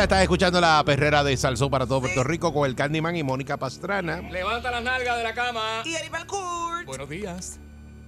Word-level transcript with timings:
Mañana. 0.00 0.04
Estás 0.04 0.22
escuchando 0.22 0.60
la 0.60 0.82
perrera 0.84 1.22
de 1.22 1.36
Salsó 1.36 1.70
para 1.70 1.86
todo 1.86 2.00
Puerto 2.00 2.24
Rico 2.24 2.52
con 2.52 2.68
el 2.68 2.74
Candyman 2.74 3.16
y 3.16 3.22
Mónica 3.22 3.56
Pastrana. 3.56 4.20
Levanta 4.22 4.70
las 4.70 4.82
nalgas 4.82 5.16
de 5.18 5.22
la 5.22 5.34
cama. 5.34 5.82
Y 5.84 5.94
Aníbal 5.94 6.26
Court. 6.26 6.86
Buenos 6.86 7.08
días. 7.08 7.58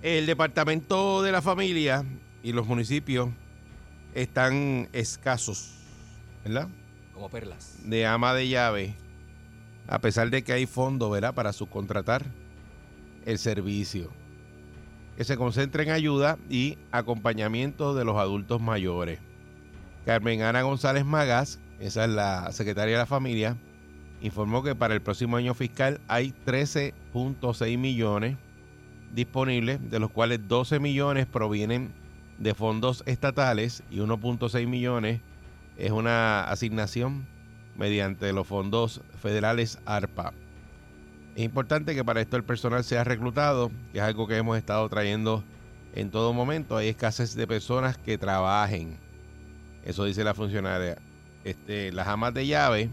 El 0.03 0.27
departamento 0.27 1.23
de 1.23 1.33
la 1.33 1.43
familia 1.43 2.05
y 2.43 2.53
los 2.53 2.67
municipios 2.67 3.29
están 4.15 4.89
escasos, 4.93 5.75
¿verdad? 6.45 6.69
Como 7.15 7.29
perlas. 7.29 7.79
De 7.85 8.07
ama 8.07 8.35
de 8.35 8.49
llave, 8.49 8.95
a 9.87 10.01
pesar 10.01 10.31
de 10.31 10.43
que 10.43 10.53
hay 10.53 10.67
fondos, 10.67 11.11
¿verdad? 11.11 11.35
Para 11.35 11.53
subcontratar 11.53 12.25
el 13.27 13.39
servicio. 13.39 14.11
Que 15.17 15.25
se 15.25 15.37
concentre 15.37 15.83
en 15.83 15.91
ayuda 15.91 16.39
y 16.49 16.79
acompañamiento 16.91 17.95
de 17.95 18.05
los 18.05 18.17
adultos 18.17 18.61
mayores. 18.61 19.21
Carmen 20.05 20.43
Ana 20.43 20.63
González 20.63 21.05
Magas, 21.05 21.61
esa 21.83 22.05
es 22.05 22.11
la 22.11 22.53
secretaria 22.53 22.95
de 22.95 23.01
la 23.01 23.07
familia, 23.07 23.57
informó 24.21 24.63
que 24.63 24.77
para 24.77 24.95
el 24.95 25.03
próximo 25.03 25.37
año 25.37 25.53
fiscal 25.53 26.01
hay 26.07 26.33
13.6 26.47 27.77
millones 27.77 28.37
disponibles, 29.13 29.91
de 29.91 29.99
los 29.99 30.11
cuales 30.11 30.47
12 30.47 30.79
millones 30.79 31.27
provienen 31.27 31.93
de 32.39 32.55
fondos 32.55 33.03
estatales 33.07 33.83
y 33.91 33.99
1.6 33.99 34.67
millones 34.69 35.21
es 35.77 35.91
una 35.91 36.45
asignación 36.45 37.27
mediante 37.77 38.33
los 38.33 38.47
fondos 38.47 39.01
federales 39.21 39.81
ARPA. 39.85 40.33
Es 41.35 41.43
importante 41.43 41.97
que 41.97 42.05
para 42.05 42.21
esto 42.21 42.37
el 42.37 42.45
personal 42.45 42.85
sea 42.85 43.03
reclutado, 43.03 43.73
que 43.91 43.99
es 43.99 44.05
algo 44.05 44.29
que 44.29 44.37
hemos 44.37 44.57
estado 44.57 44.89
trayendo 44.89 45.43
en 45.95 46.11
todo 46.11 46.33
momento. 46.33 46.77
Hay 46.77 46.89
escasez 46.89 47.35
de 47.35 47.49
personas 47.49 47.99
que 47.99 48.19
trabajen. 48.19 48.99
Eso 49.85 50.05
dice 50.05 50.23
la 50.23 50.35
funcionaria. 50.35 50.99
Este, 51.45 51.93
las 51.93 52.09
amas 52.09 52.35
de 52.35 52.47
llave 52.47 52.89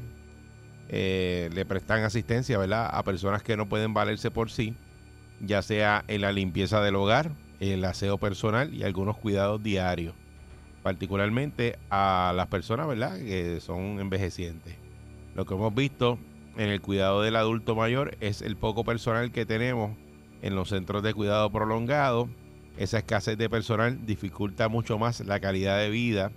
eh, 0.89 1.49
le 1.53 1.65
prestan 1.65 2.03
asistencia 2.03 2.57
¿verdad? 2.57 2.89
a 2.91 3.03
personas 3.03 3.43
que 3.43 3.55
no 3.55 3.69
pueden 3.69 3.93
valerse 3.93 4.31
por 4.31 4.49
sí, 4.49 4.75
ya 5.39 5.61
sea 5.61 6.03
en 6.07 6.21
la 6.21 6.31
limpieza 6.31 6.81
del 6.81 6.95
hogar, 6.95 7.31
el 7.59 7.85
aseo 7.85 8.17
personal 8.17 8.73
y 8.73 8.83
algunos 8.83 9.17
cuidados 9.17 9.61
diarios, 9.61 10.15
particularmente 10.81 11.77
a 11.91 12.33
las 12.35 12.47
personas 12.47 12.87
¿verdad? 12.87 13.17
que 13.17 13.59
son 13.61 13.99
envejecientes. 13.99 14.75
Lo 15.35 15.45
que 15.45 15.53
hemos 15.53 15.73
visto 15.75 16.17
en 16.57 16.69
el 16.69 16.81
cuidado 16.81 17.21
del 17.21 17.35
adulto 17.35 17.75
mayor 17.75 18.17
es 18.19 18.41
el 18.41 18.57
poco 18.57 18.83
personal 18.83 19.31
que 19.31 19.45
tenemos 19.45 19.95
en 20.41 20.55
los 20.55 20.69
centros 20.69 21.03
de 21.03 21.13
cuidado 21.13 21.51
prolongado. 21.51 22.29
Esa 22.77 22.97
escasez 22.97 23.37
de 23.37 23.49
personal 23.49 24.05
dificulta 24.05 24.69
mucho 24.69 24.97
más 24.97 25.19
la 25.21 25.39
calidad 25.39 25.77
de 25.77 25.89
vida 25.89 26.31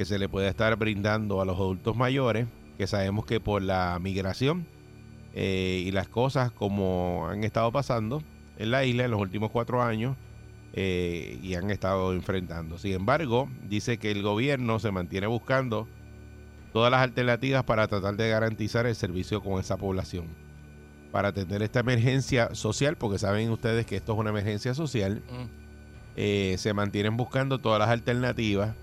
que 0.00 0.06
se 0.06 0.18
le 0.18 0.30
puede 0.30 0.48
estar 0.48 0.74
brindando 0.76 1.42
a 1.42 1.44
los 1.44 1.56
adultos 1.56 1.94
mayores, 1.94 2.46
que 2.78 2.86
sabemos 2.86 3.26
que 3.26 3.38
por 3.38 3.60
la 3.60 3.98
migración 4.00 4.66
eh, 5.34 5.82
y 5.84 5.90
las 5.90 6.08
cosas 6.08 6.50
como 6.50 7.28
han 7.28 7.44
estado 7.44 7.70
pasando 7.70 8.22
en 8.56 8.70
la 8.70 8.82
isla 8.86 9.04
en 9.04 9.10
los 9.10 9.20
últimos 9.20 9.50
cuatro 9.50 9.82
años 9.82 10.16
eh, 10.72 11.38
y 11.42 11.54
han 11.54 11.70
estado 11.70 12.14
enfrentando. 12.14 12.78
Sin 12.78 12.94
embargo, 12.94 13.50
dice 13.68 13.98
que 13.98 14.10
el 14.10 14.22
gobierno 14.22 14.78
se 14.78 14.90
mantiene 14.90 15.26
buscando 15.26 15.86
todas 16.72 16.90
las 16.90 17.02
alternativas 17.02 17.64
para 17.64 17.86
tratar 17.86 18.16
de 18.16 18.30
garantizar 18.30 18.86
el 18.86 18.94
servicio 18.94 19.42
con 19.42 19.60
esa 19.60 19.76
población. 19.76 20.24
Para 21.12 21.28
atender 21.28 21.60
esta 21.62 21.80
emergencia 21.80 22.54
social, 22.54 22.96
porque 22.96 23.18
saben 23.18 23.50
ustedes 23.50 23.84
que 23.84 23.96
esto 23.96 24.14
es 24.14 24.18
una 24.18 24.30
emergencia 24.30 24.72
social, 24.72 25.20
eh, 26.16 26.54
se 26.56 26.72
mantienen 26.72 27.18
buscando 27.18 27.58
todas 27.58 27.78
las 27.78 27.90
alternativas 27.90 28.74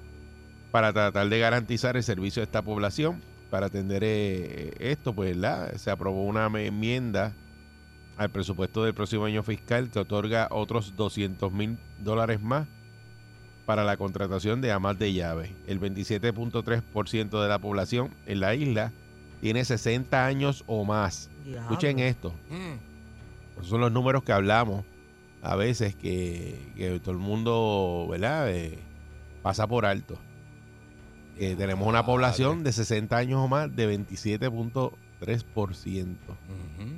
para 0.71 0.93
tratar 0.93 1.29
de 1.29 1.39
garantizar 1.39 1.97
el 1.97 2.03
servicio 2.03 2.41
de 2.41 2.45
esta 2.45 2.61
población. 2.61 3.21
Para 3.49 3.67
atender 3.67 4.03
eh, 4.03 4.73
esto, 4.79 5.13
pues 5.13 5.35
¿verdad? 5.35 5.75
se 5.77 5.89
aprobó 5.89 6.25
una 6.25 6.47
enmienda 6.47 7.33
al 8.17 8.29
presupuesto 8.29 8.83
del 8.83 8.93
próximo 8.93 9.25
año 9.25 9.43
fiscal 9.43 9.89
que 9.89 9.99
otorga 9.99 10.47
otros 10.51 10.95
200 10.97 11.51
mil 11.53 11.77
dólares 11.99 12.41
más 12.41 12.67
para 13.65 13.83
la 13.83 13.95
contratación 13.95 14.59
de 14.59 14.71
amas 14.71 14.97
de 14.97 15.13
llave. 15.13 15.55
El 15.67 15.79
27.3% 15.79 17.41
de 17.41 17.47
la 17.47 17.59
población 17.59 18.09
en 18.25 18.39
la 18.39 18.55
isla 18.55 18.91
tiene 19.41 19.63
60 19.63 20.25
años 20.25 20.63
o 20.67 20.83
más. 20.83 21.29
Escuchen 21.45 21.99
esto. 21.99 22.33
Esos 23.55 23.67
son 23.67 23.81
los 23.81 23.91
números 23.91 24.23
que 24.23 24.31
hablamos 24.31 24.83
a 25.41 25.55
veces 25.55 25.95
que, 25.95 26.71
que 26.75 26.99
todo 26.99 27.11
el 27.11 27.17
mundo, 27.19 28.07
¿verdad? 28.09 28.51
Eh, 28.51 28.79
pasa 29.41 29.67
por 29.67 29.85
alto. 29.85 30.17
Eh, 31.39 31.55
tenemos 31.57 31.87
una 31.87 32.05
población 32.05 32.63
de 32.63 32.71
60 32.71 33.17
años 33.17 33.39
o 33.39 33.47
más 33.47 33.75
de 33.75 33.87
27.3%. 33.87 36.15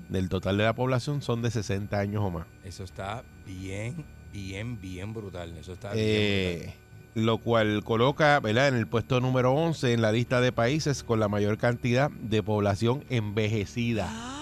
Del 0.09 0.29
total 0.29 0.57
de 0.57 0.63
la 0.63 0.73
población 0.73 1.21
son 1.21 1.41
de 1.41 1.51
60 1.51 1.97
años 1.99 2.23
o 2.23 2.29
más. 2.31 2.45
Eso 2.63 2.83
está 2.83 3.23
bien, 3.45 4.03
bien, 4.33 4.79
bien 4.81 5.13
brutal. 5.13 5.55
Eso 5.57 5.73
está 5.73 5.91
Eh, 5.93 6.73
lo 7.15 7.37
cual 7.39 7.83
coloca, 7.83 8.39
¿verdad? 8.39 8.67
En 8.69 8.75
el 8.75 8.87
puesto 8.87 9.19
número 9.19 9.53
11 9.53 9.93
en 9.93 10.01
la 10.01 10.11
lista 10.11 10.41
de 10.41 10.51
países 10.51 11.03
con 11.03 11.19
la 11.19 11.27
mayor 11.27 11.57
cantidad 11.57 12.09
de 12.11 12.41
población 12.43 13.03
envejecida. 13.09 14.07
Ah, 14.09 14.35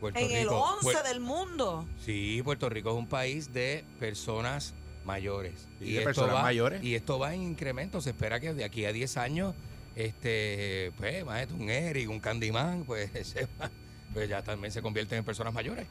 Puerto 0.00 0.18
en 0.20 0.30
el 0.30 0.42
Rico, 0.44 0.64
11 0.80 0.86
Puer- 0.86 1.02
del 1.08 1.20
mundo. 1.20 1.86
Sí, 2.04 2.40
Puerto 2.44 2.68
Rico 2.68 2.90
es 2.90 2.96
un 2.96 3.08
país 3.08 3.52
de 3.52 3.84
personas 3.98 4.74
mayores. 5.08 5.66
Sí, 5.80 5.94
de 5.94 6.02
personas 6.02 6.36
va, 6.36 6.42
mayores. 6.42 6.82
Y 6.84 6.94
esto 6.94 7.18
va 7.18 7.34
en 7.34 7.42
incremento. 7.42 8.00
Se 8.00 8.10
espera 8.10 8.38
que 8.38 8.54
de 8.54 8.62
aquí 8.64 8.84
a 8.84 8.92
10 8.92 9.16
años, 9.16 9.54
este, 9.96 10.92
pues, 10.96 11.24
un 11.58 11.68
Eric, 11.70 12.08
un 12.08 12.20
Candyman, 12.20 12.84
pues, 12.84 13.10
se 13.26 13.48
va- 13.60 13.70
pues 14.14 14.28
ya 14.28 14.42
también 14.42 14.72
se 14.72 14.80
convierten 14.80 15.18
en 15.18 15.24
personas 15.24 15.52
mayores. 15.52 15.86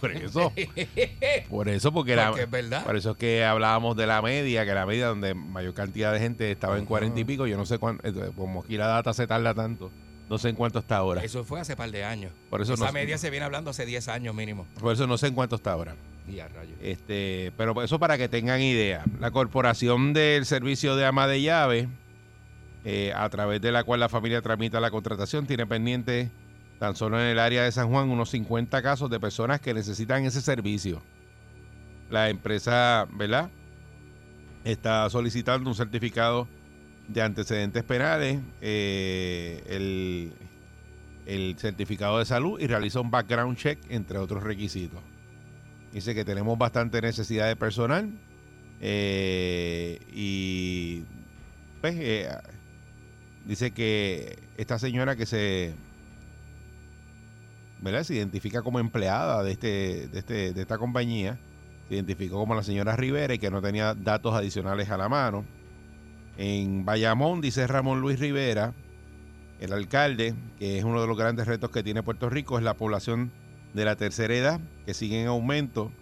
Por 0.00 0.12
eso. 0.12 0.52
Por 1.50 1.68
eso, 1.68 1.92
porque, 1.92 2.14
la, 2.16 2.28
Porque 2.28 2.42
es 2.44 2.50
verdad. 2.50 2.84
por 2.84 2.96
eso 2.96 3.12
es 3.12 3.16
que 3.16 3.44
hablábamos 3.44 3.96
de 3.96 4.06
la 4.06 4.20
media, 4.20 4.64
que 4.64 4.74
la 4.74 4.84
media 4.86 5.06
donde 5.06 5.34
mayor 5.34 5.72
cantidad 5.74 6.12
de 6.12 6.18
gente 6.18 6.50
estaba 6.50 6.76
en 6.78 6.84
40 6.86 7.18
y 7.20 7.24
pico, 7.24 7.46
yo 7.46 7.56
no 7.56 7.64
sé 7.66 7.78
cuánto, 7.78 8.02
como 8.34 8.60
aquí 8.62 8.76
la 8.76 8.86
data 8.88 9.12
se 9.14 9.26
tarda 9.26 9.54
tanto, 9.54 9.90
no 10.28 10.38
sé 10.38 10.50
en 10.50 10.56
cuánto 10.56 10.80
está 10.80 10.96
ahora. 10.98 11.22
Eso 11.24 11.44
fue 11.44 11.60
hace 11.60 11.76
par 11.76 11.90
de 11.90 12.04
años. 12.04 12.32
Por 12.50 12.60
eso 12.62 12.74
Esa 12.74 12.86
no- 12.86 12.92
media 12.92 13.16
se 13.18 13.30
viene 13.30 13.44
hablando 13.46 13.70
hace 13.70 13.86
10 13.86 14.08
años 14.08 14.34
mínimo. 14.34 14.66
Por 14.80 14.92
eso 14.92 15.06
no 15.06 15.16
sé 15.18 15.28
en 15.28 15.34
cuánto 15.34 15.56
está 15.56 15.72
ahora. 15.72 15.94
Este, 16.80 17.52
pero 17.56 17.82
eso 17.82 17.98
para 17.98 18.18
que 18.18 18.28
tengan 18.28 18.60
idea. 18.60 19.04
La 19.20 19.30
Corporación 19.30 20.12
del 20.12 20.44
Servicio 20.44 20.96
de 20.96 21.06
Ama 21.06 21.26
de 21.26 21.42
Llave, 21.42 21.88
eh, 22.84 23.12
a 23.14 23.28
través 23.28 23.60
de 23.60 23.72
la 23.72 23.84
cual 23.84 24.00
la 24.00 24.08
familia 24.08 24.42
tramita 24.42 24.80
la 24.80 24.90
contratación, 24.90 25.46
tiene 25.46 25.66
pendiente 25.66 26.30
tan 26.78 26.94
solo 26.94 27.20
en 27.20 27.26
el 27.26 27.38
área 27.38 27.62
de 27.62 27.72
San 27.72 27.88
Juan 27.88 28.10
unos 28.10 28.30
50 28.30 28.82
casos 28.82 29.08
de 29.10 29.18
personas 29.18 29.60
que 29.60 29.72
necesitan 29.72 30.24
ese 30.24 30.40
servicio. 30.40 31.02
La 32.10 32.28
empresa, 32.28 33.06
¿verdad? 33.12 33.50
Está 34.64 35.08
solicitando 35.10 35.70
un 35.70 35.76
certificado 35.76 36.48
de 37.08 37.22
antecedentes 37.22 37.84
penales, 37.84 38.40
eh, 38.60 39.62
el, 39.68 40.32
el 41.24 41.56
certificado 41.58 42.18
de 42.18 42.24
salud 42.24 42.60
y 42.60 42.66
realiza 42.66 43.00
un 43.00 43.10
background 43.10 43.56
check, 43.56 43.78
entre 43.88 44.18
otros 44.18 44.42
requisitos. 44.42 45.00
Dice 45.92 46.14
que 46.14 46.24
tenemos 46.24 46.58
bastante 46.58 47.00
necesidad 47.00 47.46
de 47.46 47.56
personal 47.56 48.10
eh, 48.80 49.98
y 50.12 51.04
pues, 51.80 51.94
eh, 51.98 52.28
dice 53.46 53.70
que 53.70 54.38
esta 54.56 54.78
señora 54.78 55.16
que 55.16 55.26
se 55.26 55.74
¿verdad? 57.80 58.02
se 58.02 58.14
identifica 58.14 58.62
como 58.62 58.78
empleada 58.78 59.42
de 59.42 59.52
este, 59.52 60.08
de 60.08 60.18
este, 60.18 60.52
de 60.52 60.60
esta 60.60 60.78
compañía, 60.78 61.38
se 61.88 61.94
identificó 61.94 62.38
como 62.38 62.54
la 62.54 62.62
señora 62.62 62.96
Rivera 62.96 63.34
y 63.34 63.38
que 63.38 63.50
no 63.50 63.62
tenía 63.62 63.94
datos 63.94 64.34
adicionales 64.34 64.90
a 64.90 64.96
la 64.96 65.08
mano. 65.08 65.44
En 66.36 66.84
Bayamón, 66.84 67.40
dice 67.40 67.66
Ramón 67.66 68.00
Luis 68.00 68.18
Rivera, 68.18 68.74
el 69.60 69.72
alcalde, 69.72 70.34
que 70.58 70.78
es 70.78 70.84
uno 70.84 71.00
de 71.00 71.06
los 71.06 71.16
grandes 71.16 71.46
retos 71.46 71.70
que 71.70 71.82
tiene 71.82 72.02
Puerto 72.02 72.28
Rico, 72.28 72.58
es 72.58 72.64
la 72.64 72.74
población 72.74 73.30
de 73.76 73.84
la 73.84 73.94
tercera 73.94 74.34
edad, 74.34 74.60
que 74.84 74.94
sigue 74.94 75.20
en 75.20 75.28
aumento. 75.28 75.92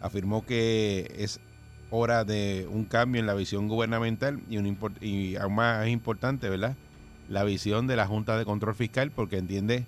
Afirmó 0.00 0.46
que 0.46 1.12
es 1.18 1.40
hora 1.90 2.24
de 2.24 2.68
un 2.70 2.84
cambio 2.84 3.20
en 3.20 3.26
la 3.26 3.34
visión 3.34 3.66
gubernamental 3.68 4.40
y, 4.48 4.58
un 4.58 4.78
aún 5.40 5.54
más 5.54 5.88
importante, 5.88 6.48
¿verdad? 6.48 6.76
La 7.28 7.42
visión 7.42 7.86
de 7.86 7.96
la 7.96 8.06
Junta 8.06 8.38
de 8.38 8.44
Control 8.44 8.74
Fiscal, 8.74 9.10
porque 9.10 9.38
entiende 9.38 9.86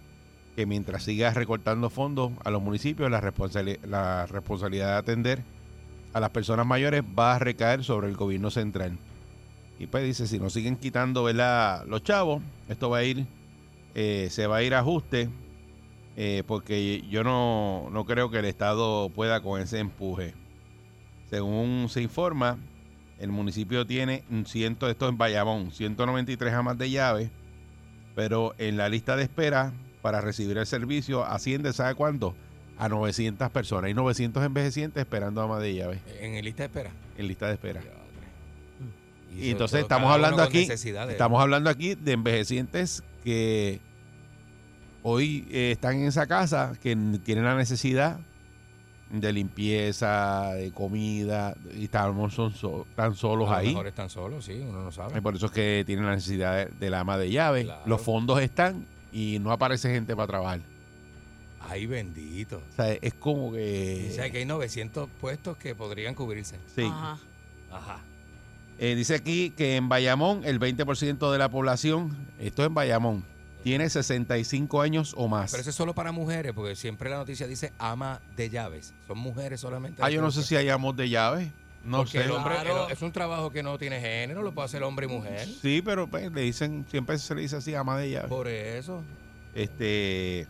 que 0.56 0.67
mientras 0.67 1.05
siga 1.05 1.31
recortando 1.32 1.91
fondos 1.91 2.32
a 2.44 2.50
los 2.50 2.62
municipios, 2.62 3.11
la 3.11 3.20
responsabilidad 3.20 4.88
de 4.88 4.97
atender 4.97 5.44
a 6.12 6.20
las 6.20 6.31
personas 6.31 6.67
mayores 6.67 7.03
va 7.03 7.37
a 7.37 7.38
recaer 7.38 7.85
sobre 7.85 8.09
el 8.09 8.17
gobierno 8.17 8.50
central. 8.50 8.99
Y 9.79 9.87
pues 9.87 10.05
dice, 10.05 10.26
si 10.26 10.38
nos 10.38 10.53
siguen 10.53 10.76
quitando 10.76 11.25
¿verdad? 11.25 11.85
los 11.87 12.03
chavos, 12.03 12.43
esto 12.69 12.91
va 12.91 12.99
a 12.99 13.05
ir, 13.05 13.26
eh, 13.94 14.29
se 14.31 14.47
va 14.47 14.56
a 14.56 14.62
ir 14.62 14.75
a 14.75 14.81
ajuste, 14.81 15.29
eh, 16.17 16.43
porque 16.47 17.03
yo 17.09 17.25
no, 17.25 17.88
no 17.91 18.05
creo 18.05 18.31
que 18.31 18.38
el 18.38 18.44
Estado 18.44 19.09
pueda 19.11 19.41
con 19.41 19.61
ese 19.61 19.79
empuje. 19.79 20.35
Según 21.31 21.87
se 21.88 22.03
informa, 22.03 22.59
el 23.19 23.31
municipio 23.31 23.87
tiene 23.87 24.25
un 24.31 24.44
ciento, 24.47 24.91
esto 24.91 25.09
en 25.09 25.17
Bayamón, 25.17 25.70
193 25.70 26.53
amas 26.53 26.76
de 26.76 26.91
llave, 26.91 27.31
pero 28.14 28.55
en 28.59 28.76
la 28.76 28.88
lista 28.88 29.17
de 29.17 29.23
espera 29.23 29.73
para 30.03 30.20
recibir 30.20 30.59
el 30.59 30.67
servicio 30.67 31.25
asciende, 31.25 31.73
¿sabe 31.73 31.94
cuánto? 31.94 32.35
A 32.79 32.88
900 32.88 33.50
personas. 33.50 33.85
Hay 33.85 33.94
900 33.94 34.44
envejecientes 34.44 35.00
esperando 35.00 35.41
amas 35.41 35.62
de 35.62 35.75
llave 35.75 36.00
En 36.20 36.35
el 36.35 36.44
lista 36.44 36.64
de 36.64 36.67
espera. 36.67 36.91
en 37.17 37.29
lista 37.29 37.47
de 37.47 37.53
espera. 37.55 37.81
Y 39.35 39.47
Y 39.47 39.50
entonces 39.53 39.81
estamos 39.81 40.12
hablando 40.12 40.43
aquí, 40.43 40.69
estamos 40.70 41.41
hablando 41.41 41.70
aquí 41.70 41.94
de 41.94 42.12
envejecientes 42.12 43.03
que 43.25 43.81
hoy 45.02 45.46
eh, 45.50 45.72
están 45.72 45.96
en 45.96 46.06
esa 46.06 46.26
casa, 46.26 46.72
que 46.82 46.96
tienen 47.25 47.44
la 47.44 47.54
necesidad 47.56 48.19
de 49.10 49.32
limpieza, 49.32 50.54
de 50.54 50.70
comida, 50.72 51.54
y 51.76 51.84
estamos 51.84 52.32
son 52.32 52.52
so- 52.54 52.87
tan 52.96 53.14
solos 53.14 53.49
A 53.49 53.52
lo 53.52 53.56
ahí. 53.58 53.69
mejor 53.69 53.87
están 53.87 54.08
solos, 54.08 54.44
sí, 54.46 54.52
uno 54.66 54.82
no 54.84 54.90
sabe. 54.93 55.19
Eh, 55.19 55.22
Por 55.22 55.37
eso 55.37 55.46
es 55.46 55.52
que 55.52 55.82
tienen 55.87 56.06
la 56.06 56.14
necesidad 56.14 56.56
de, 56.56 56.72
de 56.72 56.90
la 56.90 57.00
ama 57.00 57.19
de 57.19 57.31
llave. 57.31 57.64
Claro. 57.64 57.82
Los 57.84 58.00
fondos 58.00 58.40
están 58.40 58.87
y 59.12 59.38
no 59.40 59.52
aparece 59.52 59.93
gente 59.93 60.16
para 60.16 60.28
trabajar. 60.28 60.60
Ay, 61.60 61.87
bendito. 61.87 62.62
O 62.72 62.75
sea, 62.75 62.93
es 62.93 63.14
como 63.14 63.52
que... 63.52 64.06
Dice 64.08 64.31
que 64.32 64.38
hay 64.38 64.44
900 64.46 65.08
puestos 65.20 65.56
que 65.58 65.75
podrían 65.75 66.14
cubrirse. 66.14 66.58
sí. 66.75 66.82
Ajá. 66.84 67.19
Ajá. 67.70 67.99
Eh, 68.78 68.94
dice 68.96 69.14
aquí 69.14 69.50
que 69.50 69.76
en 69.76 69.88
Bayamón 69.88 70.40
el 70.44 70.58
20% 70.58 71.31
de 71.31 71.38
la 71.38 71.50
población, 71.50 72.16
esto 72.40 72.64
en 72.64 72.75
Bayamón, 72.75 73.25
tiene 73.62 73.88
65 73.91 74.81
años 74.82 75.14
o 75.17 75.29
más. 75.29 75.50
Pero 75.50 75.61
eso 75.61 75.70
es 75.70 75.76
solo 75.76 75.94
para 75.94 76.12
mujeres, 76.12 76.53
porque 76.53 76.75
siempre 76.76 77.09
la 77.11 77.17
noticia 77.17 77.47
dice 77.47 77.73
ama 77.79 78.20
de 78.37 78.50
llaves. 78.50 78.93
Son 79.06 79.19
mujeres 79.19 79.61
solamente. 79.61 80.03
Ah, 80.03 80.11
yo 80.11 80.20
no 80.20 80.31
sé 80.31 80.43
si 80.43 80.56
hay 80.56 80.69
amos 80.69 80.97
de 80.97 81.09
llave. 81.09 81.53
No 81.85 81.99
Porque 81.99 82.19
sé. 82.19 82.25
el 82.25 82.31
hombre 82.31 82.55
Claro. 82.61 82.87
el- 82.87 82.93
es 82.93 83.03
un 83.03 83.11
trabajo 83.11 83.50
que 83.50 83.62
no 83.64 83.76
tiene 83.76 84.00
género, 84.00 84.43
lo 84.43 84.53
puede 84.53 84.67
hacer 84.67 84.82
hombre 84.85 85.06
y 85.06 85.09
mujer. 85.09 85.49
Sí, 85.61 85.82
pero 85.85 86.06
pues, 86.06 86.31
le 86.31 86.43
dicen, 86.43 86.87
siempre 86.88 87.19
se 87.19 87.35
le 87.35 87.41
dice 87.43 87.56
así, 87.56 87.75
ama 87.75 87.99
de 87.99 88.11
llave. 88.11 88.29
Por 88.29 88.47
eso. 88.47 89.03
Este, 89.53 90.47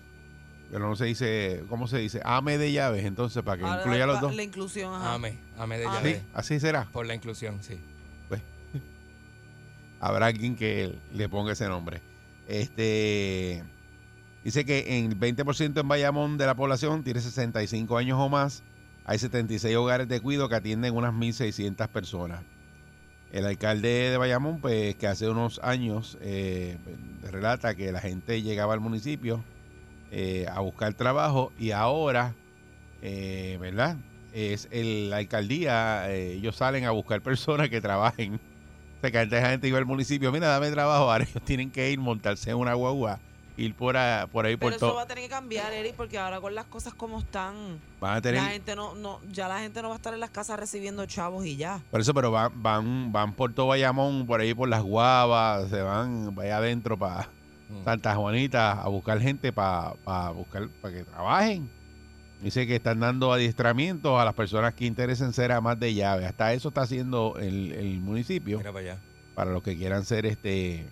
pero 0.70 0.88
no 0.88 0.94
se 0.94 1.06
dice, 1.06 1.64
¿cómo 1.70 1.88
se 1.88 1.96
dice? 1.98 2.20
Ame 2.24 2.58
de 2.58 2.70
llaves, 2.72 3.04
entonces, 3.06 3.42
para 3.42 3.56
que 3.58 3.64
Ahora 3.64 3.80
incluya 3.80 4.04
a 4.04 4.06
los 4.08 4.20
dos. 4.20 4.34
la 4.36 4.42
inclusión, 4.42 4.92
ajá. 4.94 5.14
Ame, 5.14 5.38
ame 5.58 5.78
de 5.78 5.86
Ame. 5.86 5.96
Sí, 5.96 6.04
llaves. 6.04 6.22
así 6.34 6.60
será. 6.60 6.84
Por 6.92 7.06
la 7.06 7.14
inclusión, 7.14 7.62
sí. 7.62 7.80
Habrá 10.00 10.26
alguien 10.26 10.56
que 10.56 10.94
le 11.14 11.28
ponga 11.28 11.52
ese 11.52 11.66
nombre. 11.68 12.00
Este 12.52 13.64
dice 14.44 14.66
que 14.66 14.98
en 14.98 15.06
el 15.06 15.18
20% 15.18 15.80
en 15.80 15.88
Bayamón 15.88 16.36
de 16.36 16.44
la 16.44 16.54
población 16.54 17.02
tiene 17.02 17.22
65 17.22 17.96
años 17.96 18.18
o 18.20 18.28
más. 18.28 18.62
Hay 19.06 19.18
76 19.18 19.74
hogares 19.74 20.06
de 20.06 20.20
cuido 20.20 20.50
que 20.50 20.56
atienden 20.56 20.94
unas 20.94 21.14
1.600 21.14 21.88
personas. 21.88 22.42
El 23.30 23.46
alcalde 23.46 24.10
de 24.10 24.18
Bayamón, 24.18 24.60
pues 24.60 24.96
que 24.96 25.06
hace 25.06 25.30
unos 25.30 25.60
años 25.62 26.18
eh, 26.20 26.76
relata 27.22 27.74
que 27.74 27.90
la 27.90 28.00
gente 28.00 28.42
llegaba 28.42 28.74
al 28.74 28.80
municipio 28.80 29.42
eh, 30.10 30.44
a 30.52 30.60
buscar 30.60 30.92
trabajo 30.92 31.54
y 31.58 31.70
ahora, 31.70 32.34
eh, 33.00 33.56
¿verdad? 33.62 33.96
Es 34.34 34.68
el, 34.70 35.08
la 35.08 35.16
alcaldía, 35.16 36.12
ellos 36.12 36.56
salen 36.56 36.84
a 36.84 36.90
buscar 36.90 37.22
personas 37.22 37.70
que 37.70 37.80
trabajen. 37.80 38.38
Sea, 39.02 39.10
que 39.10 39.18
antes 39.18 39.42
la 39.42 39.50
gente 39.50 39.68
iba 39.68 39.76
al 39.78 39.84
municipio, 39.86 40.32
mira, 40.32 40.46
dame 40.48 40.70
trabajo, 40.70 41.10
ahora 41.10 41.24
ellos 41.24 41.42
tienen 41.44 41.70
que 41.70 41.90
ir, 41.90 41.98
montarse 41.98 42.50
en 42.50 42.56
una 42.56 42.72
guagua, 42.74 43.18
ir 43.56 43.74
por, 43.74 43.96
a- 43.96 44.26
por 44.30 44.46
ahí 44.46 44.56
Pero 44.56 44.66
por 44.68 44.72
eso 44.76 44.86
todo. 44.86 44.94
va 44.96 45.02
a 45.02 45.06
tener 45.06 45.24
que 45.24 45.28
cambiar, 45.30 45.72
Eric, 45.72 45.94
porque 45.96 46.18
ahora 46.18 46.40
con 46.40 46.54
las 46.54 46.64
cosas 46.66 46.94
como 46.94 47.18
están, 47.18 47.80
Van 48.00 48.16
a 48.16 48.22
tener, 48.22 48.40
la 48.42 48.48
gente 48.50 48.74
no, 48.76 48.94
no, 48.94 49.20
ya 49.30 49.48
la 49.48 49.58
gente 49.60 49.82
no 49.82 49.88
va 49.88 49.94
a 49.94 49.96
estar 49.96 50.14
en 50.14 50.20
las 50.20 50.30
casas 50.30 50.58
recibiendo 50.58 51.04
chavos 51.06 51.44
y 51.44 51.56
ya. 51.56 51.80
por 51.90 52.00
eso, 52.00 52.14
pero 52.14 52.30
van, 52.30 52.50
van, 52.62 53.12
van 53.12 53.32
por 53.34 53.52
todo 53.52 53.66
Bayamón, 53.66 54.24
por 54.26 54.40
ahí 54.40 54.54
por 54.54 54.68
las 54.68 54.82
guavas, 54.82 55.68
se 55.68 55.82
van 55.82 56.32
allá 56.40 56.56
adentro 56.58 56.96
para 56.96 57.28
Mm. 57.68 57.84
Santa 57.84 58.14
Juanita 58.14 58.72
a 58.72 58.88
buscar 58.88 59.18
gente 59.18 59.50
para 59.50 59.94
buscar 60.34 60.68
para 60.82 60.94
que 60.94 61.04
trabajen. 61.04 61.70
Dice 62.42 62.66
que 62.66 62.76
están 62.76 62.98
dando 62.98 63.32
adiestramientos 63.32 64.20
a 64.20 64.24
las 64.24 64.34
personas 64.34 64.74
que 64.74 64.84
interesen 64.84 65.32
ser 65.32 65.52
amas 65.52 65.78
de 65.78 65.94
llave. 65.94 66.26
Hasta 66.26 66.52
eso 66.52 66.68
está 66.68 66.82
haciendo 66.82 67.36
el, 67.38 67.70
el 67.72 68.00
municipio 68.00 68.58
Mira 68.58 68.72
para 68.72 68.84
allá. 68.84 68.98
para 69.34 69.52
los 69.52 69.62
que 69.62 69.76
quieran 69.76 70.04
ser 70.04 70.26
este 70.26 70.90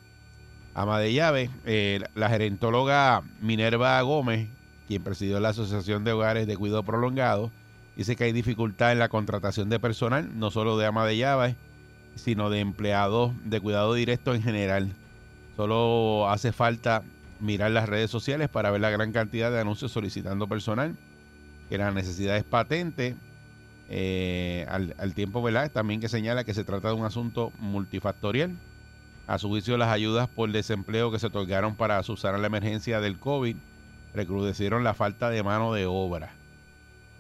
ama 0.75 1.01
de 1.01 1.13
llave. 1.13 1.51
Eh, 1.67 2.01
la 2.15 2.29
gerentóloga 2.29 3.23
Minerva 3.41 4.01
Gómez, 4.03 4.49
quien 4.87 5.03
presidió 5.03 5.41
la 5.41 5.49
Asociación 5.49 6.05
de 6.05 6.13
Hogares 6.13 6.47
de 6.47 6.57
Cuidado 6.57 6.85
Prolongado, 6.85 7.51
dice 7.97 8.15
que 8.15 8.25
hay 8.25 8.33
dificultad 8.33 8.93
en 8.93 9.01
la 9.01 9.09
contratación 9.09 9.69
de 9.69 9.81
personal, 9.81 10.39
no 10.39 10.53
solo 10.53 10.79
de 10.79 10.87
ama 10.87 11.05
de 11.05 11.17
llave, 11.17 11.57
sino 12.15 12.49
de 12.51 12.61
empleados 12.61 13.33
de 13.45 13.61
cuidado 13.61 13.95
directo 13.95 14.35
en 14.37 14.43
general. 14.43 14.93
Solo 15.57 16.31
hace 16.31 16.53
falta 16.53 17.03
mirar 17.41 17.73
las 17.73 17.89
redes 17.89 18.11
sociales 18.11 18.49
para 18.49 18.71
ver 18.71 18.81
la 18.81 18.91
gran 18.91 19.11
cantidad 19.13 19.51
de 19.51 19.61
anuncios 19.61 19.91
solicitando 19.91 20.47
personal, 20.47 20.97
que 21.71 21.79
la 21.79 21.93
necesidad 21.93 22.37
es 22.39 22.45
patente. 22.45 23.23
eh, 23.89 24.67
al, 24.71 24.95
al 24.99 25.15
tiempo, 25.15 25.43
¿verdad? 25.43 25.73
También 25.73 26.01
que 26.01 26.09
señala 26.11 26.45
que 26.45 26.55
se 26.55 26.65
trata 26.65 26.89
de 26.91 26.95
un 26.97 27.07
asunto 27.07 27.55
multifactorial. 27.59 28.63
A 29.27 29.39
su 29.39 29.49
juicio, 29.49 29.79
las 29.79 29.91
ayudas 29.91 30.29
por 30.29 30.53
desempleo 30.53 31.13
que 31.13 31.21
se 31.21 31.29
otorgaron 31.29 31.77
para 31.77 32.03
subsanar 32.05 32.41
la 32.41 32.49
emergencia 32.49 33.01
del 33.01 33.21
COVID 33.21 33.59
recrudecieron 34.13 34.85
la 34.85 34.95
falta 34.95 35.31
de 35.31 35.43
mano 35.45 35.75
de 35.75 35.87
obra. 35.87 36.41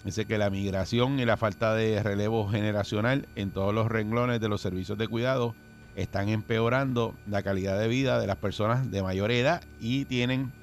Dice 0.05 0.27
que 0.27 0.39
la 0.39 0.51
migración 0.51 1.21
y 1.21 1.27
la 1.27 1.37
falta 1.39 1.75
de 1.75 2.03
relevo 2.03 2.49
generacional 2.51 3.29
en 3.37 3.53
todos 3.53 3.75
los 3.75 3.89
renglones 3.89 4.41
de 4.41 4.49
los 4.49 4.63
servicios 4.63 4.99
de 4.99 5.09
cuidado 5.09 5.59
están 5.95 6.29
empeorando 6.31 7.21
la 7.27 7.43
calidad 7.43 7.79
de 7.79 7.89
vida 7.89 8.21
de 8.21 8.27
las 8.29 8.39
personas 8.39 8.91
de 8.91 9.03
mayor 9.03 9.31
edad 9.33 9.63
y 9.79 10.07
tienen 10.07 10.55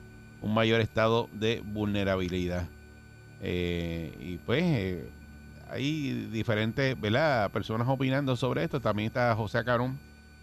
un 0.42 0.54
mayor 0.56 0.82
estado 0.82 1.30
de 1.34 1.62
vulnerabilidad. 1.66 2.77
Eh, 3.40 4.16
y 4.20 4.38
pues 4.40 4.64
eh, 4.64 5.10
hay 5.70 6.12
diferentes 6.32 6.96
personas 7.52 7.88
opinando 7.88 8.36
sobre 8.36 8.64
esto. 8.64 8.82
También 8.82 9.08
está 9.08 9.36
José 9.36 9.60
Acarón, 9.60 10.00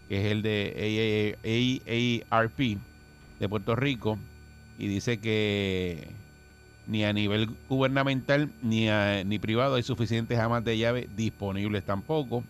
que 0.07 0.25
es 0.25 0.31
el 0.31 0.41
de 0.41 1.37
AARP 2.29 2.59
de 3.39 3.49
Puerto 3.49 3.75
Rico, 3.75 4.17
y 4.77 4.87
dice 4.87 5.19
que 5.19 6.15
ni 6.87 7.03
a 7.03 7.13
nivel 7.13 7.49
gubernamental 7.67 8.49
ni, 8.61 8.89
a- 8.89 9.23
ni 9.23 9.39
privado 9.39 9.75
hay 9.75 9.83
suficientes 9.83 10.37
amas 10.39 10.63
de 10.63 10.77
llave 10.77 11.07
disponibles 11.15 11.83
tampoco. 11.83 12.43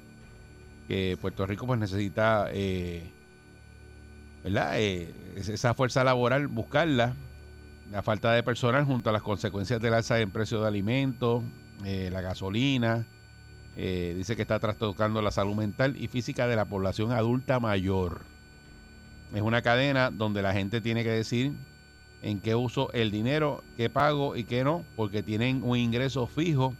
Que 0.88 1.18
Puerto 1.20 1.46
Rico 1.48 1.66
pues 1.66 1.80
necesita, 1.80 2.48
eh, 2.52 3.12
¿verdad? 4.44 4.80
Eh, 4.80 5.34
es- 5.38 5.50
esa 5.50 5.74
fuerza 5.74 6.04
laboral, 6.04 6.48
buscarla. 6.48 7.16
La 7.92 8.02
falta 8.02 8.34
de 8.34 8.44
personal 8.44 8.84
junto 8.84 9.10
a 9.10 9.14
las 9.14 9.22
consecuencias 9.22 9.80
del 9.80 9.94
alza 9.94 10.20
en 10.20 10.32
precio 10.32 10.62
de 10.62 10.68
alimentos, 10.68 11.44
eh, 11.84 12.10
la 12.12 12.22
gasolina. 12.22 13.06
eh, 13.78 14.14
dice 14.16 14.38
que 14.38 14.44
está 14.44 14.58
trastocando 14.60 15.22
la 15.22 15.32
salud 15.32 15.56
mental 15.56 15.98
y 15.98 16.08
física 16.08 16.48
de 16.48 16.56
la 16.56 16.64
población 16.66 17.12
adulta 17.12 17.60
mayor. 17.60 18.22
Es 19.34 19.42
una 19.42 19.62
cadena 19.62 20.12
donde 20.12 20.42
la 20.42 20.54
gente 20.54 20.80
tiene 20.80 21.04
que 21.04 21.10
decir 21.10 21.52
en 22.22 22.40
qué 22.40 22.56
uso 22.56 22.92
el 22.94 23.12
dinero, 23.12 23.64
qué 23.76 23.90
pago 23.90 24.38
y 24.38 24.46
qué 24.46 24.64
no, 24.64 24.86
porque 24.96 25.24
tienen 25.24 25.62
un 25.62 25.78
ingreso 25.78 26.26
fijo 26.26 26.74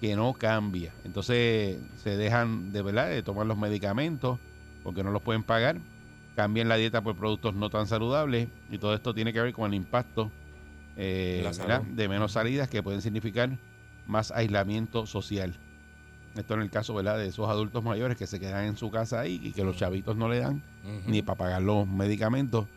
que 0.00 0.14
no 0.14 0.32
cambia. 0.32 0.94
Entonces 1.04 1.78
se 1.96 2.16
dejan 2.16 2.72
de 2.72 2.82
verdad 2.82 3.08
de 3.08 3.22
tomar 3.24 3.46
los 3.46 3.58
medicamentos 3.58 4.38
porque 4.84 5.02
no 5.02 5.10
los 5.10 5.22
pueden 5.22 5.42
pagar. 5.42 5.80
Cambien 6.38 6.68
la 6.68 6.76
dieta 6.76 7.02
por 7.02 7.16
productos 7.16 7.52
no 7.56 7.68
tan 7.68 7.88
saludables 7.88 8.46
y 8.70 8.78
todo 8.78 8.94
esto 8.94 9.12
tiene 9.12 9.32
que 9.32 9.40
ver 9.40 9.52
con 9.52 9.66
el 9.66 9.74
impacto 9.74 10.30
eh, 10.96 11.44
de 11.90 12.08
menos 12.08 12.30
salidas 12.30 12.68
que 12.68 12.80
pueden 12.80 13.02
significar 13.02 13.58
más 14.06 14.30
aislamiento 14.30 15.04
social. 15.04 15.58
Esto 16.36 16.54
en 16.54 16.60
el 16.60 16.70
caso 16.70 16.94
¿verdad? 16.94 17.18
de 17.18 17.26
esos 17.26 17.48
adultos 17.48 17.82
mayores 17.82 18.16
que 18.16 18.28
se 18.28 18.38
quedan 18.38 18.66
en 18.66 18.76
su 18.76 18.88
casa 18.88 19.18
ahí 19.18 19.40
y 19.42 19.50
que 19.50 19.64
los 19.64 19.78
chavitos 19.78 20.16
no 20.16 20.28
le 20.28 20.38
dan 20.38 20.62
ni 21.08 21.22
para 21.22 21.38
pagar 21.38 21.62
los 21.62 21.88
medicamentos. 21.88 22.68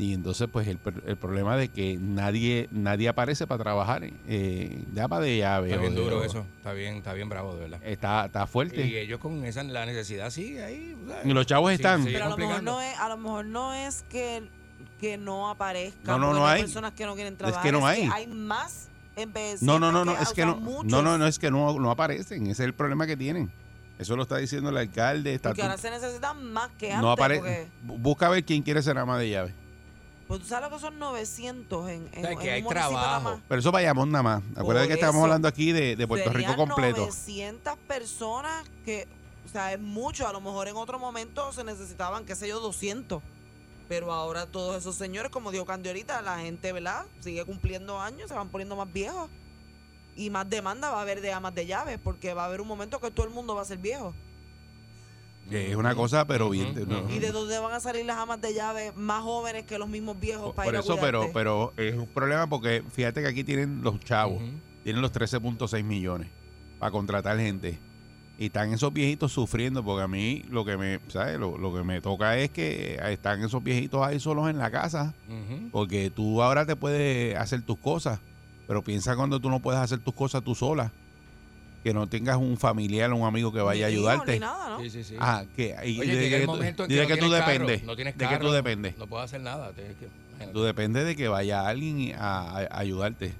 Y 0.00 0.14
entonces, 0.14 0.46
pues, 0.52 0.68
el, 0.68 0.78
el 1.06 1.16
problema 1.16 1.56
de 1.56 1.68
que 1.70 1.98
nadie 2.00 2.68
nadie 2.70 3.08
aparece 3.08 3.48
para 3.48 3.64
trabajar, 3.64 4.02
eh, 4.28 4.84
llama 4.94 5.18
de 5.18 5.38
llave. 5.38 5.70
Está 5.70 5.80
bien 5.80 5.94
de- 5.96 6.00
duro 6.00 6.22
eso. 6.22 6.46
Está 6.58 6.72
bien, 6.72 6.94
está 6.96 7.12
bien 7.14 7.28
bravo, 7.28 7.54
de 7.54 7.60
verdad. 7.62 7.80
Está, 7.82 8.26
está 8.26 8.46
fuerte. 8.46 8.86
Y 8.86 8.96
ellos 8.96 9.18
con 9.18 9.44
esa 9.44 9.64
la 9.64 9.84
necesidad 9.86 10.30
sigue 10.30 10.62
ahí. 10.64 10.96
¿sabes? 11.08 11.26
Y 11.26 11.32
los 11.32 11.46
chavos 11.46 11.70
Sí, 11.70 11.74
están. 11.74 12.04
Pero 12.04 12.26
a 12.26 12.28
lo 12.28 12.36
mejor 12.36 12.62
no 12.62 12.80
es, 12.80 12.96
a 12.96 13.08
lo 13.08 13.16
mejor 13.16 13.44
no 13.46 13.74
es 13.74 14.04
que, 14.08 14.48
que 15.00 15.18
no 15.18 15.50
aparezcan. 15.50 16.04
No, 16.06 16.18
no, 16.18 16.32
no 16.32 16.46
hay. 16.46 16.60
personas 16.62 16.92
que 16.92 17.04
no 17.04 17.14
quieren 17.16 17.32
Es 17.32 17.38
trabajar. 17.38 17.62
que 17.64 17.72
no 17.72 17.78
es 17.90 17.98
hay. 17.98 18.08
hay 18.12 18.26
más 18.28 18.88
envejecientes. 19.16 19.62
No, 19.62 19.80
no, 19.80 19.90
no, 19.90 20.04
no, 20.04 20.16
que- 20.16 20.22
es 20.22 20.32
que 20.32 20.46
no, 20.46 20.56
muchos. 20.58 20.84
no, 20.84 21.02
no, 21.02 21.18
no, 21.18 21.26
es 21.26 21.40
que 21.40 21.50
no, 21.50 21.76
no 21.76 21.90
aparecen. 21.90 22.42
Ese 22.44 22.52
es 22.52 22.60
el 22.60 22.72
problema 22.72 23.04
que 23.08 23.16
tienen. 23.16 23.50
Eso 23.98 24.14
lo 24.14 24.22
está 24.22 24.36
diciendo 24.36 24.70
el 24.70 24.76
alcalde. 24.76 25.34
Está 25.34 25.48
Porque 25.48 25.62
ahora 25.62 25.76
se 25.76 25.90
necesitan 25.90 26.52
más 26.52 26.68
que 26.78 26.92
antes. 26.92 27.02
no 27.02 27.10
aparece. 27.10 27.68
porque, 27.82 27.98
Busca 28.00 28.28
ver 28.28 28.44
quién 28.44 28.62
quiere 28.62 28.80
ser 28.80 28.96
ama 28.96 29.18
de 29.18 29.28
llave. 29.30 29.54
Pues 30.28 30.40
tú 30.42 30.46
sabes 30.46 30.70
lo 30.70 30.76
que 30.76 30.80
son 30.80 30.98
900 30.98 31.88
en, 31.88 31.94
en, 32.12 32.18
O 32.18 32.20
sea, 32.20 32.30
en 32.32 32.38
que 32.38 32.50
hay 32.50 32.60
un 32.60 32.64
municipio 32.64 32.74
nada 32.74 32.88
trabajo. 32.90 33.30
más. 33.36 33.40
Pero 33.48 33.58
eso 33.60 33.72
Bayamón 33.72 34.10
nada 34.12 34.22
más. 34.22 34.42
Acuérdate 34.54 34.86
Por 34.86 34.88
que 34.88 34.94
estamos 34.94 35.16
eso. 35.16 35.24
hablando 35.24 35.48
aquí 35.48 35.72
de, 35.72 35.96
de 35.96 36.06
Puerto 36.06 36.30
Rico 36.30 36.50
Serían 36.50 36.68
completo. 36.68 37.00
900 37.00 37.76
personas 37.88 38.68
que, 38.84 39.08
o 39.46 39.48
sea, 39.48 39.72
es 39.72 39.80
mucho. 39.80 40.28
A 40.28 40.32
lo 40.32 40.40
mejor 40.40 40.68
en 40.68 40.76
otro 40.76 40.98
momento 40.98 41.52
se 41.52 41.64
necesitaban, 41.64 42.24
qué 42.26 42.36
sé 42.36 42.46
yo, 42.46 42.60
200. 42.60 43.22
Pero 43.88 44.12
ahora 44.12 44.44
todos 44.44 44.76
esos 44.76 44.96
señores, 44.96 45.30
como 45.32 45.50
dijo 45.50 45.64
Candy 45.64 45.88
ahorita, 45.88 46.20
la 46.20 46.38
gente, 46.38 46.72
¿verdad? 46.72 47.06
Sigue 47.20 47.44
cumpliendo 47.46 47.98
años, 47.98 48.28
se 48.28 48.34
van 48.34 48.50
poniendo 48.50 48.76
más 48.76 48.92
viejos. 48.92 49.30
Y 50.14 50.28
más 50.30 50.50
demanda 50.50 50.90
va 50.90 50.98
a 50.98 51.02
haber 51.02 51.22
de 51.22 51.32
amas 51.32 51.54
de 51.54 51.64
llaves, 51.64 51.98
porque 52.02 52.34
va 52.34 52.42
a 52.42 52.46
haber 52.46 52.60
un 52.60 52.68
momento 52.68 53.00
que 53.00 53.10
todo 53.10 53.24
el 53.26 53.32
mundo 53.32 53.54
va 53.54 53.62
a 53.62 53.64
ser 53.64 53.78
viejo. 53.78 54.14
Que 55.48 55.70
es 55.70 55.76
una 55.76 55.94
cosa, 55.94 56.26
pero 56.26 56.50
bien. 56.50 56.74
No-. 56.86 57.08
¿Y 57.10 57.18
de 57.18 57.32
dónde 57.32 57.58
van 57.58 57.72
a 57.72 57.80
salir 57.80 58.04
las 58.04 58.18
amas 58.18 58.40
de 58.40 58.52
llaves 58.54 58.94
más 58.96 59.22
jóvenes 59.22 59.64
que 59.64 59.78
los 59.78 59.88
mismos 59.88 60.20
viejos 60.20 60.54
para 60.54 60.66
por 60.66 60.74
ir 60.74 60.76
a 60.78 60.80
eso, 60.80 60.98
pero, 61.00 61.30
pero 61.32 61.72
es 61.76 61.94
un 61.94 62.06
problema 62.06 62.46
porque 62.46 62.82
fíjate 62.90 63.22
que 63.22 63.28
aquí 63.28 63.44
tienen 63.44 63.82
los 63.82 63.98
chavos. 64.00 64.42
Ujú. 64.42 64.52
tienen 64.84 65.02
los 65.02 65.12
13.6 65.12 65.82
millones 65.84 66.28
para 66.78 66.90
contratar 66.92 67.38
gente. 67.38 67.78
Y 68.38 68.46
están 68.46 68.72
esos 68.72 68.92
viejitos 68.92 69.32
sufriendo, 69.32 69.84
porque 69.84 70.04
a 70.04 70.08
mí 70.08 70.44
lo 70.48 70.64
que 70.64 70.76
me, 70.76 71.00
¿sabes? 71.08 71.40
Lo, 71.40 71.58
lo 71.58 71.74
que 71.74 71.82
me 71.82 72.00
toca 72.00 72.38
es 72.38 72.50
que 72.50 73.00
están 73.10 73.42
esos 73.42 73.64
viejitos 73.64 74.00
ahí 74.06 74.20
solos 74.20 74.48
en 74.48 74.58
la 74.58 74.70
casa, 74.70 75.12
porque 75.72 76.10
tú 76.10 76.40
ahora 76.40 76.64
te 76.64 76.76
puedes 76.76 77.36
hacer 77.36 77.62
tus 77.62 77.78
cosas, 77.78 78.20
pero 78.68 78.84
piensa 78.84 79.16
cuando 79.16 79.40
tú 79.40 79.50
no 79.50 79.58
puedes 79.60 79.80
hacer 79.80 79.98
tus 79.98 80.14
cosas 80.14 80.44
tú 80.44 80.54
sola, 80.54 80.92
que 81.88 81.94
no 81.94 82.06
tengas 82.06 82.36
un 82.36 82.58
familiar 82.58 83.10
o 83.12 83.16
un 83.16 83.26
amigo 83.26 83.50
que 83.50 83.60
vaya 83.62 83.86
a 83.86 83.88
ayudarte. 83.88 84.32
Ni 84.34 84.40
nada, 84.40 84.68
¿no? 84.76 84.80
Sí, 84.82 84.90
sí, 84.90 85.04
sí. 85.04 85.14
Ah, 85.18 85.44
que, 85.56 85.74
y 85.86 85.98
Oye, 86.00 86.16
de, 86.16 86.22
llega 86.22 86.28
que 86.28 86.36
el 86.36 86.42
tú- 86.46 86.52
momento 86.52 86.82
en 86.82 86.88
que 86.90 86.94
de 86.96 87.00
no 87.02 87.08
que 87.08 87.14
tú 87.14 87.20
tienes 87.20 87.40
carro, 87.40 87.52
dependes. 87.52 87.82
no 87.84 87.96
tienes 87.96 88.14
de 88.14 88.18
que 88.18 88.24
tú 88.26 88.30
carro, 88.30 88.52
dependes. 88.52 88.98
No 88.98 89.06
puedo 89.06 89.22
hacer 89.22 89.40
nada. 89.40 89.72
tienes 89.72 89.96
que- 89.96 90.04
imagínate. 90.28 90.52
Tú 90.52 90.62
dependes 90.64 91.06
de 91.06 91.16
que 91.16 91.28
vaya 91.28 91.66
alguien 91.66 92.14
a, 92.18 92.40
a- 92.42 92.58
a 92.70 92.78
ayudarte. 92.78 93.32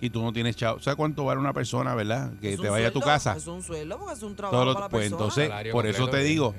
Y 0.00 0.08
tú 0.10 0.22
no 0.22 0.32
tienes 0.32 0.56
chavo. 0.56 0.80
¿Sabes 0.80 0.96
cuánto 0.96 1.24
vale 1.26 1.38
una 1.38 1.52
persona, 1.52 1.94
verdad? 1.94 2.32
Que 2.40 2.56
te 2.56 2.68
vaya 2.70 2.88
a 2.88 2.90
tu 2.92 3.00
casa. 3.00 3.36
Es 3.36 3.46
un 3.46 3.62
sueldo 3.62 3.98
porque 3.98 4.14
es 4.14 4.22
un 4.22 4.34
trabajo 4.36 4.58
para 4.74 4.80
la 4.80 4.88
pues, 4.88 5.02
persona. 5.04 5.16
entonces, 5.22 5.48
Salario 5.48 5.72
por 5.72 5.86
eso 5.86 6.08
te 6.08 6.18
digo, 6.22 6.54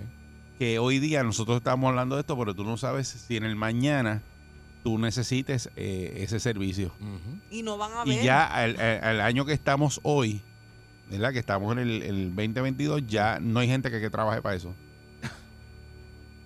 que 0.59 0.77
hoy 0.77 0.99
día 0.99 1.23
nosotros 1.23 1.57
estamos 1.57 1.89
hablando 1.89 2.15
de 2.15 2.21
esto, 2.21 2.37
pero 2.37 2.53
tú 2.53 2.63
no 2.63 2.77
sabes 2.77 3.07
si 3.07 3.37
en 3.37 3.43
el 3.43 3.55
mañana 3.55 4.21
tú 4.83 4.97
necesites 4.99 5.69
eh, 5.75 6.13
ese 6.17 6.39
servicio. 6.39 6.91
Y 7.51 7.61
no 7.63 7.77
van 7.77 7.91
a 7.93 8.05
ver. 8.05 8.21
Y 8.21 8.23
ya 8.23 8.45
al, 8.45 8.79
al- 8.79 9.03
al 9.03 9.21
año 9.21 9.45
que 9.45 9.53
estamos 9.53 9.99
hoy, 10.03 10.41
¿verdad? 11.09 11.31
Que 11.33 11.39
estamos 11.39 11.71
en 11.73 11.79
el, 11.79 12.01
el 12.03 12.35
2022, 12.35 13.03
ya 13.07 13.39
no 13.39 13.59
hay 13.59 13.67
gente 13.67 13.89
que, 13.91 13.99
que 14.01 14.09
trabaje 14.09 14.41
para 14.41 14.55
eso. 14.55 14.73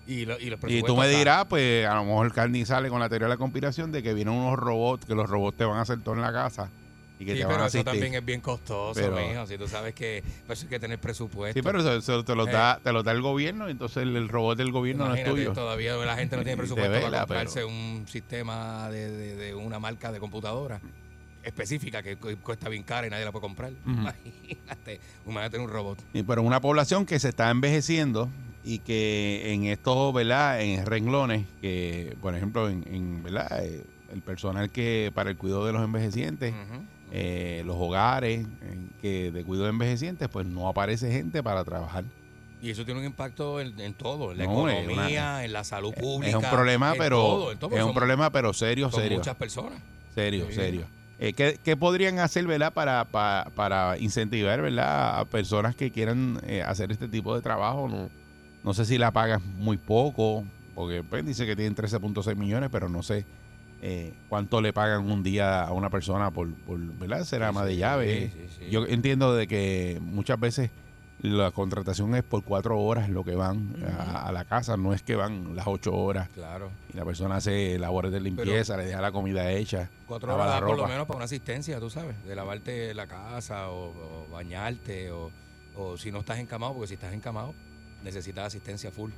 Y, 0.06 0.26
lo- 0.26 0.38
y 0.38 0.50
los 0.50 0.58
Y 0.66 0.82
tú 0.82 0.96
me 0.96 1.08
dirás, 1.08 1.44
pues 1.46 1.86
a 1.86 1.94
lo 1.94 2.04
mejor 2.04 2.26
el 2.26 2.32
Carni 2.32 2.64
sale 2.66 2.88
con 2.88 2.98
la 3.00 3.08
teoría 3.08 3.28
de 3.28 3.34
la 3.34 3.36
conspiración 3.38 3.92
de 3.92 4.02
que 4.02 4.12
vienen 4.14 4.34
unos 4.34 4.58
robots, 4.58 5.06
que 5.06 5.14
los 5.14 5.30
robots 5.30 5.56
te 5.56 5.64
van 5.64 5.78
a 5.78 5.82
hacer 5.82 6.00
todo 6.00 6.16
en 6.16 6.22
la 6.22 6.32
casa 6.32 6.68
y 7.20 7.24
que 7.24 7.34
Sí, 7.34 7.38
te 7.38 7.44
van 7.44 7.54
pero 7.54 7.64
a 7.64 7.66
eso 7.68 7.84
también 7.84 8.14
es 8.14 8.24
bien 8.24 8.40
costoso, 8.40 9.00
Pero- 9.00 9.14
mijo. 9.16 9.46
Si 9.46 9.56
tú 9.56 9.68
sabes 9.68 9.94
que 9.94 10.24
por 10.44 10.54
eso 10.54 10.64
hay 10.64 10.70
que 10.70 10.80
tener 10.80 10.98
presupuesto. 10.98 11.56
Sí, 11.58 11.62
pero 11.62 11.78
eso, 11.78 11.94
eso 11.94 12.24
te, 12.24 12.34
lo 12.34 12.48
Eh. 12.48 12.52
da, 12.52 12.80
te 12.82 12.92
lo 12.92 13.04
da 13.04 13.12
el 13.12 13.22
gobierno, 13.22 13.68
entonces 13.68 13.98
el, 14.02 14.16
el 14.16 14.28
robot 14.28 14.58
del 14.58 14.72
gobierno 14.72 15.06
no 15.08 15.14
es 15.14 15.24
tuyo. 15.24 15.52
Todavía 15.52 15.94
la 15.94 16.16
gente 16.16 16.36
no 16.36 16.42
tiene 16.42 16.56
presupuesto 16.58 16.90
vela, 16.90 17.08
para 17.08 17.18
comprarse 17.20 17.54
pero- 17.60 17.68
un 17.68 18.04
sistema 18.08 18.88
de, 18.90 19.08
de- 19.08 19.36
de 19.36 19.54
una 19.54 19.78
marca 19.78 20.10
de 20.10 20.18
computadora 20.18 20.80
específica 21.42 22.02
que 22.02 22.16
cu- 22.16 22.36
cuesta 22.42 22.68
bien 22.68 22.82
cara 22.82 23.06
y 23.06 23.10
nadie 23.10 23.24
la 23.24 23.32
puede 23.32 23.42
comprar. 23.42 23.72
Imagínate, 23.86 25.00
imagínate 25.26 25.58
un 25.58 25.68
robot. 25.68 25.98
Y, 26.12 26.22
pero 26.22 26.42
una 26.42 26.60
población 26.60 27.06
que 27.06 27.18
se 27.18 27.28
está 27.30 27.50
envejeciendo 27.50 28.28
y 28.64 28.78
que 28.80 29.52
en 29.52 29.64
estos, 29.64 30.12
¿verdad? 30.14 30.60
En 30.60 30.86
renglones, 30.86 31.46
que 31.60 32.16
por 32.20 32.34
ejemplo, 32.36 32.68
en, 32.68 32.84
en, 32.86 33.22
¿verdad? 33.22 33.64
Eh, 33.64 33.82
el 34.12 34.20
personal 34.22 34.70
que 34.70 35.10
para 35.14 35.30
el 35.30 35.36
cuidado 35.36 35.66
de 35.66 35.72
los 35.72 35.82
envejecientes, 35.82 36.54
eh, 37.10 37.62
los 37.66 37.76
hogares 37.78 38.46
en 38.60 38.90
que 39.00 39.30
de 39.32 39.42
cuidado 39.44 39.64
de 39.64 39.70
envejecientes, 39.70 40.28
pues 40.28 40.46
no 40.46 40.68
aparece 40.68 41.10
gente 41.10 41.42
para 41.42 41.64
trabajar. 41.64 42.04
Y 42.60 42.70
eso 42.70 42.84
tiene 42.84 43.00
un 43.00 43.06
impacto 43.06 43.58
en, 43.60 43.80
en 43.80 43.92
todo, 43.94 44.30
en 44.30 44.38
la 44.38 44.44
No, 44.44 44.68
economía, 44.68 45.44
en 45.44 45.52
la 45.52 45.64
salud 45.64 45.92
pública. 45.94 46.28
es 46.38 46.44
un 46.44 46.48
problema, 46.50 46.92
en 46.92 46.98
pero 46.98 47.16
todo, 47.16 47.52
en 47.52 47.58
todo, 47.58 47.70
es 47.74 47.80
un 47.80 47.86
son- 47.88 47.94
problema, 47.94 48.30
pero 48.30 48.52
serio, 48.52 48.88
son 48.90 49.00
serio, 49.00 49.18
muchas 49.18 49.34
personas. 49.34 49.82
serio, 50.14 50.46
Sí. 50.48 50.54
serio. 50.54 50.86
Eh, 51.24 51.34
¿qué, 51.34 51.56
qué 51.62 51.76
podrían 51.76 52.18
hacer, 52.18 52.48
verdad, 52.48 52.72
para, 52.72 53.04
para, 53.04 53.46
para 53.54 53.96
incentivar, 53.96 54.60
verdad, 54.60 55.20
a 55.20 55.24
personas 55.24 55.76
que 55.76 55.92
quieran 55.92 56.40
eh, 56.44 56.62
hacer 56.62 56.90
este 56.90 57.06
tipo 57.06 57.32
de 57.36 57.40
trabajo? 57.42 57.86
No, 57.88 58.10
no 58.64 58.74
sé 58.74 58.84
si 58.84 58.98
la 58.98 59.12
pagan 59.12 59.40
muy 59.56 59.76
poco, 59.76 60.44
porque 60.74 61.04
pues, 61.04 61.24
dice 61.24 61.46
que 61.46 61.54
tienen 61.54 61.76
13.6 61.76 62.34
millones, 62.34 62.70
pero 62.72 62.88
no 62.88 63.04
sé 63.04 63.24
eh, 63.82 64.12
cuánto 64.28 64.60
le 64.60 64.72
pagan 64.72 65.08
un 65.12 65.22
día 65.22 65.62
a 65.62 65.70
una 65.72 65.90
persona 65.90 66.32
por, 66.32 66.52
por 66.54 66.80
¿verdad? 66.80 67.22
ser 67.22 67.44
ama 67.44 67.64
de 67.64 67.74
Sí, 67.74 67.78
llave. 67.78 68.32
sí, 68.32 68.48
sí. 68.58 68.70
Yo 68.72 68.84
entiendo 68.86 69.32
de 69.36 69.46
que 69.46 70.00
muchas 70.02 70.40
veces 70.40 70.72
la 71.22 71.50
contratación 71.52 72.14
es 72.16 72.22
por 72.24 72.42
cuatro 72.42 72.78
horas 72.80 73.08
lo 73.08 73.22
que 73.24 73.34
van 73.36 73.74
a, 73.98 74.26
a 74.28 74.32
la 74.32 74.44
casa, 74.44 74.76
no 74.76 74.92
es 74.92 75.02
que 75.02 75.14
van 75.16 75.54
las 75.54 75.66
ocho 75.68 75.94
horas 75.94 76.28
Claro. 76.34 76.70
y 76.92 76.96
la 76.96 77.04
persona 77.04 77.36
hace 77.36 77.78
labores 77.78 78.10
de 78.12 78.20
limpieza, 78.20 78.76
le 78.76 78.86
deja 78.86 79.00
la 79.00 79.12
comida 79.12 79.50
hecha. 79.52 79.88
Cuatro 80.06 80.34
horas 80.34 80.60
la 80.60 80.66
por 80.66 80.76
lo 80.76 80.86
menos 80.88 81.06
para 81.06 81.16
una 81.18 81.24
asistencia, 81.26 81.78
tú 81.78 81.90
sabes, 81.90 82.16
de 82.24 82.34
lavarte 82.34 82.92
la 82.94 83.06
casa 83.06 83.68
o, 83.70 83.90
o 83.90 84.26
bañarte 84.32 85.10
o, 85.12 85.30
o 85.76 85.96
si 85.96 86.10
no 86.10 86.18
estás 86.20 86.38
encamado, 86.38 86.72
porque 86.74 86.88
si 86.88 86.94
estás 86.94 87.12
encamado 87.14 87.54
necesitas 88.02 88.46
asistencia 88.48 88.90
full. 88.90 89.10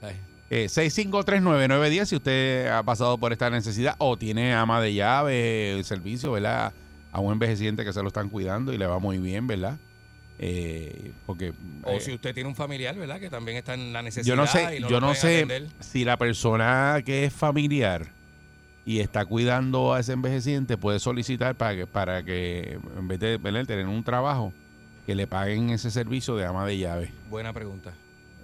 ¿sabes? 0.00 0.16
Eh, 0.50 0.66
6539910 0.66 2.04
si 2.04 2.16
usted 2.16 2.68
ha 2.68 2.82
pasado 2.82 3.18
por 3.18 3.32
esta 3.32 3.50
necesidad 3.50 3.96
o 3.98 4.16
tiene 4.16 4.54
ama 4.54 4.80
de 4.80 4.94
llave, 4.94 5.72
el 5.72 5.84
servicio, 5.84 6.32
¿verdad? 6.32 6.72
A 7.12 7.20
un 7.20 7.32
envejeciente 7.32 7.84
que 7.84 7.92
se 7.92 8.02
lo 8.02 8.08
están 8.08 8.28
cuidando 8.28 8.72
y 8.72 8.78
le 8.78 8.86
va 8.86 8.98
muy 8.98 9.18
bien, 9.18 9.46
¿verdad? 9.46 9.78
Eh, 10.38 11.12
porque 11.26 11.52
O 11.84 11.92
eh, 11.92 12.00
si 12.00 12.12
usted 12.12 12.34
tiene 12.34 12.48
un 12.48 12.56
familiar, 12.56 12.96
¿verdad? 12.96 13.20
Que 13.20 13.30
también 13.30 13.56
está 13.56 13.74
en 13.74 13.92
la 13.92 14.02
necesidad. 14.02 14.34
yo 14.34 14.36
no 14.36 14.46
sé, 14.48 14.76
y 14.76 14.80
no 14.80 14.88
yo 14.88 15.00
no 15.00 15.14
sé 15.14 15.36
atender. 15.44 15.68
si 15.80 16.04
la 16.04 16.16
persona 16.16 17.00
que 17.04 17.24
es 17.24 17.32
familiar 17.32 18.06
y 18.84 18.98
está 19.00 19.24
cuidando 19.24 19.94
a 19.94 20.00
ese 20.00 20.12
envejeciente 20.12 20.76
puede 20.76 20.98
solicitar 20.98 21.54
para 21.54 21.76
que, 21.76 21.86
para 21.86 22.22
que 22.24 22.78
en 22.98 23.08
vez 23.08 23.20
de 23.20 23.38
¿verdad? 23.38 23.64
tener 23.64 23.86
un 23.86 24.02
trabajo, 24.02 24.52
que 25.06 25.14
le 25.14 25.26
paguen 25.26 25.70
ese 25.70 25.90
servicio 25.90 26.34
de 26.36 26.44
ama 26.46 26.66
de 26.66 26.78
llave. 26.78 27.12
Buena 27.30 27.52
pregunta. 27.52 27.92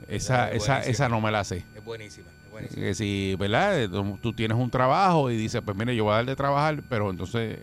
Esa, 0.08 0.50
Es 0.50 0.62
esa, 0.62 0.80
esa 0.82 1.08
no 1.08 1.20
me 1.20 1.30
la 1.30 1.42
sé. 1.44 1.64
Es 1.74 1.84
buenísima, 1.84 2.28
es 2.44 2.50
buenísima. 2.50 2.82
Que 2.82 2.94
si, 2.94 3.34
¿verdad? 3.38 3.88
Tú, 3.90 4.18
tú 4.22 4.32
tienes 4.32 4.56
un 4.56 4.70
trabajo 4.70 5.30
y 5.30 5.36
dices, 5.36 5.60
pues 5.64 5.76
mire, 5.76 5.94
yo 5.96 6.04
voy 6.04 6.12
a 6.12 6.16
dar 6.16 6.26
de 6.26 6.36
trabajar, 6.36 6.82
pero 6.88 7.10
entonces 7.10 7.58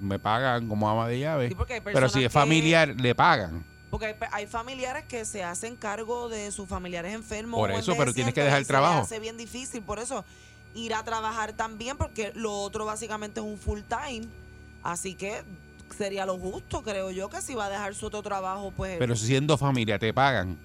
me 0.00 0.18
pagan 0.18 0.68
como 0.68 0.88
ama 0.88 1.06
de 1.08 1.18
llave. 1.20 1.48
Sí, 1.48 1.56
pero 1.92 2.08
si 2.08 2.20
es 2.20 2.24
que- 2.26 2.30
familiar, 2.30 2.94
le 3.00 3.14
pagan. 3.14 3.64
Porque 3.92 4.06
hay, 4.06 4.14
hay 4.32 4.46
familiares 4.46 5.04
que 5.04 5.26
se 5.26 5.44
hacen 5.44 5.76
cargo 5.76 6.30
de 6.30 6.50
sus 6.50 6.66
familiares 6.66 7.12
enfermos. 7.14 7.60
Por 7.60 7.70
o 7.70 7.78
eso, 7.78 7.94
pero 7.94 8.14
tienes 8.14 8.32
que 8.32 8.40
dejar 8.42 8.60
el 8.60 8.64
se 8.64 8.68
trabajo. 8.68 8.94
les 8.94 9.04
hace 9.04 9.20
bien 9.20 9.36
difícil, 9.36 9.82
por 9.82 9.98
eso 9.98 10.24
ir 10.74 10.94
a 10.94 11.04
trabajar 11.04 11.52
también, 11.52 11.98
porque 11.98 12.32
lo 12.34 12.54
otro 12.54 12.86
básicamente 12.86 13.40
es 13.40 13.46
un 13.46 13.58
full 13.58 13.80
time. 13.82 14.22
Así 14.82 15.12
que 15.14 15.42
sería 15.94 16.24
lo 16.24 16.38
justo, 16.38 16.82
creo 16.82 17.10
yo, 17.10 17.28
que 17.28 17.42
si 17.42 17.54
va 17.54 17.66
a 17.66 17.68
dejar 17.68 17.94
su 17.94 18.06
otro 18.06 18.22
trabajo, 18.22 18.72
pues 18.74 18.96
Pero 18.98 19.14
siendo 19.14 19.58
familia, 19.58 19.98
te 19.98 20.14
pagan. 20.14 20.56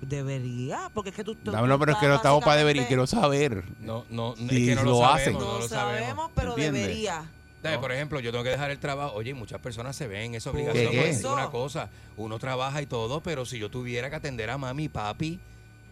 debería. 0.00 0.90
Porque 0.94 1.10
es 1.10 1.16
que 1.16 1.24
tú. 1.24 1.34
tú- 1.34 1.52
No, 1.52 1.66
no, 1.66 1.78
pero 1.78 1.92
es 1.92 1.98
que 1.98 2.08
no 2.08 2.14
estamos 2.14 2.42
para 2.42 2.56
deber 2.56 2.76
y 2.76 2.80
básicamente- 2.80 2.88
quiero 2.88 3.06
saber. 3.06 3.64
No, 3.80 4.06
no, 4.08 4.34
Si 4.34 4.44
es 4.44 4.68
que 4.70 4.74
no 4.76 4.82
lo, 4.84 4.90
lo 4.92 5.00
sabemos, 5.00 5.20
hacen. 5.20 5.32
no 5.34 5.40
No, 5.40 5.58
lo 5.58 5.68
sabemos, 5.68 6.00
sabemos. 6.08 6.30
pero 6.34 6.50
¿Entiendes? 6.52 6.82
debería. 6.82 7.30
¿Sabes? 7.62 7.78
Por 7.78 7.92
ejemplo, 7.92 8.18
yo 8.20 8.32
tengo 8.32 8.42
que 8.42 8.50
dejar 8.50 8.70
el 8.72 8.78
trabajo. 8.80 9.14
Oye, 9.14 9.34
muchas 9.34 9.60
personas 9.60 9.94
se 9.94 10.08
ven 10.08 10.34
esa 10.34 10.50
obligación. 10.50 10.90
¿Qué? 10.90 11.00
te 11.00 11.16
digo 11.16 11.32
una 11.32 11.48
cosa, 11.50 11.90
uno 12.16 12.38
trabaja 12.40 12.82
y 12.82 12.86
todo, 12.86 13.22
pero 13.22 13.44
si 13.46 13.58
yo 13.58 13.70
tuviera 13.70 14.10
que 14.10 14.16
atender 14.16 14.50
a 14.50 14.58
mami 14.58 14.84
y 14.84 14.88
papi, 14.88 15.38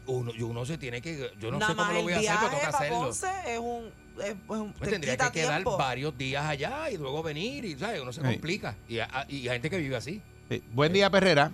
uno, 0.06 0.32
uno 0.40 0.64
se 0.66 0.78
tiene 0.78 1.00
que. 1.00 1.30
Yo 1.38 1.50
no 1.52 1.58
Nada 1.58 1.72
sé 1.72 1.76
cómo 1.78 1.92
lo 1.92 2.02
voy 2.02 2.12
a 2.12 2.16
hacer, 2.18 2.32
pero 2.38 2.50
tengo 2.50 2.60
que 2.60 2.66
hacerlo. 2.66 2.98
Ponce 2.98 3.28
es 3.46 3.58
un... 3.60 3.90
Es, 4.18 4.26
es 4.30 4.36
Pues 4.46 4.72
te 4.80 4.86
tendría 4.90 5.12
quita 5.14 5.30
que 5.32 5.40
quedar 5.42 5.52
tiempo. 5.62 5.78
varios 5.78 6.18
días 6.18 6.44
allá 6.44 6.90
y 6.90 6.96
luego 6.98 7.22
venir 7.22 7.64
y 7.64 7.78
¿sabes? 7.78 8.00
uno 8.00 8.12
se 8.12 8.20
Sí. 8.20 8.26
complica. 8.26 8.74
Y, 8.88 8.98
a- 8.98 9.24
y 9.28 9.46
hay 9.48 9.54
gente 9.54 9.70
que 9.70 9.78
vive 9.78 9.94
así. 9.96 10.20
Sí. 10.50 10.62
Buen 10.72 10.92
día, 10.92 11.08
Perrera. 11.08 11.52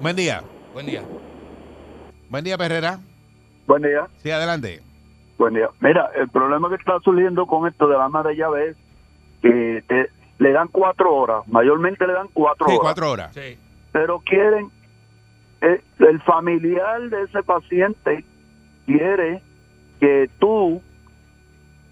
Buen 0.00 0.16
día. 0.16 0.42
Buen 0.72 0.86
día. 0.86 1.02
Buen 2.30 2.44
día, 2.44 2.56
Perrera. 2.56 3.00
Buen 3.66 3.82
día. 3.82 4.08
Sí, 4.22 4.30
adelante. 4.30 4.80
Buen 5.40 5.54
día. 5.54 5.70
Mira, 5.80 6.10
el 6.16 6.28
problema 6.28 6.68
que 6.68 6.74
está 6.74 6.98
surgiendo 7.00 7.46
con 7.46 7.66
esto 7.66 7.88
de 7.88 7.96
la 7.96 8.04
ama 8.04 8.22
de 8.22 8.36
llave 8.36 8.68
es 8.68 8.76
que 9.40 9.82
te- 9.88 10.10
le 10.38 10.52
dan 10.52 10.68
cuatro 10.68 11.14
horas, 11.14 11.48
mayormente 11.48 12.06
le 12.06 12.12
dan 12.12 12.28
cuatro 12.34 12.66
Sí, 12.66 12.72
horas, 12.74 12.82
cuatro 12.82 13.10
horas. 13.10 13.32
Sí. 13.32 13.58
pero 13.90 14.20
quieren, 14.20 14.68
eh, 15.62 15.80
el 16.00 16.20
familiar 16.24 17.00
de 17.08 17.22
ese 17.22 17.42
paciente 17.42 18.22
quiere 18.84 19.42
que 19.98 20.28
tú 20.38 20.82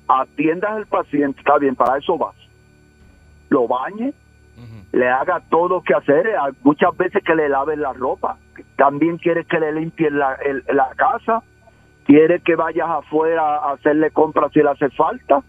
atiendas 0.08 0.70
al 0.72 0.86
paciente, 0.86 1.38
está 1.40 1.56
bien, 1.56 1.74
para 1.74 1.96
eso 1.96 2.18
vas, 2.18 2.36
lo 3.48 3.66
bañes, 3.66 4.14
le 4.92 5.08
haga 5.08 5.40
todo 5.48 5.68
lo 5.68 5.82
que 5.82 5.94
hacer, 5.94 6.26
muchas 6.64 6.94
veces 6.98 7.22
que 7.24 7.34
le 7.34 7.48
laven 7.48 7.80
la 7.80 7.94
ropa, 7.94 8.36
también 8.76 9.16
quiere 9.16 9.46
que 9.46 9.58
le 9.58 9.72
limpien 9.72 10.18
la, 10.18 10.34
el- 10.34 10.64
la 10.68 10.90
casa, 10.96 11.42
quiere 12.08 12.40
que 12.40 12.56
vayas 12.56 12.88
afuera 12.88 13.58
a 13.58 13.72
hacerle 13.74 14.10
compras 14.10 14.50
si 14.52 14.60
le 14.60 14.70
hace 14.70 14.88
falta, 14.90 15.42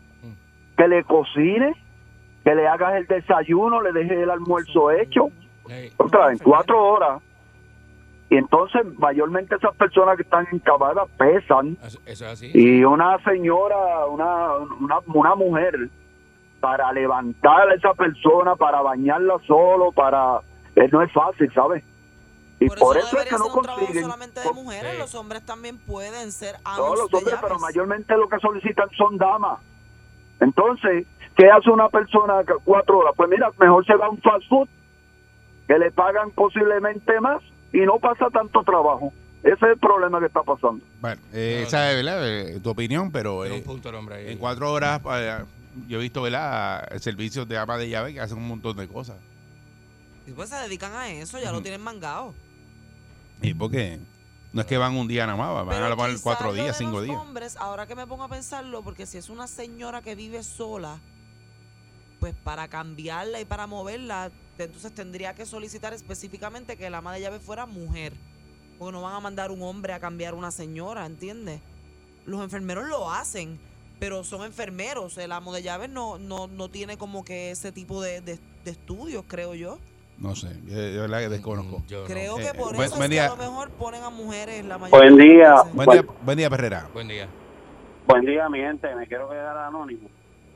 que 0.77 0.87
le 0.89 1.05
cocine, 1.05 1.73
que 2.43 2.53
le 2.53 2.67
hagas 2.67 2.95
el 2.95 3.07
desayuno, 3.07 3.81
le 3.81 3.93
dejes 3.93 4.19
el 4.19 4.29
almuerzo 4.29 4.91
hecho, 4.91 5.29
otra 5.95 6.31
en 6.31 6.37
cuatro 6.39 6.77
horas. 6.85 7.21
Y 8.29 8.35
entonces, 8.35 8.81
mayormente 8.99 9.55
esas 9.55 9.73
personas 9.75 10.17
que 10.17 10.23
están 10.23 10.47
encamadas 10.51 11.07
pesan 11.17 11.77
Eso, 11.83 11.99
eso 12.05 12.25
es 12.25 12.31
así. 12.33 12.51
y 12.53 12.83
una 12.83 13.17
señora, 13.23 14.05
una, 14.05 14.55
una, 14.79 14.99
una 15.07 15.35
mujer, 15.35 15.89
para 16.59 16.91
levantar 16.91 17.69
a 17.69 17.73
esa 17.73 17.93
persona, 17.93 18.57
para 18.57 18.81
bañarla 18.81 19.35
solo, 19.47 19.93
para... 19.93 20.41
eh, 20.75 20.89
no 20.91 21.01
es 21.01 21.11
fácil, 21.13 21.49
¿sabes? 21.53 21.83
Y 22.59 22.67
Por, 22.67 22.79
por, 22.79 22.97
eso, 22.97 23.05
es 23.05 23.11
debería 23.11 23.29
que 23.29 23.37
no 23.37 23.45
ser 23.45 23.55
un 23.55 23.61
trabajo 23.63 23.85
consiguen... 23.85 24.03
solamente 24.03 24.39
de 24.41 24.51
mujeres. 24.51 24.91
Sí. 24.91 24.97
Los 24.97 25.15
hombres 25.15 25.45
también 25.45 25.77
pueden 25.77 26.31
ser 26.31 26.55
amos 26.65 26.77
todos 26.77 26.99
los 26.99 27.09
de 27.11 27.17
hombres, 27.17 27.39
pero 27.41 27.59
mayormente 27.59 28.17
lo 28.17 28.27
que 28.27 28.39
solicitan 28.39 28.89
son 28.97 29.17
damas. 29.17 29.59
Entonces, 30.41 31.05
¿qué 31.37 31.49
hace 31.49 31.69
una 31.69 31.89
persona 31.89 32.43
que 32.45 32.53
cuatro 32.63 32.99
horas? 32.99 33.13
Pues 33.15 33.29
mira, 33.29 33.49
mejor 33.59 33.85
se 33.85 33.95
va 33.95 34.07
a 34.07 34.09
un 34.09 34.21
fast 34.21 34.47
food, 34.49 34.67
que 35.67 35.77
le 35.77 35.91
pagan 35.91 36.31
posiblemente 36.31 37.19
más 37.21 37.41
y 37.71 37.79
no 37.79 37.99
pasa 37.99 38.27
tanto 38.29 38.63
trabajo. 38.63 39.13
Ese 39.43 39.53
es 39.53 39.63
el 39.63 39.77
problema 39.77 40.19
que 40.19 40.25
está 40.25 40.43
pasando. 40.43 40.83
Bueno, 40.99 41.21
eh, 41.31 41.59
No, 41.61 41.67
esa 41.67 41.91
es 41.91 41.95
¿verdad? 41.95 42.27
Eh, 42.27 42.59
tu 42.59 42.69
opinión, 42.71 43.11
pero 43.11 43.45
eh, 43.45 43.53
un 43.53 43.63
punto 43.63 43.87
el 43.89 43.95
hombre 43.95 44.15
ahí. 44.15 44.31
en 44.33 44.37
cuatro 44.37 44.71
horas 44.71 45.01
eh, 45.13 45.37
yo 45.87 45.99
he 45.99 46.01
visto 46.01 46.21
¿verdad? 46.21 46.89
servicios 46.97 47.47
de 47.47 47.57
ama 47.57 47.77
de 47.77 47.87
llave 47.87 48.13
que 48.13 48.19
hacen 48.19 48.37
un 48.37 48.47
montón 48.47 48.75
de 48.75 48.87
cosas. 48.87 49.15
Y 50.27 50.31
pues 50.31 50.49
se 50.49 50.57
dedican 50.57 50.93
a 50.93 51.09
eso, 51.09 51.39
ya 51.39 51.51
lo 51.51 51.61
tienen 51.61 51.81
mangado. 51.81 52.33
¿Y 53.41 53.53
por 53.53 53.71
qué? 53.71 53.99
No 54.51 54.61
es 54.61 54.67
que 54.67 54.77
van 54.77 54.95
un 54.95 55.07
día 55.07 55.27
nada 55.27 55.37
más, 55.37 55.65
van 55.65 55.83
a 55.83 55.95
quizás 55.95 56.21
cuatro 56.21 56.53
días, 56.53 56.77
cinco 56.77 56.93
los 56.97 57.03
días. 57.03 57.17
hombres, 57.17 57.55
ahora 57.57 57.85
que 57.85 57.95
me 57.95 58.07
pongo 58.07 58.23
a 58.23 58.27
pensarlo, 58.29 58.81
porque 58.81 59.05
si 59.05 59.17
es 59.17 59.29
una 59.29 59.47
señora 59.47 60.01
que 60.01 60.15
vive 60.15 60.41
sola, 60.41 60.99
pues 62.19 62.33
para 62.35 62.67
cambiarla 62.67 63.39
y 63.39 63.45
para 63.45 63.67
moverla, 63.67 64.31
entonces 64.57 64.93
tendría 64.93 65.35
que 65.35 65.45
solicitar 65.45 65.93
específicamente 65.93 66.77
que 66.77 66.89
la 66.89 66.97
ama 66.97 67.13
de 67.13 67.21
llave 67.21 67.39
fuera 67.39 67.65
mujer. 67.65 68.13
Porque 68.77 68.91
no 68.93 69.01
van 69.01 69.13
a 69.13 69.19
mandar 69.19 69.51
un 69.51 69.61
hombre 69.61 69.93
a 69.93 69.99
cambiar 69.99 70.33
una 70.33 70.51
señora, 70.51 71.05
¿entiendes? 71.05 71.61
Los 72.25 72.41
enfermeros 72.41 72.87
lo 72.87 73.11
hacen, 73.11 73.59
pero 73.99 74.23
son 74.23 74.43
enfermeros. 74.45 75.17
El 75.17 75.31
amo 75.31 75.53
de 75.53 75.61
llaves 75.61 75.89
no, 75.89 76.17
no, 76.17 76.47
no 76.47 76.69
tiene 76.69 76.97
como 76.97 77.23
que 77.23 77.51
ese 77.51 77.71
tipo 77.71 78.01
de, 78.01 78.21
de- 78.21 78.39
de 78.65 78.71
estudios, 78.71 79.23
creo 79.27 79.53
yo. 79.53 79.79
No 80.21 80.35
sé, 80.35 80.49
yo, 80.65 80.77
yo 81.01 81.07
la 81.07 81.19
que 81.19 81.29
desconozco. 81.29 81.79
Mm, 81.79 81.85
Yo. 81.87 82.05
Creo 82.05 82.35
que 82.37 82.53
por 82.57 82.75
buen- 82.75 82.87
eso 82.87 82.97
buen 82.97 83.03
es 83.03 83.09
que 83.09 83.13
día. 83.15 83.25
a 83.27 83.29
lo 83.29 83.37
mejor 83.37 83.69
ponen 83.71 84.03
a 84.03 84.09
mujeres 84.09 84.65
la 84.65 84.77
mayoría. 84.77 84.99
Buen 84.99 85.17
día. 85.17 85.53
veces. 85.63 85.73
Buen 85.75 85.89
día, 85.89 86.05
buen 86.23 86.37
día, 86.37 86.49
Perrera. 86.49 86.87
Buen 86.93 87.07
día. 87.07 87.27
Buen 88.07 88.25
día, 88.25 88.49
mi 88.49 88.59
gente. 88.59 88.93
Me 88.95 89.07
quiero 89.07 89.29
quedar 89.29 89.57
anónimo. 89.57 90.09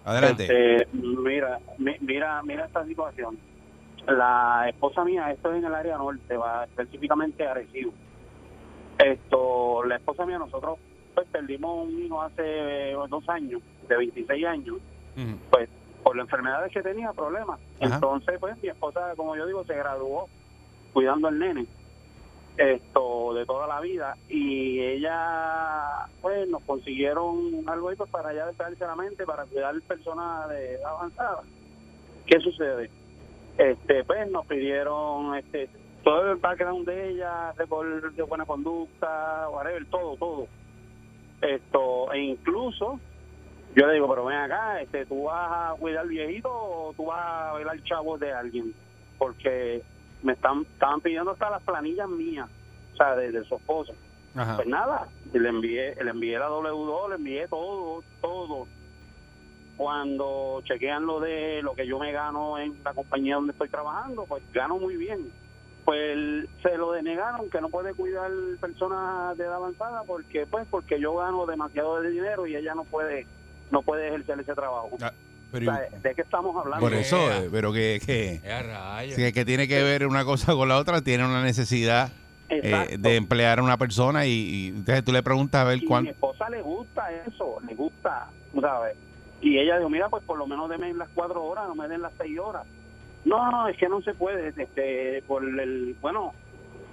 Adelante. 0.05 0.43
Este, 0.43 0.87
mira, 0.97 1.59
mi- 1.77 1.95
mira, 2.01 2.41
mira 2.43 2.65
esta 2.65 2.85
situación. 2.85 3.37
La 4.05 4.65
esposa 4.67 5.05
mía, 5.05 5.31
esto 5.31 5.49
es 5.51 5.59
en 5.59 5.65
el 5.65 5.73
área 5.73 5.97
norte, 5.97 6.35
va 6.35 6.65
específicamente 6.65 7.47
a 7.47 7.51
Arecibo. 7.51 7.93
Esto, 8.97 9.83
la 9.85 9.95
esposa 9.95 10.25
mía, 10.25 10.37
nosotros 10.39 10.77
pues 11.15 11.27
perdimos 11.31 11.87
un 11.87 12.03
hijo 12.03 12.21
hace 12.21 12.41
eh, 12.91 12.95
dos 13.09 13.29
años, 13.29 13.61
de 13.87 13.95
26 13.97 14.45
años, 14.45 14.77
pues 15.51 15.69
por 16.03 16.15
las 16.15 16.25
enfermedades 16.25 16.71
que 16.71 16.81
tenía, 16.81 17.11
problemas. 17.13 17.59
Ajá. 17.79 17.95
Entonces, 17.95 18.37
pues 18.39 18.61
mi 18.61 18.69
esposa, 18.69 19.13
como 19.15 19.35
yo 19.35 19.45
digo, 19.45 19.63
se 19.63 19.75
graduó 19.75 20.27
cuidando 20.93 21.27
al 21.27 21.39
nene 21.39 21.65
esto 22.57 23.33
de 23.33 23.45
toda 23.45 23.67
la 23.67 23.79
vida 23.79 24.15
y 24.29 24.79
ella 24.79 26.07
pues 26.21 26.47
nos 26.47 26.61
consiguieron 26.63 27.63
algo 27.67 27.89
ahí 27.89 27.95
pues, 27.95 28.09
para 28.11 28.33
ya 28.33 28.45
despejarse 28.45 28.85
la 28.85 28.95
mente 28.95 29.25
para 29.25 29.45
cuidar 29.45 29.79
personas 29.81 30.49
de 30.49 30.77
avanzada 30.85 31.41
¿qué 32.27 32.39
sucede? 32.39 32.91
este 33.57 34.03
pues 34.03 34.29
nos 34.29 34.45
pidieron 34.45 35.35
este 35.35 35.67
todo 36.03 36.33
el 36.33 36.37
background 36.37 36.85
de 36.85 37.09
ella 37.09 37.53
récord 37.53 38.13
de 38.13 38.23
buena 38.23 38.45
conducta 38.45 39.49
whatever 39.49 39.85
todo 39.87 40.15
todo 40.17 40.47
esto 41.41 42.13
e 42.13 42.19
incluso 42.19 42.99
yo 43.75 43.87
le 43.87 43.93
digo 43.93 44.09
pero 44.09 44.25
ven 44.25 44.37
acá 44.37 44.81
este 44.81 45.05
tú 45.05 45.23
vas 45.23 45.71
a 45.71 45.75
cuidar 45.77 46.07
viejito 46.07 46.49
o 46.51 46.93
tú 46.95 47.05
vas 47.05 47.19
a 47.25 47.53
velar 47.53 47.81
chavos 47.83 48.19
de 48.19 48.31
alguien 48.31 48.73
porque 49.17 49.83
me 50.23 50.33
están 50.33 50.61
estaban 50.61 51.01
pidiendo 51.01 51.31
hasta 51.31 51.49
las 51.49 51.61
planillas 51.63 52.09
mías, 52.09 52.49
o 52.93 52.97
sea, 52.97 53.15
de, 53.15 53.31
de 53.31 53.43
su 53.43 53.55
esposo. 53.55 53.93
Ajá. 54.35 54.55
Pues 54.55 54.67
nada, 54.67 55.07
le 55.31 55.49
envié, 55.49 55.95
le 56.03 56.09
envié 56.09 56.39
la 56.39 56.49
W2, 56.49 57.09
le 57.09 57.15
envié 57.15 57.47
todo, 57.47 58.03
todo. 58.21 58.67
Cuando 59.77 60.61
chequean 60.63 61.05
lo 61.05 61.19
de 61.19 61.61
lo 61.61 61.73
que 61.75 61.85
yo 61.85 61.99
me 61.99 62.11
gano 62.11 62.57
en 62.57 62.75
la 62.83 62.93
compañía 62.93 63.35
donde 63.35 63.51
estoy 63.51 63.69
trabajando, 63.69 64.25
pues 64.25 64.43
gano 64.53 64.77
muy 64.77 64.97
bien. 64.97 65.31
Pues 65.85 66.47
se 66.61 66.77
lo 66.77 66.93
denegaron 66.93 67.49
que 67.49 67.59
no 67.59 67.69
puede 67.69 67.93
cuidar 67.93 68.31
personas 68.61 69.37
de 69.37 69.43
edad 69.43 69.55
avanzada 69.55 70.03
porque 70.03 70.45
pues 70.45 70.65
porque 70.69 70.99
yo 70.99 71.15
gano 71.15 71.45
demasiado 71.45 72.01
de 72.01 72.09
dinero 72.09 72.47
y 72.47 72.55
ella 72.55 72.73
no 72.73 72.85
puede 72.85 73.27
no 73.73 73.81
puede 73.81 74.07
ejercer 74.07 74.39
ese 74.39 74.53
trabajo. 74.53 74.89
Ah, 75.01 75.11
O 75.11 75.51
Pero, 75.51 75.65
sea, 75.65 75.99
¿De 76.01 76.15
qué 76.15 76.21
estamos 76.21 76.55
hablando? 76.55 76.79
por 76.85 76.93
eso, 76.93 77.17
eh, 77.31 77.49
pero 77.51 77.73
que, 77.73 77.99
que, 78.05 78.39
a 78.49 79.01
que, 79.15 79.33
que 79.33 79.43
tiene 79.45 79.67
que 79.67 79.83
ver 79.83 80.07
una 80.07 80.23
cosa 80.23 80.53
con 80.53 80.69
la 80.69 80.77
otra, 80.77 81.01
tiene 81.01 81.25
una 81.25 81.43
necesidad 81.43 82.11
eh, 82.49 82.97
de 82.99 83.15
emplear 83.17 83.59
a 83.59 83.63
una 83.63 83.77
persona 83.77 84.25
y, 84.25 84.31
y 84.31 84.67
entonces 84.69 85.03
tú 85.03 85.11
le 85.11 85.21
preguntas 85.23 85.61
a 85.61 85.63
ver 85.65 85.77
y 85.79 85.81
mi 85.81 85.87
cuánto. 85.87 86.11
esposa 86.11 86.49
le 86.49 86.61
gusta 86.61 87.11
eso, 87.27 87.57
le 87.67 87.75
gusta, 87.75 88.27
¿sabes? 88.61 88.95
Y 89.41 89.57
ella 89.59 89.77
dijo, 89.77 89.89
mira, 89.89 90.07
pues 90.09 90.23
por 90.23 90.37
lo 90.37 90.47
menos 90.47 90.69
denme 90.69 90.93
las 90.93 91.09
cuatro 91.13 91.43
horas, 91.43 91.67
no 91.67 91.75
me 91.75 91.87
den 91.89 92.01
las 92.01 92.13
seis 92.17 92.39
horas. 92.39 92.65
No, 93.25 93.51
no, 93.51 93.67
es 93.67 93.77
que 93.77 93.89
no 93.89 94.01
se 94.01 94.13
puede, 94.13 94.49
este, 94.49 95.21
por 95.27 95.43
el, 95.43 95.95
bueno, 96.01 96.33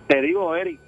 te 0.08 0.20
digo, 0.20 0.54
Eric, 0.56 0.78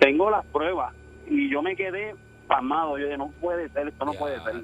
tengo 0.00 0.30
las 0.30 0.44
pruebas 0.46 0.92
y 1.28 1.50
yo 1.50 1.62
me 1.62 1.74
quedé 1.76 2.14
pasmado, 2.44 2.98
yo 2.98 3.04
dije, 3.06 3.18
no 3.18 3.28
puede 3.40 3.68
ser, 3.70 3.88
esto 3.88 4.04
no 4.04 4.12
Ya, 4.12 4.18
puede 4.18 4.36
ser. 4.42 4.56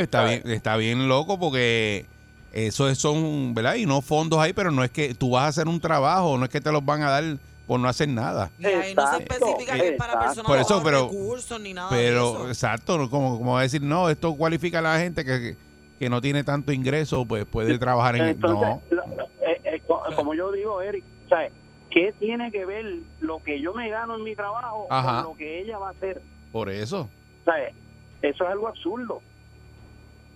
está 0.00 0.24
bien, 0.24 0.42
está 0.46 0.76
bien 0.76 1.08
loco 1.08 1.38
porque 1.38 2.06
eso 2.52 2.88
es- 2.88 2.98
son, 2.98 3.54
¿verdad? 3.54 3.74
Y 3.74 3.86
no 3.86 4.00
fondos 4.00 4.38
ahí, 4.38 4.52
pero 4.52 4.70
no 4.70 4.82
es 4.84 4.90
que 4.90 5.14
tú 5.14 5.30
vas 5.30 5.44
a 5.44 5.48
hacer 5.48 5.68
un 5.68 5.80
trabajo, 5.80 6.36
no 6.38 6.44
es 6.44 6.50
que 6.50 6.60
te 6.60 6.72
los 6.72 6.84
van 6.84 7.02
a 7.02 7.10
dar 7.10 7.24
por 7.66 7.78
no 7.78 7.88
hacer 7.88 8.08
nada. 8.08 8.50
Y 8.58 8.64
ahí 8.66 8.94
no 8.94 9.02
se 9.06 9.16
Exacto, 9.18 9.34
especifica 9.34 9.74
que 9.74 9.88
es 9.88 9.96
para 9.98 10.12
exacto. 10.14 10.26
personas 10.42 10.46
Por 10.50 10.58
eso, 10.58 10.74
con 10.76 10.84
pero- 10.84 11.02
recursos 11.08 11.60
ni 11.60 11.74
nada 11.74 11.94
de 11.94 12.02
Pero, 12.02 12.30
eso. 12.30 12.48
exacto, 12.48 12.96
no 12.98 13.10
como, 13.10 13.36
como 13.38 13.58
decir, 13.58 13.82
no, 13.82 14.08
esto 14.08 14.34
cualifica 14.34 14.78
a 14.78 14.82
la 14.82 14.98
gente 14.98 15.24
que, 15.24 15.56
que 15.98 16.08
no 16.08 16.20
tiene 16.22 16.44
tanto 16.44 16.72
ingreso, 16.72 17.26
pues 17.26 17.44
puede 17.44 17.78
trabajar 17.78 18.16
en... 18.16 18.24
Entonces, 18.28 18.68
no, 18.68 18.80
lo- 18.90 19.02
eh, 19.46 19.60
eh, 19.64 19.82
co- 19.86 20.02
como 20.16 20.32
yo 20.34 20.50
digo, 20.52 20.80
Eric, 20.80 21.04
¿sabes? 21.28 21.52
¿Qué 21.90 22.14
tiene 22.18 22.50
que 22.52 22.64
ver 22.64 22.84
lo 23.20 23.42
que 23.42 23.60
yo 23.60 23.74
me 23.74 23.88
gano 23.90 24.16
en 24.16 24.22
mi 24.22 24.34
trabajo 24.34 24.86
Ajá. 24.90 25.22
con 25.24 25.32
lo 25.32 25.36
que 25.38 25.60
ella 25.60 25.78
va 25.78 25.88
a 25.88 25.90
hacer? 25.92 26.22
Por 26.52 26.70
eso. 26.70 27.08
¿Sabes? 27.44 27.74
Eso 28.22 28.44
es 28.44 28.50
algo 28.50 28.68
absurdo. 28.68 29.20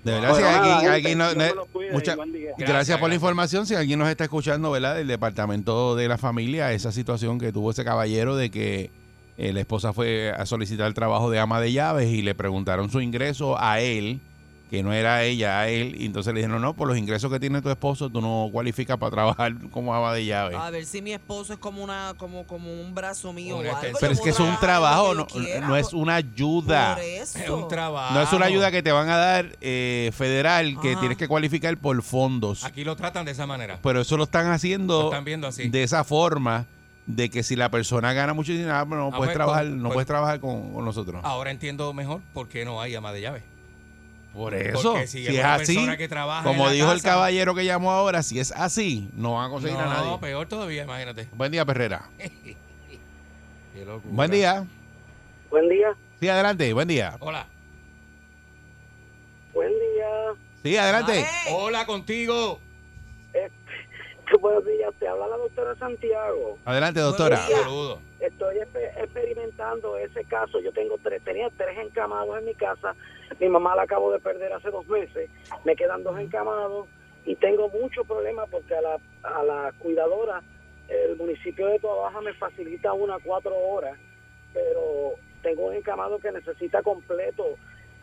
De 0.04 0.12
verdad, 0.12 0.30
Bueno, 0.30 0.46
si 0.48 0.52
nada, 0.52 0.58
alguien, 0.58 0.76
gente, 0.80 0.94
alguien 0.94 1.18
no- 1.18 1.54
no- 1.54 1.64
cuide 1.66 1.92
mucha- 1.92 2.16
gracias, 2.16 2.68
Gracias, 2.68 2.98
por 2.98 3.08
la 3.08 3.14
información. 3.14 3.66
Si 3.66 3.74
alguien 3.76 3.98
nos 4.00 4.08
está 4.08 4.24
escuchando, 4.24 4.70
¿verdad? 4.72 4.96
Del 4.96 5.06
departamento 5.06 5.94
de 5.94 6.08
la 6.08 6.18
familia, 6.18 6.72
esa 6.72 6.90
situación 6.90 7.38
que 7.38 7.52
tuvo 7.52 7.70
ese 7.70 7.84
caballero 7.84 8.34
de 8.36 8.50
que 8.50 8.90
eh, 9.38 9.52
la 9.52 9.60
esposa 9.60 9.92
fue 9.92 10.30
a 10.36 10.44
solicitar 10.44 10.86
el 10.88 10.94
trabajo 10.94 11.30
de 11.30 11.38
ama 11.38 11.60
de 11.60 11.72
llaves 11.72 12.08
y 12.10 12.20
le 12.22 12.34
preguntaron 12.34 12.90
su 12.90 13.00
ingreso 13.00 13.56
a 13.58 13.80
él, 13.80 14.20
que 14.72 14.82
no 14.82 14.90
era 14.94 15.22
ella, 15.22 15.60
a 15.60 15.68
él, 15.68 15.96
y 16.00 16.06
entonces 16.06 16.32
le 16.32 16.40
dijeron, 16.40 16.62
no, 16.62 16.72
por 16.72 16.88
los 16.88 16.96
ingresos 16.96 17.30
que 17.30 17.38
tiene 17.38 17.60
tu 17.60 17.68
esposo, 17.68 18.08
tú 18.08 18.22
no 18.22 18.48
cualificas 18.50 18.96
para 18.96 19.10
trabajar 19.10 19.52
como 19.70 19.94
ama 19.94 20.14
de 20.14 20.24
llave. 20.24 20.56
A 20.56 20.70
ver 20.70 20.86
si 20.86 21.02
mi 21.02 21.12
esposo 21.12 21.52
es 21.52 21.58
como 21.58 21.84
una 21.84 22.14
como 22.16 22.46
como 22.46 22.72
un 22.72 22.94
brazo 22.94 23.34
mío 23.34 23.58
o 23.58 23.60
algo. 23.60 23.98
Pero 24.00 24.12
es 24.14 24.20
que 24.22 24.30
es 24.30 24.40
un 24.40 24.46
trabajar 24.46 24.60
trabajo, 24.60 25.14
no, 25.14 25.26
quiera, 25.26 25.68
no 25.68 25.76
es 25.76 25.92
una 25.92 26.14
ayuda. 26.14 26.94
Por 26.94 27.04
eso. 27.04 27.38
Es 27.38 27.50
un 27.50 27.68
trabajo. 27.68 28.14
No 28.14 28.22
es 28.22 28.32
una 28.32 28.46
ayuda 28.46 28.70
que 28.70 28.82
te 28.82 28.92
van 28.92 29.10
a 29.10 29.16
dar 29.18 29.58
eh, 29.60 30.10
federal, 30.14 30.80
que 30.80 30.92
Ajá. 30.92 31.00
tienes 31.00 31.18
que 31.18 31.28
cualificar 31.28 31.76
por 31.76 32.02
fondos. 32.02 32.64
Aquí 32.64 32.82
lo 32.82 32.96
tratan 32.96 33.26
de 33.26 33.32
esa 33.32 33.44
manera. 33.46 33.78
Pero 33.82 34.00
eso 34.00 34.16
lo 34.16 34.24
están 34.24 34.46
haciendo 34.52 35.02
Lo 35.02 35.08
están 35.10 35.24
viendo 35.26 35.46
así. 35.48 35.68
de 35.68 35.82
esa 35.82 36.02
forma, 36.02 36.64
de 37.04 37.28
que 37.28 37.42
si 37.42 37.56
la 37.56 37.68
persona 37.70 38.14
gana 38.14 38.32
mucho 38.32 38.52
dinero, 38.52 38.72
ah, 38.74 38.86
no 38.86 39.08
Ah, 39.08 39.10
puedes 39.10 39.24
pues, 39.26 39.34
trabajar, 39.34 39.64
con- 39.64 39.76
no 39.82 39.88
pues- 39.90 39.94
puedes 39.96 40.06
trabajar 40.06 40.40
con, 40.40 40.72
con 40.72 40.82
nosotros. 40.82 41.20
Ahora 41.24 41.50
entiendo 41.50 41.92
mejor 41.92 42.22
por 42.32 42.48
qué 42.48 42.64
no 42.64 42.80
hay 42.80 42.94
ama 42.94 43.12
de 43.12 43.20
llave. 43.20 43.51
Por 44.32 44.54
eso, 44.54 44.92
Porque 44.92 45.06
si, 45.06 45.26
si 45.26 45.36
es 45.36 45.44
así, 45.44 45.96
que 45.98 46.08
trabaja 46.08 46.42
como 46.42 46.70
dijo 46.70 46.90
el 46.90 47.02
caballero 47.02 47.54
que 47.54 47.66
llamó 47.66 47.92
ahora, 47.92 48.22
si 48.22 48.40
es 48.40 48.50
así, 48.52 49.10
no 49.14 49.34
van 49.34 49.48
a 49.48 49.50
conseguir 49.50 49.76
a 49.76 49.84
No, 49.84 49.90
nadie. 49.92 50.18
peor 50.20 50.48
todavía, 50.48 50.84
imagínate. 50.84 51.28
Buen 51.32 51.52
día, 51.52 51.64
Perrera. 51.66 52.08
Qué 52.18 53.84
locura. 53.84 54.02
Buen 54.14 54.30
día. 54.30 54.64
Buen 55.50 55.68
día. 55.68 55.94
Sí, 56.18 56.28
adelante, 56.30 56.72
buen 56.72 56.88
día. 56.88 57.16
Hola. 57.20 57.46
Buen 59.52 59.68
día. 59.70 60.08
Sí, 60.62 60.76
adelante. 60.76 61.12
Ay, 61.12 61.52
Hola 61.54 61.84
contigo. 61.86 62.58
Buenos 64.40 64.64
días. 64.64 64.94
Te 64.98 65.06
habla 65.06 65.26
la 65.26 65.36
doctora 65.36 65.74
Santiago. 65.78 66.58
Adelante, 66.64 67.00
doctora. 67.00 67.36
Saludos. 67.36 67.98
Estoy 68.18 68.56
expe- 68.56 68.90
experimentando 68.96 69.98
ese 69.98 70.24
caso. 70.24 70.58
Yo 70.60 70.72
tengo 70.72 70.96
tres, 71.02 71.22
tenía 71.22 71.50
tres 71.58 71.76
encamados 71.78 72.38
en 72.38 72.46
mi 72.46 72.54
casa. 72.54 72.94
Mi 73.42 73.48
mamá 73.48 73.74
la 73.74 73.82
acabo 73.82 74.12
de 74.12 74.20
perder 74.20 74.52
hace 74.52 74.70
dos 74.70 74.86
meses. 74.86 75.28
Me 75.64 75.74
quedan 75.74 76.04
dos 76.04 76.16
encamados 76.16 76.86
y 77.24 77.34
tengo 77.34 77.68
muchos 77.70 78.06
problemas 78.06 78.48
porque 78.48 78.72
a 78.76 78.80
la, 78.80 78.98
a 79.24 79.42
la 79.42 79.72
cuidadora 79.80 80.40
el 80.88 81.16
municipio 81.16 81.66
de 81.66 81.80
Toabaja 81.80 82.20
me 82.20 82.34
facilita 82.34 82.92
una 82.92 83.18
cuatro 83.18 83.52
horas, 83.56 83.98
pero 84.54 85.14
tengo 85.42 85.66
un 85.66 85.74
encamado 85.74 86.20
que 86.20 86.30
necesita 86.30 86.82
completo 86.82 87.58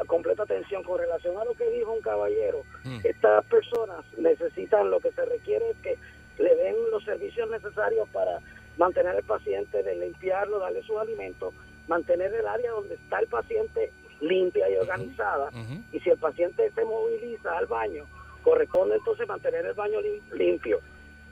completa 0.07 0.43
atención 0.43 0.83
con 0.83 0.99
relación 0.99 1.37
a 1.37 1.45
lo 1.45 1.53
que 1.53 1.69
dijo 1.69 1.93
un 1.93 2.01
caballero. 2.01 2.63
Mm. 2.83 2.99
Estas 3.05 3.45
personas 3.45 4.03
necesitan 4.17 4.91
lo 4.91 4.99
que 4.99 5.11
se 5.11 5.23
requiere 5.23 5.69
es 5.69 5.77
que 5.77 5.97
le 6.37 6.55
den 6.55 6.75
los 6.91 7.03
servicios 7.05 7.49
necesarios 7.49 8.09
para 8.09 8.39
mantener 8.77 9.15
al 9.15 9.23
paciente, 9.23 9.83
de 9.83 9.95
limpiarlo, 9.95 10.59
darle 10.59 10.83
sus 10.83 10.97
alimentos, 10.97 11.53
mantener 11.87 12.33
el 12.33 12.47
área 12.47 12.71
donde 12.71 12.95
está 12.95 13.19
el 13.19 13.27
paciente 13.27 13.91
limpia 14.21 14.69
y 14.69 14.77
organizada. 14.77 15.49
Y 15.91 15.99
si 15.99 16.09
el 16.09 16.17
paciente 16.17 16.71
se 16.75 16.85
moviliza 16.85 17.57
al 17.57 17.65
baño, 17.67 18.05
corresponde 18.43 18.95
entonces 18.95 19.27
mantener 19.27 19.65
el 19.65 19.73
baño 19.73 19.99
lim- 20.01 20.21
limpio, 20.33 20.79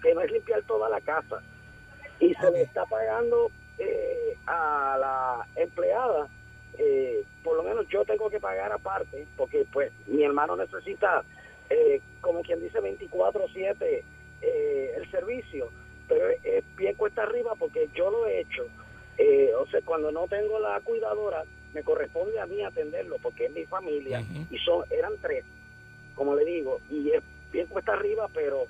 que 0.02 0.14
no 0.14 0.22
es 0.22 0.32
limpiar 0.32 0.62
toda 0.64 0.90
la 0.90 1.02
casa. 1.02 1.42
Y 2.20 2.34
se 2.36 2.52
le 2.52 2.62
está 2.64 2.86
pagando 2.86 3.52
eh, 3.78 4.36
a 4.48 4.98
la 5.00 5.48
empleada, 5.62 6.28
eh, 6.78 7.24
por 7.44 7.56
lo 7.58 7.64
menos 7.64 7.88
yo 7.90 8.04
tengo 8.06 8.30
que 8.30 8.40
pagar 8.40 8.72
aparte, 8.72 9.28
porque 9.38 9.66
pues 9.72 9.92
mi 10.08 10.24
hermano 10.24 10.56
necesita, 10.56 11.24
eh, 11.70 12.02
como 12.22 12.42
quien 12.42 12.60
dice, 12.60 12.80
24/7 12.82 14.04
eh, 14.42 14.94
el 14.96 15.12
servicio, 15.12 15.70
pero 16.08 16.30
es, 16.30 16.40
es 16.44 16.76
bien 16.76 16.96
cuesta 16.96 17.24
arriba 17.24 17.54
porque 17.58 17.90
yo 17.96 18.10
lo 18.12 18.26
he 18.26 18.42
hecho. 18.42 18.66
Eh, 19.18 19.52
o 19.56 19.66
sea, 19.68 19.82
cuando 19.84 20.12
no 20.12 20.28
tengo 20.28 20.60
la 20.60 20.80
cuidadora, 20.82 21.44
me 21.78 21.84
corresponde 21.84 22.40
a 22.40 22.48
mí 22.48 22.64
atenderlo 22.64 23.18
porque 23.22 23.46
es 23.46 23.52
mi 23.52 23.64
familia 23.66 24.24
y 24.50 24.58
son 24.58 24.84
eran 24.90 25.14
tres, 25.22 25.46
como 26.16 26.34
le 26.36 26.44
digo, 26.44 26.80
y 26.90 27.12
es 27.12 27.22
bien 27.52 27.68
cuesta 27.68 27.94
arriba, 27.94 28.28
pero 28.34 28.66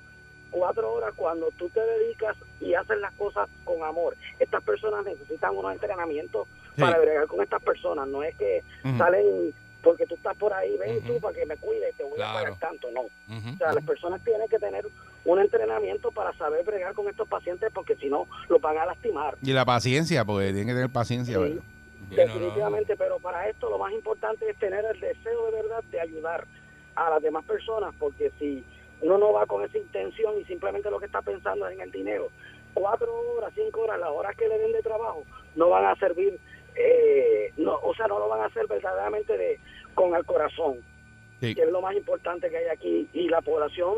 cuatro 0.50 0.92
horas 0.92 1.14
cuando 1.16 1.50
tú 1.52 1.70
te 1.70 1.80
dedicas 1.80 2.36
y 2.60 2.74
haces 2.74 2.98
las 2.98 3.14
cosas 3.14 3.48
con 3.64 3.82
amor. 3.82 4.14
Estas 4.38 4.62
personas 4.62 5.06
necesitan 5.06 5.56
unos 5.56 5.72
entrenamientos 5.72 6.46
Sí. 6.76 6.82
para 6.82 6.98
bregar 7.00 7.26
con 7.26 7.42
estas 7.42 7.62
personas, 7.62 8.06
no 8.08 8.22
es 8.22 8.36
que 8.36 8.62
salen 8.98 9.52
porque 9.82 10.06
tú 10.06 10.14
estás 10.16 10.36
por 10.36 10.52
ahí, 10.52 10.76
ven 10.76 10.98
Ujú. 10.98 11.06
tú 11.14 11.20
para 11.20 11.34
que 11.34 11.46
me 11.46 11.56
cuides, 11.56 11.94
te 11.96 12.04
voy 12.04 12.14
Claro. 12.16 12.30
a 12.30 12.42
pagar 12.42 12.58
tanto, 12.58 12.90
no. 12.92 13.00
O 13.02 13.56
sea, 13.56 13.72
las 13.72 13.84
personas 13.84 14.22
tienen 14.22 14.46
que 14.48 14.58
tener 14.58 14.86
un 15.24 15.38
entrenamiento 15.40 16.10
para 16.12 16.32
saber 16.36 16.64
bregar 16.64 16.92
con 16.94 17.08
estos 17.08 17.26
pacientes 17.26 17.70
porque 17.74 17.96
si 17.96 18.08
no, 18.08 18.26
los 18.48 18.60
van 18.60 18.76
a 18.78 18.84
lastimar. 18.86 19.36
Y 19.42 19.52
la 19.52 19.64
paciencia, 19.64 20.24
porque 20.24 20.48
tienen 20.48 20.66
que 20.68 20.74
tener 20.74 20.90
paciencia, 20.90 21.34
Sí. 21.36 21.40
¿verdad? 21.42 21.62
Definitivamente, 22.10 22.96
pero 22.96 23.18
para 23.18 23.48
esto 23.48 23.70
lo 23.70 23.78
más 23.78 23.92
importante 23.92 24.48
es 24.48 24.56
tener 24.58 24.84
el 24.84 24.98
deseo 24.98 25.46
de 25.46 25.52
verdad 25.52 25.84
de 25.84 26.00
ayudar 26.00 26.46
a 26.94 27.10
las 27.10 27.22
demás 27.22 27.44
personas, 27.44 27.94
porque 27.98 28.32
si 28.38 28.64
uno 29.00 29.18
no 29.18 29.32
va 29.32 29.46
con 29.46 29.64
esa 29.64 29.78
intención 29.78 30.38
y 30.40 30.44
simplemente 30.44 30.90
lo 30.90 30.98
que 30.98 31.06
está 31.06 31.22
pensando 31.22 31.66
es 31.68 31.74
en 31.74 31.80
el 31.82 31.90
dinero, 31.92 32.28
cuatro 32.74 33.12
horas, 33.36 33.52
cinco 33.54 33.82
horas, 33.82 34.00
las 34.00 34.10
horas 34.10 34.36
que 34.36 34.48
le 34.48 34.58
den 34.58 34.72
de 34.72 34.82
trabajo, 34.82 35.24
no 35.54 35.68
van 35.68 35.84
a 35.84 35.94
servir, 35.96 36.38
eh, 36.74 37.52
no, 37.56 37.78
o 37.82 37.94
sea, 37.94 38.06
no 38.06 38.18
lo 38.18 38.28
van 38.28 38.40
a 38.40 38.46
hacer 38.46 38.66
verdaderamente 38.66 39.36
de 39.36 39.58
con 39.94 40.14
el 40.14 40.24
corazón, 40.24 40.78
Sí. 41.40 41.54
que 41.54 41.62
es 41.62 41.70
lo 41.70 41.80
más 41.80 41.94
importante 41.94 42.50
que 42.50 42.56
hay 42.56 42.66
aquí. 42.66 43.08
Y 43.12 43.28
la 43.28 43.40
población 43.40 43.94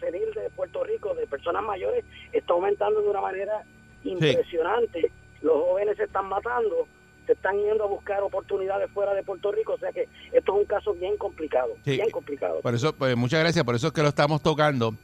senil 0.00 0.32
de 0.34 0.50
Puerto 0.50 0.82
Rico, 0.82 1.14
de 1.14 1.26
personas 1.26 1.62
mayores, 1.62 2.04
está 2.32 2.54
aumentando 2.54 3.00
de 3.02 3.08
una 3.08 3.20
manera 3.20 3.62
impresionante. 4.04 5.12
Los 5.42 5.54
jóvenes 5.54 5.96
se 5.96 6.04
están 6.04 6.28
matando, 6.28 6.86
se 7.26 7.32
están 7.32 7.56
yendo 7.58 7.84
a 7.84 7.86
buscar 7.86 8.20
oportunidades 8.22 8.90
fuera 8.92 9.14
de 9.14 9.22
Puerto 9.22 9.52
Rico, 9.52 9.74
o 9.74 9.78
sea 9.78 9.92
que 9.92 10.08
esto 10.32 10.54
es 10.54 10.60
un 10.60 10.64
caso 10.64 10.94
bien 10.94 11.16
complicado, 11.16 11.68
Sí. 11.84 11.92
bien 11.92 12.10
complicado. 12.10 12.60
Por 12.60 12.74
eso, 12.74 12.92
pues 12.94 13.16
muchas 13.16 13.40
gracias, 13.40 13.64
por 13.64 13.74
eso 13.74 13.88
es 13.88 13.92
que 13.92 14.02
lo 14.02 14.08
estamos 14.08 14.42
tocando 14.42 14.94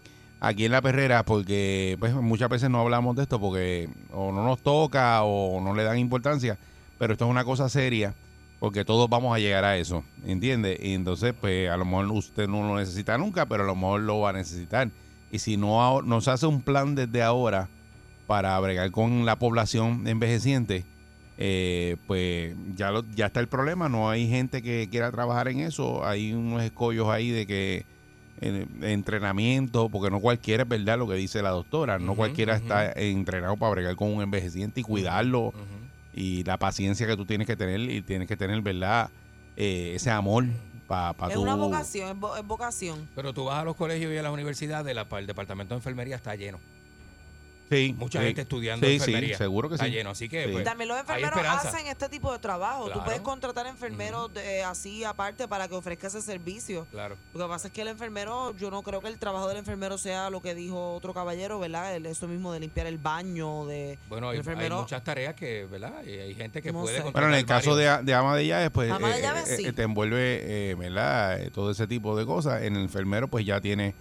aquí 0.41 0.65
en 0.65 0.73
la 0.73 0.83
perrera, 0.83 1.25
porque 1.25 1.97
pues 2.01 2.13
muchas 2.15 2.49
veces 2.49 2.71
no 2.71 2.81
hablamos 2.81 3.17
de 3.17 3.23
esto 3.23 3.39
porque 3.41 3.89
o 4.13 4.33
no 4.33 4.45
nos 4.45 4.61
toca 4.61 5.23
o 5.23 5.61
no 5.61 5.75
le 5.75 5.85
dan 5.85 5.99
importancia, 5.99 6.59
pero 6.99 7.13
esto 7.13 7.25
es 7.27 7.31
una 7.31 7.45
cosa 7.45 7.69
seria, 7.69 8.15
porque 8.59 8.85
todos 8.85 9.09
vamos 9.11 9.35
a 9.35 9.39
llegar 9.39 9.65
a 9.65 9.77
eso, 9.77 10.05
¿entiende? 10.25 10.79
Y 10.83 10.95
entonces, 10.95 11.35
pues 11.39 11.69
a 11.71 11.77
lo 11.77 11.85
mejor 11.85 12.07
usted 12.13 12.49
no 12.49 12.67
lo 12.67 12.77
necesita 12.77 13.19
nunca, 13.19 13.47
pero 13.47 13.63
a 13.63 13.67
lo 13.67 13.75
mejor 13.75 14.01
lo 14.01 14.21
va 14.21 14.31
a 14.31 14.33
necesitar. 14.33 14.89
Y 15.31 15.39
si 15.41 15.57
no 15.57 16.01
nos 16.03 16.29
hace 16.29 16.47
un 16.47 16.63
plan 16.63 16.95
desde 16.95 17.23
ahora 17.23 17.69
para 18.27 18.59
bregar 18.61 18.91
con 18.91 19.25
la 19.27 19.37
población 19.39 20.07
envejeciente, 20.07 20.85
eh, 21.37 21.97
pues 22.07 22.55
ya, 22.75 22.91
lo- 22.91 23.05
ya 23.15 23.27
está 23.27 23.41
el 23.41 23.49
problema. 23.49 23.89
No 23.89 24.09
hay 24.11 24.29
gente 24.29 24.63
que 24.63 24.89
quiera 24.91 25.11
trabajar 25.11 25.49
en 25.49 25.61
eso. 25.61 26.05
Hay 26.07 26.33
unos 26.33 26.63
escollos 26.63 27.09
ahí 27.09 27.31
de 27.31 27.47
que 27.47 27.87
eh, 28.41 28.67
entrenamiento, 28.83 29.89
porque 29.89 30.11
no 30.11 30.21
cualquiera 30.21 30.65
es 30.65 30.69
verdad 30.69 30.99
lo 30.99 31.07
que 31.09 31.15
dice 31.15 31.43
la 31.43 31.51
doctora. 31.51 31.99
No 31.99 32.15
cualquiera 32.15 32.57
está 32.57 32.93
entrenado 32.97 33.57
para 33.57 33.71
bregar 33.73 33.97
con 33.97 34.13
un 34.13 34.23
envejeciente 34.23 34.81
y 34.81 34.83
cuidarlo. 34.83 35.53
Y 36.13 36.45
la 36.45 36.59
paciencia 36.59 37.07
que 37.07 37.17
tú 37.17 37.27
tienes 37.27 37.47
que 37.47 37.57
tener 37.57 37.81
y 37.81 38.03
tienes 38.03 38.29
que 38.29 38.37
tener, 38.37 38.61
¿verdad? 38.63 39.11
Eh, 39.57 39.93
ese 39.97 40.11
amor 40.11 40.45
para 40.87 41.11
es 41.29 41.35
tu... 41.35 41.43
una 41.43 41.55
vocación, 41.57 42.09
es, 42.11 42.17
vo- 42.17 42.39
es 42.39 42.45
vocación. 42.47 43.09
Pero 43.15 43.33
tú 43.33 43.45
vas 43.45 43.61
a 43.61 43.65
los 43.65 43.75
colegios 43.77 44.13
y 44.13 44.17
a 44.17 44.23
las 44.23 44.33
universidades, 44.33 44.95
la, 44.95 45.07
el 45.19 45.27
departamento 45.27 45.75
de 45.75 45.79
enfermería 45.79 46.17
está 46.17 46.35
lleno. 46.37 46.59
Sí, 47.71 47.95
Mucha 47.99 48.21
sí. 48.21 48.27
gente 48.27 48.43
estudiando 48.43 48.87
Sí, 48.87 48.95
enfermería. 48.95 49.37
sí, 49.37 49.39
seguro 49.39 49.69
que 49.69 49.77
está 49.77 49.87
sí. 49.87 49.93
lleno. 49.93 50.11
Así 50.11 50.29
que, 50.29 50.45
Sí. 50.47 50.53
pues, 50.53 50.65
También 50.65 50.89
los 50.89 50.99
enfermeros 50.99 51.39
hacen 51.39 51.87
este 51.87 52.09
tipo 52.11 52.31
de 52.33 52.39
trabajo. 52.39 52.85
Claro. 52.85 53.01
Tú 53.01 53.05
puedes 53.07 53.21
contratar 53.23 53.67
enfermeros 53.67 54.33
de, 54.35 54.63
así 54.63 55.03
aparte 55.03 55.49
para 55.49 55.67
que 55.67 55.75
ofrezca 55.75 56.09
ese 56.09 56.21
servicio. 56.23 56.87
Claro. 56.91 57.17
Lo 57.33 57.41
que 57.41 57.49
pasa 57.49 57.69
es 57.69 57.73
que 57.73 57.83
el 57.83 57.89
enfermero, 57.89 58.55
yo 58.59 58.71
no 58.71 58.83
creo 58.83 59.01
que 59.01 59.09
el 59.09 59.19
trabajo 59.19 59.49
del 59.49 59.57
enfermero 59.59 59.97
sea 59.99 60.29
lo 60.31 60.41
que 60.43 60.55
dijo 60.55 60.95
otro 60.95 61.15
caballero, 61.15 61.59
¿verdad? 61.59 61.95
El- 61.97 62.07
eso 62.07 62.29
mismo 62.29 62.53
de 62.53 62.61
limpiar 62.61 62.87
el 62.87 62.99
baño, 62.99 63.65
de... 63.67 63.99
Bueno, 64.09 64.29
hay, 64.29 64.37
El 64.39 64.41
enfermero- 64.45 64.77
hay 64.77 64.83
muchas 64.83 65.03
tareas 65.03 65.35
que, 65.35 65.65
¿verdad? 65.65 66.05
Y 66.05 66.11
hay 66.19 66.35
gente 66.35 66.61
que 66.61 66.71
No 66.73 66.83
puede. 66.83 67.01
Bueno, 67.01 67.29
en 67.29 67.35
el 67.35 67.47
caso 67.47 67.75
de, 67.77 67.85
de 68.03 68.15
ama 68.15 68.37
de 68.37 68.47
llaves, 68.47 68.71
pues 68.71 68.91
Ama 68.93 69.09
de 69.09 69.19
eh, 69.19 69.23
llaves, 69.23 69.49
eh, 69.51 69.57
sí. 69.57 69.67
eh, 69.67 69.73
te 69.73 69.83
envuelve, 69.83 70.71
eh, 70.71 70.75
¿verdad? 70.75 71.41
Todo 71.53 71.71
ese 71.71 71.87
tipo 71.87 72.17
de 72.17 72.27
cosas. 72.27 72.63
En 72.63 72.77
el 72.77 72.83
enfermero, 72.83 73.27
pues 73.29 73.45
ya 73.47 73.61
tiene 73.61 73.95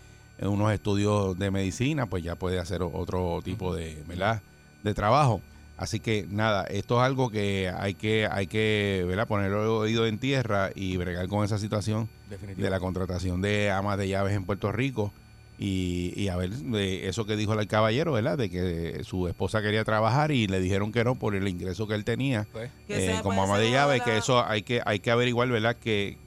unos 0.48 0.72
estudios 0.74 1.38
de 1.38 1.52
medicina, 1.52 2.06
pues 2.08 2.24
ya 2.24 2.36
puede 2.36 2.60
hacer 2.60 2.82
otro 2.84 3.40
tipo 3.44 3.74
de, 3.76 4.04
¿verdad? 4.08 4.42
De 4.84 4.94
trabajo. 4.94 5.42
Así 5.76 6.00
que 6.00 6.26
nada, 6.30 6.64
esto 6.66 6.98
es 7.02 7.06
algo 7.06 7.30
que 7.32 7.72
hay 7.76 7.96
que, 7.96 8.28
hay 8.32 8.48
que, 8.48 9.04
¿verdad? 9.08 9.28
Poner 9.28 9.48
el 9.48 9.58
oído 9.58 10.06
en 10.06 10.20
tierra 10.20 10.70
y 10.76 10.98
bregar 10.98 11.28
con 11.28 11.44
esa 11.44 11.58
situación 11.58 12.08
de 12.64 12.70
la 12.70 12.80
contratación 12.80 13.42
de 13.42 13.72
amas 13.72 13.98
de 13.98 14.08
llaves 14.08 14.34
en 14.36 14.46
Puerto 14.46 14.72
Rico. 14.72 15.12
Y, 15.60 16.14
y 16.16 16.30
a 16.30 16.36
ver, 16.36 16.50
de 16.50 17.08
eso 17.08 17.26
que 17.26 17.36
dijo 17.36 17.54
el 17.54 17.68
caballero, 17.68 18.14
¿verdad? 18.14 18.38
De 18.38 18.50
que 18.50 19.02
su 19.04 19.28
esposa 19.28 19.62
quería 19.62 19.84
trabajar 19.84 20.32
y 20.32 20.48
le 20.48 20.60
dijeron 20.60 20.92
que 20.92 21.04
no 21.04 21.16
por 21.16 21.36
el 21.36 21.48
ingreso 21.48 21.88
que 21.88 21.94
él 21.96 22.04
tenía 22.04 22.48
Pues, 22.52 22.72
eh, 22.90 23.20
como 23.22 23.44
ama 23.44 23.60
de 23.60 23.72
llave, 23.72 23.96
una- 23.98 24.04
que 24.06 24.18
eso 24.18 24.44
hay 24.46 24.64
que 24.64 24.82
hay 24.86 25.00
que 25.00 25.12
averiguar, 25.12 25.48
¿verdad? 25.50 25.76
Que, 25.78 26.18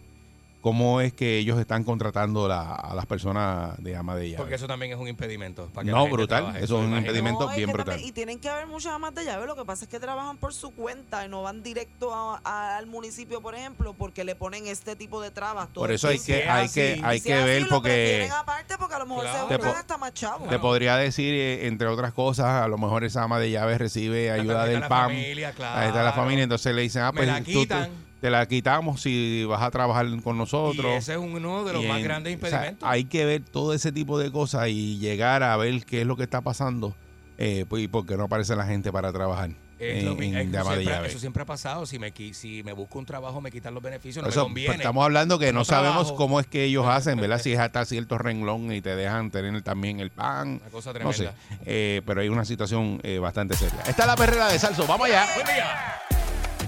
cómo 0.60 1.00
es 1.00 1.12
que 1.12 1.38
ellos 1.38 1.58
están 1.60 1.84
contratando 1.84 2.48
la- 2.48 2.74
a 2.74 2.94
las 2.94 3.06
personas 3.06 3.76
de 3.82 3.94
ama 3.96 4.16
de 4.16 4.30
llave. 4.30 4.38
Porque 4.38 4.56
eso 4.56 4.66
también 4.66 4.92
es 4.92 4.98
un 4.98 5.06
impedimento. 5.08 5.66
para 5.72 5.84
que 5.84 5.92
la 5.92 5.98
No, 5.98 6.08
brutal. 6.08 6.38
trabaje. 6.42 6.64
Eso 6.64 6.80
es 6.80 6.86
un 6.88 6.96
impedimento 6.96 7.48
No, 7.48 7.54
bien 7.54 7.68
brutal. 7.70 7.94
también- 7.94 8.08
y 8.08 8.12
tienen 8.12 8.40
que 8.40 8.48
haber 8.48 8.66
muchas 8.66 8.92
amas 8.92 9.14
de 9.14 9.24
llave. 9.24 9.46
Lo 9.46 9.54
que 9.54 9.64
pasa 9.64 9.84
es 9.84 9.88
que 9.90 10.00
trabajan 10.00 10.36
por 10.38 10.52
su 10.54 10.72
cuenta 10.74 11.24
y 11.24 11.28
no 11.28 11.42
van 11.42 11.62
directo 11.62 12.12
a- 12.14 12.40
a- 12.44 12.76
al 12.78 12.86
municipio, 12.86 13.40
por 13.40 13.54
ejemplo, 13.54 13.94
porque 13.94 14.24
le 14.24 14.34
ponen 14.34 14.66
este 14.66 14.96
tipo 14.96 15.20
de 15.22 15.30
trabas. 15.30 15.68
todo 15.72 15.82
Por 15.84 15.92
eso 15.92 16.08
hay 16.08 16.18
que, 16.18 16.48
hay 16.48 16.64
así. 16.66 16.74
que, 16.74 17.00
hay 17.04 17.18
si 17.20 17.26
que 17.28 17.34
así, 17.34 17.44
ver 17.44 17.62
lo 17.62 17.68
porque 17.68 18.28
aparte 18.34 18.76
porque 18.78 18.94
a 18.94 18.98
lo 18.98 19.06
mejor 19.06 19.22
Claro. 19.24 19.48
se 19.48 19.58
Te 19.58 19.68
hasta 19.68 19.96
más 19.98 20.14
chavos. 20.14 20.48
te 20.48 20.58
podría 20.58 20.96
decir, 20.96 21.32
eh, 21.34 21.66
entre 21.66 21.86
otras 21.88 22.12
cosas, 22.12 22.46
a 22.62 22.68
lo 22.68 22.76
mejor 22.78 23.04
esa 23.04 23.22
ama 23.22 23.38
de 23.38 23.50
llaves 23.50 23.78
recibe 23.78 24.30
ayuda 24.30 24.64
del 24.66 24.80
la 24.80 24.88
PAM. 24.88 25.08
familia, 25.10 25.52
claro. 25.52 25.80
Ahí 25.80 25.88
está 25.88 26.02
la 26.02 26.12
familia, 26.12 26.42
entonces 26.44 26.74
le 26.74 26.82
dicen, 26.82 27.02
ah, 27.02 27.12
Me 27.12 27.16
pues 27.18 27.28
la 27.28 27.38
tú 27.38 27.44
quitan. 27.44 28.05
Te 28.20 28.30
la 28.30 28.46
quitamos 28.46 29.02
si 29.02 29.44
vas 29.44 29.62
a 29.62 29.70
trabajar 29.70 30.06
con 30.22 30.38
nosotros. 30.38 30.86
Y 30.86 30.96
ese 30.96 31.12
es 31.12 31.18
uno 31.18 31.64
de 31.64 31.72
los 31.74 31.84
Y 31.84 31.86
más 31.88 31.98
en- 31.98 32.04
grandes 32.04 32.36
o 32.36 32.38
sea, 32.40 32.48
impedimentos. 32.48 32.88
hay 32.88 33.04
que 33.04 33.24
ver 33.24 33.42
todo 33.42 33.72
ese 33.74 33.92
tipo 33.92 34.18
de 34.18 34.32
cosas 34.32 34.68
y 34.68 34.98
llegar 34.98 35.42
a 35.42 35.56
ver 35.56 35.84
qué 35.84 36.00
es 36.00 36.06
lo 36.06 36.16
que 36.16 36.22
está 36.24 36.40
pasando 36.40 36.94
eh, 37.38 37.66
pues, 37.68 37.82
y 37.82 37.88
por 37.88 38.06
qué 38.06 38.16
no 38.16 38.24
aparece 38.24 38.56
la 38.56 38.64
gente 38.64 38.90
para 38.90 39.12
trabajar 39.12 39.50
Es 39.78 39.98
en, 39.98 40.06
lo 40.06 40.12
en 40.12 40.50
de 40.50 40.62
siempre-. 40.62 41.06
Eso 41.06 41.18
siempre 41.18 41.42
ha 41.42 41.44
pasado. 41.44 41.84
Si 41.84 41.98
me, 41.98 42.10
si 42.32 42.62
me 42.64 42.72
busco 42.72 42.98
un 42.98 43.04
trabajo, 43.04 43.42
me 43.42 43.50
quitan 43.50 43.74
los 43.74 43.82
beneficios, 43.82 44.22
no 44.24 44.30
Eso, 44.30 44.40
me 44.40 44.44
pues, 44.44 44.48
conviene. 44.64 44.74
estamos 44.76 45.04
hablando 45.04 45.38
que 45.38 45.52
no, 45.52 45.58
No 45.58 45.64
sabemos 45.66 45.94
trabajo. 46.06 46.16
cómo 46.16 46.40
es 46.40 46.46
que 46.46 46.64
ellos 46.64 46.86
hacen, 46.88 47.20
¿verdad? 47.20 47.38
Si 47.38 47.52
es 47.52 47.58
hasta 47.58 47.84
cierto 47.84 48.16
renglón 48.16 48.72
y 48.72 48.80
te 48.80 48.96
dejan 48.96 49.30
tener 49.30 49.60
también 49.60 50.00
el 50.00 50.10
pan. 50.10 50.60
Una 50.62 50.70
cosa 50.70 50.94
No 50.94 51.12
sé, 51.12 51.24
tremenda. 51.24 51.34
eh, 51.66 52.00
pero 52.06 52.22
hay 52.22 52.30
una 52.30 52.46
situación 52.46 52.98
eh, 53.02 53.18
bastante 53.18 53.54
seria. 53.54 53.80
Esta 53.86 54.02
es 54.04 54.06
la 54.08 54.16
perrera 54.16 54.48
de 54.48 54.58
Salso, 54.58 54.86
vamos 54.86 55.06
allá. 55.06 55.26
Buen 55.34 55.46
día. 55.46 56.00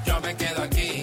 Yo 0.04 0.20
me 0.20 0.34
quedo 0.36 0.62
aquí, 0.62 1.02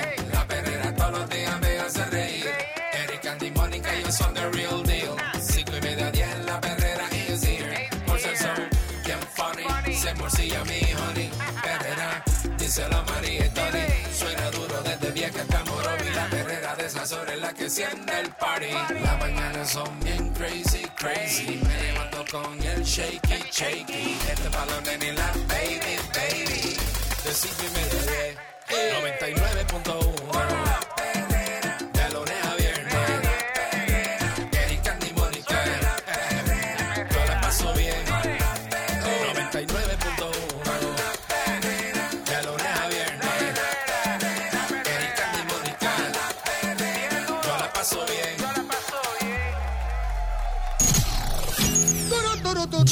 enciende 17.95 18.19
el 18.19 18.29
party. 18.31 18.71
Las 19.01 19.19
mañanas 19.19 19.69
son 19.69 19.99
bien 20.01 20.33
crazy, 20.33 20.85
crazy. 20.95 21.61
Me 21.67 21.83
levanto 21.83 22.25
con 22.31 22.61
el 22.63 22.83
shaky, 22.83 23.43
shaky. 23.51 24.17
Este 24.29 24.49
balón 24.49 24.83
en 24.87 25.15
la 25.15 25.27
baby, 25.47 25.97
baby. 26.13 26.77
De 27.23 27.33
cinco 27.33 27.63
y 27.63 27.69
media 27.75 27.99
a 27.99 28.05
diez. 28.11 28.37
99.1 28.67 30.24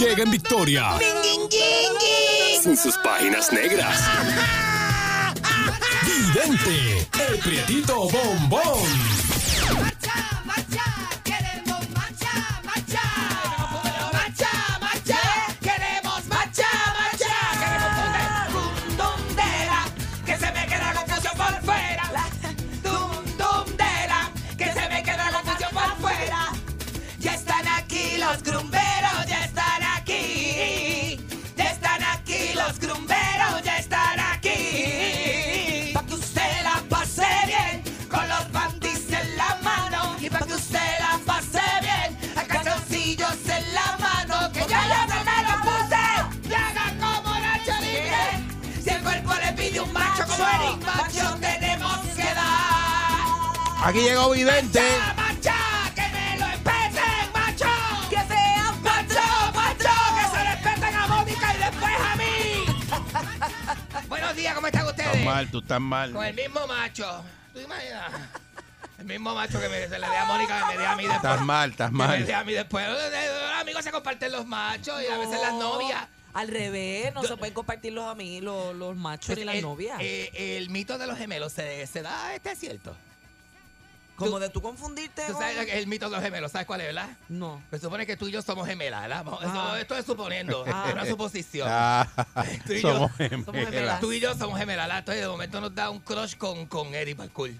Llega 0.03 0.23
en 0.23 0.31
victoria. 0.31 0.99
Sin 2.61 2.75
sus 2.75 2.97
páginas 2.97 3.53
negras. 3.53 4.01
Vidente, 6.05 7.07
el 7.29 7.39
prietito 7.39 8.09
bombón. 8.09 9.12
Aquí 53.93 54.01
llegó 54.01 54.31
Vidente. 54.31 54.79
¡Macha, 54.81 55.13
macha! 55.13 55.55
¡Que 55.93 56.01
me 56.09 56.39
lo 56.39 56.47
respeten, 56.47 57.31
macho! 57.31 57.65
¡Que 58.09 58.15
sean 58.15 58.81
macho, 58.81 59.21
macho! 59.53 59.89
¡Que 60.15 60.35
se 60.35 60.43
respeten 60.51 60.95
a 60.95 61.07
Mónica 61.07 61.53
y 61.53 61.57
después 61.59 61.93
a 61.99 62.15
mí! 62.15 64.07
Buenos 64.09 64.35
días, 64.35 64.55
¿cómo 64.55 64.65
están 64.65 64.87
Estás 64.87 65.05
ustedes? 65.05 65.25
mal, 65.25 65.51
tú 65.51 65.59
estás 65.59 65.79
mal. 65.79 66.11
Con 66.11 66.25
el 66.25 66.33
mismo 66.33 66.65
macho. 66.65 67.23
¿Tú 67.53 67.59
imaginas? 67.59 68.11
El 68.97 69.05
mismo 69.05 69.35
macho 69.35 69.59
que 69.61 69.69
me, 69.69 69.87
se 69.87 69.99
le 69.99 70.07
dé 70.09 70.17
a 70.17 70.25
Mónica 70.25 70.59
que 70.61 70.75
me 70.75 70.81
dé 70.81 70.87
a 70.87 70.95
mí 70.95 71.03
después. 71.03 71.17
Estás 71.31 71.41
mal, 71.45 71.69
estás 71.69 71.89
Que 71.91 71.95
me 71.97 72.07
mal. 72.07 72.25
dé 72.25 72.33
a 72.33 72.43
mí 72.43 72.53
después. 72.53 72.87
Los 72.89 73.61
amigos 73.61 73.83
se 73.83 73.91
comparten 73.91 74.31
los 74.31 74.47
machos 74.47 75.03
y 75.03 75.05
a 75.05 75.17
veces 75.19 75.39
las 75.39 75.53
novias. 75.53 76.07
Al 76.33 76.47
revés, 76.47 77.13
no 77.13 77.21
se 77.21 77.37
pueden 77.37 77.53
compartir 77.53 77.93
los 77.93 78.09
amigos, 78.09 78.43
los, 78.43 78.75
los 78.75 78.95
machos 78.95 79.37
ni 79.37 79.43
las 79.43 79.53
el, 79.53 79.61
novias. 79.61 79.99
eh, 80.01 80.57
el 80.57 80.71
mito 80.71 80.97
de 80.97 81.05
los 81.05 81.15
gemelos 81.15 81.53
se, 81.53 81.85
se 81.85 82.01
da, 82.01 82.33
este 82.33 82.53
es 82.53 82.59
cierto. 82.59 82.95
Como 84.25 84.39
de 84.39 84.49
tú 84.49 84.61
confundirte 84.61 85.23
Tú 85.27 85.33
sabes 85.33 85.67
el 85.69 85.87
mito 85.87 86.05
de 86.09 86.15
los 86.15 86.23
gemelos, 86.23 86.51
¿sabes 86.51 86.67
cuál 86.67 86.81
es, 86.81 86.87
verdad? 86.87 87.09
No. 87.29 87.61
Se 87.71 87.79
supone 87.79 88.05
que 88.05 88.17
tú 88.17 88.27
y 88.27 88.31
yo 88.31 88.41
somos 88.41 88.67
gemelas, 88.67 89.01
¿verdad? 89.01 89.25
Ajá. 89.41 89.79
esto 89.79 89.95
es 89.97 90.05
suponiendo, 90.05 90.63
Ah. 90.73 90.85
es 90.87 90.93
una 90.93 91.05
suposición. 91.05 91.67
Ah, 91.71 92.07
Tú 92.65 92.73
y 92.73 92.81
yo 92.81 92.91
somos 92.93 93.11
gemelas. 93.17 93.99
Tú 93.99 94.11
y 94.11 94.19
yo 94.19 94.35
somos 94.35 94.59
gemelas, 94.59 94.85
¿verdad? 94.87 94.99
Entonces 94.99 95.21
de 95.23 95.27
momento 95.29 95.61
nos 95.61 95.73
da 95.75 95.89
un 95.89 95.99
crush 95.99 96.35
con, 96.37 96.65
con 96.67 96.93
Eddie 96.95 97.15
Parkour. 97.15 97.51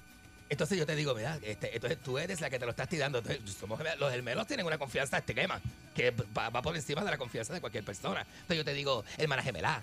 Entonces 0.50 0.78
yo 0.78 0.86
te 0.86 0.96
digo, 0.96 1.16
mira, 1.16 1.40
este, 1.42 1.74
entonces 1.74 1.98
tú 2.04 2.18
eres 2.20 2.40
la 2.42 2.50
que 2.50 2.60
te 2.60 2.66
lo 2.66 2.72
estás 2.72 2.88
tirando. 2.88 3.18
Entonces, 3.20 3.42
somos 3.60 3.78
gemelas. 3.78 4.00
los 4.00 4.12
gemelos 4.12 4.46
tienen 4.46 4.66
una 4.66 4.78
confianza 4.78 5.18
extrema 5.18 5.60
que 5.96 6.12
va, 6.38 6.50
va 6.50 6.62
por 6.62 6.76
encima 6.76 7.04
de 7.04 7.10
la 7.10 7.18
confianza 7.18 7.54
de 7.54 7.62
cualquier 7.62 7.84
persona. 7.84 8.22
Entonces 8.22 8.58
yo 8.58 8.66
te 8.66 8.74
digo, 8.74 9.04
hermana 9.18 9.42
gemela. 9.42 9.82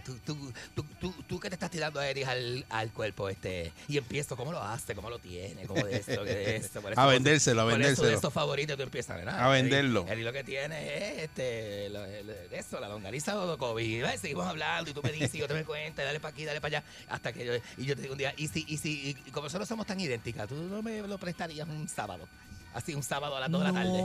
Tú, 0.00 0.16
tú, 0.24 0.52
tú, 0.74 0.84
tú, 1.00 1.12
tú 1.28 1.38
que 1.40 1.48
te 1.50 1.54
estás 1.54 1.70
tirando 1.70 2.00
a 2.00 2.08
Eddie 2.08 2.24
al, 2.24 2.64
al 2.70 2.90
cuerpo 2.92 3.28
este 3.28 3.72
y 3.88 3.98
empiezo, 3.98 4.36
¿cómo 4.36 4.50
lo 4.52 4.62
hace? 4.62 4.94
¿Cómo 4.94 5.10
lo 5.10 5.18
tiene? 5.18 5.64
¿Cómo 5.66 5.84
de 5.84 5.96
esto? 5.96 6.24
¿Qué 6.24 6.34
de 6.34 6.56
esto? 6.56 6.80
¿Cuál 6.80 6.94
es 6.94 6.98
A 6.98 7.06
vendérselo, 7.06 7.60
a 7.62 7.64
vendérselo. 7.66 8.08
de 8.08 8.14
estos 8.14 8.32
favoritos? 8.32 8.76
Tú 8.76 8.82
empiezas, 8.82 9.16
¿verdad? 9.16 9.38
A 9.38 9.48
venderlo. 9.48 10.06
Eddie 10.08 10.24
lo 10.24 10.32
que 10.32 10.44
tiene 10.44 10.96
es 11.16 11.22
este, 11.24 11.90
lo- 11.90 12.06
lo- 12.06 12.32
eso, 12.56 12.80
la 12.80 12.88
longaniza 12.88 13.38
o 13.38 13.58
COVID. 13.58 14.06
Seguimos 14.20 14.46
hablando 14.46 14.90
y 14.90 14.94
tú 14.94 15.02
me 15.02 15.12
dices 15.12 15.34
y 15.34 15.38
yo 15.38 15.48
te 15.48 15.54
me 15.54 15.64
cuenta, 15.64 16.02
dale 16.04 16.20
para 16.20 16.32
aquí, 16.32 16.44
dale 16.44 16.60
para 16.60 16.78
allá. 16.78 16.86
Hasta 17.08 17.32
que 17.32 17.44
yo, 17.44 17.52
y 17.76 17.84
yo 17.84 17.94
te 17.94 18.02
digo 18.02 18.12
un 18.12 18.18
día, 18.18 18.32
y 18.36 18.48
si, 18.48 18.64
y 18.68 18.78
si, 18.78 19.10
y 19.26 19.30
como 19.30 19.44
nosotros 19.46 19.68
somos 19.68 19.86
tan 19.86 20.00
idénticas, 20.00 20.48
tú 20.48 20.54
no 20.54 20.82
me 20.82 21.00
lo 21.02 21.18
prestarías 21.18 21.68
un 21.68 21.88
sábado. 21.88 22.26
Así, 22.74 22.94
un 22.94 23.02
sábado 23.02 23.36
a 23.36 23.40
las 23.40 23.50
2 23.50 23.60
de 23.60 23.66
la 23.68 23.74
tarde. 23.74 24.02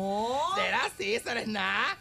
¿Será 0.56 0.86
así? 0.86 1.16
Eso 1.16 1.34
no 1.34 1.40
es 1.40 1.48
nada. 1.48 1.98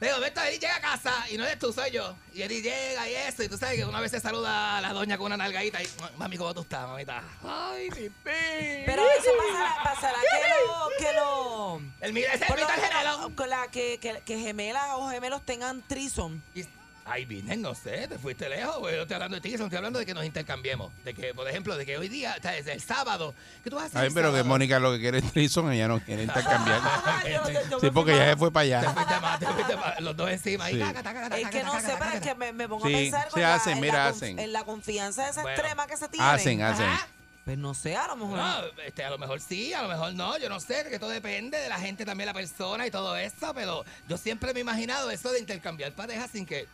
De 0.00 0.10
momento 0.10 0.40
Eddie 0.40 0.58
llega 0.58 0.76
a 0.76 0.80
casa 0.80 1.12
y 1.30 1.36
no 1.36 1.44
eres 1.44 1.58
tú, 1.58 1.74
soy 1.74 1.90
yo. 1.90 2.16
Y 2.32 2.40
Eddie 2.40 2.62
llega 2.62 3.06
y 3.06 3.14
eso. 3.14 3.42
Y 3.42 3.48
tú 3.48 3.58
sabes 3.58 3.76
que 3.76 3.84
una 3.84 4.00
vez 4.00 4.10
se 4.10 4.18
saluda 4.18 4.78
a 4.78 4.80
la 4.80 4.94
doña 4.94 5.18
con 5.18 5.26
una 5.26 5.36
nalgadita 5.36 5.82
y, 5.82 5.88
mami, 6.16 6.38
¿cómo 6.38 6.54
tú 6.54 6.62
estás, 6.62 6.88
mamita? 6.88 7.22
Ay, 7.44 7.90
mi 7.90 8.08
Pero 8.24 9.02
eso 9.02 9.30
pasará, 9.36 9.82
pasará 9.84 10.18
que 10.18 10.48
lo... 10.64 10.88
Que 10.98 11.12
lo 11.12 11.82
El 12.00 12.12
mira, 12.14 12.32
ese 12.32 12.44
es 12.44 12.50
el 12.50 13.34
con 13.34 13.50
la 13.50 13.68
que, 13.68 13.98
que, 13.98 14.22
que 14.24 14.38
gemelas 14.38 14.86
o 14.94 15.10
gemelos 15.10 15.44
tengan 15.44 15.82
trison. 15.86 16.42
Y- 16.54 16.64
Ay, 17.04 17.24
Virgen, 17.24 17.60
no 17.62 17.74
sé, 17.74 18.06
te 18.06 18.18
fuiste 18.18 18.48
lejos, 18.48 18.78
güey. 18.78 18.94
No 18.94 19.02
estoy 19.02 19.14
hablando 19.14 19.34
de 19.36 19.40
ti, 19.40 19.54
estoy 19.54 19.74
hablando 19.76 19.98
de 19.98 20.06
que 20.06 20.14
nos 20.14 20.24
intercambiemos. 20.24 20.92
De 21.04 21.12
que, 21.12 21.34
por 21.34 21.48
ejemplo, 21.48 21.76
de 21.76 21.84
que 21.84 21.98
hoy 21.98 22.08
día, 22.08 22.36
o 22.38 22.42
sea, 22.42 22.52
desde 22.52 22.72
el 22.72 22.80
sábado, 22.80 23.34
¿qué 23.64 23.70
tú 23.70 23.76
vas 23.76 23.84
a 23.84 23.86
hacer? 23.86 24.00
Ay, 24.02 24.08
el 24.08 24.14
pero 24.14 24.32
que? 24.32 24.42
Mónica 24.44 24.78
lo 24.78 24.92
que 24.92 25.00
quiere 25.00 25.18
es 25.18 25.32
Trison, 25.32 25.72
ella 25.72 25.88
no 25.88 25.98
quiere 26.00 26.22
intercambiar. 26.24 26.80
Sí, 27.80 27.90
porque 27.92 28.12
más- 28.12 28.20
se 28.28 28.36
fue 28.36 28.52
para 28.52 28.66
Te 28.68 28.74
allá. 28.76 28.92
fuiste 28.92 29.20
más, 29.20 29.40
te 29.40 29.46
fuiste 29.46 29.76
más, 29.76 30.00
los 30.00 30.16
dos 30.16 30.30
encima. 30.30 30.68
Sí. 30.68 30.78
taca, 30.78 31.02
taca, 31.02 31.22
taca, 31.22 31.38
Es 31.38 31.48
que 31.50 31.62
no 31.62 31.80
sé, 31.80 31.94
pero 31.98 32.10
es 32.12 32.20
que 32.20 32.34
me, 32.34 32.52
me 32.52 32.68
pongo 32.68 32.86
Sí, 32.86 32.94
a 32.94 32.98
pensar 32.98 33.24
se 33.24 33.30
con 33.30 33.40
la- 33.42 33.54
hacen, 33.54 33.72
en, 33.74 33.80
mira, 33.80 33.94
la, 33.94 34.08
hacen. 34.08 34.38
en 34.38 34.52
la 34.52 34.64
confianza 34.64 35.28
esa 35.28 35.42
Bueno. 35.42 35.56
extrema 35.58 35.86
que 35.86 35.96
se 35.96 36.08
tienen. 36.08 36.28
Hacen, 36.28 36.62
hacen. 36.62 36.86
Ajá. 36.86 37.08
Pues 37.44 37.56
no 37.58 37.74
sé, 37.74 37.96
a 37.96 38.06
lo 38.08 38.16
mejor. 38.16 38.36
No, 38.38 38.54
este, 38.86 39.02
a 39.02 39.10
lo 39.10 39.18
mejor 39.18 39.40
sí, 39.40 39.72
a 39.72 39.82
lo 39.82 39.88
mejor 39.88 40.12
no, 40.14 40.36
yo 40.38 40.48
no 40.48 40.60
sé, 40.60 40.84
que 40.88 40.98
todo 40.98 41.10
depende 41.10 41.58
de 41.58 41.68
la 41.68 41.80
gente 41.80 42.04
también, 42.04 42.26
la 42.26 42.34
persona 42.34 42.86
y 42.86 42.90
todo 42.90 43.16
eso, 43.16 43.52
pero 43.54 43.84
yo 44.08 44.16
siempre 44.18 44.52
me 44.52 44.60
he 44.60 44.62
imaginado 44.62 45.10
eso 45.10 45.32
de 45.32 45.40
intercambiar 45.40 45.92
parejas 45.92 46.30
sin 46.30 46.44
que, 46.46 46.68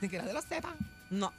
sin 0.00 0.10
que 0.10 0.18
nadie 0.18 0.32
lo 0.32 0.42
sepa. 0.42 0.74
No. 1.10 1.32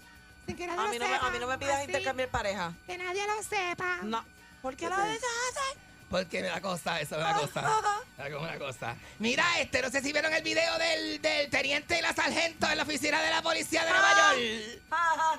Sin 0.46 0.56
que 0.56 0.66
nadie 0.68 0.80
A 0.80 0.84
lo 0.86 0.90
mí 0.90 1.00
no 1.00 1.08
me, 1.08 1.14
sepa. 1.14 1.28
a 1.28 1.30
mí 1.32 1.40
no 1.40 1.48
me 1.48 1.58
pidas 1.58 1.76
Así, 1.78 1.86
intercambiar 1.86 2.30
pareja. 2.30 2.74
Que 2.86 2.98
nadie 2.98 3.26
lo 3.28 3.44
sepa. 3.44 4.00
No. 4.04 4.26
¿Por 4.62 4.76
qué 4.76 4.86
¿Qué 4.86 4.90
lo 4.90 4.96
te- 4.96 5.02
deshaces? 5.04 5.78
Porque 6.10 6.42
me 6.42 6.48
da 6.48 6.62
cosa, 6.62 7.02
eso 7.02 7.18
me 7.18 7.22
da 7.24 7.34
cosa. 7.34 7.62
Me 8.18 8.30
da 8.30 8.40
una 8.40 8.58
cosa. 8.58 8.96
Mira, 9.20 9.44
este, 9.60 9.82
no 9.82 9.90
sé 9.90 10.00
si 10.02 10.14
vieron 10.14 10.34
el 10.34 10.42
video 10.42 10.78
del, 10.78 11.22
del 11.22 11.50
teniente 11.50 12.00
y 12.00 12.02
la 12.02 12.14
sargento 12.14 12.66
en 12.70 12.78
la 12.78 12.84
oficina 12.84 13.22
de 13.22 13.30
la 13.30 13.42
policía 13.42 13.84
de 13.84 13.92
Nueva 13.92 14.14
York. 14.16 14.82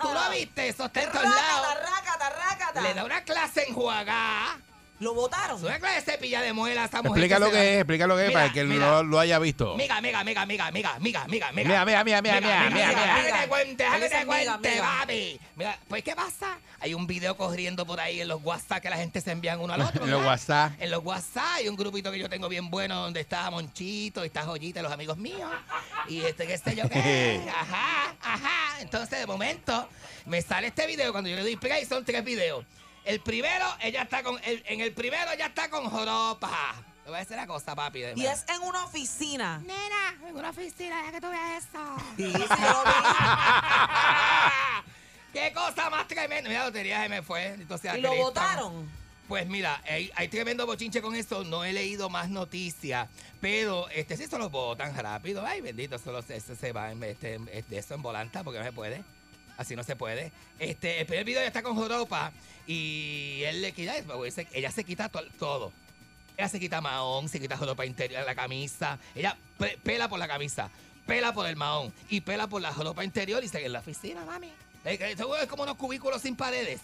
¿Tú 0.02 0.08
lo 0.12 0.30
viste? 0.30 0.68
Eso 0.68 0.84
está 0.84 1.02
en 1.04 1.10
todos 1.10 1.24
lados. 1.24 2.82
Le 2.82 2.92
da 2.94 3.04
una 3.04 3.22
clase 3.24 3.64
en 3.66 3.74
Juagá. 3.74 4.58
Lo 5.00 5.14
votaron. 5.14 5.56
Es 5.58 5.62
una 5.62 5.78
clase 5.78 5.96
de 5.96 6.12
cepilla 6.12 6.40
de 6.42 6.52
muela 6.52 6.82
a 6.82 6.86
esa 6.86 7.02
mujer. 7.02 7.22
Explica 7.22 7.38
lo 7.38 7.50
que 7.52 7.74
es, 7.74 7.78
explica 7.80 8.06
lo 8.06 8.16
que 8.16 8.22
es 8.22 8.28
Mira, 8.28 8.40
para 8.40 8.52
que 8.52 8.64
mira. 8.64 8.86
no 8.86 9.02
lo 9.04 9.20
haya 9.20 9.38
visto. 9.38 9.76
Miga, 9.76 10.00
miga, 10.00 10.24
miga, 10.24 10.44
miga, 10.44 10.70
miga, 10.72 10.98
miga, 10.98 11.26
miga, 11.28 11.52
miga, 11.52 11.68
Mira, 11.68 11.84
mira, 11.84 12.04
mira, 12.04 12.22
mira, 12.22 12.40
mira, 12.40 12.70
mira, 12.70 12.88
Deja 12.88 12.90
que 12.90 13.22
mira. 13.22 13.40
te 13.42 13.48
cuente, 13.48 13.84
que 14.00 14.08
te 14.08 14.18
es 14.18 14.24
cuente, 14.26 14.78
papi. 14.80 15.40
Mira, 15.54 15.78
pues, 15.88 16.02
¿qué 16.02 16.16
pasa? 16.16 16.58
Hay 16.80 16.94
un 16.94 17.06
video 17.06 17.36
corriendo 17.36 17.86
por 17.86 18.00
ahí 18.00 18.20
en 18.20 18.28
los 18.28 18.42
WhatsApp 18.42 18.80
que 18.82 18.90
la 18.90 18.96
gente 18.96 19.20
se 19.20 19.30
envían 19.30 19.60
uno 19.60 19.72
al 19.74 19.82
otro. 19.82 20.04
En 20.08 20.10
los. 20.10 20.24
WhatsApp. 20.24 20.72
En 20.80 20.90
los 20.90 21.04
WhatsApp 21.04 21.44
hay 21.56 21.68
un 21.68 21.76
grupito 21.76 22.10
que 22.10 22.18
yo 22.18 22.28
tengo 22.28 22.48
bien 22.48 22.68
bueno 22.70 22.96
donde 23.02 23.20
está 23.20 23.50
Monchito 23.50 24.24
y 24.24 24.26
está 24.26 24.42
Joyita, 24.42 24.82
los 24.82 24.92
amigos 24.92 25.16
míos. 25.16 25.50
Y 26.08 26.20
este, 26.22 26.46
qué 26.46 26.58
sé 26.58 26.74
yo 26.74 26.88
qué. 26.88 27.40
Ajá, 27.54 28.14
ajá. 28.20 28.80
Entonces, 28.80 29.18
de 29.18 29.26
momento, 29.26 29.88
me 30.26 30.42
sale 30.42 30.68
este 30.68 30.86
video. 30.86 31.12
Cuando 31.12 31.30
yo 31.30 31.36
le 31.36 31.42
doy 31.42 31.56
play, 31.56 31.84
son 31.84 32.04
tres 32.04 32.24
videos. 32.24 32.64
El 33.08 33.20
primero, 33.20 33.64
ella 33.80 34.02
está 34.02 34.22
con. 34.22 34.38
el- 34.44 34.62
en 34.66 34.80
el 34.82 34.92
primero, 34.92 35.30
ella 35.32 35.46
está 35.46 35.70
con 35.70 35.88
Joropa. 35.88 36.74
Te 37.04 37.08
voy 37.10 37.16
a 37.16 37.20
decir 37.20 37.36
una 37.38 37.46
cosa, 37.46 37.74
papi. 37.74 38.00
Y 38.16 38.26
es 38.26 38.44
en 38.54 38.60
una 38.62 38.84
oficina. 38.84 39.58
Nena, 39.60 40.28
en 40.28 40.36
una 40.36 40.50
oficina, 40.50 41.02
ya 41.06 41.12
que 41.12 41.20
tú 41.22 41.30
veas 41.30 41.64
eso. 41.64 41.96
Sí, 42.18 42.24
sí, 42.30 42.32
yo 42.32 42.38
lo 42.72 42.84
vi. 42.84 42.92
¡Qué 45.32 45.52
cosa 45.54 45.88
más 45.88 46.06
tremenda! 46.06 46.48
Mira, 46.50 46.60
la 46.60 46.66
lotería 46.66 47.02
se 47.02 47.08
me 47.08 47.22
fue. 47.22 47.46
Entonces, 47.46 47.94
Y 47.96 48.00
lo 48.02 48.14
votaron. 48.14 48.90
Pues 49.26 49.46
mira, 49.46 49.80
hay, 49.88 50.10
hay 50.14 50.28
tremendo 50.28 50.66
bochinche 50.66 51.00
con 51.02 51.14
eso. 51.14 51.44
No 51.44 51.64
he 51.64 51.72
leído 51.72 52.10
más 52.10 52.28
noticias. 52.28 53.08
Pero 53.40 53.88
este 53.88 54.16
sí 54.18 54.26
se 54.26 54.36
los 54.38 54.50
votan 54.50 54.94
rápido. 54.96 55.44
Ay, 55.46 55.60
bendito, 55.62 55.98
solo 55.98 56.20
se, 56.22 56.40
se, 56.40 56.72
va 56.72 56.92
en, 56.92 57.02
este, 57.04 57.34
en- 57.34 57.44
de 57.46 57.78
eso 57.78 57.94
en 57.94 58.02
volanta 58.02 58.44
porque 58.44 58.58
no 58.58 58.64
se 58.66 58.72
puede. 58.72 59.02
Así 59.56 59.74
no 59.76 59.82
se 59.82 59.96
puede. 59.96 60.30
Este, 60.58 61.00
el 61.00 61.06
primer 61.06 61.24
video 61.24 61.40
ya 61.42 61.46
está 61.48 61.62
con 61.62 61.74
Joropa 61.74 62.32
y 62.68 63.42
él 63.44 63.62
le 63.62 63.72
quita, 63.72 63.94
se- 64.30 64.46
ella 64.52 64.70
se 64.70 64.84
quita 64.84 65.08
to- 65.08 65.24
todo. 65.38 65.72
Ella 66.36 66.48
se 66.48 66.60
quita 66.60 66.80
mahón, 66.80 67.28
se 67.28 67.40
quita 67.40 67.56
joropa 67.56 67.84
interior, 67.84 68.24
la 68.24 68.34
camisa. 68.34 68.98
Ella 69.14 69.36
pe- 69.58 69.76
pela 69.82 70.08
por 70.08 70.18
la 70.20 70.28
camisa, 70.28 70.70
pela 71.06 71.32
por 71.32 71.46
el 71.48 71.56
mahón 71.56 71.92
y 72.10 72.20
pela 72.20 72.46
por 72.46 72.60
la 72.62 72.72
joropa 72.72 73.02
interior 73.04 73.42
y 73.42 73.48
sigue 73.48 73.66
en 73.66 73.72
la 73.72 73.80
oficina, 73.80 74.24
mami. 74.24 74.52
Es, 74.84 75.00
como 75.48 75.64
unos 75.64 75.76
cubículos 75.76 76.22
sin 76.22 76.36
paredes. 76.36 76.80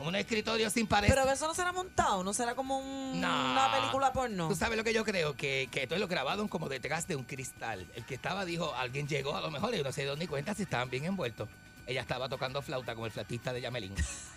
Un 0.00 0.16
escritorio 0.16 0.68
sin 0.70 0.88
paredes. 0.88 1.14
Pero 1.14 1.30
eso 1.30 1.46
no 1.46 1.54
será 1.54 1.70
montado, 1.72 2.24
no 2.24 2.34
será 2.34 2.56
como 2.56 2.78
un- 2.78 3.20
No. 3.20 3.52
una 3.52 3.72
película 3.72 4.12
porno. 4.12 4.48
Tú 4.48 4.56
sabes 4.56 4.76
lo 4.76 4.82
que 4.82 4.92
yo 4.92 5.04
creo, 5.04 5.36
que, 5.36 5.68
que 5.70 5.84
es 5.84 5.90
lo 6.00 6.08
grabaron 6.08 6.48
como 6.48 6.68
detrás 6.68 7.06
de 7.06 7.14
un 7.14 7.22
cristal. 7.22 7.86
El 7.94 8.04
que 8.04 8.16
estaba 8.16 8.44
dijo, 8.44 8.74
alguien 8.74 9.06
llegó 9.06 9.36
a 9.36 9.40
lo 9.40 9.52
mejor 9.52 9.72
y 9.74 9.82
no 9.82 9.92
se 9.92 10.02
dio 10.02 10.16
ni 10.16 10.26
cuenta 10.26 10.52
si 10.54 10.64
estaban 10.64 10.90
bien 10.90 11.04
envueltos. 11.04 11.48
Ella 11.86 12.00
estaba 12.00 12.28
tocando 12.28 12.60
flauta 12.60 12.94
como 12.94 13.06
el 13.06 13.12
flautista 13.12 13.52
de 13.52 13.60
Yamelín. 13.60 13.94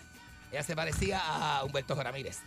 Ella 0.51 0.63
se 0.63 0.75
parecía 0.75 1.21
a 1.23 1.63
Humberto 1.63 1.95
Ramírez. 1.95 2.39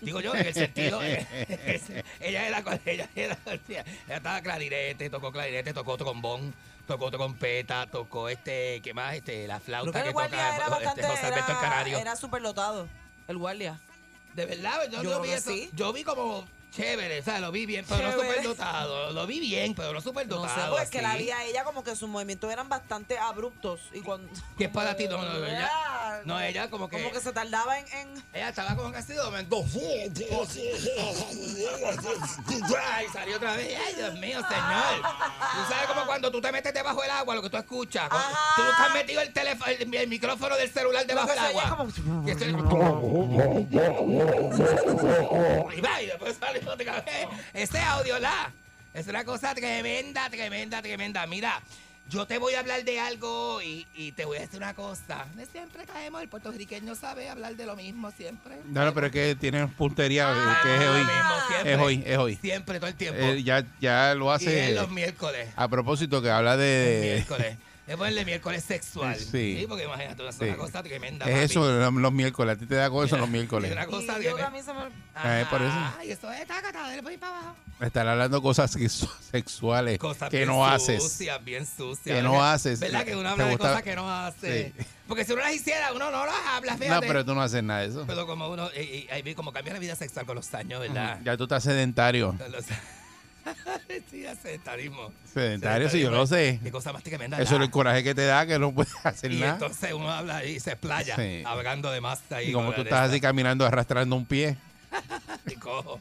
Digo 0.00 0.20
yo, 0.20 0.34
en 0.34 0.46
el 0.46 0.54
sentido. 0.54 1.02
ella 2.20 2.46
era. 2.46 2.62
Ella, 2.84 3.08
era, 3.14 3.38
ella 3.68 3.84
estaba 4.08 4.40
clarinete, 4.40 5.10
tocó 5.10 5.32
clarinete, 5.32 5.72
tocó 5.74 5.96
trombón, 5.96 6.54
tocó 6.86 7.10
trompeta, 7.10 7.86
tocó 7.86 8.28
este. 8.28 8.80
¿Qué 8.82 8.94
más? 8.94 9.14
Este, 9.14 9.46
la 9.46 9.58
Creo 9.58 9.82
flauta 9.82 10.04
que 10.04 10.12
toca 10.12 10.26
era 10.26 10.90
este. 10.90 11.02
José 11.02 11.26
Alberto 11.26 11.52
el 11.52 11.58
Canario. 11.58 11.92
Era, 11.94 12.02
era 12.02 12.16
superdotado. 12.16 12.88
El 13.28 13.38
guardia. 13.38 13.80
De 14.34 14.46
verdad, 14.46 14.88
yo, 14.90 15.02
Yo 15.02 15.10
no 15.10 15.20
creo 15.20 15.22
vi 15.22 15.30
eso. 15.30 15.50
sí. 15.50 15.70
Yo 15.74 15.92
vi 15.92 16.04
como 16.04 16.46
chévere, 16.72 17.20
o 17.20 17.22
sea, 17.22 17.38
lo 17.38 17.52
vi 17.52 17.66
bien, 17.66 17.84
pero 17.88 18.02
no 18.02 18.10
Chévere. 18.16 18.28
superdotado. 18.42 19.12
Lo 19.12 19.26
vi 19.26 19.38
bien, 19.40 19.74
pero 19.74 19.88
no 19.88 19.94
No 19.94 20.00
superdotado. 20.00 20.64
sé, 20.64 20.70
pues 20.70 20.90
que 20.90 21.02
la 21.02 21.14
vi 21.16 21.30
a 21.30 21.44
ella 21.44 21.62
como 21.64 21.84
que 21.84 21.94
sus 21.94 22.08
movimientos 22.08 22.50
eran 22.52 22.68
bastante 22.68 23.16
abruptos. 23.18 23.80
Y 23.92 24.00
cuando. 24.00 24.28
¿Qué 24.58 24.64
es 24.64 24.70
para 24.70 24.96
ti? 24.96 25.06
No, 25.06 25.18
no, 25.18 25.38
no, 25.38 25.46
ella, 25.46 25.70
no, 26.24 26.40
ella 26.40 26.70
como 26.70 26.88
que. 26.88 26.96
Como 26.98 27.12
que 27.12 27.20
se 27.20 27.32
tardaba 27.32 27.78
en. 27.78 27.86
en- 27.92 28.24
Ella 28.32 28.48
estaba 28.48 28.74
como 28.74 28.90
que 28.90 28.98
así 28.98 29.12
de 29.12 29.22
momento. 29.22 29.64
Y 33.02 33.08
salió 33.12 33.36
otra 33.36 33.56
vez. 33.56 33.78
Ay, 33.86 33.94
Dios 33.94 34.14
mío, 34.14 34.38
señor. 34.48 35.02
Tú 35.02 35.72
sabes 35.72 35.86
como 35.88 36.06
cuando 36.06 36.30
tú 36.30 36.40
te 36.40 36.52
metes 36.52 36.72
debajo 36.74 37.02
del 37.02 37.10
agua, 37.10 37.34
lo 37.34 37.42
que 37.42 37.50
tú 37.50 37.56
escuchas. 37.56 38.08
Ajá. 38.10 38.38
Tú 38.56 38.62
nunca 38.62 38.84
has 38.86 38.94
metido 38.94 39.20
el, 39.20 39.32
teléfono, 39.32 39.70
el, 39.70 39.94
el 39.94 40.08
micrófono 40.08 40.56
del 40.56 40.70
celular 40.70 41.06
debajo 41.06 41.28
del 41.28 41.38
que 41.38 41.44
agua. 41.44 41.76
como- 41.76 42.28
Y 42.28 42.32
y 45.76 45.80
va, 45.80 46.02
y 46.02 46.06
después 46.06 46.36
sale 46.38 46.60
Ese 47.54 47.78
audio, 47.80 48.18
la. 48.18 48.50
Es 48.94 49.06
una 49.06 49.24
cosa 49.24 49.54
tremenda, 49.54 50.28
tremenda, 50.28 50.82
tremenda. 50.82 51.26
Mira, 51.26 51.62
yo 52.10 52.26
te 52.26 52.36
voy 52.36 52.54
a 52.54 52.60
hablar 52.60 52.84
de 52.84 53.00
algo 53.00 53.62
y, 53.62 53.86
y 53.94 54.12
te 54.12 54.26
voy 54.26 54.36
a 54.36 54.40
decir 54.42 54.58
una 54.58 54.74
cosa. 54.74 55.24
Siempre 55.50 55.84
caemos, 55.86 56.20
el 56.20 56.28
puertorriqueño 56.28 56.94
sabe 56.94 57.28
hablar 57.30 57.56
de 57.56 57.64
lo 57.64 57.74
mismo 57.74 58.10
siempre. 58.10 58.56
No, 58.66 58.84
no, 58.84 58.92
pero 58.92 59.06
es 59.06 59.12
que 59.12 59.34
tiene 59.34 59.66
puntería 59.68 60.26
Ah, 60.28 60.60
que 60.62 60.74
es 60.74 60.80
Lo 60.82 60.92
hoy. 60.92 60.98
mismo 60.98 61.34
siempre. 61.48 61.72
Es 61.72 61.78
hoy, 61.80 62.02
es 62.04 62.18
hoy. 62.18 62.36
Siempre, 62.36 62.78
todo 62.80 62.88
el 62.88 62.96
tiempo. 62.96 63.18
Eh, 63.22 63.42
ya, 63.42 63.64
ya 63.80 64.14
lo 64.14 64.26
y 64.26 64.28
es 64.28 64.34
hace 64.42 64.74
los 64.74 64.90
miércoles. 64.90 65.48
a 65.56 65.68
propósito 65.68 66.20
que 66.20 66.28
habla 66.30 66.56
de... 66.58 67.14
miércoles. 67.14 67.56
Es 67.84 67.96
ponerle 67.96 68.24
miércoles 68.24 68.62
sexual. 68.62 69.16
Sí. 69.16 69.64
Porque 69.68 69.84
imagínate, 69.84 70.28
es 70.28 70.36
Sí. 70.36 70.44
una 70.44 70.56
cosa 70.56 70.82
tremenda. 70.84 71.26
Es 71.26 71.32
papi. 71.32 71.44
eso, 71.44 71.68
los, 71.80 71.92
los 71.92 72.12
miércoles. 72.12 72.56
A 72.56 72.58
ti 72.58 72.66
te 72.66 72.76
da 72.76 72.88
con 72.88 73.04
eso 73.04 73.16
los 73.16 73.26
Es 73.26 73.32
miércoles. 73.32 73.72
una 73.72 73.86
cosa 73.86 74.20
y 74.20 74.24
yo 74.24 74.36
me. 74.36 74.42
Ah, 75.14 75.40
es 75.40 75.46
por 75.48 75.60
eso. 75.62 75.74
Ay, 75.98 76.12
eso 76.12 76.32
es 76.32 76.46
tacata, 76.46 76.80
dale 76.80 77.02
ahí 77.08 77.16
para 77.18 77.38
abajo. 77.38 77.56
Estar 77.80 78.06
hablando 78.06 78.40
cosas 78.40 78.76
sexu- 78.76 79.10
sexuales 79.32 79.98
Cosas 79.98 80.30
que 80.30 80.36
bien 80.38 80.48
no 80.48 80.64
haces. 80.64 81.02
sucias, 81.02 81.44
bien 81.44 81.66
sucias. 81.66 82.16
Que 82.16 82.22
no 82.22 82.44
haces. 82.44 82.78
¿Verdad? 82.78 83.04
Que 83.04 83.16
uno 83.16 83.22
¿Te 83.22 83.28
habla 83.42 83.46
de 83.46 83.58
cosas 83.58 83.82
que 83.82 83.96
no 83.96 84.08
hace. 84.10 84.72
Sí. 84.78 84.84
Porque 85.08 85.24
si 85.24 85.32
uno 85.32 85.42
las 85.42 85.52
hiciera, 85.52 85.92
uno 85.92 86.10
no 86.12 86.24
las 86.24 86.34
habla, 86.54 86.72
No, 86.74 86.78
fíjate. 86.78 87.06
pero 87.08 87.24
tú 87.24 87.34
no 87.34 87.42
haces 87.42 87.62
nada 87.64 87.80
de 87.80 87.88
eso. 87.88 88.04
Pero 88.06 88.26
como 88.28 88.48
uno, 88.48 88.70
eh, 88.74 89.08
ahí 89.10 89.22
vi 89.22 89.34
como 89.34 89.52
cambia 89.52 89.72
la 89.72 89.80
vida 89.80 89.96
sexual 89.96 90.24
con 90.24 90.36
los 90.36 90.54
años, 90.54 90.80
¿verdad? 90.80 91.18
Ya 91.24 91.36
tú 91.36 91.42
estás 91.42 91.64
sedentario. 91.64 92.36
Con 92.38 92.52
los- 92.52 92.64
sí, 94.10 94.24
sedentarismo. 94.42 95.12
Sedentario, 95.32 95.88
sí, 95.90 96.00
yo 96.00 96.10
lo 96.10 96.26
sé. 96.26 96.60
Qué 96.62 96.70
cosa 96.70 96.92
más 96.92 97.02
tremenda. 97.02 97.40
Eso 97.40 97.56
es 97.56 97.62
el 97.62 97.70
coraje 97.70 98.02
que 98.04 98.14
te 98.14 98.24
da 98.26 98.46
que 98.46 98.58
no 98.58 98.72
puedes 98.72 98.92
hacer 99.04 99.32
Y 99.32 99.40
nada. 99.40 99.54
entonces 99.54 99.92
uno 99.92 100.10
habla 100.10 100.44
y 100.44 100.60
se 100.60 100.70
explaya, 100.72 101.16
Sí. 101.16 101.42
hablando 101.44 101.90
de 101.90 102.00
más 102.00 102.20
ahí. 102.30 102.50
Y 102.50 102.52
como 102.52 102.72
tú 102.72 102.82
estás 102.82 103.10
así 103.10 103.20
caminando 103.20 103.66
arrastrando 103.66 104.14
un 104.16 104.24
pie. 104.26 104.56
Estoy 105.38 105.56
cojo. 105.56 106.00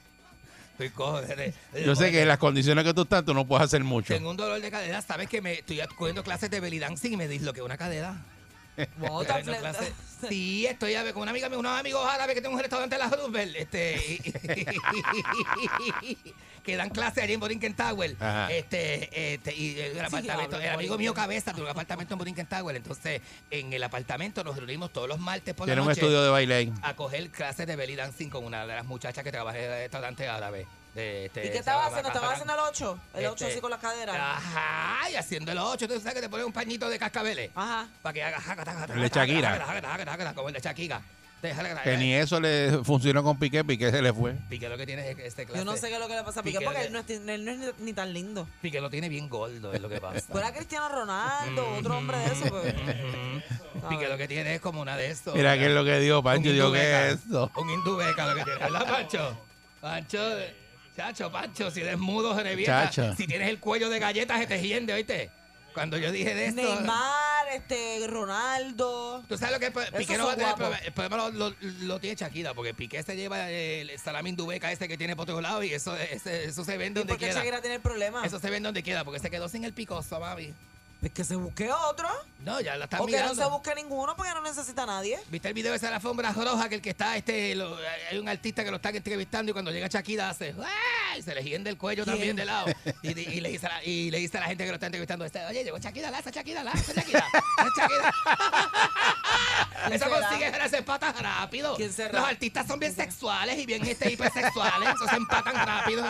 Estoy 0.74 0.90
cojo. 0.90 1.22
de- 1.22 1.54
de- 1.74 1.84
Yo 1.86 1.96
sé 1.96 2.12
que 2.12 2.22
en 2.22 2.28
las 2.28 2.38
condiciones 2.38 2.84
que 2.84 2.94
tú 2.94 3.02
estás, 3.04 3.24
tú 3.26 3.34
no 3.34 3.46
puedes 3.46 3.64
hacer 3.66 3.84
mucho. 3.84 4.14
Tengo 4.14 4.30
un 4.32 4.38
dolor 4.38 4.60
de 4.62 4.70
cadera. 4.72 5.02
¿Sabes 5.02 5.28
que 5.30 5.42
me 5.42 5.54
estoy 5.54 5.80
cogiendo 5.98 6.24
clases 6.24 6.50
de 6.50 6.60
belly 6.60 6.80
dancing 6.80 7.12
y 7.14 7.18
me 7.18 7.28
disloqué 7.28 7.62
una 7.62 7.78
cadera? 7.78 8.16
Fle- 8.90 9.44
clases- 9.60 9.94
Sí, 10.30 10.68
estoy 10.68 10.94
a 10.94 11.02
ver 11.02 11.14
con 11.14 11.24
una 11.24 11.32
amiga, 11.32 11.50
mía, 11.50 11.58
unos 11.58 11.80
amigos 11.80 12.08
árabes 12.08 12.36
que 12.36 12.42
tengo 12.44 12.54
un 12.56 12.62
restaurante 12.62 12.96
en 12.96 13.00
la 13.00 13.10
Roosevelt, 13.10 13.56
este, 13.56 14.22
que 16.64 16.76
dan 16.76 16.90
clases 16.92 17.24
allí 17.24 17.34
en 17.34 17.40
Borinquen 17.40 17.76
Tower. 17.76 18.16
Ajá. 18.20 18.52
Este, 18.52 19.34
este, 19.34 19.56
y 19.56 19.80
el 19.80 20.00
apartamento, 20.06 20.56
hablo, 20.58 20.68
el 20.68 20.74
amigo 20.74 20.98
mío 20.98 21.14
Cabeza 21.14 21.52
tiene 21.54 21.64
un 21.64 21.72
apartamento 21.72 22.14
en 22.14 22.18
Borinquen 22.20 22.46
Tower. 22.46 22.76
Entonces, 22.76 23.22
en 23.50 23.74
el 23.74 23.84
apartamento 23.84 24.44
nos 24.44 24.56
reunimos 24.58 24.92
todos 24.94 25.08
los 25.08 25.20
martes 25.20 25.56
por 25.56 25.66
Tiene 25.66 25.78
la 25.78 25.82
un 25.82 25.88
noche 25.88 26.02
estudio 26.02 26.22
de 26.22 26.30
baile 26.30 26.54
ahí. 26.56 26.74
a 26.84 26.96
coger 26.96 27.30
clases 27.32 27.66
de 27.66 27.76
belly 27.76 27.96
dancing 27.96 28.30
con 28.30 28.46
una 28.46 28.66
de 28.68 28.76
las 28.76 28.86
muchachas 28.86 29.24
que 29.24 29.32
trabaja 29.32 29.58
en 29.58 29.64
el 29.66 29.72
restaurante 29.80 30.28
árabe. 30.28 30.68
De, 30.96 31.26
este, 31.26 31.48
¿Y 31.48 31.52
qué 31.52 31.58
estaba 31.60 31.86
haciendo? 31.86 32.10
¿Estaba 32.10 32.32
haciendo 32.32 32.54
el 32.54 32.60
8? 32.60 33.00
El 33.14 33.26
8 33.28 33.34
Este, 33.34 33.46
así 33.46 33.62
con 33.62 33.72
las 33.72 33.80
caderas. 33.80 34.16
Ajá, 34.20 35.10
y 35.10 35.16
haciendo 35.16 35.52
el 35.52 35.58
8. 35.58 35.88
Tú 35.88 36.00
sabes 36.00 36.16
que 36.16 36.22
te 36.22 36.30
pones 36.30 36.46
un 36.46 36.52
pañito 36.52 36.90
de 36.90 37.00
cascabeles. 37.00 37.52
Ajá. 37.56 37.88
Para 38.02 38.14
que 38.14 38.24
haga 38.24 38.42
jaca, 38.42 38.66
jaca, 38.66 38.80
jaca, 38.80 38.94
El 38.94 39.02
de 39.02 39.10
Shakira. 39.10 40.34
Como 40.36 40.50
el 40.50 40.54
de 40.54 40.60
Shakira. 40.60 41.02
Déjale 41.42 41.70
que 41.70 41.82
Que 41.82 41.98
ni 41.98 42.14
eso 42.14 42.40
le 42.40 42.84
funcionó 42.84 43.24
con 43.24 43.38
Piqué, 43.38 43.64
Piqué 43.64 43.90
se 43.90 44.02
le 44.02 44.14
fue. 44.14 44.34
Pique 44.48 44.70
lo 44.70 44.78
que 44.78 44.86
tiene 44.86 45.10
es 45.10 45.18
este 45.18 45.46
clase. 45.46 45.60
Yo 45.60 45.66
no 45.66 45.76
sé 45.76 45.88
qué 45.88 45.96
es 45.96 46.00
lo 46.00 46.08
que 46.08 46.16
le 46.16 46.24
pasa 46.24 46.42
a 46.42 46.44
Piqué 46.44 46.60
Piqué 46.60 46.66
porque 46.66 46.86
él 46.86 46.94
no 46.94 47.00
es, 47.00 47.10
él 47.10 47.46
no 47.46 47.52
es 47.52 47.80
ni, 47.80 47.94
tan 47.94 48.14
lindo. 48.14 48.48
Pique 48.62 48.80
lo 48.80 48.92
tiene 48.92 49.10
bien 49.10 49.28
gordo, 49.28 49.74
es 49.74 49.82
lo 49.82 49.90
que 49.90 50.00
pasa. 50.00 50.22
Fuera 50.32 50.54
Cristiano 50.54 50.90
Ronaldo, 50.90 51.78
otro 51.80 51.98
hombre 51.98 52.18
de 52.20 52.26
eso. 52.26 52.46
pues. 52.48 52.76
Ujú. 52.76 53.90
Pique 53.90 54.08
lo 54.08 54.18
que 54.18 54.28
tiene 54.28 54.56
es 54.56 54.62
como 54.62 54.82
una 54.82 54.96
de 54.96 55.10
estos. 55.10 55.34
Mira 55.34 55.58
qué 55.58 55.66
es 55.66 55.72
lo 55.72 55.84
que 55.84 56.00
dio, 56.00 56.22
Pancho. 56.22 56.52
Dijo, 56.52 56.72
¿qué 56.72 57.08
es 57.08 57.14
esto? 57.14 57.52
Un 57.56 57.70
hindubeca 57.72 58.28
lo 58.28 58.36
que 58.36 58.44
tiene, 58.44 58.60
¿verdad, 58.60 58.88
Pancho? 58.88 59.38
Pancho, 59.82 60.20
chacho, 60.96 61.32
Pancho, 61.32 61.72
si 61.72 61.82
eres 61.82 61.98
mudo, 61.98 62.36
se 62.36 62.44
revienta. 62.44 62.90
Chacho. 62.90 63.16
Si 63.16 63.28
tienes 63.28 63.50
el 63.50 63.60
cuello 63.60 63.90
de 63.90 64.00
galletas, 64.00 64.40
se 64.40 64.48
te 64.48 64.62
hiende, 64.62 64.94
¿oíste? 64.94 65.30
Cuando 65.74 65.98
yo 65.98 66.12
dije 66.12 66.36
de 66.36 66.48
esto. 66.48 66.62
Neymar, 66.62 67.48
este, 67.54 68.06
Ronaldo. 68.08 69.24
¿Tú 69.30 69.38
sabes 69.38 69.54
lo 69.54 69.60
que 69.60 69.68
es? 69.68 69.92
Piqué 69.92 70.18
no 70.18 70.26
va 70.26 70.34
a 70.34 70.36
tener 70.36 70.50
guapos. 70.56 70.68
problema. 70.68 70.78
El 70.86 70.92
problema 70.92 71.18
lo, 71.18 71.30
lo- 71.52 71.56
lo 71.84 72.00
tiene 72.00 72.16
Shakira, 72.18 72.54
porque 72.54 72.74
Piqué 72.74 73.02
se 73.04 73.16
lleva 73.16 73.50
el 73.50 73.98
salami 73.98 74.32
hindubeca 74.32 74.70
ese 74.72 74.88
que 74.90 74.98
tiene 74.98 75.16
por 75.16 75.26
todos 75.26 75.42
lados 75.42 75.64
y 75.64 75.74
eso, 75.74 75.96
ese- 75.96 76.46
eso 76.46 76.66
se 76.66 76.78
vende 76.78 77.00
¿Y 77.00 77.04
donde 77.04 77.14
por 77.14 77.20
qué 77.20 77.26
quiera. 77.28 77.40
Shakira 77.40 77.62
tiene 77.62 77.76
el 77.78 77.82
problema? 77.82 78.26
Eso 78.26 78.40
se 78.40 78.50
vende 78.50 78.68
donde 78.68 78.84
quiera, 78.84 79.06
porque 79.06 79.20
se 79.22 79.30
quedó 79.30 79.48
sin 79.48 79.64
el 79.64 79.74
picoso, 79.74 80.20
mami. 80.20 80.54
Es 81.02 81.12
que 81.12 81.24
se 81.24 81.36
busque 81.36 81.68
otro. 81.72 82.08
No, 82.46 82.62
ya 82.62 82.76
la 82.76 82.84
están 82.86 83.02
O 83.02 83.06
que 83.08 83.14
no 83.14 83.18
mirando. 83.18 83.44
se 83.44 83.50
busque 83.50 83.74
ninguno 83.74 84.16
porque 84.16 84.32
no 84.36 84.42
necesita 84.42 84.84
a 84.84 84.86
nadie. 84.86 85.20
¿Viste 85.30 85.48
el 85.48 85.54
video 85.56 85.74
de 85.76 85.90
la 85.90 85.96
alfombra 85.96 86.32
roja? 86.32 86.70
Que 86.70 86.76
el 86.76 86.82
que 86.82 86.92
está, 86.92 87.18
este, 87.18 87.56
lo- 87.56 87.76
hay 88.12 88.20
un 88.20 88.30
artista 88.30 88.64
que 88.64 88.70
lo 88.70 88.76
está 88.78 88.90
entrevistando 88.90 89.50
y 89.50 89.54
cuando 89.54 89.72
llega 89.72 89.88
Shakira 89.88 90.30
hace 90.30 90.54
¡ay! 90.60 91.20
y 91.20 91.24
se 91.24 91.34
le 91.34 91.44
hiende 91.44 91.72
el 91.72 91.78
cuello 91.78 92.04
¿Quién? 92.04 92.16
también 92.16 92.36
de 92.36 92.46
lado. 92.46 92.68
Y, 93.02 93.20
y- 93.20 93.30
y 93.38 93.42
le 93.42 93.50
dice 93.50 93.66
a 93.66 93.70
la, 93.70 93.84
y 93.84 94.12
le 94.12 94.20
dice 94.20 94.38
a 94.38 94.42
la 94.42 94.48
gente 94.48 94.64
que 94.64 94.70
lo 94.70 94.76
está 94.76 94.86
entrevistando, 94.86 95.26
este, 95.26 95.44
oye, 95.46 95.64
llegó 95.64 95.80
Shakira, 95.80 96.12
lanza 96.12 96.30
Shakira, 96.30 96.64
lanza 96.64 96.94
Shakira, 96.94 97.26
Shakira. 97.78 98.14
¿Quién 99.88 99.94
Eso 99.94 100.10
consigue 100.10 100.70
se 100.70 100.78
empatan 100.78 101.16
rápido. 101.18 101.76
Los 101.78 102.24
artistas 102.24 102.68
son 102.68 102.80
bien 102.80 102.94
sexuales 102.94 103.58
y 103.58 103.66
bien 103.66 103.84
este, 103.88 104.12
hipersexuales. 104.12 104.90
Eso 104.96 105.08
se 105.08 105.16
empatan 105.16 105.56
rápido. 105.56 106.06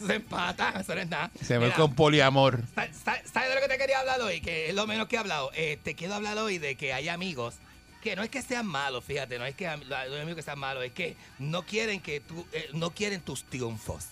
Se 0.06 0.14
empatan, 0.14 0.80
eso 0.80 0.94
no 0.94 1.00
es 1.00 1.08
nada. 1.08 1.30
Se 1.42 1.58
ve 1.58 1.66
Mira, 1.66 1.76
con 1.76 1.94
poliamor. 1.94 2.60
Sa- 2.74 2.88
sa- 2.92 3.22
¿Sabes 3.32 3.48
de 3.50 3.54
lo 3.54 3.60
que 3.60 3.68
te 3.68 3.78
quería 3.78 4.00
hablar 4.00 4.20
hoy? 4.22 4.40
Que 4.40 4.68
es 4.70 4.74
lo 4.74 4.86
menos 4.86 5.08
que 5.08 5.16
he 5.16 5.18
hablado. 5.18 5.50
Eh, 5.54 5.78
te 5.82 5.94
quiero 5.94 6.14
hablar 6.14 6.36
hoy 6.38 6.58
de 6.58 6.76
que 6.76 6.92
hay 6.92 7.08
amigos 7.08 7.54
que 8.02 8.16
no 8.16 8.22
es 8.22 8.30
que 8.30 8.40
sean 8.40 8.66
malos, 8.66 9.04
fíjate, 9.04 9.38
no 9.38 9.44
es 9.44 9.54
que 9.54 9.66
los 9.76 9.92
amigos 10.20 10.36
que 10.36 10.42
sean 10.42 10.58
malos, 10.58 10.82
es 10.84 10.92
que 10.92 11.16
no 11.38 11.66
quieren 11.66 12.00
que 12.00 12.20
tú, 12.20 12.46
eh, 12.52 12.70
no 12.72 12.92
quieren 12.92 13.20
tus 13.20 13.44
triunfos. 13.44 14.06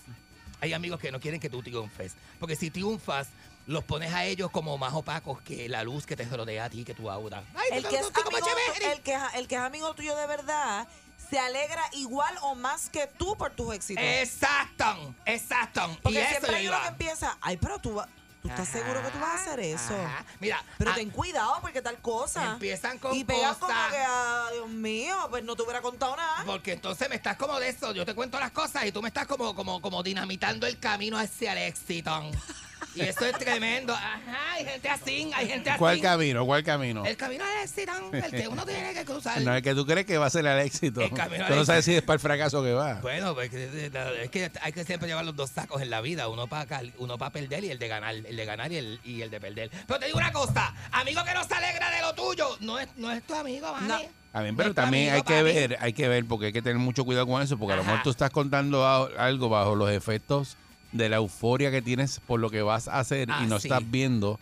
Hay 0.61 0.73
amigos 0.73 0.99
que 0.99 1.11
no 1.11 1.19
quieren 1.19 1.39
que 1.39 1.49
tú 1.49 1.63
triunfes. 1.63 2.13
Porque 2.39 2.55
si 2.55 2.69
triunfas, 2.69 3.29
los 3.65 3.83
pones 3.83 4.13
a 4.13 4.25
ellos 4.25 4.51
como 4.51 4.77
más 4.77 4.93
opacos 4.93 5.41
que 5.41 5.67
la 5.69 5.83
luz 5.83 6.05
que 6.05 6.15
te 6.15 6.25
rodea 6.25 6.65
a 6.65 6.69
ti, 6.69 6.83
que 6.83 6.93
tu 6.93 7.09
aura. 7.09 7.43
Ay, 7.55 7.69
El 7.77 7.83
tú- 7.83 7.89
que, 7.89 7.97
tú- 7.97 8.07
es 8.09 8.43
amigo, 8.43 8.93
el, 8.93 9.01
que, 9.01 9.17
el 9.35 9.47
que 9.47 9.55
es 9.55 9.61
amigo 9.61 9.93
tuyo 9.95 10.15
de 10.15 10.27
verdad 10.27 10.87
se 11.29 11.39
alegra 11.39 11.83
igual 11.93 12.33
o 12.41 12.55
más 12.55 12.89
que 12.89 13.07
tú 13.07 13.35
por 13.35 13.51
tus 13.51 13.73
éxitos. 13.73 14.03
Exacto, 14.03 15.13
exacto. 15.25 15.97
Porque 16.01 16.19
y 16.19 16.21
eso 16.21 16.29
siempre 16.31 16.51
yo 16.51 16.57
hay 16.57 16.67
uno 16.67 16.81
que 16.81 16.87
empieza, 16.87 17.37
ay, 17.41 17.57
pero 17.57 17.77
tú, 17.79 18.01
tú 18.41 18.47
estás 18.47 18.67
Ajá, 18.69 18.79
seguro 18.79 19.03
que 19.03 19.09
tú 19.11 19.19
vas 19.19 19.29
a 19.29 19.41
hacer 19.43 19.59
eso. 19.59 19.93
ajá. 19.93 20.25
Mira, 20.39 20.63
Pero 20.77 20.91
a- 20.91 20.95
ten 20.95 21.09
cuidado 21.09 21.57
porque 21.61 21.81
tal 21.81 21.97
cosa. 21.99 22.53
Empiezan 22.53 22.97
con 22.97 23.13
Y 23.15 23.23
pegan 23.23 23.53
como 23.55 23.73
que, 23.91 23.97
ah, 24.07 24.47
Dios 24.53 24.69
mío, 24.69 25.15
pues 25.29 25.43
no 25.43 25.55
te 25.55 25.61
hubiera 25.63 25.81
contado 25.81 26.15
nada. 26.15 26.43
Porque 26.45 26.71
entonces 26.73 27.09
me 27.09 27.15
estás 27.15 27.37
como 27.37 27.59
de 27.59 27.69
eso, 27.69 27.91
yo 27.93 28.05
te 28.05 28.15
cuento 28.15 28.39
las 28.39 28.51
cosas 28.51 28.85
y 28.85 28.91
tú 28.91 29.01
me 29.01 29.09
estás 29.09 29.27
como, 29.27 29.53
como, 29.55 29.81
como 29.81 30.01
dinamitando 30.03 30.65
el 30.67 30.79
camino 30.79 31.17
hacia 31.17 31.51
el 31.51 31.59
éxito. 31.59 32.11
Y 32.95 33.01
eso 33.01 33.25
es 33.25 33.37
tremendo. 33.37 33.93
Ajá, 33.93 34.53
hay 34.53 34.65
gente 34.65 34.89
así, 34.89 35.31
hay 35.35 35.47
gente 35.47 35.69
así. 35.69 35.79
¿Cuál 35.79 36.01
camino? 36.01 36.45
¿Cuál 36.45 36.63
camino? 36.63 37.05
El 37.05 37.15
camino 37.17 37.43
al 37.43 37.63
éxito, 37.63 37.91
el 38.11 38.31
que 38.31 38.47
uno 38.47 38.65
tiene 38.65 38.93
que 38.93 39.05
cruzar. 39.05 39.41
No 39.41 39.55
es 39.55 39.61
que 39.61 39.75
tú 39.75 39.85
crees 39.85 40.05
que 40.05 40.17
va 40.17 40.25
a 40.25 40.29
ser 40.29 40.45
el 40.45 40.59
éxito. 40.59 41.01
El 41.01 41.11
camino 41.13 41.45
Tú 41.45 41.53
al 41.53 41.59
no 41.59 41.65
sabes 41.65 41.85
si 41.85 41.95
es 41.95 42.01
para 42.01 42.15
el 42.15 42.19
fracaso 42.19 42.63
que 42.63 42.73
va. 42.73 42.95
Bueno, 42.95 43.33
pues 43.35 43.49
que- 43.49 43.85
es 44.23 44.29
que 44.31 44.51
hay 44.61 44.71
que 44.71 44.83
siempre 44.85 45.07
llevar 45.07 45.25
los 45.25 45.35
dos 45.35 45.49
sacos 45.51 45.81
en 45.81 45.89
la 45.89 46.01
vida, 46.01 46.27
uno 46.27 46.47
para 46.47 46.81
uno 46.97 47.17
para 47.17 47.31
perder 47.31 47.63
y 47.63 47.71
el 47.71 47.79
de 47.79 47.87
ganar, 47.87 48.15
el 48.15 48.35
de 48.35 48.45
ganar 48.45 48.71
y 48.71 48.77
el, 48.77 48.99
y 49.03 49.21
el 49.21 49.29
de 49.29 49.39
perder. 49.39 49.69
Pero 49.87 49.99
te 49.99 50.07
digo 50.07 50.17
una 50.17 50.31
cosa, 50.31 50.73
amigo 50.91 51.23
que 51.23 51.33
no 51.33 51.43
se 51.43 51.53
alegra 51.53 51.91
de 51.91 52.01
lo 52.01 52.13
tuyo, 52.15 52.57
no 52.61 52.79
es, 52.79 52.87
no 52.97 53.11
es 53.11 53.23
tu 53.23 53.35
amigo, 53.35 53.71
¿vale? 53.71 53.87
No. 53.87 53.99
A 54.31 54.41
mí, 54.43 54.51
pero 54.55 54.73
también 54.75 55.13
hay 55.13 55.23
que 55.23 55.41
ver, 55.41 55.77
hay 55.79 55.93
que 55.93 56.07
ver, 56.07 56.25
porque 56.25 56.47
hay 56.47 56.53
que 56.53 56.61
tener 56.61 56.77
mucho 56.77 57.03
cuidado 57.03 57.25
con 57.25 57.41
eso, 57.41 57.57
porque 57.57 57.73
a 57.73 57.77
lo 57.77 57.83
mejor 57.83 58.03
tú 58.03 58.09
estás 58.11 58.29
contando 58.29 58.85
algo 59.17 59.49
bajo 59.49 59.75
los 59.75 59.89
efectos 59.91 60.55
de 60.91 61.09
la 61.09 61.17
euforia 61.17 61.71
que 61.71 61.81
tienes 61.81 62.19
por 62.25 62.39
lo 62.39 62.49
que 62.49 62.61
vas 62.61 62.87
a 62.87 62.99
hacer 62.99 63.29
Ah, 63.31 63.41
y 63.43 63.47
no 63.47 63.59
sí. 63.59 63.67
estás 63.67 63.89
viendo 63.89 64.39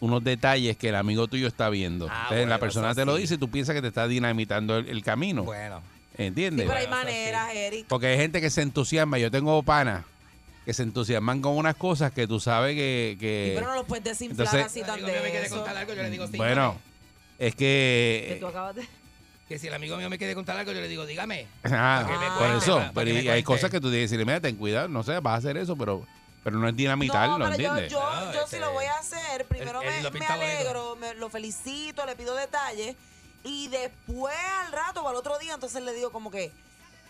unos 0.00 0.22
detalles 0.22 0.76
que 0.76 0.88
el 0.90 0.94
amigo 0.96 1.26
tuyo 1.28 1.46
está 1.48 1.68
viendo. 1.70 2.06
Ah, 2.10 2.22
Entonces 2.24 2.48
la 2.48 2.58
persona 2.58 2.94
te 2.94 3.04
lo 3.04 3.16
sí. 3.16 3.22
dice 3.22 3.34
y 3.34 3.38
tú 3.38 3.48
piensas 3.50 3.74
que 3.74 3.82
te 3.82 3.88
está 3.88 4.06
dinamitando 4.08 4.76
el, 4.78 4.88
el 4.88 5.02
camino. 5.02 5.42
Bueno. 5.44 5.80
Sí, 6.16 6.24
¿Entiendes? 6.24 6.66
pero 6.66 6.78
hay 6.80 6.88
maneras, 6.88 7.54
Eric. 7.54 7.86
Porque 7.88 8.06
hay 8.08 8.16
gente 8.16 8.40
que 8.40 8.50
se 8.50 8.62
entusiasma. 8.62 9.18
Yo 9.18 9.30
tengo 9.30 9.62
panas 9.62 10.04
que 10.64 10.74
se 10.74 10.82
entusiasman 10.82 11.40
con 11.40 11.56
unas 11.56 11.76
cosas 11.76 12.12
que 12.12 12.26
tú 12.26 12.40
sabes 12.40 12.74
que... 12.74 13.16
que- 13.20 13.46
Sí, 13.50 13.54
pero 13.54 13.68
no 13.68 13.74
los 13.76 13.86
puedes 13.86 14.04
desinflar 14.04 14.46
entonces- 14.48 14.66
así 14.66 14.80
tan 14.82 15.00
de 15.04 15.44
eso. 15.44 15.64
algo, 15.64 15.94
yo 15.94 16.02
le 16.02 16.10
digo 16.10 16.26
sí. 16.26 16.36
bueno, 16.36 16.76
es 17.38 17.54
Que 17.54 18.36
tú 18.40 18.48
acabas 18.48 18.74
de... 18.76 18.82
Que 19.48 19.58
si 19.58 19.66
el 19.68 19.74
amigo 19.74 19.96
mío 19.96 20.10
me 20.10 20.18
quiere 20.18 20.34
contar 20.34 20.56
algo, 20.58 20.72
yo 20.72 20.80
le 20.80 20.88
digo, 20.88 21.06
dígame. 21.06 21.46
Ah, 21.64 22.04
por 22.38 22.50
eso. 22.50 22.76
para- 22.76 22.92
para 22.92 23.04
pero 23.06 23.10
y 23.18 23.28
hay 23.28 23.42
cosas 23.42 23.70
que 23.70 23.80
tú 23.80 23.88
tienes 23.90 24.10
que 24.10 24.16
decirle, 24.16 24.24
mira, 24.26 24.40
ten 24.40 24.56
cuidado, 24.56 24.88
no 24.88 25.02
sé, 25.02 25.18
vas 25.20 25.34
a 25.34 25.36
hacer 25.38 25.56
eso, 25.56 25.74
pero, 25.76 26.06
pero 26.44 26.58
no 26.58 26.68
es 26.68 26.76
dinamitarlo, 26.76 27.38
no, 27.38 27.44
pero 27.46 27.56
yo, 27.56 27.68
¿entiendes? 27.68 27.90
yo, 27.92 27.98
No, 28.00 28.32
yo 28.34 28.40
este- 28.44 28.56
si 28.56 28.60
lo 28.60 28.72
voy 28.72 28.84
a 28.84 28.98
hacer, 28.98 29.46
primero 29.46 29.80
él 29.80 29.88
me, 29.88 30.02
lo 30.02 30.10
me 30.10 30.26
alegro, 30.26 30.96
me, 30.96 31.14
lo 31.14 31.30
felicito, 31.30 32.04
le 32.04 32.14
pido 32.14 32.34
detalles 32.34 32.94
y 33.42 33.68
después 33.68 34.36
al 34.66 34.72
rato 34.72 35.02
o 35.02 35.08
al 35.08 35.16
otro 35.16 35.38
día 35.38 35.54
entonces 35.54 35.82
le 35.82 35.94
digo 35.94 36.10
como 36.12 36.30
que, 36.30 36.52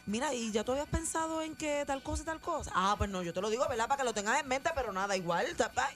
mira, 0.09 0.35
¿y 0.35 0.51
ya 0.51 0.65
tú 0.65 0.73
habías 0.73 0.89
pensado 0.89 1.43
en 1.43 1.55
que 1.55 1.85
tal 1.87 2.03
cosa 2.03 2.23
y 2.23 2.27
tal 2.27 2.41
cosa? 2.41 2.71
Ah, 2.75 2.95
pues 2.99 3.09
no, 3.11 3.23
yo 3.23 3.33
te 3.33 3.41
lo 3.41 3.51
digo, 3.51 3.67
¿verdad? 3.69 3.87
Para 3.89 3.99
que 3.99 4.05
lo 4.05 4.13
tengas 4.15 4.41
en 4.41 4.49
mente, 4.49 4.71
pero 4.75 4.93
nada, 4.93 5.17
igual. 5.17 5.47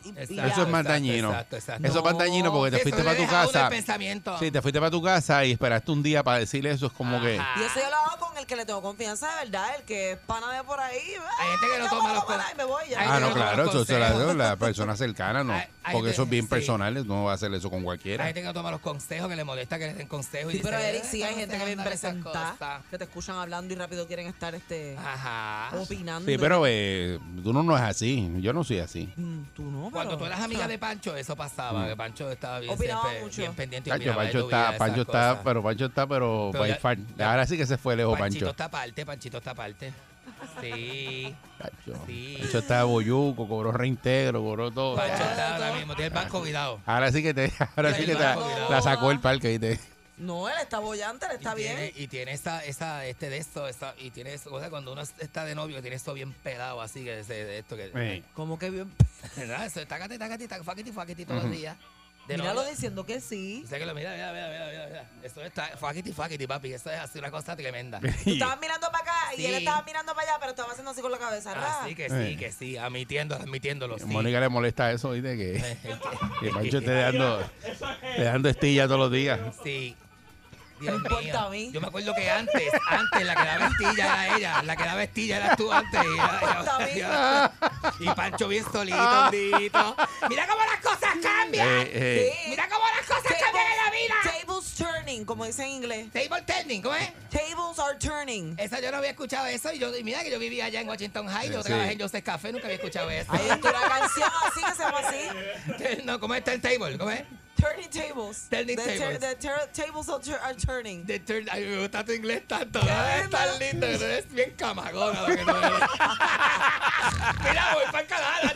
y 0.04 0.34
ya. 0.34 0.46
Eso 0.46 0.62
es 0.62 0.68
más 0.68 0.82
exacto, 0.82 0.88
dañino. 0.88 1.28
exacto, 1.30 1.56
exacto. 1.56 1.88
Eso 1.88 1.98
es 1.98 2.04
más 2.04 2.12
No, 2.12 2.18
dañino 2.18 2.52
porque 2.52 2.76
te 2.76 2.82
fuiste 2.82 3.02
para 3.02 3.16
tu 3.16 3.26
casa. 3.26 3.62
el 3.64 3.68
pensamiento. 3.70 4.38
Sí, 4.38 4.50
te 4.50 4.62
fuiste 4.62 4.78
para 4.78 4.90
tu 4.90 5.02
casa 5.02 5.44
y 5.44 5.52
esperaste 5.52 5.90
un 5.90 6.02
día 6.02 6.22
para 6.22 6.38
decirle 6.38 6.70
eso. 6.70 6.86
Es 6.86 6.92
como 6.92 7.20
que... 7.20 7.34
Y 7.36 7.62
eso 7.62 7.74
yo 7.80 7.90
lo 7.90 7.96
hago 7.96 8.26
con 8.26 8.38
el 8.38 8.46
que 8.46 8.56
le 8.56 8.64
tengo 8.66 8.82
confianza 8.82 9.28
de 9.30 9.44
verdad, 9.44 9.76
el 9.76 9.82
que 9.84 10.12
es 10.12 10.18
pana 10.18 10.52
de 10.52 10.62
por 10.64 10.78
ahí. 10.80 10.98
Hay 11.38 11.48
gente 11.50 11.66
que 11.74 11.78
no 11.78 11.86
ah, 11.86 11.88
toma 11.90 12.12
los 12.12 12.26
vamos 12.26 12.40
a 12.40 12.42
con- 12.44 12.52
y 12.52 12.56
me 12.56 12.64
voy 12.64 12.82
ya. 12.90 13.00
hay 13.00 13.06
Ah, 13.10 13.20
no, 13.20 13.32
claro, 13.32 13.64
eso 13.68 13.84
se 13.84 13.98
la 13.98 14.08
consejos. 14.12 14.36
la 14.36 14.56
persona 14.56 14.96
cercana, 14.96 15.42
no. 15.44 15.52
Hay- 15.54 15.60
hay 15.84 15.92
Porque 15.94 15.96
gente- 15.96 16.10
eso 16.12 16.22
es 16.22 16.28
bien 16.28 16.44
sí. 16.44 16.48
personal, 16.50 17.06
no 17.06 17.24
va 17.24 17.32
a 17.32 17.34
hacer 17.34 17.52
eso 17.54 17.68
con 17.70 17.80
Hay 17.80 17.84
cualquiera. 17.84 18.24
gente 18.26 18.40
que 18.40 18.46
no 18.46 18.52
toma 18.54 18.70
los 18.70 18.80
consejos, 18.80 19.28
que 19.28 19.36
le 19.36 19.44
molesta 19.44 19.78
que 19.78 19.86
le 19.86 19.94
den 19.94 20.06
consejos. 20.06 20.52
y 20.54 20.58
Sí, 20.58 20.62
pero 20.62 20.78
Eric, 20.78 21.04
sí 21.04 21.22
hay 21.22 21.34
"Eh, 21.34 21.36
gente 21.38 21.58
que 21.58 21.76
presentar, 21.82 22.52
cosas". 22.56 22.82
que 22.90 22.98
te 22.98 23.04
escuchan 23.04 23.36
hablando 23.36 23.72
y 23.72 23.76
rápido 23.76 24.01
quieren 24.06 24.26
estar 24.26 24.54
este 24.54 24.96
Ajá. 24.98 25.70
opinando. 25.78 26.30
Sí, 26.30 26.36
pero 26.38 26.64
eh, 26.66 27.18
tú 27.42 27.52
no, 27.52 27.62
no 27.62 27.76
es 27.76 27.82
así. 27.82 28.30
Yo 28.40 28.52
no 28.52 28.64
soy 28.64 28.78
así. 28.80 29.12
Mm, 29.16 29.42
Tú 29.54 29.62
no, 29.64 29.90
Cuando 29.90 30.10
pero- 30.12 30.18
tú 30.18 30.24
eras 30.26 30.40
amiga 30.40 30.66
de 30.68 30.78
Pancho, 30.78 31.16
eso 31.16 31.34
pasaba. 31.36 31.86
Que 31.88 31.96
Pancho 31.96 32.30
estaba 32.30 32.60
bien, 32.60 32.72
Opinaba 32.72 33.02
siempre, 33.02 33.22
mucho. 33.24 33.36
bien 33.42 33.54
pendiente. 33.54 33.90
y 33.90 33.92
Pancho, 33.92 34.02
opinaba 34.10 34.22
de 34.22 34.26
Pancho 34.28 34.40
tu 34.42 34.46
vida, 34.48 34.56
está, 34.60 34.68
esas 34.74 34.78
Pancho 34.78 35.00
está, 35.02 35.40
pero 35.44 35.62
Pancho 35.62 35.86
está, 35.86 36.06
pero, 36.06 36.48
Pero 36.52 36.62
by 36.64 36.70
ya- 36.70 36.76
far. 36.76 36.98
Ahora 37.20 37.46
sí 37.46 37.56
que 37.56 37.66
se 37.66 37.76
fue 37.78 37.96
lejos, 37.96 38.18
Panchito 38.18 38.46
Pancho. 38.46 38.50
está 38.50 38.64
aparte, 38.64 39.06
Panchito 39.06 39.38
está 39.38 39.50
aparte. 39.52 39.92
Sí. 40.60 41.34
Pancho. 41.58 42.02
Sí. 42.06 42.36
Pancho 42.40 42.58
está 42.58 42.84
boyuco, 42.84 43.46
cobró 43.48 43.72
reintegro, 43.72 44.40
cobró 44.42 44.70
todo. 44.70 44.96
Pancho 44.96 45.22
está 45.22 45.54
ahora 45.56 45.72
mismo, 45.72 45.94
tiene 45.94 46.08
el 46.08 46.14
banco 46.14 46.40
cuidado. 46.40 46.80
Ahora 46.86 47.10
sí 47.12 47.22
que 47.22 47.34
te, 47.34 47.52
ahora 47.76 47.94
sí 47.94 48.04
que 48.04 48.14
te, 48.14 48.24
la 48.70 48.80
sacó 48.82 49.10
el 49.10 49.20
parque, 49.20 49.56
¿viste? 49.58 49.80
No, 50.18 50.48
él 50.48 50.54
está 50.60 50.78
bollante, 50.78 51.26
él 51.26 51.32
está 51.32 51.52
y 51.52 51.56
Tiene, 51.56 51.80
bien. 51.82 51.92
y 51.96 52.06
tiene 52.06 52.32
esa, 52.32 52.64
esa, 52.64 53.04
este 53.06 53.30
de 53.30 53.38
esto, 53.38 53.66
esa, 53.66 53.94
y 53.98 54.10
tiene 54.10 54.34
eso, 54.34 54.52
o 54.52 54.60
sea, 54.60 54.68
cuando 54.70 54.92
uno 54.92 55.00
está 55.02 55.44
de 55.44 55.54
novio, 55.54 55.76
que 55.76 55.82
tiene 55.82 55.96
esto 55.96 56.12
bien 56.14 56.32
pelado 56.32 56.80
así, 56.82 57.02
que 57.02 57.20
ese- 57.20 57.44
de 57.44 57.58
esto 57.58 57.76
que. 57.76 57.90
Sí. 57.94 58.24
Como 58.34 58.58
que 58.58 58.70
bien. 58.70 58.92
¿Verdad? 59.36 59.64
Eso, 59.66 59.84
tácate, 59.86 60.18
tácate, 60.18 60.46
tácate, 60.46 60.64
fuckity, 60.64 60.92
fuckity 60.92 61.24
todos 61.24 61.42
los 61.44 61.52
días. 61.52 61.76
De 62.28 62.36
Míralo 62.36 62.60
novio. 62.60 62.70
diciendo 62.70 63.04
que 63.04 63.20
sí. 63.20 63.62
O 63.64 63.68
sea 63.68 63.78
que 63.80 63.86
lo 63.86 63.94
mira, 63.94 64.12
mira, 64.12 64.32
mira, 64.32 64.48
mira, 64.48 64.66
mira, 64.70 64.86
mira. 64.86 65.10
Eso 65.24 65.42
está 65.42 65.76
fuckity, 65.76 66.12
fuckity, 66.12 66.46
papi. 66.46 66.72
Eso 66.72 66.88
es 66.90 67.00
así 67.00 67.18
una 67.18 67.30
cosa 67.32 67.56
tremenda. 67.56 67.98
Tú 68.24 68.30
estabas 68.30 68.60
mirando 68.60 68.86
para 68.92 69.02
acá 69.02 69.34
y 69.36 69.44
él 69.44 69.52
Sí. 69.52 69.58
estaba 69.58 69.82
mirando 69.82 70.14
para 70.14 70.28
allá, 70.28 70.36
pero 70.38 70.50
estaba 70.50 70.70
haciendo 70.70 70.92
así 70.92 71.00
con 71.00 71.10
la 71.10 71.18
cabeza. 71.18 71.52
¿verdad? 71.52 71.80
Así 71.82 71.94
que 71.96 72.08
sí, 72.08 72.14
Eh. 72.16 72.36
que 72.38 72.52
sí, 72.52 72.76
admitiéndolo, 72.76 73.42
admitiéndolo. 73.42 73.98
Sí. 73.98 74.04
Mónica 74.06 74.38
le 74.38 74.48
molesta 74.48 74.92
eso, 74.92 75.10
¿viste? 75.10 75.36
Que, 75.36 75.76
que 76.40 76.50
Pancho 76.50 76.78
esté 76.78 76.92
dando, 76.94 77.42
te 78.16 78.22
dando 78.22 78.48
estilla 78.48 78.86
todos 78.86 79.00
los 79.00 79.10
días. 79.12 79.40
Sí. 79.64 79.96
Dios 80.82 80.92
No 80.94 80.96
importa 80.98 81.22
mío. 81.22 81.38
a 81.40 81.50
mí. 81.50 81.70
Yo 81.72 81.80
me 81.80 81.86
acuerdo 81.86 82.14
que 82.14 82.30
antes, 82.30 82.72
antes 82.88 83.24
la 83.24 83.34
que 83.34 83.44
daba 83.44 83.66
estilla 83.68 84.04
era 84.26 84.36
ella, 84.36 84.62
la 84.62 84.76
que 84.76 84.84
daba 84.84 85.02
estilla 85.02 85.36
eras 85.38 85.56
tú 85.56 85.72
antes. 85.72 86.00
Y, 86.04 86.08
importa 86.08 86.76
a 86.76 86.78
mí. 86.80 88.00
y 88.00 88.06
Pancho 88.14 88.48
bien 88.48 88.64
solito, 88.70 88.98
hondito. 88.98 89.96
Mira 90.28 90.46
cómo 90.46 90.60
las 90.64 90.80
cosas 90.82 91.14
cambian. 91.22 91.68
Eh, 91.68 91.90
eh, 91.92 92.32
Sí. 92.42 92.50
Mira 92.50 92.68
cómo 92.68 92.84
las 92.88 93.06
cosas 93.06 93.38
cambian 93.40 93.66
en 93.70 93.76
la 93.84 93.90
vida. 93.90 94.14
Tables 94.24 94.74
turning, 94.74 95.24
como 95.24 95.44
dice 95.46 95.62
en 95.64 95.68
inglés. 95.70 96.06
Table 96.12 96.42
turning, 96.42 96.82
¿cómo 96.82 96.94
es? 96.96 97.12
Tables 97.30 97.78
are 97.78 97.98
turning. 97.98 98.54
Esa 98.58 98.80
yo 98.80 98.90
no 98.90 98.98
había 98.98 99.10
escuchado 99.10 99.46
eso 99.46 99.72
y 99.72 99.78
yo 99.78 99.94
y 99.96 100.02
mira 100.04 100.22
que 100.22 100.30
yo 100.30 100.38
vivía 100.38 100.66
allá 100.66 100.80
en 100.80 100.88
Washington 100.88 101.26
High, 101.28 101.50
yo 101.52 101.62
Sí. 101.62 101.68
trabajé 101.68 101.92
en 101.92 102.00
Joseph 102.00 102.24
Café, 102.24 102.52
nunca 102.52 102.64
había 102.66 102.76
escuchado 102.76 103.10
eso. 103.10 103.32
Hay 103.32 103.46
una 103.50 103.60
canción 103.60 104.30
así 104.46 104.62
que 104.64 104.72
se 104.72 104.82
llama 104.82 104.98
así. 104.98 106.02
No, 106.04 106.18
¿cómo 106.20 106.34
es 106.34 106.46
el 106.46 106.60
table? 106.60 106.98
¿Cómo 106.98 107.10
es? 107.10 107.22
Turning 107.62 107.88
tables. 107.90 108.48
Turning 108.50 108.76
the, 108.76 108.82
tables. 108.82 109.18
the 109.20 109.36
tables 109.72 110.08
are, 110.08 110.18
tur- 110.18 110.40
are 110.42 110.54
turning. 110.54 111.04
De 111.04 111.18
turn- 111.20 111.46
Ay, 111.50 111.64
me 111.64 111.78
gusta 111.78 112.02
tu 112.04 112.12
inglés 112.12 112.42
tanto. 112.48 112.80
¿no? 112.80 112.90
Es 112.90 113.30
tan 113.30 113.58
lindo 113.60 113.86
que 113.86 113.94
eres 114.04 114.28
bien 114.32 114.50
camagona 114.56 115.20
lo 115.20 115.26
que 115.28 115.32
eres. 115.34 115.44
Mira, 117.44 117.74
voy 117.74 117.84
para 117.92 118.00
el 118.00 118.06
canal. 118.08 118.54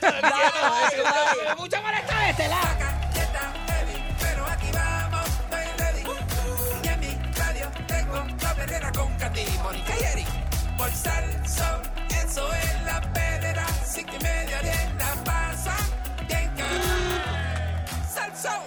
No 1.47 1.57
mucho- 1.57 1.83
molesta 1.83 2.19
de 2.21 2.31
este 2.31 2.49
lado. 2.49 2.77
Con 8.95 9.15
Katy, 9.19 9.45
Mónica 9.63 9.93
y 10.01 10.05
Eric. 10.05 10.27
Por 10.79 10.89
eso 10.89 12.53
es 12.53 12.83
la 12.85 13.01
perrera. 13.13 13.67
Cinco 13.85 14.13
y 14.19 14.23
media 14.23 14.61
bien 14.63 14.99
la 14.99 15.15
pasa. 15.25 15.77
Bien 16.29 16.51
cabrón. 16.57 18.03
Salsón, 18.13 18.63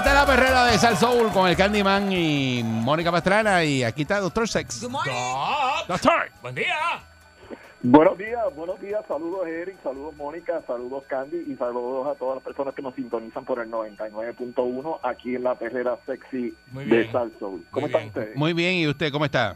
Esta 0.00 0.12
es 0.12 0.18
la 0.18 0.24
perrera 0.24 0.64
de 0.64 0.78
Sal 0.78 0.96
Soul 0.96 1.30
con 1.30 1.46
el 1.46 1.54
Candyman 1.54 2.10
y 2.10 2.62
Mónica 2.64 3.12
Pastrana. 3.12 3.62
Y 3.62 3.82
aquí 3.84 4.00
está 4.00 4.18
Doctor 4.18 4.48
Sex. 4.48 4.80
Good 4.80 4.90
morning. 4.90 5.12
Doc, 5.12 5.88
Doctor. 5.88 6.30
buen 6.40 6.54
día. 6.54 6.74
Buenos 7.82 8.16
días, 8.16 8.42
buenos 8.56 8.80
días, 8.80 9.04
saludos 9.06 9.46
Eric, 9.46 9.76
saludos 9.82 10.16
Mónica, 10.16 10.62
saludos 10.66 11.04
Candy 11.06 11.44
y 11.52 11.54
saludos 11.56 12.08
a 12.08 12.18
todas 12.18 12.36
las 12.36 12.44
personas 12.44 12.74
que 12.74 12.80
nos 12.80 12.94
sintonizan 12.94 13.44
por 13.44 13.58
el 13.58 13.70
99.1 13.70 15.00
aquí 15.02 15.36
en 15.36 15.42
la 15.44 15.54
perrera 15.54 15.98
sexy 16.06 16.54
Muy 16.72 16.86
de 16.86 16.98
bien. 17.00 17.12
Sal 17.12 17.30
Soul. 17.38 17.62
¿Cómo 17.70 17.86
están 17.86 18.06
ustedes? 18.06 18.36
Muy 18.36 18.54
bien, 18.54 18.76
¿y 18.76 18.88
usted 18.88 19.12
cómo 19.12 19.26
está? 19.26 19.54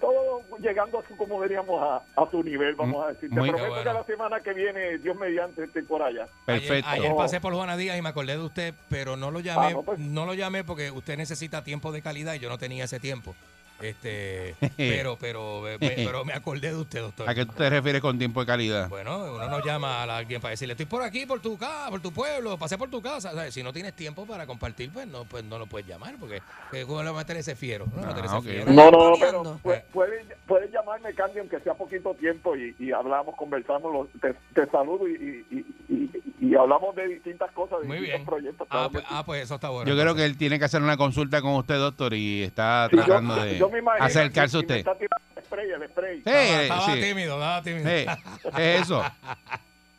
Todo, 0.00 0.42
llegando 0.58 0.98
a 1.00 1.06
su, 1.08 1.16
como 1.16 1.42
diríamos, 1.42 1.82
a, 1.82 2.02
a 2.20 2.30
su 2.30 2.42
nivel, 2.42 2.74
vamos 2.74 3.04
a 3.04 3.08
decir. 3.08 3.28
Te 3.30 3.36
Muy- 3.36 3.48
prometo 3.50 3.68
Qué 3.74 3.78
que 3.80 3.84
bueno. 3.84 4.00
la 4.00 4.04
semana 4.06 4.40
que 4.40 4.52
viene, 4.54 4.98
Dios 4.98 5.16
mediante, 5.16 5.64
estoy 5.64 5.82
por 5.82 6.02
allá. 6.02 6.26
Perfecto. 6.46 6.88
Ayer, 6.88 7.04
ayer 7.06 7.16
pasé 7.16 7.40
por 7.40 7.54
Juana 7.54 7.76
Díaz 7.76 7.98
y 7.98 8.02
me 8.02 8.08
acordé 8.08 8.36
de 8.36 8.42
usted, 8.44 8.74
pero 8.88 9.16
no 9.16 9.30
lo 9.30 9.40
llamé, 9.40 9.66
Ah, 9.66 9.70
no, 9.72 9.82
pues. 9.82 9.98
no 9.98 10.26
lo 10.26 10.34
llamé 10.34 10.64
porque 10.64 10.90
usted 10.90 11.16
necesita 11.16 11.64
tiempo 11.64 11.92
de 11.92 12.02
calidad 12.02 12.34
y 12.34 12.38
yo 12.38 12.48
no 12.48 12.58
tenía 12.58 12.84
ese 12.84 13.00
tiempo. 13.00 13.34
Este, 13.80 14.56
pero, 14.76 15.16
pero, 15.20 15.62
me- 15.62 15.78
pero 15.78 16.24
me 16.24 16.32
acordé 16.32 16.68
de 16.68 16.76
usted, 16.76 17.00
doctor. 17.00 17.28
¿A 17.28 17.34
qué 17.34 17.46
tú 17.46 17.52
te 17.52 17.70
refieres 17.70 18.00
con 18.02 18.18
tiempo 18.18 18.40
de 18.40 18.46
calidad? 18.46 18.88
Bueno, 18.88 19.34
uno 19.34 19.48
no 19.48 19.64
llama 19.64 20.02
a 20.02 20.16
alguien 20.18 20.40
para 20.40 20.50
decirle, 20.50 20.72
estoy 20.72 20.86
por 20.86 21.02
aquí, 21.02 21.26
por 21.26 21.40
tu 21.40 21.56
casa, 21.56 21.88
por 21.90 22.00
tu 22.00 22.12
pueblo, 22.12 22.58
pasé 22.58 22.76
por 22.76 22.90
tu 22.90 23.00
casa. 23.00 23.50
Si 23.50 23.62
no 23.62 23.72
tienes 23.72 23.94
tiempo 23.94 24.26
para 24.26 24.46
compartir, 24.46 24.90
pues 24.92 25.06
no, 25.06 25.24
pues 25.24 25.44
no 25.44 25.58
lo 25.58 25.66
puedes 25.66 25.86
llamar, 25.86 26.14
porque 26.18 26.42
eh, 26.72 26.84
¿cómo 26.86 27.02
le 27.02 27.10
va 27.10 27.16
a 27.16 27.22
meter 27.22 27.36
ese 27.36 27.54
fiero? 27.54 27.86
No, 27.94 28.02
Ah, 28.02 28.06
meter 28.06 28.24
ese 28.24 28.34
ok. 28.36 28.42
fiero. 28.44 28.72
No, 28.72 28.90
no, 28.90 29.12
Peleando. 29.14 29.60
pero 29.62 29.76
pu- 29.76 29.82
pueden, 29.92 30.26
pueden 30.46 30.70
llamarme, 30.72 31.14
Candy, 31.14 31.38
aunque 31.38 31.60
sea 31.60 31.74
poquito 31.74 32.14
tiempo 32.14 32.56
y, 32.56 32.74
y 32.78 32.92
hablamos, 32.92 33.36
conversamos, 33.36 33.92
lo- 33.92 34.08
te, 34.20 34.34
te 34.54 34.70
saludo 34.70 35.08
y, 35.08 35.44
y, 35.50 35.64
y- 35.88 36.10
y 36.40 36.54
hablamos 36.54 36.94
de 36.94 37.08
distintas 37.08 37.50
cosas, 37.52 37.80
de 37.80 37.86
Muy 37.86 37.98
distintos 37.98 38.18
bien. 38.20 38.26
proyectos. 38.26 38.68
Ah, 38.70 38.88
pues, 38.92 39.04
ah, 39.08 39.22
pues 39.24 39.42
eso 39.42 39.54
está 39.56 39.68
bueno. 39.70 39.90
Yo 39.90 40.00
creo 40.00 40.14
que 40.14 40.24
él 40.24 40.36
tiene 40.36 40.58
que 40.58 40.64
hacer 40.66 40.82
una 40.82 40.96
consulta 40.96 41.42
con 41.42 41.52
usted, 41.54 41.76
doctor, 41.76 42.14
y 42.14 42.42
está 42.42 42.88
Sí, 42.90 42.96
yo- 42.96 43.04
tratando 43.04 43.36
de 43.36 43.58
yo 43.58 43.68
me 43.68 43.78
imagino 43.80 44.04
acercarse 44.04 44.56
a 44.56 44.60
que 44.60 44.66
me 44.66 44.74
usted. 44.74 44.76
está 44.76 44.94
tirando 44.94 45.24
el 45.36 45.44
spray, 45.44 45.70
el 45.70 45.88
spray. 45.88 46.16
Sí, 46.18 46.22
Estaba, 46.26 46.62
estaba 46.62 46.94
sí. 46.94 47.00
tímido, 47.00 47.34
estaba 47.34 47.62
tímido. 47.62 47.88
Sí, 47.90 48.06
es 48.58 48.82
eso. 48.82 49.02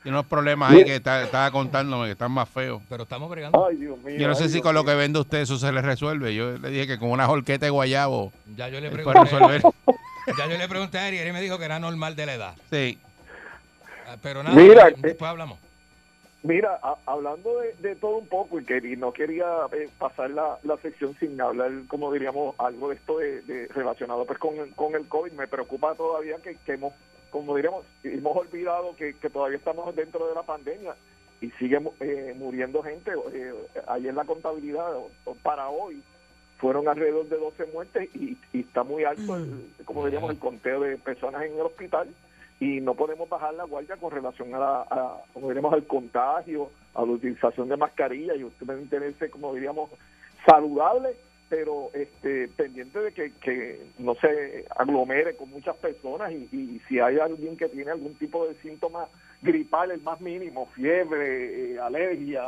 Tiene 0.02 0.18
unos 0.18 0.28
problemas 0.28 0.72
ahí 0.72 0.86
que 0.86 0.96
está- 0.96 1.24
estaba 1.24 1.52
contándome 1.52 2.06
que 2.06 2.12
están 2.14 2.32
más 2.32 2.48
feos. 2.48 2.82
Pero 2.88 3.04
estamos 3.04 3.30
bregando. 3.30 3.68
Ay, 3.68 3.76
Dios 3.76 4.00
mío. 4.02 4.18
Yo 4.18 4.28
no 4.30 4.36
sé 4.36 4.44
ay, 4.44 4.50
si 4.50 4.54
Dios 4.54 4.64
con 4.64 4.74
lo 4.74 4.86
que 4.86 4.96
vende 4.96 5.20
usted 5.20 5.40
eso 5.40 5.58
se 5.58 5.72
le 5.74 5.82
resuelve. 5.82 6.34
Yo 6.34 6.58
le 6.58 6.70
dije 6.70 6.88
que 6.88 6.98
con 7.00 7.12
una 7.12 7.26
jorqueta 7.26 7.66
de 7.66 7.70
guayabo 7.70 8.32
Ya 8.56 8.70
yo 8.70 8.80
le 8.80 8.88
él 8.88 8.94
pregunté, 8.94 9.20
resolver. 9.20 9.62
ya 10.38 10.48
yo 10.48 10.58
le 10.58 10.70
pregunté 10.70 11.00
a 11.00 11.08
Eric 11.10 11.20
y 11.20 11.24
él 11.28 11.34
me 11.34 11.42
dijo 11.42 11.58
que 11.60 11.66
era 11.66 11.80
normal 11.80 12.16
de 12.16 12.26
la 12.26 12.34
edad. 12.34 12.56
Sí. 12.72 12.98
Ah, 14.08 14.16
Pero 14.24 14.42
nada, 14.42 14.56
Mira, 14.56 14.88
eh, 14.88 14.94
eh, 14.96 15.00
después 15.02 15.30
hablamos. 15.30 15.60
Mira, 16.42 16.80
a- 16.82 16.98
hablando 17.06 17.60
de, 17.60 17.74
de 17.82 17.96
todo 17.98 18.18
un 18.18 18.28
poco 18.28 18.60
y 18.60 18.66
que 18.66 18.78
y 18.78 18.96
no 18.96 19.12
quería 19.12 19.46
eh, 19.74 19.90
pasar 19.98 20.30
la, 20.32 20.58
la 20.64 20.78
sección 20.78 21.14
sin 21.20 21.40
hablar, 21.42 21.70
como 21.90 22.14
diríamos, 22.14 22.56
algo 22.60 22.90
de 22.90 22.96
esto 22.96 23.18
de, 23.18 23.42
de- 23.42 23.68
relacionado 23.68 24.26
pues 24.26 24.40
con, 24.40 24.56
el- 24.56 24.74
con 24.74 24.96
el 24.96 25.06
COVID, 25.08 25.34
me 25.34 25.48
preocupa 25.48 25.96
todavía 25.96 26.38
que, 26.38 26.56
que 26.66 26.74
hemos, 26.74 26.94
como 27.30 27.56
diríamos, 27.58 27.86
hemos 28.06 28.38
olvidado 28.38 28.96
que, 28.96 29.16
que 29.16 29.30
todavía 29.30 29.58
estamos 29.58 29.94
dentro 29.96 30.28
de 30.30 30.36
la 30.36 30.44
pandemia 30.44 30.96
y 31.42 31.52
sigue 31.52 31.80
eh, 32.00 32.34
muriendo 32.38 32.82
gente. 32.84 33.12
Eh, 33.34 33.54
ayer 33.88 34.14
la 34.14 34.24
contabilidad 34.24 34.94
para 35.44 35.68
hoy 35.70 36.02
fueron 36.58 36.88
alrededor 36.88 37.28
de 37.28 37.38
12 37.38 37.66
muertes 37.74 38.10
y, 38.16 38.38
y 38.54 38.62
está 38.62 38.84
muy 38.84 39.04
alto, 39.04 39.36
el, 39.36 39.86
como 39.86 40.06
diríamos, 40.06 40.30
el 40.32 40.40
conteo 40.40 40.80
de 40.82 40.98
personas 40.98 41.44
en 41.44 41.54
el 41.56 41.62
hospital 41.62 42.08
y 42.60 42.82
no 42.82 42.94
podemos 42.94 43.30
bajar 43.30 43.54
la 43.54 43.64
guardia 43.64 43.96
con 43.96 44.12
relación 44.12 44.54
a, 44.54 44.60
la, 44.60 44.82
a 44.82 45.22
como 45.34 45.48
diríamos, 45.48 45.74
al 45.74 45.86
contagio, 45.86 46.70
a 46.94 47.06
la 47.06 47.12
utilización 47.12 47.70
de 47.70 47.78
mascarillas 47.78 48.38
y 48.38 48.44
usted 48.44 48.68
debe 48.68 48.86
tenerse, 48.86 49.30
como 49.30 49.54
diríamos, 49.54 49.90
saludable, 50.46 51.16
pero 51.48 51.90
este 51.94 52.48
pendiente 52.50 53.00
de 53.00 53.12
que, 53.14 53.82
no 53.98 54.16
se 54.16 54.66
aglomere 54.76 55.36
con 55.36 55.50
muchas 55.50 55.76
personas 55.78 56.32
y, 56.32 56.48
y 56.52 56.82
si 56.88 57.00
hay 57.00 57.18
alguien 57.18 57.58
que 57.58 57.70
tiene 57.70 57.92
algún 57.92 58.14
tipo 58.16 58.46
de 58.46 58.56
síntoma 58.56 59.08
gripal, 59.42 59.92
el 59.92 60.02
más 60.02 60.20
mínimo, 60.22 60.68
fiebre, 60.68 61.74
eh, 61.74 61.80
alergia, 61.80 62.44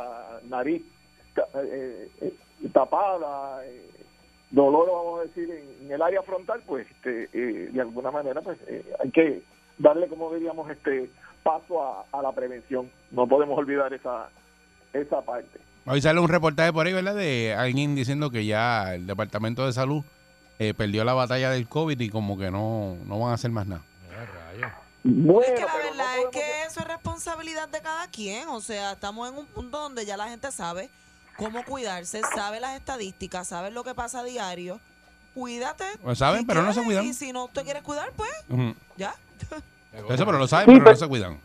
nariz 0.48 0.82
eh, 1.54 2.08
eh, 2.20 2.32
tapada, 2.72 3.62
dolor, 4.50 4.88
vamos 4.92 5.20
a 5.20 5.22
decir, 5.24 5.50
en, 5.50 5.86
en 5.86 5.92
el 5.92 6.02
área 6.02 6.22
frontal, 6.22 6.62
pues 6.66 6.86
este, 6.90 7.26
de 7.28 7.80
alguna 7.80 8.10
manera 8.10 8.42
pues 8.42 8.58
hay 9.00 9.10
que 9.10 9.42
darle, 9.82 10.08
como 10.08 10.32
diríamos, 10.32 10.70
este 10.70 11.10
paso 11.42 11.82
a, 11.82 12.04
a 12.12 12.22
la 12.22 12.32
prevención. 12.32 12.90
No 13.10 13.26
podemos 13.26 13.58
olvidar 13.58 13.92
esa 13.92 14.28
esa 14.92 15.20
parte. 15.22 15.60
Hoy 15.86 16.00
sale 16.00 16.20
un 16.20 16.28
reportaje 16.28 16.72
por 16.72 16.86
ahí, 16.86 16.92
¿verdad? 16.92 17.14
De 17.14 17.54
alguien 17.54 17.94
diciendo 17.94 18.30
que 18.30 18.44
ya 18.46 18.94
el 18.94 19.06
Departamento 19.06 19.66
de 19.66 19.72
Salud 19.72 20.04
eh, 20.58 20.74
perdió 20.74 21.04
la 21.04 21.14
batalla 21.14 21.50
del 21.50 21.68
COVID 21.68 21.98
y 21.98 22.08
como 22.08 22.38
que 22.38 22.50
no, 22.50 22.96
no 23.06 23.18
van 23.18 23.30
a 23.30 23.34
hacer 23.34 23.50
más 23.50 23.66
nada. 23.66 23.82
Bueno, 25.04 25.40
es 25.42 25.58
que 25.58 25.66
la 25.66 25.72
no 25.72 25.78
verdad 25.78 26.18
es 26.18 26.26
que 26.30 26.62
eso 26.62 26.80
es 26.80 26.86
responsabilidad 26.86 27.68
de 27.68 27.80
cada 27.80 28.06
quien. 28.08 28.48
O 28.48 28.60
sea, 28.60 28.92
estamos 28.92 29.28
en 29.28 29.38
un 29.38 29.46
punto 29.46 29.80
donde 29.80 30.06
ya 30.06 30.16
la 30.16 30.28
gente 30.28 30.52
sabe 30.52 30.88
cómo 31.36 31.64
cuidarse, 31.64 32.20
sabe 32.34 32.60
las 32.60 32.76
estadísticas, 32.76 33.48
sabe 33.48 33.72
lo 33.72 33.82
que 33.82 33.94
pasa 33.94 34.20
a 34.20 34.24
diario. 34.24 34.78
Cuídate. 35.34 35.84
Pues 36.02 36.18
saben, 36.18 36.46
pero 36.46 36.62
no 36.62 36.72
se 36.72 36.84
cuidan. 36.84 37.06
Y 37.06 37.14
si 37.14 37.32
no 37.32 37.48
te 37.48 37.64
quieres 37.64 37.82
cuidar, 37.82 38.12
pues 38.14 38.30
ya. 38.96 39.16
Eso, 39.92 40.24
pero 40.26 40.38
lo 40.38 40.46
saben, 40.46 40.66
Sí, 40.66 40.72
pero 40.72 40.84
pero- 40.84 40.90
no 40.92 40.96
se 40.96 41.08
cuidan. 41.08 41.38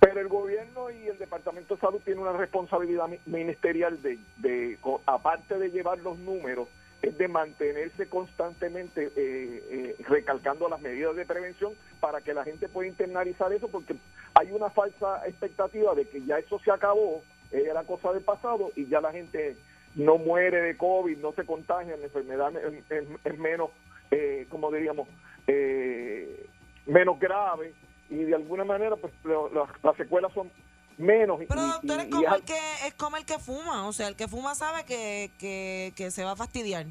Pero 0.00 0.20
el 0.20 0.28
gobierno 0.28 0.90
y 0.90 1.08
el 1.08 1.18
Departamento 1.18 1.74
de 1.76 1.80
Salud 1.80 2.00
tienen 2.04 2.22
una 2.22 2.32
responsabilidad 2.32 3.08
mi- 3.08 3.18
ministerial 3.26 3.98
de, 4.02 4.78
aparte 5.06 5.58
de 5.58 5.70
llevar 5.70 5.98
los 5.98 6.18
números, 6.18 6.68
es 7.02 7.16
de 7.18 7.28
mantenerse 7.28 8.06
constantemente 8.08 9.06
eh, 9.16 9.62
eh, 9.70 9.96
recalcando 10.08 10.68
las 10.68 10.80
medidas 10.80 11.14
de 11.16 11.26
prevención 11.26 11.72
para 12.00 12.20
que 12.22 12.32
la 12.34 12.44
gente 12.44 12.68
pueda 12.68 12.88
internalizar 12.88 13.52
eso, 13.52 13.68
porque 13.68 13.94
hay 14.34 14.50
una 14.52 14.70
falsa 14.70 15.22
expectativa 15.26 15.94
de 15.94 16.06
que 16.06 16.22
ya 16.24 16.38
eso 16.38 16.58
se 16.60 16.70
acabó, 16.70 17.22
eh, 17.52 17.64
era 17.70 17.82
cosa 17.84 18.12
del 18.12 18.22
pasado 18.22 18.72
y 18.74 18.86
ya 18.86 19.00
la 19.02 19.12
gente 19.12 19.56
no 19.94 20.16
muere 20.18 20.60
de 20.62 20.76
COVID, 20.76 21.18
no 21.18 21.32
se 21.32 21.44
contagia, 21.44 21.96
la 21.96 22.04
enfermedad 22.04 22.52
es, 22.56 22.90
es- 22.90 23.08
es 23.24 23.38
menos, 23.38 23.70
eh, 24.10 24.46
como 24.50 24.70
diríamos, 24.70 25.06
eh, 25.46 26.46
menos 26.86 27.18
grave 27.18 27.74
y 28.10 28.16
de 28.16 28.34
alguna 28.34 28.64
manera 28.64 28.96
pues 28.96 29.12
lo- 29.24 29.48
lo- 29.48 29.68
las 29.82 29.96
secuelas 29.96 30.32
son 30.34 30.50
menos. 30.98 31.40
Pero 31.48 31.60
y- 31.66 31.70
doctor, 31.70 32.00
es 32.00 32.06
como 32.10 32.34
el 32.34 32.42
que 32.44 32.58
es 32.86 32.94
como 32.94 33.16
el 33.16 33.24
que 33.26 33.38
fuma, 33.38 33.86
o 33.88 33.92
sea, 33.92 34.08
el 34.08 34.16
que 34.16 34.28
fuma 34.28 34.54
sabe 34.54 34.84
que, 34.84 35.30
que, 35.38 35.92
que 35.96 36.10
se 36.10 36.24
va 36.24 36.32
a 36.32 36.36
fastidiar. 36.36 36.86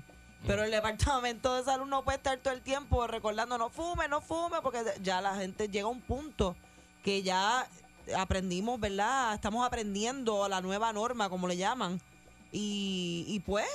Pero 0.45 0.63
el 0.63 0.71
departamento 0.71 1.55
de 1.55 1.63
salud 1.63 1.85
no 1.85 2.03
puede 2.03 2.17
estar 2.17 2.37
todo 2.39 2.53
el 2.53 2.61
tiempo 2.61 3.07
recordando 3.07 3.57
no 3.57 3.69
fume, 3.69 4.09
no 4.09 4.19
fume, 4.19 4.57
porque 4.61 4.79
ya 5.01 5.21
la 5.21 5.35
gente 5.35 5.69
llega 5.69 5.85
a 5.85 5.89
un 5.91 6.01
punto 6.01 6.57
que 7.01 7.21
ya 7.23 7.65
aprendimos, 8.17 8.77
¿verdad? 8.77 9.33
Estamos 9.35 9.65
aprendiendo 9.65 10.49
la 10.49 10.59
nueva 10.59 10.91
norma, 10.91 11.29
como 11.29 11.47
le 11.47 11.55
llaman. 11.55 12.01
Y, 12.51 13.23
y 13.29 13.39
pues, 13.39 13.65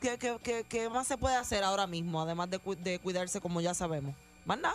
¿qué, 0.00 0.18
qué, 0.18 0.36
qué, 0.42 0.64
qué 0.68 0.88
más 0.90 1.06
se 1.06 1.16
puede 1.16 1.36
hacer 1.36 1.62
ahora 1.62 1.86
mismo, 1.86 2.20
además 2.20 2.50
de, 2.50 2.58
cu- 2.58 2.74
de 2.74 2.98
cuidarse 2.98 3.40
como 3.40 3.60
ya 3.60 3.72
sabemos? 3.74 4.16
Más 4.44 4.58
nada. 4.58 4.74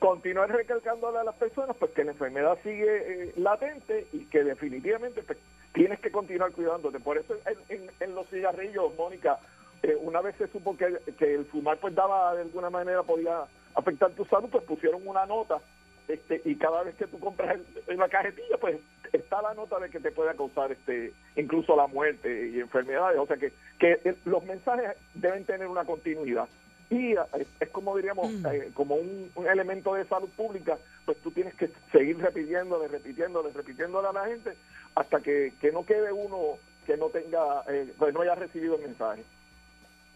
Continuar 0.00 0.50
recalcándole 0.50 1.18
a 1.18 1.24
las 1.24 1.36
personas 1.36 1.76
pues 1.78 1.92
que 1.92 2.02
la 2.02 2.12
enfermedad 2.12 2.58
sigue 2.64 2.86
eh, 2.88 3.32
latente 3.36 4.06
y 4.12 4.24
que 4.24 4.42
definitivamente 4.42 5.22
pues, 5.22 5.38
tienes 5.72 6.00
que 6.00 6.10
continuar 6.10 6.50
cuidándote. 6.52 6.98
Por 6.98 7.18
eso 7.18 7.36
en, 7.68 8.14
los 8.14 8.28
cigarrillos, 8.28 8.96
Mónica, 8.96 9.38
eh, 9.82 9.96
una 10.00 10.20
vez 10.22 10.34
se 10.36 10.48
supo 10.48 10.76
que, 10.76 10.98
que 11.18 11.34
el 11.34 11.44
fumar 11.44 11.78
pues 11.78 11.94
daba 11.94 12.34
de 12.34 12.42
alguna 12.42 12.70
manera 12.70 13.02
podía 13.02 13.44
afectar 13.74 14.10
tu 14.12 14.24
salud, 14.24 14.48
pues 14.50 14.64
pusieron 14.64 15.06
una 15.06 15.26
nota 15.26 15.60
este 16.08 16.42
y 16.44 16.56
cada 16.56 16.82
vez 16.82 16.96
que 16.96 17.06
tú 17.06 17.20
compras 17.20 17.58
en 17.86 17.96
la 17.98 18.08
cajetilla 18.08 18.56
pues 18.58 18.78
está 19.12 19.42
la 19.42 19.54
nota 19.54 19.78
de 19.78 19.90
que 19.90 20.00
te 20.00 20.10
puede 20.10 20.34
causar 20.34 20.72
este 20.72 21.12
incluso 21.36 21.76
la 21.76 21.86
muerte 21.86 22.48
y 22.48 22.60
enfermedades. 22.60 23.18
O 23.18 23.26
sea 23.26 23.36
que, 23.36 23.52
que 23.78 24.00
eh, 24.04 24.16
los 24.24 24.42
mensajes 24.44 24.96
deben 25.14 25.44
tener 25.44 25.66
una 25.66 25.84
continuidad. 25.84 26.48
Y 26.90 27.12
eh, 27.12 27.46
es 27.60 27.68
como 27.70 27.96
diríamos, 27.96 28.30
Mm. 28.32 28.46
eh, 28.46 28.70
como 28.74 28.96
un, 28.96 29.30
un 29.34 29.46
elemento 29.46 29.94
de 29.94 30.04
salud 30.06 30.28
pública, 30.36 30.76
pues 31.06 31.16
tú 31.22 31.30
tienes 31.30 31.54
que 31.54 31.70
seguir 31.92 32.18
repitiéndole, 32.18 32.88
repitiéndole, 32.88 33.50
repitiéndole 33.52 34.08
a 34.08 34.12
la 34.12 34.26
gente 34.26 34.50
hasta 34.96 35.20
que, 35.20 35.52
que 35.60 35.70
no 35.72 35.84
quede 35.86 36.10
uno 36.12 36.58
que 36.86 36.96
no 36.96 37.06
tenga, 37.10 37.62
eh, 37.68 37.92
pues 37.98 38.12
no 38.12 38.22
haya 38.22 38.34
recibido 38.34 38.74
el 38.76 38.82
mensaje. 38.82 39.22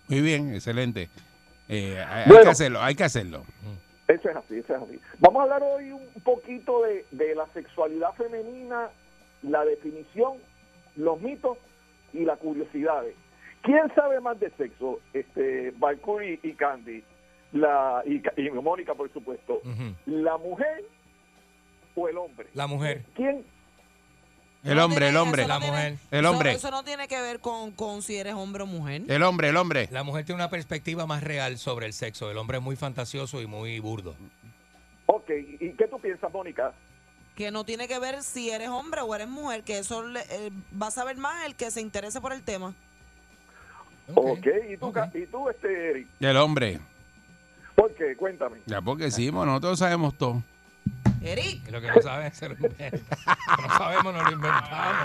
Muy 0.08 0.20
bien, 0.20 0.52
excelente. 0.54 1.08
Eh, 1.68 2.02
hay, 2.06 2.30
que 2.42 2.48
hacerlo, 2.48 2.80
hay 2.82 2.94
que 2.94 3.04
hacerlo. 3.04 3.44
Eso 4.08 4.28
es 4.28 4.36
así, 4.36 4.58
eso 4.58 4.74
es 4.76 4.82
así. 4.82 5.00
Vamos 5.18 5.40
a 5.40 5.42
hablar 5.44 5.62
hoy 5.62 5.92
un 5.92 6.06
poquito 6.24 6.82
de, 6.82 7.06
de 7.12 7.34
la 7.34 7.46
sexualidad 7.54 8.12
femenina, 8.14 8.88
la 9.42 9.64
definición, 9.64 10.38
los 10.96 11.20
mitos 11.20 11.56
y 12.12 12.24
las 12.24 12.38
curiosidades. 12.38 13.14
¿Quién 13.64 13.92
sabe 13.94 14.20
más 14.20 14.38
de 14.38 14.50
sexo? 14.58 15.00
Este, 15.12 15.72
Valkyrie 15.78 16.38
y 16.42 16.52
Candy, 16.52 17.02
la, 17.52 18.02
y, 18.04 18.20
Ca- 18.20 18.32
y 18.36 18.50
Mónica, 18.50 18.94
por 18.94 19.12
supuesto. 19.12 19.60
¿La 20.06 20.36
mujer 20.38 20.84
o 21.96 22.08
el 22.08 22.16
hombre? 22.18 22.46
La 22.54 22.66
mujer. 22.66 23.04
¿Quién? 23.16 23.44
El 24.64 24.76
No 24.76 24.84
hombre, 24.86 25.00
tiene- 25.06 25.10
el 25.10 25.16
hombre. 25.16 25.42
no 25.42 25.48
La 25.48 25.58
tiene- 25.60 25.72
mujer. 25.76 25.96
El 26.10 26.20
eso- 26.24 26.30
hombre. 26.30 26.52
Eso, 26.52 26.70
no 26.70 26.84
tiene 26.84 27.06
que 27.08 27.20
ver 27.20 27.40
con, 27.40 27.72
con 27.72 28.00
si 28.02 28.16
eres 28.16 28.34
hombre 28.34 28.62
o 28.62 28.66
mujer. 28.66 29.02
El 29.08 29.22
hombre, 29.22 29.48
el 29.50 29.56
hombre. 29.56 29.88
La 29.90 30.02
mujer 30.04 30.24
tiene 30.24 30.40
una 30.40 30.48
perspectiva 30.50 31.06
más 31.06 31.22
real 31.22 31.58
sobre 31.58 31.86
el 31.86 31.92
sexo. 31.92 32.30
El 32.30 32.38
hombre 32.38 32.58
es 32.58 32.62
muy 32.64 32.76
fantasioso 32.76 33.42
y 33.42 33.46
muy 33.46 33.78
burdo. 33.80 34.14
Ok, 35.06 35.30
¿y 35.60 35.70
qué 35.72 35.86
tú 35.86 35.98
piensas, 35.98 36.32
Mónica? 36.32 36.72
Que 37.36 37.50
no 37.50 37.64
tiene 37.64 37.88
que 37.88 37.98
ver 37.98 38.22
si 38.22 38.50
eres 38.50 38.68
hombre 38.68 39.00
o 39.02 39.14
eres 39.14 39.28
mujer, 39.28 39.64
que 39.64 39.78
eso 39.78 40.02
le- 40.02 40.20
eh, 40.30 40.50
va 40.80 40.86
a 40.86 40.90
saber 40.90 41.16
más 41.18 41.44
el 41.46 41.56
que 41.56 41.70
se 41.70 41.80
interese 41.82 42.20
por 42.22 42.32
el 42.32 42.42
tema. 42.42 42.74
Ok, 44.14 44.46
¿y 44.70 44.76
tú, 44.76 44.86
ok. 44.86 44.94
Ca- 44.94 45.11
¿y 45.14 45.26
tú 45.26 45.48
este, 45.48 45.90
Eric? 45.90 46.09
El 46.20 46.36
hombre. 46.36 46.78
¿Por 47.74 47.92
qué? 47.94 48.14
Cuéntame. 48.16 48.59
Ya 48.66 48.80
porque 48.82 49.11
sí, 49.11 49.30
bueno, 49.30 49.52
nosotros 49.52 49.78
sabemos 49.78 50.14
todo. 50.16 50.42
Eric, 51.22 51.70
lo 51.70 51.80
que 51.80 51.88
no 51.88 52.02
saben 52.02 52.32
se 52.34 52.48
lo 52.48 52.55
inventan. 52.55 52.90
Lo 52.90 53.57
que 53.57 53.62
no 53.62 53.78
sabemos, 53.78 54.14
no 54.14 54.22
lo 54.22 54.30
inventamos. 54.32 54.96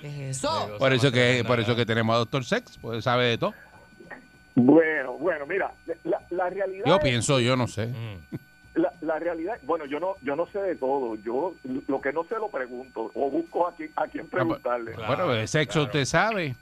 ¿qué 0.00 0.08
es 0.30 0.38
eso? 0.38 0.76
Por 0.78 0.92
eso 0.94 1.12
que, 1.12 1.44
por 1.46 1.60
eso 1.60 1.76
que 1.76 1.84
tenemos 1.84 2.14
a 2.14 2.18
Doctor 2.18 2.44
Sex, 2.44 2.78
pues 2.78 3.04
sabe 3.04 3.26
de 3.26 3.38
todo. 3.38 3.52
Bueno, 4.54 5.12
bueno, 5.18 5.44
mira, 5.46 5.72
la, 6.04 6.22
la 6.30 6.48
realidad 6.48 6.84
Yo 6.86 6.96
es- 6.96 7.02
pienso, 7.02 7.40
yo 7.40 7.56
no 7.56 7.66
sé. 7.68 7.88
Mm. 7.88 8.36
La, 8.80 8.92
la 9.02 9.18
realidad, 9.18 9.58
bueno, 9.62 9.86
yo 9.86 9.98
no 10.00 10.16
yo 10.20 10.36
no 10.36 10.46
sé 10.48 10.58
de 10.60 10.76
todo. 10.76 11.14
Yo 11.16 11.54
lo 11.88 12.00
que 12.00 12.12
no 12.12 12.24
sé 12.24 12.34
lo 12.36 12.48
pregunto 12.50 13.10
o 13.14 13.30
busco 13.30 13.66
a 13.68 13.74
quien, 13.74 13.90
a 13.96 14.06
quien 14.06 14.26
preguntarle. 14.28 14.92
Claro, 14.92 15.26
bueno, 15.26 15.32
de 15.32 15.46
sexo 15.46 15.72
claro. 15.80 15.86
usted 15.86 16.04
sabe. 16.04 16.54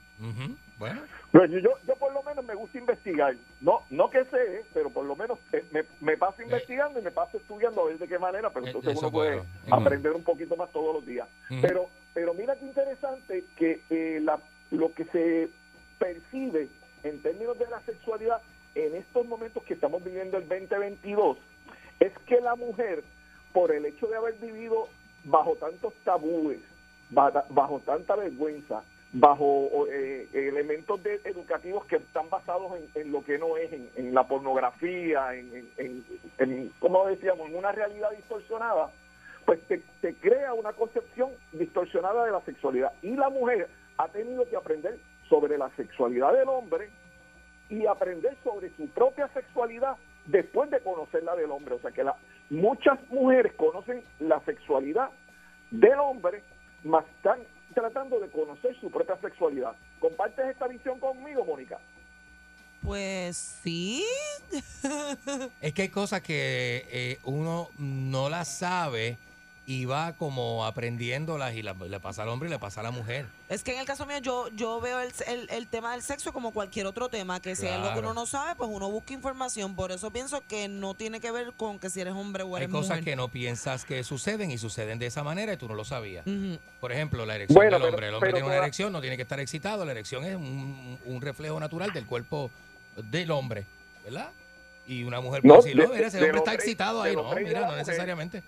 Bueno, 0.77 1.01
Pero 1.35 1.47
yo, 1.47 1.59
yo, 1.59 1.71
yo 1.85 1.95
por 1.97 2.13
lo 2.13 2.23
menos 2.23 2.45
me 2.45 2.55
gusta 2.55 2.77
investigar. 2.77 3.35
No 3.59 3.81
no 3.89 4.09
que 4.09 4.23
sé, 4.23 4.63
pero 4.73 4.89
por 4.89 5.03
lo 5.05 5.17
menos 5.17 5.37
eh, 5.51 5.65
me, 5.73 5.83
me 5.99 6.15
paso 6.15 6.41
investigando 6.41 6.97
y 6.97 7.03
me 7.03 7.11
paso 7.11 7.35
estudiando 7.35 7.81
a 7.81 7.85
ver 7.87 7.97
de 7.97 8.07
qué 8.07 8.17
manera, 8.17 8.49
pero 8.51 8.65
Eh, 8.65 8.69
entonces 8.69 8.91
eso 8.93 9.01
uno 9.01 9.11
puede 9.11 9.35
bueno. 9.35 9.75
Aprender 9.75 10.13
un 10.13 10.23
poquito 10.23 10.55
más 10.55 10.71
todos 10.71 10.95
los 10.95 11.05
días. 11.05 11.27
Pero 11.61 11.89
pero 12.13 12.33
mira 12.33 12.55
qué 12.55 12.63
interesante 12.65 13.43
que 13.57 13.81
eh, 13.89 14.21
la, 14.23 14.39
lo 14.71 14.93
que 14.93 15.03
se 15.05 15.49
percibe 15.99 16.69
en 17.03 17.21
términos 17.21 17.59
de 17.59 17.67
la 17.67 17.81
sexualidad 17.81 18.41
en 18.75 18.95
estos 18.95 19.25
momentos 19.25 19.61
que 19.63 19.73
estamos 19.73 20.01
viviendo 20.05 20.37
el 20.37 20.47
2022 20.47 21.37
es 21.99 22.13
que 22.27 22.39
la 22.39 22.55
mujer, 22.55 23.03
por 23.51 23.73
el 23.73 23.85
hecho 23.85 24.07
de 24.07 24.15
haber 24.15 24.35
vivido 24.35 24.87
bajo 25.25 25.55
tantos 25.57 25.93
tabúes, 26.05 26.59
ba- 27.09 27.45
bajo 27.49 27.81
tanta 27.85 28.15
vergüenza, 28.15 28.83
bajo 29.17 29.87
eh, 29.89 30.27
elementos 30.33 31.01
de- 31.01 31.21
educativos 31.23 31.85
que 31.85 31.95
están 31.95 32.29
basados 32.29 32.73
en, 32.77 33.01
en 33.01 33.11
lo 33.13 33.23
que 33.23 33.37
no 33.37 33.55
es, 33.55 33.71
en, 33.71 33.89
en 33.95 34.13
la 34.13 34.27
pornografía, 34.27 35.33
en, 35.33 35.69
en, 35.77 36.05
en- 36.37 36.69
como 36.79 37.07
decíamos, 37.07 37.47
en 37.49 37.55
una 37.55 37.71
realidad 37.71 38.11
distorsionada, 38.11 38.91
pues 39.45 39.61
te, 39.67 39.81
te 40.01 40.15
crea 40.15 40.53
una 40.53 40.73
concepción 40.73 41.29
distorsionada 41.53 42.25
de 42.25 42.31
la 42.31 42.41
sexualidad. 42.41 42.91
Y 43.01 43.15
la 43.15 43.29
mujer 43.29 43.69
ha 43.97 44.09
tenido 44.09 44.43
que 44.49 44.57
aprender 44.57 44.97
sobre 45.29 45.57
la 45.57 45.69
sexualidad 45.77 46.33
del 46.33 46.49
hombre 46.49 46.89
y 47.69 47.85
aprender 47.85 48.35
sobre 48.43 48.69
su 48.75 48.87
propia 48.89 49.29
sexualidad 49.29 49.95
después 50.25 50.69
de 50.71 50.81
conocer 50.81 51.23
la 51.23 51.35
del 51.35 51.51
hombre. 51.51 51.75
O 51.75 51.79
sea 51.79 51.91
que 51.91 52.03
la, 52.03 52.15
muchas 52.49 52.99
mujeres 53.09 53.53
conocen 53.53 54.03
la 54.19 54.41
sexualidad 54.41 55.09
del 55.71 55.99
hombre, 55.99 56.41
más 56.83 57.05
están 57.15 57.39
tratando 57.73 58.19
de 58.19 58.29
conocer 58.29 58.79
su 58.79 58.89
propia 58.89 59.17
sexualidad. 59.17 59.73
¿Compartes 59.99 60.45
esta 60.45 60.67
visión 60.67 60.99
conmigo, 60.99 61.43
Mónica? 61.45 61.79
Pues 62.81 63.59
sí. 63.63 64.05
es 65.61 65.73
que 65.73 65.81
hay 65.83 65.89
cosas 65.89 66.21
que 66.21 66.85
eh, 66.89 67.19
uno 67.23 67.69
no 67.79 68.29
las 68.29 68.47
sabe 68.47 69.17
y 69.67 69.85
va 69.85 70.13
como 70.13 70.63
aprendiéndolas 70.65 71.55
y 71.55 71.63
la- 71.63 71.73
le 71.73 71.99
pasa 71.99 72.21
al 72.21 72.29
hombre 72.29 72.47
y 72.49 72.51
le 72.51 72.59
pasa 72.59 72.81
a 72.81 72.83
la 72.83 72.91
mujer. 72.91 73.25
Es 73.49 73.63
que 73.63 73.73
en 73.73 73.79
el 73.79 73.85
caso 73.87 74.05
mío 74.05 74.19
yo 74.19 74.47
yo 74.49 74.79
veo 74.79 74.99
el, 74.99 75.11
el- 75.27 75.49
el 75.49 75.67
tema 75.67 75.93
del 75.93 76.03
sexo 76.03 76.31
como 76.33 76.51
cualquier 76.51 76.85
otro 76.85 77.09
tema, 77.09 77.39
que 77.39 77.55
si 77.55 77.65
es 77.65 77.71
algo 77.71 77.87
que 77.87 77.93
Claro. 77.93 78.11
uno 78.11 78.13
no 78.13 78.25
sabe, 78.27 78.55
pues 78.55 78.69
uno 78.71 78.91
busca 78.91 79.13
información. 79.13 79.75
Por 79.75 79.91
eso 79.91 80.11
pienso 80.11 80.43
que 80.47 80.67
no 80.67 80.93
tiene 80.93 81.19
que 81.19 81.31
ver 81.31 81.51
con 81.57 81.79
que 81.79 81.89
si 81.89 81.99
eres 81.99 82.13
hombre 82.13 82.43
o 82.43 82.55
Hay 82.55 82.63
eres 82.65 82.71
cosas 82.73 82.89
mujer. 82.89 83.03
que 83.05 83.15
no 83.15 83.27
piensas 83.29 83.85
que 83.85 84.03
suceden 84.03 84.51
y 84.51 84.59
suceden 84.59 84.99
de 84.99 85.07
esa 85.07 85.23
manera 85.23 85.53
y 85.53 85.57
tú 85.57 85.67
no 85.67 85.73
lo 85.73 85.83
sabías. 85.83 86.27
Ujú. 86.27 86.59
Por 86.79 86.91
ejemplo, 86.91 87.25
la 87.25 87.35
erección 87.35 87.55
Bueno, 87.55 87.71
del 87.71 87.81
pero- 87.81 87.89
hombre. 87.89 88.07
El 88.09 88.13
hombre 88.13 88.27
pero 88.29 88.35
tiene 88.37 88.45
una 88.47 88.55
toda- 88.57 88.65
erección, 88.65 88.93
no 88.93 89.01
tiene 89.01 89.15
que 89.15 89.23
estar 89.23 89.39
excitado. 89.39 89.83
La 89.83 89.91
erección 89.93 90.23
es 90.25 90.35
un, 90.35 90.99
un 91.05 91.21
reflejo 91.21 91.59
natural 91.59 91.91
del 91.91 92.05
cuerpo 92.05 92.51
del 92.97 93.31
hombre, 93.31 93.65
¿verdad? 94.03 94.29
Y 94.87 95.03
una 95.05 95.19
mujer 95.21 95.43
No, 95.43 95.55
puede 95.55 95.69
decir, 95.73 95.75
no, 95.87 95.91
mira, 95.91 96.07
ese 96.07 96.21
hombre 96.21 96.37
está 96.37 96.53
excitado 96.53 97.01
ahí. 97.01 97.15
No, 97.15 97.23
mira, 97.33 97.61
no 97.61 97.75
mujer. 97.77 98.43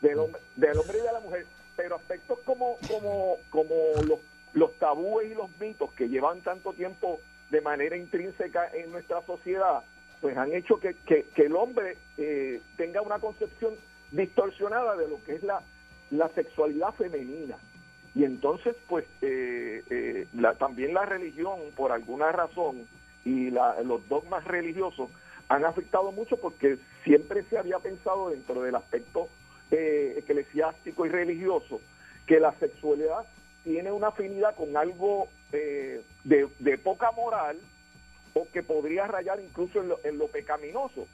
Del 0.00 0.18
hombre, 0.18 0.40
del 0.56 0.78
hombre 0.78 0.98
y 0.98 1.02
de 1.02 1.12
la 1.12 1.20
mujer, 1.20 1.46
pero 1.76 1.96
aspectos 1.96 2.38
como 2.44 2.76
como 2.86 3.36
como 3.50 3.74
los, 4.06 4.20
los 4.54 4.72
tabúes 4.78 5.30
y 5.30 5.34
los 5.34 5.48
mitos 5.60 5.92
que 5.92 6.08
llevan 6.08 6.40
tanto 6.42 6.72
tiempo 6.72 7.20
de 7.50 7.60
manera 7.60 7.96
intrínseca 7.96 8.68
en 8.74 8.90
nuestra 8.92 9.22
sociedad, 9.22 9.82
pues 10.20 10.36
han 10.36 10.52
hecho 10.52 10.78
que, 10.80 10.94
que- 11.06 11.24
que 11.34 11.42
el 11.46 11.56
hombre 11.56 11.96
eh, 12.18 12.60
tenga 12.76 13.00
una 13.02 13.18
concepción 13.18 13.74
distorsionada 14.12 14.96
de 14.96 15.08
lo 15.08 15.22
que 15.24 15.34
es 15.36 15.42
la, 15.42 15.62
la 16.10 16.28
sexualidad 16.30 16.92
femenina. 16.94 17.56
Y 18.14 18.24
entonces, 18.24 18.74
pues, 18.88 19.04
eh, 19.22 19.82
eh, 19.90 20.26
la- 20.34 20.54
también 20.54 20.92
la 20.94 21.04
religión, 21.06 21.58
por 21.76 21.92
alguna 21.92 22.32
razón, 22.32 22.86
y 23.24 23.50
la- 23.50 23.80
los 23.82 24.06
dogmas 24.08 24.44
religiosos 24.44 25.10
han 25.48 25.64
afectado 25.64 26.10
mucho 26.12 26.36
porque 26.36 26.78
siempre 27.04 27.42
se 27.44 27.58
había 27.58 27.78
pensado 27.78 28.30
dentro 28.30 28.62
del 28.62 28.74
aspecto 28.74 29.28
eh, 29.70 30.14
eclesiástico 30.18 31.06
y 31.06 31.08
religioso 31.08 31.80
que 32.26 32.40
la 32.40 32.52
sexualidad 32.54 33.26
tiene 33.64 33.92
una 33.92 34.08
afinidad 34.08 34.54
con 34.54 34.76
algo 34.76 35.28
eh, 35.52 36.02
de, 36.24 36.78
poca 36.78 37.10
moral 37.12 37.58
o 38.34 38.46
que 38.52 38.62
podría 38.62 39.06
rayar 39.06 39.40
incluso 39.40 39.80
en 39.80 39.88
lo, 39.88 40.00
en 40.04 40.18
lo 40.18 40.28
pecaminoso. 40.28 41.06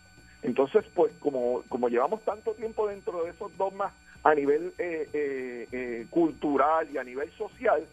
Entonces, 0.43 0.85
pues 0.95 1.13
como, 1.21 1.63
como 1.69 1.89
llevamos 1.89 2.23
tanto 2.23 2.53
tiempo 2.53 2.87
dentro 2.87 3.25
de 3.25 3.31
esos 3.31 3.57
dogmas 3.57 3.93
a 4.25 4.35
nivel 4.35 4.73
eh, 4.79 5.09
eh, 5.13 5.69
eh, 5.71 6.07
cultural 6.11 6.89
y 6.93 6.99
a 6.99 7.05
nivel 7.05 7.31
social, 7.33 7.87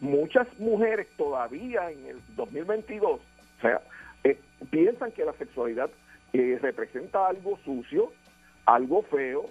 muchas 0.00 0.46
mujeres 0.58 1.06
todavía 1.16 1.90
en 1.90 2.06
el 2.06 2.20
2022, 2.36 3.20
o 3.20 3.60
sea, 3.60 3.80
eh, 4.24 4.38
piensan 4.70 5.12
que 5.12 5.24
la 5.24 5.34
sexualidad 5.34 5.90
representa 6.32 7.28
algo 7.28 7.56
sucio, 7.64 8.10
algo 8.66 9.02
feo, 9.02 9.50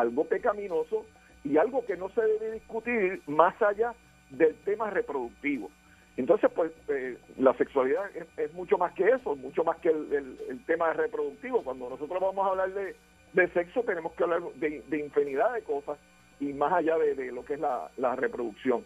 algo 0.00 0.24
pecaminoso 0.24 1.06
y 1.44 1.58
algo 1.58 1.84
que 1.84 1.96
no 1.96 2.08
se 2.10 2.22
debe 2.22 2.52
discutir 2.52 3.22
más 3.26 3.60
allá 3.62 3.94
del 4.30 4.54
tema 4.64 4.90
reproductivo. 4.90 5.70
Entonces, 6.16 6.50
pues 6.54 6.72
eh, 6.88 7.18
la 7.38 7.54
sexualidad 7.54 8.04
es, 8.36 8.52
mucho 8.54 8.78
más 8.78 8.92
que 8.94 9.08
eso, 9.08 9.34
mucho 9.36 9.64
más 9.64 9.76
que 9.78 9.88
el, 9.88 10.60
tema 10.66 10.92
reproductivo. 10.92 11.62
Cuando 11.62 11.90
nosotros 11.90 12.20
vamos 12.20 12.46
a 12.46 12.50
hablar 12.50 12.72
de, 12.72 12.94
de 13.32 13.48
sexo, 13.48 13.82
tenemos 13.82 14.12
que 14.12 14.22
hablar 14.22 14.42
de, 14.54 14.98
infinidad 14.98 15.52
de 15.52 15.62
cosas 15.62 15.98
y 16.38 16.52
más 16.52 16.72
allá 16.72 16.96
de, 16.98 17.32
lo 17.32 17.44
que 17.44 17.54
es 17.54 17.60
la, 17.60 18.16
reproducción. 18.16 18.84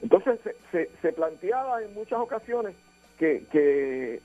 Entonces, 0.00 0.38
se, 0.70 0.88
se, 1.00 1.12
planteaba 1.12 1.82
en 1.82 1.94
muchas 1.94 2.20
ocasiones 2.20 2.74
que, 3.18 4.20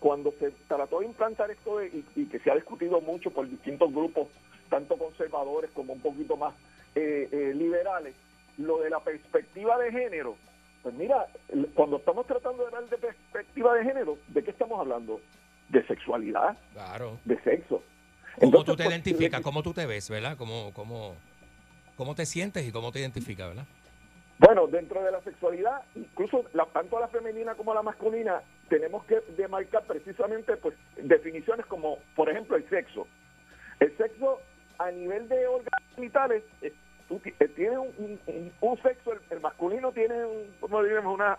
cuando 0.00 0.32
se 0.38 0.50
trató 0.68 1.00
de 1.00 1.06
implantar 1.06 1.50
esto 1.50 1.82
y 1.82 2.26
que 2.26 2.38
se 2.40 2.50
ha 2.50 2.54
discutido 2.54 3.00
mucho 3.02 3.30
por 3.30 3.48
distintos 3.48 3.92
grupos, 3.92 4.28
tanto 4.74 4.96
conservadores 4.98 5.70
como 5.70 5.92
un 5.92 6.00
poquito 6.00 6.36
más 6.36 6.52
eh, 6.96 7.28
eh, 7.30 7.52
liberales, 7.54 8.16
lo 8.58 8.78
de 8.80 8.90
la 8.90 8.98
perspectiva 8.98 9.78
de 9.78 9.92
género, 9.92 10.36
pues 10.82 10.92
mira, 10.96 11.28
cuando 11.74 11.98
estamos 11.98 12.26
tratando 12.26 12.62
de 12.62 12.66
hablar 12.66 12.90
de 12.90 12.98
perspectiva 12.98 13.74
de 13.74 13.84
género, 13.84 14.18
¿de 14.26 14.42
qué 14.42 14.50
estamos 14.50 14.80
hablando? 14.80 15.20
De 15.68 15.86
sexualidad, 15.86 16.58
Claro. 16.72 17.18
de 17.24 17.40
sexo. 17.42 17.82
¿Cómo 18.34 18.46
Entonces, 18.46 18.66
tú 18.66 18.76
te 18.76 18.82
pues, 18.82 18.94
identificas? 18.96 19.40
¿Cómo 19.42 19.62
tú 19.62 19.72
te 19.72 19.86
ves, 19.86 20.10
verdad? 20.10 20.36
¿Cómo, 20.36 20.72
cómo, 20.74 21.14
¿Cómo 21.96 22.16
te 22.16 22.26
sientes 22.26 22.66
y 22.66 22.72
cómo 22.72 22.90
te 22.90 22.98
identificas, 22.98 23.46
verdad? 23.46 23.66
Bueno, 24.40 24.66
dentro 24.66 25.04
de 25.04 25.12
la 25.12 25.22
sexualidad, 25.22 25.82
incluso 25.94 26.44
la, 26.52 26.66
tanto 26.66 26.98
la 26.98 27.06
femenina 27.06 27.54
como 27.54 27.72
la 27.74 27.82
masculina, 27.82 28.42
tenemos 28.68 29.04
que 29.04 29.20
demarcar 29.36 29.84
precisamente 29.84 30.56
pues 30.56 30.74
definiciones 30.96 31.64
como, 31.66 31.98
por 32.16 32.28
ejemplo, 32.28 32.56
el 32.56 32.68
sexo. 32.68 33.06
El 33.80 33.96
sexo 33.96 34.40
a 34.78 34.90
nivel 34.90 35.28
de 35.28 35.46
órganos 35.46 35.94
genitales, 35.94 36.42
eh, 36.62 36.72
tú 37.08 37.20
eh, 37.24 37.48
tiene 37.48 37.78
un, 37.78 38.18
un- 38.26 38.52
un 38.60 38.82
sexo, 38.82 39.12
el, 39.12 39.20
el 39.30 39.40
masculino 39.40 39.92
tiene, 39.92 40.24
un, 40.24 40.46
como 40.60 40.78
una, 40.78 41.38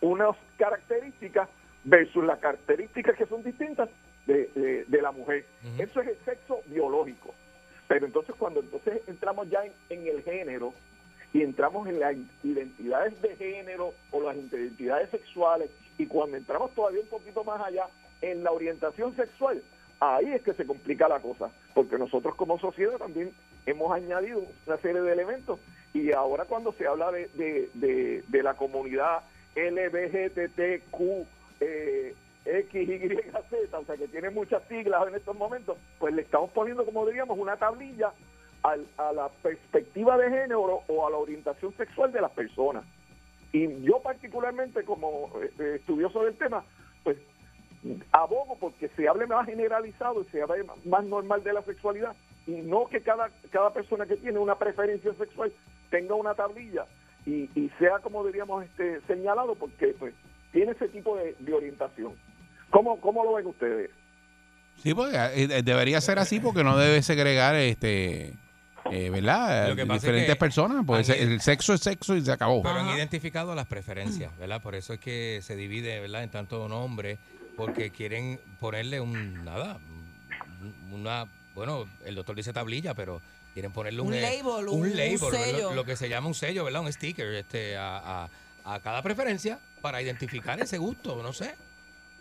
unas 0.00 0.36
características 0.58 1.48
versus 1.84 2.24
las 2.24 2.38
características 2.38 3.16
que 3.16 3.26
son 3.26 3.42
distintas 3.42 3.88
de, 4.26 4.46
de- 4.54 4.84
de 4.86 5.02
la 5.02 5.10
mujer. 5.12 5.44
Eso 5.78 6.00
es 6.00 6.08
el 6.08 6.16
sexo 6.24 6.60
biológico. 6.66 7.34
Pero 7.88 8.06
entonces 8.06 8.34
cuando 8.38 8.60
entonces 8.60 9.02
entramos 9.08 9.48
ya 9.50 9.64
en, 9.64 9.72
en 9.88 10.06
el 10.06 10.22
género 10.22 10.72
y 11.32 11.42
entramos 11.42 11.88
en 11.88 11.98
las 12.00 12.14
identidades 12.44 13.20
de 13.22 13.34
género 13.36 13.94
o 14.12 14.20
las 14.22 14.36
identidades 14.36 15.10
sexuales 15.10 15.70
y 15.98 16.06
cuando 16.06 16.36
entramos 16.36 16.72
todavía 16.74 17.00
un 17.00 17.08
poquito 17.08 17.42
más 17.44 17.60
allá 17.60 17.86
en 18.22 18.44
la 18.44 18.52
orientación 18.52 19.14
sexual, 19.16 19.62
ahí 20.00 20.32
es 20.32 20.42
que 20.42 20.54
se 20.54 20.66
complica 20.66 21.08
la 21.08 21.20
cosa, 21.20 21.50
porque 21.74 21.98
nosotros 21.98 22.34
como 22.34 22.58
sociedad 22.58 22.96
también 22.98 23.32
hemos 23.66 23.92
añadido 23.92 24.42
una 24.66 24.78
serie 24.78 25.02
de 25.02 25.12
elementos 25.12 25.60
Y 25.92 26.12
ahora 26.12 26.46
cuando 26.46 26.72
se 26.72 26.86
habla 26.86 27.12
de, 27.12 27.28
de, 27.74 28.22
de, 28.26 28.42
la 28.42 28.54
comunidad 28.54 29.22
LBGTQ, 29.54 31.26
eh, 31.60 32.14
X, 32.44 32.88
Y, 32.88 33.08
Z, 33.50 33.78
o 33.78 33.84
sea 33.84 33.96
que 33.96 34.08
tiene 34.08 34.30
muchas 34.30 34.62
siglas 34.68 35.06
en 35.08 35.14
estos 35.14 35.36
momentos, 35.36 35.76
pues 35.98 36.14
le 36.14 36.22
estamos 36.22 36.50
poniendo, 36.50 36.84
como 36.86 37.06
diríamos, 37.06 37.38
una 37.38 37.56
tablilla 37.56 38.12
a 38.62 39.12
la 39.12 39.28
perspectiva 39.42 40.18
de 40.18 40.30
género 40.30 40.82
o 40.86 41.06
a 41.06 41.10
la 41.10 41.16
orientación 41.16 41.74
sexual 41.76 42.12
de 42.12 42.20
las 42.20 42.30
personas. 42.30 42.84
Y 43.52 43.82
yo 43.82 44.00
particularmente 44.00 44.84
como 44.84 45.30
eh, 45.58 45.76
estudioso 45.76 46.24
del 46.24 46.36
tema, 46.36 46.62
pues 47.02 47.16
abogo 48.12 48.56
porque 48.60 48.88
se 48.96 49.08
hable 49.08 49.26
más 49.26 49.46
generalizado 49.46 50.22
y 50.22 50.24
se 50.30 50.42
hable 50.42 50.64
más 50.84 51.04
normal 51.04 51.42
de 51.42 51.52
la 51.54 51.62
sexualidad 51.62 52.14
y 52.46 52.52
no 52.52 52.86
que 52.88 53.00
cada, 53.02 53.30
cada 53.50 53.72
persona 53.72 54.06
que 54.06 54.16
tiene 54.16 54.38
una 54.38 54.56
preferencia 54.58 55.12
sexual 55.14 55.52
tenga 55.90 56.14
una 56.14 56.34
tablilla 56.34 56.84
y, 57.26 57.48
y 57.54 57.70
sea 57.78 57.98
como 58.00 58.24
diríamos 58.26 58.64
este 58.64 59.00
señalado 59.06 59.54
porque 59.54 59.94
pues 59.98 60.14
tiene 60.52 60.72
ese 60.72 60.88
tipo 60.88 61.16
de, 61.16 61.34
de 61.38 61.52
orientación. 61.54 62.12
¿Cómo, 62.70 63.00
¿Cómo 63.00 63.24
lo 63.24 63.34
ven 63.34 63.46
ustedes? 63.46 63.90
Sí, 64.76 64.94
porque 64.94 65.16
eh, 65.34 65.62
debería 65.62 66.00
ser 66.00 66.18
así 66.18 66.40
porque 66.40 66.64
no 66.64 66.76
debe 66.78 67.02
segregar, 67.02 67.54
este, 67.54 68.34
eh, 68.90 69.10
¿verdad? 69.10 69.68
Lo 69.68 69.76
que 69.76 69.82
pasa 69.84 69.96
es 69.96 70.02
Diferentes 70.02 70.34
que 70.34 70.38
personas, 70.38 70.84
pues 70.86 71.10
han- 71.10 71.16
el 71.18 71.40
sexo 71.40 71.74
es 71.74 71.80
sexo 71.80 72.16
y 72.16 72.22
se 72.22 72.32
acabó. 72.32 72.62
Pero 72.62 72.76
han 72.76 72.96
identificado 72.96 73.54
las 73.54 73.66
preferencias, 73.66 74.36
¿verdad? 74.38 74.62
Por 74.62 74.74
eso 74.74 74.94
es 74.94 75.00
que 75.00 75.40
se 75.42 75.54
divide, 75.56 76.00
¿verdad? 76.00 76.22
En 76.22 76.30
tanto 76.30 76.66
nombre, 76.68 77.18
porque 77.60 77.90
quieren 77.90 78.40
ponerle 78.58 79.00
un, 79.00 79.44
nada, 79.44 79.76
un- 80.62 80.94
una, 81.00 81.26
bueno, 81.54 81.86
el 82.06 82.14
doctor 82.14 82.34
dice 82.34 82.54
tablilla, 82.54 82.94
pero 82.94 83.20
quieren 83.52 83.70
ponerle 83.70 84.00
un, 84.00 84.08
Un 84.08 84.14
eh, 84.14 84.22
label, 84.22 84.66
un, 84.68 84.96
label. 84.96 85.74
Lo, 85.76 85.84
que 85.84 85.94
se 85.94 86.08
llama 86.08 86.26
un 86.28 86.34
sello, 86.34 86.64
¿verdad? 86.64 86.80
Un 86.80 86.90
sticker, 86.90 87.26
este, 87.34 87.76
a, 87.76 88.24
a- 88.24 88.30
a 88.64 88.80
cada 88.80 89.02
preferencia 89.02 89.58
para 89.82 90.00
identificar 90.00 90.58
ese 90.58 90.78
gusto, 90.78 91.22
no 91.22 91.34
sé. 91.34 91.54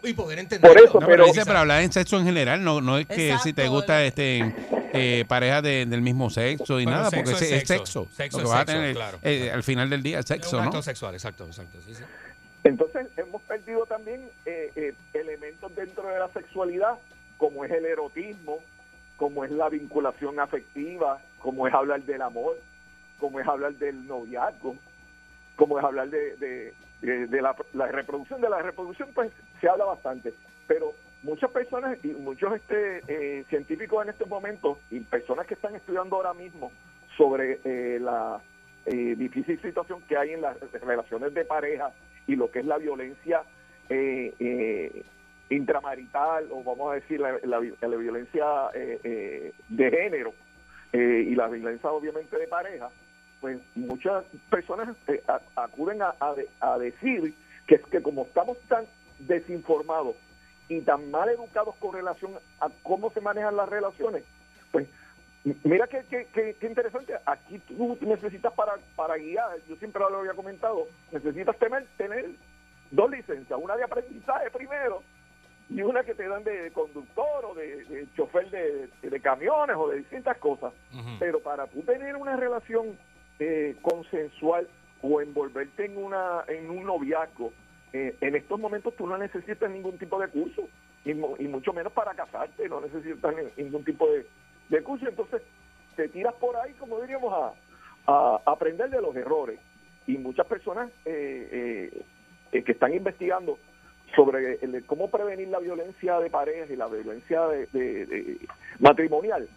Y 0.03 0.11
poder 0.13 0.39
entenderlo. 0.39 0.73
Por 0.75 0.83
eso, 0.89 0.93
No, 0.99 1.07
pero 1.07 1.23
pero- 1.23 1.25
dice 1.27 1.45
para 1.45 1.61
hablar 1.61 1.83
en 1.83 1.91
sexo 1.93 2.17
en 2.19 2.25
general, 2.25 2.61
no, 2.61 2.81
no 2.81 2.97
es 2.97 3.05
que 3.07 3.37
si 3.41 3.53
te 3.53 3.67
gusta 3.69 4.01
el- 4.01 4.07
este 4.07 4.55
eh, 4.93 5.23
pareja 5.25 5.61
de- 5.61 5.85
del 5.85 6.01
mismo 6.01 6.29
sexo 6.29 6.81
y 6.81 6.83
Bueno, 6.83 6.97
nada, 6.99 7.09
sexo 7.11 7.31
porque 7.31 7.45
es 7.45 7.51
es, 7.51 7.61
es 7.63 7.67
sexo. 7.67 8.03
sexo. 8.05 8.15
Sexo 8.15 8.37
Lo 8.39 8.43
es 8.43 8.49
que 8.49 8.53
vas 8.55 8.55
a 8.55 8.65
sexo, 8.65 8.73
tener 8.73 8.95
claro, 8.95 9.19
eh, 9.21 9.37
claro. 9.43 9.55
al 9.55 9.63
final 9.63 9.89
del 9.89 10.03
día 10.03 10.19
es 10.19 10.25
Es 10.25 10.31
un 10.31 10.35
sexo, 10.43 10.63
¿no? 10.65 10.81
sexual, 10.81 11.13
exacto, 11.15 11.45
exacto. 11.45 11.79
Sí, 11.85 11.95
sí. 11.95 12.03
Entonces 12.63 13.07
hemos 13.17 13.41
perdido 13.43 13.85
también 13.85 14.29
eh, 14.45 14.71
eh, 14.75 14.93
elementos 15.13 15.73
dentro 15.75 16.07
de 16.07 16.19
la 16.19 16.27
sexualidad, 16.29 16.97
como 17.37 17.63
es 17.65 17.71
el 17.71 17.85
erotismo, 17.85 18.59
como 19.17 19.45
es 19.45 19.51
la 19.51 19.69
vinculación 19.69 20.39
afectiva, 20.39 21.21
como 21.39 21.67
es 21.67 21.73
hablar 21.73 22.01
del 22.03 22.21
amor, 22.21 22.57
como 23.19 23.39
es 23.39 23.47
hablar 23.47 23.73
del 23.73 24.05
noviazgo, 24.07 24.75
como 25.55 25.79
es 25.79 25.85
hablar 25.85 26.09
de, 26.09 26.35
de- 26.37 26.73
de- 27.01 27.41
la 27.73 27.87
reproducción. 27.87 28.41
De 28.41 28.49
la 28.49 28.61
reproducción, 28.61 29.09
pues 29.13 29.31
se 29.61 29.69
habla 29.69 29.85
bastante, 29.85 30.33
pero 30.67 30.93
muchas 31.23 31.49
personas 31.51 31.97
y 32.03 32.09
muchos 32.09 32.53
este, 32.55 33.01
eh, 33.07 33.45
científicos 33.49 34.03
en 34.03 34.09
estos 34.09 34.27
momentos 34.27 34.77
y 34.89 34.99
personas 35.01 35.47
que 35.47 35.53
están 35.53 35.75
estudiando 35.75 36.15
ahora 36.17 36.33
mismo 36.33 36.71
sobre 37.17 37.59
eh, 37.63 37.99
la 37.99 38.39
eh, 38.85 39.15
difícil 39.17 39.61
situación 39.61 40.01
que 40.07 40.17
hay 40.17 40.31
en 40.31 40.41
las 40.41 40.57
relaciones 40.81 41.33
de 41.33 41.45
pareja 41.45 41.91
y 42.27 42.35
lo 42.35 42.51
que 42.51 42.59
es 42.59 42.65
la 42.65 42.77
violencia 42.77 43.43
eh, 43.89 44.33
eh, 44.39 45.03
intramarital 45.49 46.47
o 46.51 46.63
vamos 46.63 46.91
a 46.91 46.95
decir 46.95 47.19
la, 47.19 47.37
la 47.43 47.59
la 47.59 47.97
violencia 47.97 48.45
eh, 48.73 48.99
eh, 49.03 49.53
de 49.67 49.91
género 49.91 50.33
eh, 50.93 51.25
y 51.27 51.35
la 51.35 51.47
violencia 51.47 51.89
obviamente 51.91 52.37
de 52.37 52.47
pareja, 52.47 52.89
pues 53.41 53.59
muchas 53.75 54.25
personas 54.49 54.95
acuden 55.55 56.01
a, 56.01 56.13
a 56.19 56.35
a 56.59 56.77
decir 56.77 57.33
que 57.67 57.75
es 57.75 57.81
que 57.85 58.01
como 58.01 58.23
estamos 58.23 58.57
tan 58.67 58.85
desinformados 59.19 60.15
y 60.67 60.81
tan 60.81 61.09
mal 61.09 61.29
educados 61.29 61.75
con 61.77 61.93
relación 61.93 62.33
a 62.59 62.69
cómo 62.83 63.11
se 63.11 63.21
manejan 63.21 63.55
las 63.55 63.69
relaciones, 63.69 64.23
pues 64.71 64.87
mira 65.63 65.87
qué, 65.87 66.03
qué, 66.09 66.27
qué- 66.33 66.55
qué 66.59 66.67
interesante, 66.67 67.13
aquí 67.25 67.59
tú 67.59 67.97
necesitas 68.01 68.53
para, 68.53 68.73
para 68.95 69.15
guiar, 69.17 69.57
yo 69.67 69.75
siempre 69.77 70.01
lo 70.09 70.19
había 70.19 70.33
comentado, 70.33 70.87
necesitas 71.11 71.57
tener, 71.57 71.85
tener 71.97 72.25
dos 72.91 73.09
licencias, 73.11 73.59
una 73.61 73.75
de 73.77 73.83
aprendizaje 73.83 74.49
primero 74.51 75.01
y 75.69 75.81
una 75.83 76.03
que 76.03 76.15
te 76.15 76.27
dan 76.27 76.43
de 76.43 76.71
conductor 76.71 77.45
o 77.45 77.53
de, 77.53 77.85
de 77.85 78.07
chofer 78.15 78.49
de, 78.49 78.89
de 79.07 79.19
camiones 79.21 79.75
o 79.77 79.87
de 79.89 79.97
distintas 79.97 80.37
cosas. 80.39 80.73
Pero 81.19 81.39
para 81.39 81.67
tú 81.67 81.81
tener 81.83 82.15
una 82.15 82.35
relación 82.35 82.97
eh, 83.39 83.75
consensual 83.81 84.67
o 85.01 85.21
envolverte 85.21 85.85
en 85.85 85.97
una 85.97 86.43
en 86.47 86.69
un 86.69 86.83
noviazgo, 86.85 87.53
eh, 87.93 88.15
en 88.19 88.35
estos 88.35 88.59
momentos 88.59 88.95
tú 88.95 89.05
no 89.07 89.17
necesitas 89.17 89.69
ningún 89.69 89.97
tipo 89.97 90.19
de 90.19 90.27
curso 90.27 90.67
y, 91.05 91.13
mu- 91.13 91.35
y 91.39 91.47
mucho 91.47 91.71
menos 91.71 91.93
para 91.93 92.13
casarte, 92.15 92.67
no 92.67 92.81
necesitas 92.81 93.33
ni- 93.35 93.63
ningún 93.63 93.83
tipo 93.85 94.11
de, 94.11 94.25
de 94.69 94.81
curso. 94.83 95.07
Entonces 95.07 95.41
te 95.95 96.07
tiras 96.09 96.33
por 96.35 96.55
ahí, 96.57 96.73
como 96.73 96.99
diríamos, 97.01 97.33
a, 97.33 97.53
a 98.11 98.41
aprender 98.45 98.89
de 98.89 99.01
los 99.01 99.15
errores. 99.15 99.59
Y 100.07 100.17
muchas 100.17 100.47
personas 100.47 100.89
eh, 101.05 101.49
eh, 101.93 102.01
eh, 102.51 102.63
que 102.63 102.71
están 102.71 102.93
investigando 102.93 103.57
sobre 104.15 104.55
el- 104.61 104.83
cómo 104.85 105.11
prevenir 105.11 105.49
la 105.49 105.59
violencia 105.59 106.19
de 106.19 106.29
pareja 106.31 106.71
y 106.73 106.75
la 106.75 106.87
violencia 106.87 107.45
de, 107.47 108.37
matrimonial, 108.79 109.47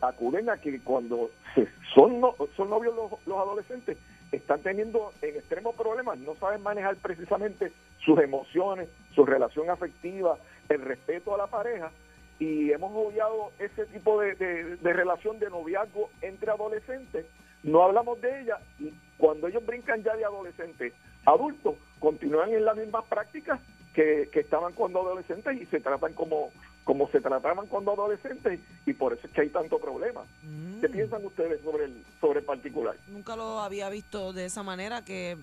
acuden 0.00 0.48
a 0.50 0.56
que 0.58 0.80
cuando 0.80 1.30
se- 1.54 1.68
son, 1.94 2.20
no- 2.20 2.34
son 2.56 2.70
novios 2.70 2.94
los, 2.96 3.12
los 3.26 3.38
adolescentes, 3.38 3.96
están 4.32 4.60
teniendo 4.62 5.12
en 5.22 5.36
extremos 5.36 5.74
problemas, 5.76 6.18
no 6.18 6.34
saben 6.36 6.62
manejar 6.62 6.96
precisamente 6.96 7.72
sus 8.04 8.18
emociones, 8.20 8.88
su 9.14 9.24
relación 9.24 9.70
afectiva, 9.70 10.36
el 10.68 10.80
respeto 10.82 11.34
a 11.34 11.38
la 11.38 11.46
pareja, 11.46 11.90
y 12.38 12.70
hemos 12.72 12.92
obviado 12.94 13.50
ese 13.58 13.86
tipo 13.86 14.20
de, 14.20 14.34
de- 14.34 14.76
de 14.76 14.92
relación 14.92 15.38
de 15.38 15.50
noviazgo 15.50 16.10
entre 16.22 16.50
adolescentes, 16.50 17.26
no 17.62 17.82
hablamos 17.82 18.20
de 18.20 18.42
ella, 18.42 18.58
y 18.78 18.92
cuando 19.16 19.48
ellos 19.48 19.64
brincan 19.66 20.02
ya 20.04 20.14
de 20.16 20.24
adolescentes 20.24 20.92
adultos, 21.24 21.74
continúan 21.98 22.50
en 22.54 22.64
las 22.64 22.76
mismas 22.76 23.04
prácticas 23.06 23.60
que, 23.92 24.28
que 24.32 24.40
estaban 24.40 24.72
cuando 24.74 25.00
adolescentes 25.00 25.60
y 25.60 25.66
se 25.66 25.80
tratan 25.80 26.12
como, 26.14 26.52
como 26.84 27.08
se 27.10 27.20
trataban 27.20 27.66
cuando 27.66 27.92
adolescentes, 27.92 28.60
y 28.86 28.92
por 28.92 29.12
eso 29.14 29.26
es 29.26 29.32
que 29.32 29.40
hay 29.40 29.48
tanto 29.48 29.78
problema. 29.78 30.22
Mm. 30.44 30.80
¿Qué 30.80 30.88
piensan 30.88 31.24
ustedes 31.26 31.60
sobre 31.62 31.86
el, 31.86 32.04
sobre 32.20 32.38
el 32.40 32.44
particular? 32.46 32.94
Nunca 33.08 33.34
lo 33.34 33.58
había 33.58 33.88
visto 33.90 34.32
de 34.32 34.44
esa 34.44 34.62
manera, 34.62 35.04
que 35.04 35.36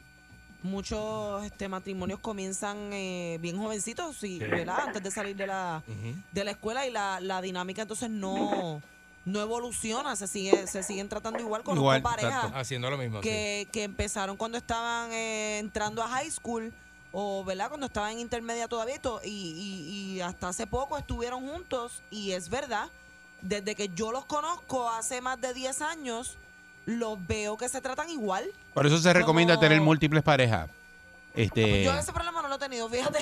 muchos 0.65 1.43
este, 1.45 1.67
matrimonios 1.69 2.19
comienzan 2.19 2.91
eh, 2.93 3.37
bien 3.41 3.57
jovencitos, 3.57 4.17
y, 4.23 4.39
Sí. 4.39 4.39
¿verdad? 4.39 4.79
Antes 4.87 5.01
de 5.03 5.11
salir 5.11 5.35
de 5.35 5.47
la, 5.47 5.83
de 6.31 6.43
la 6.43 6.51
escuela 6.51 6.85
y 6.85 6.91
la, 6.91 7.19
la 7.21 7.41
dinámica 7.41 7.81
entonces 7.83 8.09
no, 8.09 8.81
no 9.25 9.41
evoluciona, 9.41 10.15
se 10.15 10.27
sigue 10.27 10.67
se 10.67 10.83
siguen 10.83 11.07
tratando 11.09 11.39
igual 11.39 11.63
con 11.63 11.77
Igual, 11.77 12.01
parejas. 12.01 12.51
Haciendo 12.53 12.89
lo 12.89 12.97
mismo. 12.97 13.21
sí. 13.21 13.29
que, 13.29 13.67
que 13.71 13.83
empezaron 13.83 14.35
cuando 14.37 14.57
estaban 14.57 15.11
eh, 15.13 15.59
entrando 15.59 16.03
a 16.03 16.07
high 16.09 16.29
school 16.31 16.73
o 17.17 17.43
verdad 17.45 17.69
cuando 17.69 17.85
estaban 17.85 18.11
en 18.11 18.19
intermedia 18.19 18.67
todavía 18.67 18.95
y 18.95 18.99
to- 18.99 19.21
y, 19.23 19.29
y- 19.29 20.15
y 20.17 20.21
hasta 20.21 20.49
hace 20.49 20.67
poco 20.67 20.97
estuvieron 20.97 21.47
juntos 21.47 22.03
y 22.11 22.31
es 22.33 22.49
verdad 22.49 22.89
desde 23.41 23.73
que 23.75 23.89
yo 23.89 24.11
los 24.11 24.25
conozco 24.25 24.89
hace 24.89 25.21
más 25.21 25.39
de 25.39 25.53
10 25.53 25.81
años 25.81 26.37
los 26.85 27.25
veo 27.27 27.57
que 27.57 27.67
se 27.69 27.81
tratan 27.81 28.09
igual 28.09 28.45
Por 28.73 28.85
eso 28.85 28.97
se 28.99 29.11
recomienda 29.13 29.55
Como- 29.55 29.67
tener 29.67 29.81
múltiples 29.81 30.23
parejas. 30.23 30.69
Este, 31.33 31.83
yo 31.83 31.93
ese 31.97 32.13
problema 32.13 32.41
no 32.41 32.47
lo 32.47 32.55
he 32.55 32.59
tenido 32.59 32.87
fíjate 32.89 33.19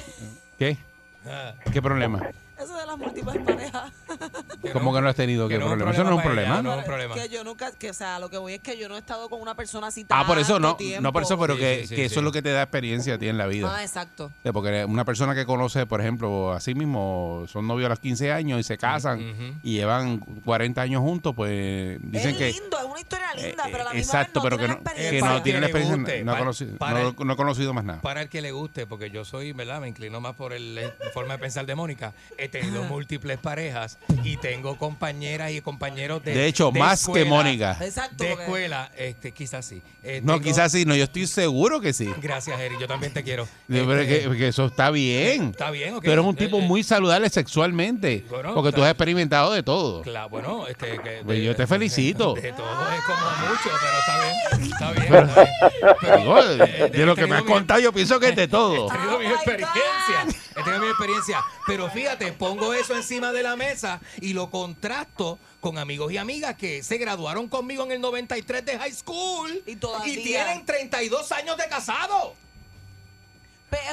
¿Qué? 0.60 0.78
Ah, 1.26 1.54
¿Qué 1.72 1.82
problema? 1.82 2.22
Eso 2.64 2.78
de 2.78 2.86
las 2.86 2.98
múltiples 2.98 3.38
parejas 3.46 3.92
¿Cómo 4.74 4.94
que 4.94 5.02
no 5.02 5.10
has 5.10 5.16
tenido 5.16 5.48
qué 5.48 5.56
que 5.56 5.60
no 5.60 5.66
es 5.68 5.72
un 5.74 5.78
problema? 5.80 5.92
Eso 5.94 6.04
no 6.04 6.10
es 6.12 6.16
un 6.18 6.22
problema 6.24 6.54
ella, 6.54 6.62
no. 6.62 6.78
un 6.78 6.84
problema. 6.84 7.16
que 7.16 7.30
yo 7.30 7.44
nunca 7.44 7.72
que 7.72 7.90
o 7.90 7.94
sea 7.94 8.20
lo 8.20 8.30
que 8.30 8.38
voy 8.38 8.54
es 8.54 8.60
que 8.62 8.78
yo 8.78 8.90
no 8.90 8.96
he 8.96 9.00
estado 9.00 9.30
con 9.30 9.42
una 9.42 9.56
persona 9.56 9.88
así 9.88 10.06
Ah, 10.10 10.26
por 10.26 10.38
eso 10.40 10.54
tanto 10.54 10.68
no, 10.70 10.76
tiempo. 10.76 11.02
no 11.02 11.14
por 11.14 11.24
eso, 11.24 11.38
pero 11.40 11.54
Sí, 11.56 11.60
que, 11.60 11.80
sí, 11.82 11.88
sí, 11.88 11.96
que 11.96 12.06
eso 12.06 12.14
sí. 12.16 12.20
es 12.20 12.24
lo 12.24 12.32
que 12.32 12.42
te 12.42 12.52
da 12.52 12.62
experiencia 12.64 13.16
a 13.16 13.18
ti 13.18 13.28
en 13.28 13.38
la 13.38 13.48
vida. 13.48 13.74
ah 13.76 13.82
exacto 13.84 14.32
Sí, 14.44 14.50
Porque 14.52 14.86
una 14.86 15.06
persona 15.06 15.36
que 15.36 15.46
conoce, 15.46 15.86
por 15.86 16.02
ejemplo, 16.02 16.54
así 16.54 16.74
mismo, 16.76 17.46
son 17.48 17.68
novios 17.68 17.88
a 17.88 17.90
los 17.90 18.00
15 18.00 18.32
años 18.32 18.60
y 18.60 18.64
se 18.64 18.78
casan 18.78 19.60
y 19.64 19.74
llevan 19.74 20.20
40 20.20 20.82
años 20.82 21.02
juntos, 21.02 21.34
pues 21.36 22.00
dicen 22.02 22.32
es 22.32 22.38
que... 22.38 22.52
lindo 22.52 22.78
es 22.80 22.86
una 22.86 23.00
historia 23.00 23.34
linda 23.36 23.64
eh, 23.66 23.70
pero 23.72 23.82
a 23.82 23.86
la 23.86 23.94
misma 23.94 24.00
exacto, 24.20 24.42
vez 24.42 24.52
no 24.52 24.58
pero 24.58 24.58
que 24.58 24.64
tiene 24.66 24.74
no, 24.76 24.84
que 24.84 24.90
experiencia. 24.92 25.30
no 25.34 25.42
tiene 25.44 25.60
la 25.60 25.66
experiencia, 25.68 25.98
guste, 25.98 26.24
no, 26.24 26.32
ha 26.32 26.34
para- 26.34 26.40
conocido, 26.46 26.78
para 26.78 27.00
no- 27.02 27.10
el- 27.20 27.28
no 27.28 27.34
ha 27.34 27.36
conocido 27.36 27.74
más 27.74 27.84
nada. 27.84 28.02
Para 28.02 28.22
el 28.22 28.30
que 28.30 28.42
le 28.42 28.52
guste, 28.52 28.86
porque 28.86 29.10
yo 29.10 29.26
soy, 29.26 29.52
¿verdad? 29.54 29.82
Me 29.82 29.88
inclino 29.88 30.22
más 30.22 30.36
por 30.36 30.54
el, 30.54 30.76
la 30.76 30.92
forma 31.14 31.34
de 31.34 31.40
pensar 31.40 31.66
de 31.66 31.76
Mónica. 31.76 32.14
He 32.38 32.48
tenido 32.62 32.84
múltiples 32.84 33.38
parejas 33.40 33.98
y 34.24 34.38
tengo 34.38 34.78
compañeras 34.78 35.52
y 35.52 35.60
compañeros 35.62 36.24
de 36.24 36.34
De 36.36 36.46
hecho, 36.46 36.72
más 36.72 37.08
que 37.12 37.26
Mónica. 37.26 37.78
exacto 37.82 38.24
De 38.24 38.34
escuela, 38.34 38.92
este, 38.96 39.32
quizás 39.32 39.66
sí. 39.66 39.82
Eh, 40.04 40.22
No, 40.24 40.34
tengo- 40.34 40.44
quizás 40.46 40.72
sí, 40.72 40.86
no, 40.86 40.96
yo 40.96 41.04
estoy 41.06 41.26
seguro 41.28 41.82
que 41.82 41.94
sí. 41.94 42.10
Gracias, 42.22 42.60
Eric. 42.60 42.80
Yo 42.80 42.88
también 42.88 43.12
te 43.12 43.24
quiero. 43.24 43.48
Creo 43.68 43.92
Este, 44.00 44.30
que, 44.30 44.38
que 44.38 44.48
eso 44.50 44.66
está 44.68 44.92
bien. 44.92 45.50
Está 45.50 45.72
bien, 45.72 45.96
ok. 45.96 46.04
Tú 46.04 46.12
eres 46.12 46.24
un 46.24 46.36
Eh, 46.36 46.38
tipo 46.38 46.60
eh, 46.60 46.62
muy 46.62 46.84
saludable 46.84 47.30
sexualmente. 47.30 48.26
Bueno, 48.30 48.54
porque 48.54 48.70
tú 48.72 48.78
está- 48.78 48.86
has 48.86 48.92
experimentado 48.92 49.52
de 49.54 49.64
todo. 49.64 50.02
Claro, 50.04 50.30
bueno, 50.30 50.68
este. 50.68 51.00
que- 51.02 51.22
Pues 51.26 51.44
yo 51.44 51.56
te 51.56 51.66
felicito. 51.68 52.36
De 52.36 52.52
todo 52.54 52.68
es 52.92 53.02
como 53.02 53.20
mucho, 53.50 53.70
pero 53.82 54.00
está 54.00 54.20
bien. 54.20 54.72
Está 54.72 54.92
bien. 54.92 55.30
Está 55.30 55.44
bien. 55.44 55.96
Pero, 56.02 56.18
Digo, 56.18 56.40
eh, 56.40 56.90
de, 56.92 57.06
lo 57.06 57.16
que 57.16 57.26
me 57.28 57.36
has 57.36 57.44
mi- 57.44 57.52
contado, 57.52 57.80
yo 57.80 57.92
pienso 57.92 58.20
que 58.20 58.30
es 58.30 58.36
de 58.36 58.48
todo. 58.48 58.88
He 58.88 58.92
tenido 58.96 59.20
mi 59.20 59.26
experiencia. 59.26 60.43
He 60.64 60.66
tenido 60.66 60.82
mi 60.82 60.90
experiencia. 60.90 61.44
Pero 61.68 61.90
fíjate, 61.90 62.32
pongo 62.34 62.74
eso 62.74 62.96
encima 62.96 63.32
de 63.32 63.44
la 63.44 63.56
mesa 63.56 64.00
y 64.22 64.34
lo 64.34 64.50
contrasto 64.50 65.38
con 65.62 65.78
amigos 65.78 66.12
y 66.12 66.18
amigas 66.18 66.56
que 66.56 66.84
se 66.84 66.98
graduaron 66.98 67.48
conmigo 67.48 67.84
en 67.86 67.92
el 67.94 68.02
93 68.02 68.66
de 68.66 68.78
high 68.80 68.92
school 68.94 69.64
Y 69.66 69.76
todavía. 69.78 70.24
tienen 70.24 70.66
32 70.66 71.32
años 71.32 71.56
de 71.58 71.68
casado. 71.70 72.36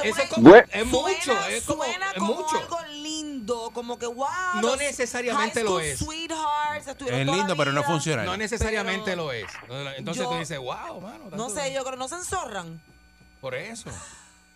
Eso 0.03 0.21
es 0.21 0.29
como, 0.29 0.55
es 0.55 0.85
mucho, 0.85 1.23
Suena, 1.23 1.47
es 1.49 1.63
como, 1.63 1.83
suena 1.83 2.11
es 2.11 2.17
como 2.19 2.35
mucho. 2.35 2.55
algo 2.55 2.77
lindo, 2.97 3.71
como 3.73 3.97
que 3.97 4.05
wow. 4.05 4.27
No 4.61 4.75
necesariamente 4.75 5.63
lo 5.63 5.79
es. 5.79 5.99
Es 5.99 6.07
lindo, 7.25 7.55
pero 7.57 7.71
no 7.71 7.83
funciona. 7.83 8.23
No 8.23 8.37
necesariamente 8.37 9.11
Pero 9.11 9.23
lo 9.23 9.31
es. 9.31 9.47
Entonces 9.97 10.23
yo- 10.23 10.29
tú 10.29 10.37
dices, 10.37 10.59
wow, 10.59 11.01
mano. 11.01 11.31
No 11.35 11.49
sé, 11.49 11.73
yo 11.73 11.83
creo 11.83 11.95
no 11.95 12.07
se 12.07 12.15
enzorran. 12.15 12.79
Por 13.39 13.55
eso. 13.55 13.89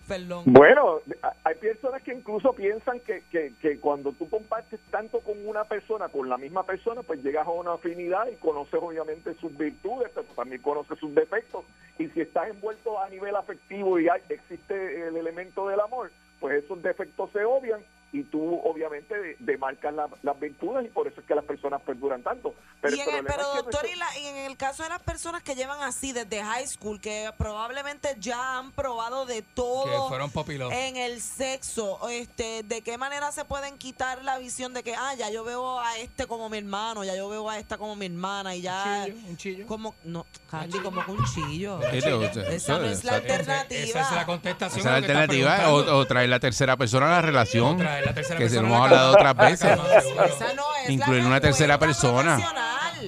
Perdón. 0.08 0.44
Bueno, 0.46 1.00
hay 1.44 1.56
personas 1.56 2.04
que 2.04 2.14
incluso 2.14 2.54
piensan 2.54 3.00
que, 3.00 3.24
que, 3.32 3.80
cuando 3.80 4.12
tú 4.12 4.30
compartes 4.30 4.80
tanto 4.92 5.20
con 5.22 5.34
una 5.48 5.64
persona, 5.64 6.10
con 6.10 6.30
la 6.30 6.38
misma 6.38 6.64
persona, 6.64 7.02
pues 7.02 7.24
llegas 7.24 7.48
a 7.48 7.52
una 7.52 7.74
afinidad 7.74 8.28
y 8.32 8.36
conoces 8.36 8.80
obviamente 8.82 9.34
sus 9.36 9.58
virtudes, 9.58 10.12
pero 10.14 10.28
también 10.36 10.62
conoces 10.62 11.00
sus 11.00 11.14
defectos. 11.16 11.66
Y 11.98 12.08
si 12.10 12.22
estás 12.22 12.50
envuelto 12.50 13.00
a 13.02 13.10
nivel 13.10 13.36
afectivo 13.36 14.00
y 14.00 14.08
hay- 14.08 14.22
existe 14.30 15.08
el 15.08 15.18
elemento 15.18 15.68
del 15.70 15.80
amor, 15.80 16.12
pues 16.40 16.64
esos 16.64 16.84
defectos 16.84 17.32
se 17.32 17.44
obvian 17.44 17.82
y 18.12 18.24
tú 18.24 18.62
obviamente 18.64 19.18
de- 19.20 19.36
demarcas 19.40 19.94
la- 19.94 20.10
las 20.22 20.40
virtudes 20.40 20.86
y 20.86 20.90
por 20.90 21.08
eso 21.08 21.20
es 21.20 21.26
que 21.26 21.36
las 21.36 21.44
personas 21.46 21.82
perduran 21.82 22.22
tanto. 22.22 22.54
Pero, 22.86 22.96
y 22.98 23.02
el 23.02 23.10
en 23.10 23.16
el, 23.16 23.24
problema 23.26 23.36
pero 23.36 23.42
es 23.42 23.50
que 23.50 23.72
doctor, 23.72 23.90
y, 23.92 23.96
la- 23.96 24.18
y 24.20 24.26
en 24.28 24.36
el 24.38 24.58
caso 24.58 24.84
de 24.84 24.90
las 24.90 25.02
personas 25.02 25.44
que 25.44 25.56
llevan 25.56 25.82
así 25.84 26.12
desde 26.12 26.44
high 26.44 26.68
school, 26.68 27.00
que 27.02 27.32
probablemente 27.38 28.16
ya 28.20 28.58
han 28.60 28.72
probado 28.72 29.26
de 29.26 29.36
Que 29.36 29.42
todo 29.56 30.08
fueron 30.08 30.32
en 30.72 30.98
el 30.98 31.22
sexo, 31.22 32.00
este, 32.10 32.64
¿de 32.64 32.82
qué 32.82 32.98
manera 32.98 33.32
se 33.32 33.46
pueden 33.46 33.78
quitar 33.78 34.24
la 34.24 34.38
visión 34.38 34.74
de 34.74 34.84
que, 34.84 34.96
ah, 34.96 35.14
ya 35.18 35.30
yo 35.30 35.44
veo 35.44 35.80
a 35.80 35.98
este 35.98 36.28
como 36.28 36.50
mi 36.50 36.58
hermano, 36.58 37.04
ya 37.04 37.16
yo 37.16 37.30
veo 37.30 37.50
a 37.50 37.58
esta 37.58 37.78
como 37.78 37.96
mi 37.96 38.06
hermana 38.06 38.56
y 38.56 38.62
ya... 38.62 39.06
Un 39.28 39.38
chillo. 39.38 39.66
Como, 39.68 39.96
no, 40.04 40.26
Candy, 40.50 40.80
como 40.80 41.04
que 41.06 41.12
un 41.12 41.26
chillo. 41.26 41.80
Sí, 41.92 42.02
te 42.02 42.14
gusta. 42.14 42.42
Esa 42.50 42.78
no 42.80 42.86
es 42.86 43.04
la 43.04 43.16
alternativa. 43.16 43.84
Esa 43.84 44.02
es 44.02 44.12
la 44.12 44.26
contestación. 44.26 44.80
Esa 44.80 44.90
es 44.90 44.92
la 44.92 44.98
alternativa 44.98 45.70
o, 45.70 45.98
o 45.98 46.06
traer 46.06 46.30
la 46.30 46.40
tercera 46.40 46.78
persona 46.78 47.08
a 47.08 47.10
la 47.12 47.22
relación. 47.22 47.76
O 47.76 47.78
traer 47.78 48.06
la 48.06 48.14
tercera 48.14 48.40
que 48.40 48.50
se 48.50 48.56
lo 48.62 48.68
hemos 48.68 48.82
hablado 48.86 49.14
otras 49.14 49.36
veces. 49.36 49.72
Esa 49.72 50.54
no 50.54 50.64
es 50.84 50.90
Incluir 50.90 51.22
la 51.22 51.28
una 51.28 51.42
tercera 51.42 51.78
persona. 51.80 52.38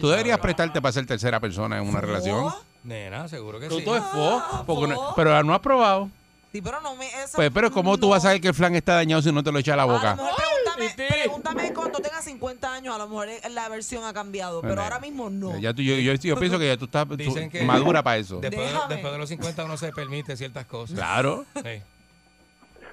Tú 0.01 0.09
deberías 0.09 0.39
prestarte 0.39 0.81
para 0.81 0.91
ser 0.91 1.05
tercera 1.05 1.39
persona 1.39 1.77
en 1.77 1.88
una 1.88 2.01
relación. 2.01 2.45
¿No? 2.45 2.55
Nena, 2.83 3.27
seguro 3.27 3.59
que 3.59 3.67
Tú 3.67 3.79
sí. 3.79 3.85
todo 3.85 3.97
es 3.97 4.03
fo, 4.03 4.63
porque 4.65 4.88
no- 4.88 4.95
fo. 4.95 5.13
pero 5.15 5.43
no 5.43 5.53
has 5.53 5.59
probado. 5.59 6.09
Sí, 6.51 6.61
pero 6.61 6.79
no 6.81 6.95
me... 6.95 7.07
Eso, 7.07 7.33
Pues, 7.35 7.51
pero 7.53 7.69
¿cómo 7.71 7.97
tú 7.97 8.09
vas 8.09 8.19
a 8.23 8.27
saber 8.29 8.39
que 8.41 8.47
el 8.47 8.53
flan 8.53 8.73
está 8.75 8.95
dañado 8.95 9.21
si 9.21 9.31
no 9.31 9.43
te 9.43 9.51
lo 9.51 9.59
echa 9.59 9.73
a 9.73 9.75
la 9.75 9.83
A 9.83 9.88
lo 9.88 9.93
boca? 9.93 10.15
mejor 10.15 10.31
pregúntame, 10.38 11.09
pregúntame 11.09 11.73
cuando 11.73 11.99
tengas 11.99 12.23
50 12.23 12.73
años, 12.73 12.95
a 12.95 12.97
lo 12.97 13.07
mejor 13.09 13.27
eh, 13.27 13.41
la 13.49 13.67
versión 13.67 14.05
ha 14.05 14.13
cambiado, 14.13 14.61
pero 14.61 14.75
Bueno, 14.75 14.83
ahora 14.83 14.99
mismo 14.99 15.29
no. 15.29 15.59
Ya 15.59 15.73
tú- 15.73 15.81
yo, 15.81 15.95
yo, 15.95 16.13
yo 16.13 16.38
pienso 16.38 16.57
que 16.57 16.67
ya 16.67 16.77
tú 16.77 16.85
estás 16.85 17.05
tú- 17.07 17.17
Dicen 17.17 17.49
que- 17.49 17.63
madura 17.63 18.01
para 18.01 18.17
eso. 18.17 18.39
Después 18.39 18.65
de, 18.65 18.73
Déjame. 18.73 18.93
después 18.93 19.13
de 19.13 19.19
los 19.19 19.29
50 19.29 19.65
uno 19.65 19.75
se 19.77 19.91
permite 19.91 20.38
ciertas 20.38 20.65
cosas. 20.65 20.95
Claro. 20.97 21.45
Sí. 21.55 21.81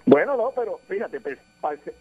Bueno, 0.06 0.36
no, 0.36 0.50
pero 0.54 0.80
fíjate, 0.88 1.20
pues, 1.20 1.38
pare- 1.38 1.44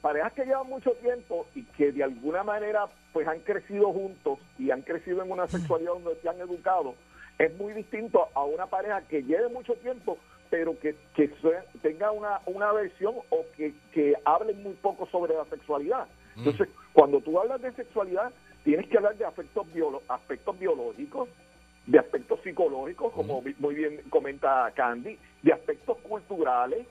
parejas 0.01 0.33
que 0.33 0.45
llevan 0.45 0.67
mucho 0.67 0.91
tiempo 1.01 1.45
y 1.55 1.63
que 1.63 1.91
de 1.91 2.03
alguna 2.03 2.43
manera 2.43 2.85
pues 3.13 3.27
han 3.27 3.39
crecido 3.39 3.91
juntos 3.91 4.39
y 4.59 4.71
han 4.71 4.81
crecido 4.81 5.23
en 5.23 5.31
una 5.31 5.47
sexualidad 5.47 5.93
donde 5.93 6.15
se 6.21 6.29
han 6.29 6.39
educado, 6.39 6.95
es 7.39 7.55
muy 7.57 7.73
distinto 7.73 8.27
a 8.33 8.43
una 8.43 8.67
pareja 8.67 9.01
que 9.07 9.23
lleve 9.23 9.47
mucho 9.49 9.73
tiempo 9.75 10.17
pero 10.49 10.77
que, 10.79 10.95
que 11.15 11.31
tenga 11.81 12.11
una, 12.11 12.39
una 12.45 12.71
versión 12.71 13.15
o 13.29 13.43
que, 13.57 13.73
que 13.91 14.13
hablen 14.23 14.61
muy 14.61 14.73
poco 14.73 15.07
sobre 15.07 15.33
la 15.33 15.45
sexualidad. 15.45 16.07
Entonces, 16.37 16.69
cuando 16.93 17.21
tú 17.21 17.39
hablas 17.39 17.59
de 17.59 17.71
sexualidad, 17.71 18.31
tienes 18.63 18.87
que 18.87 18.97
hablar 18.97 19.15
de 19.17 19.25
aspectos, 19.25 19.65
biolo- 19.73 20.01
aspectos 20.07 20.59
biológicos, 20.59 21.27
de 21.87 21.97
aspectos 21.97 22.39
psicológicos, 22.43 23.11
como 23.13 23.41
vi- 23.41 23.55
muy 23.57 23.73
bien 23.73 24.01
comenta 24.11 24.71
Candy, 24.75 25.17
de 25.41 25.53
aspectos 25.53 25.97
culturales, 26.07 26.85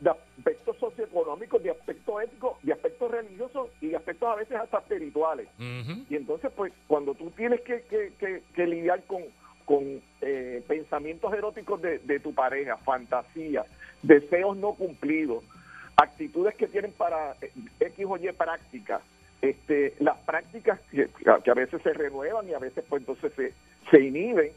de 0.00 0.10
aspectos 0.10 0.76
socioeconómicos, 0.78 1.62
de 1.62 1.70
aspectos 1.70 2.22
éticos, 2.22 2.56
de 2.62 2.72
aspectos 2.72 3.10
religiosos 3.10 3.68
y 3.80 3.88
de 3.88 3.96
aspectos 3.96 4.28
a 4.28 4.34
veces 4.36 4.56
hasta 4.56 4.78
espirituales. 4.78 5.46
Y 6.08 6.16
entonces, 6.16 6.50
pues, 6.56 6.72
cuando 6.86 7.14
tú 7.14 7.30
tienes 7.30 7.60
que, 7.60 7.82
que- 7.82 8.12
que- 8.18 8.42
que 8.54 8.66
lidiar 8.66 9.02
con, 9.04 9.22
con 9.66 10.00
eh, 10.22 10.62
pensamientos 10.66 11.32
eróticos 11.34 11.80
de, 11.82 11.98
de 11.98 12.18
tu 12.20 12.32
pareja, 12.34 12.76
fantasías, 12.78 13.66
deseos 14.02 14.56
no 14.56 14.72
cumplidos, 14.74 15.44
actitudes 15.96 16.54
que 16.54 16.66
tienen 16.66 16.92
para 16.92 17.36
eh, 17.42 17.52
X 17.80 18.06
o 18.08 18.16
Y 18.16 18.32
prácticas, 18.32 19.02
este, 19.42 19.94
las 20.00 20.18
prácticas 20.18 20.80
que, 20.90 21.08
que 21.44 21.50
a 21.50 21.54
veces 21.54 21.80
se 21.82 21.92
renuevan 21.92 22.48
y 22.48 22.54
a 22.54 22.58
veces 22.58 22.84
pues 22.88 23.02
entonces 23.02 23.32
se, 23.34 23.52
se 23.90 24.00
inhiben 24.02 24.50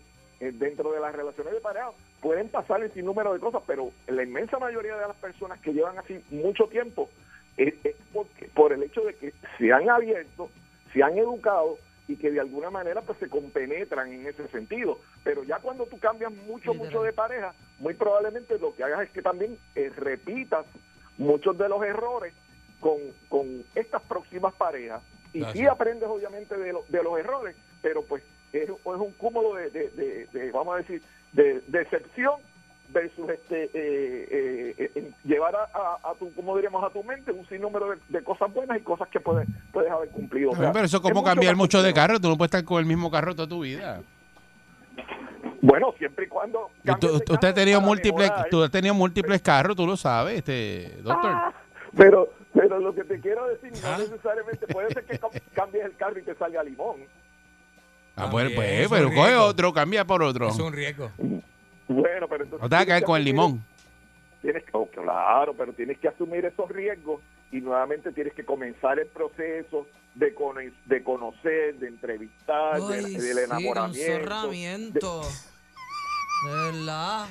dentro 0.52 0.92
de 0.92 1.00
las 1.00 1.16
relaciones 1.16 1.54
de 1.54 1.60
pareja, 1.62 1.90
pueden 2.22 2.50
pasar 2.50 2.82
el 2.84 2.92
sinnúmero 2.92 3.34
de 3.34 3.40
cosas, 3.40 3.62
pero 3.66 3.92
la 4.08 4.24
inmensa 4.24 4.60
mayoría 4.60 4.96
de 4.98 5.08
las 5.08 5.16
personas 5.18 5.60
que 5.62 5.74
llevan 5.74 5.98
así 5.98 6.24
mucho 6.30 6.68
tiempo 6.68 7.10
es, 7.58 7.74
es 7.84 7.96
porque, 8.12 8.48
por 8.54 8.74
el 8.74 8.84
hecho 8.84 9.02
de 9.02 9.14
que 9.16 9.34
se 9.58 9.72
han 9.72 9.90
abierto, 9.90 10.50
se 10.92 11.04
han 11.04 11.18
educado 11.18 11.78
y 12.08 12.18
que 12.18 12.32
de 12.32 12.40
alguna 12.42 12.70
manera 12.70 13.02
pues 13.02 13.18
se 13.20 13.30
compenetran 13.30 14.12
en 14.12 14.28
ese 14.28 14.48
sentido. 14.50 15.00
Pero 15.24 15.44
ya 15.44 15.60
cuando 15.60 15.86
tú 15.86 15.98
cambias 16.00 16.32
mucho, 16.34 16.74
mucho 16.74 17.02
de 17.04 17.14
pareja, 17.14 17.54
muy 17.80 17.94
probablemente 17.94 18.60
lo 18.60 18.76
que 18.76 18.84
hagas 18.84 19.04
es 19.04 19.10
que 19.12 19.22
también 19.22 19.58
eh, 19.76 19.90
repitas 19.96 20.66
muchos 21.18 21.58
de 21.58 21.70
los 21.70 21.82
errores 21.84 22.34
con, 22.80 22.98
con 23.30 23.64
estas 23.76 24.02
próximas 24.02 24.54
parejas. 24.56 25.02
Y 25.34 25.40
Gracias. 25.40 25.60
sí 25.62 25.66
aprendes 25.68 26.10
obviamente 26.10 26.58
de, 26.58 26.74
lo- 26.74 26.84
de 26.90 27.02
los 27.04 27.18
errores, 27.18 27.56
pero 27.82 28.04
pues 28.04 28.22
es, 28.54 28.70
es 28.70 28.76
un 28.86 29.12
cúmulo 29.18 29.56
de, 29.56 29.70
de- 29.70 29.90
de- 29.90 30.28
de, 30.32 30.52
vamos 30.52 30.76
a 30.76 30.78
decir, 30.78 31.02
de 31.34 31.62
decepción 31.68 32.36
versus 32.90 33.28
este 33.30 33.64
eh, 33.74 34.76
eh, 34.78 34.92
eh, 34.96 35.12
llevar 35.24 35.56
a, 35.56 35.64
a- 35.74 36.12
a 36.12 36.14
tu, 36.20 36.32
como 36.34 36.56
diríamos, 36.56 36.84
a 36.84 36.90
tu 36.92 37.04
mente 37.04 37.32
un 37.32 37.48
sinnúmero 37.48 37.90
de, 37.92 37.98
de 38.10 38.24
cosas 38.24 38.54
buenas 38.54 38.78
y 38.78 38.82
cosas 38.82 39.08
que 39.10 39.20
puedes, 39.20 39.48
puedes 39.72 39.92
haber 39.92 40.10
cumplido. 40.10 40.52
O 40.52 40.56
sea, 40.56 40.72
pero 40.72 40.86
eso 40.86 40.98
es 40.98 41.04
como 41.04 41.24
cambiar 41.24 41.56
mucho 41.56 41.82
de 41.82 41.94
carro. 41.94 42.20
Tú 42.20 42.30
no 42.30 42.38
puedes 42.38 42.50
estar 42.50 42.64
con 42.64 42.80
el 42.80 42.86
mismo 42.86 43.10
carro 43.10 43.36
toda 43.36 43.48
tu 43.48 43.62
vida. 43.62 44.02
Bueno, 45.62 45.94
siempre 45.98 46.26
y 46.26 46.28
cuando... 46.28 46.70
Usted 46.84 46.92
has 46.92 47.40
carro 47.40 47.54
tenido 47.54 47.82
múltiples, 47.82 48.30
mejorar. 48.30 48.50
tú 48.50 48.64
has 48.64 48.70
tenido 48.72 48.94
múltiples 48.94 49.42
carros, 49.42 49.76
tú 49.76 49.88
lo 49.88 49.96
sabes, 49.98 50.38
este 50.40 50.98
doctor. 51.02 51.32
Ah, 51.34 51.54
pero, 51.96 52.30
pero 52.54 52.80
lo 52.80 52.94
que 52.94 53.04
te 53.06 53.20
quiero 53.22 53.48
decir, 53.48 53.72
Ah. 53.84 53.96
no 53.98 54.04
necesariamente 54.04 54.68
puede 54.68 54.90
ser 54.94 55.06
que 55.06 55.20
cam- 55.20 55.42
cambies 55.54 55.86
el 55.86 55.96
carro 55.96 56.20
y 56.20 56.24
te 56.24 56.36
salga 56.36 56.62
limón. 56.64 56.98
Ah, 58.16 58.30
pues, 58.30 58.52
pues, 58.54 58.88
pero 58.90 59.10
coge 59.14 59.36
otro, 59.36 59.74
cambia 59.74 60.06
por 60.06 60.22
otro. 60.22 60.50
Es 60.50 60.60
un 60.60 60.72
riesgo. 60.74 61.12
Bueno, 61.88 62.28
pero 62.30 62.44
entonces... 62.44 62.62
No 62.62 62.70
te 62.70 62.76
vas 62.76 62.84
a 62.84 62.86
caer 62.86 63.04
con 63.04 63.18
el 63.18 63.24
limón. 63.26 63.64
Tienes 64.42 64.64
que, 64.64 64.70
oh, 64.74 64.88
claro, 64.88 65.54
pero 65.58 65.74
tienes 65.74 65.98
que 66.00 66.08
asumir 66.10 66.46
esos 66.46 66.70
riesgos 66.70 67.22
y 67.52 67.62
nuevamente 67.62 68.12
tienes 68.12 68.34
que 68.34 68.44
comenzar 68.46 69.00
el 69.00 69.08
proceso 69.08 69.88
de, 70.16 70.34
cono- 70.36 70.60
de 70.86 71.04
conocer, 71.04 71.76
de 71.76 71.88
entrevistar, 71.88 72.80
de- 72.82 72.96
Ay, 72.96 73.14
del 73.16 73.22
sí, 73.22 73.44
enamoramiento. 73.46 75.22
De 76.46 76.52
verdad. 76.52 77.28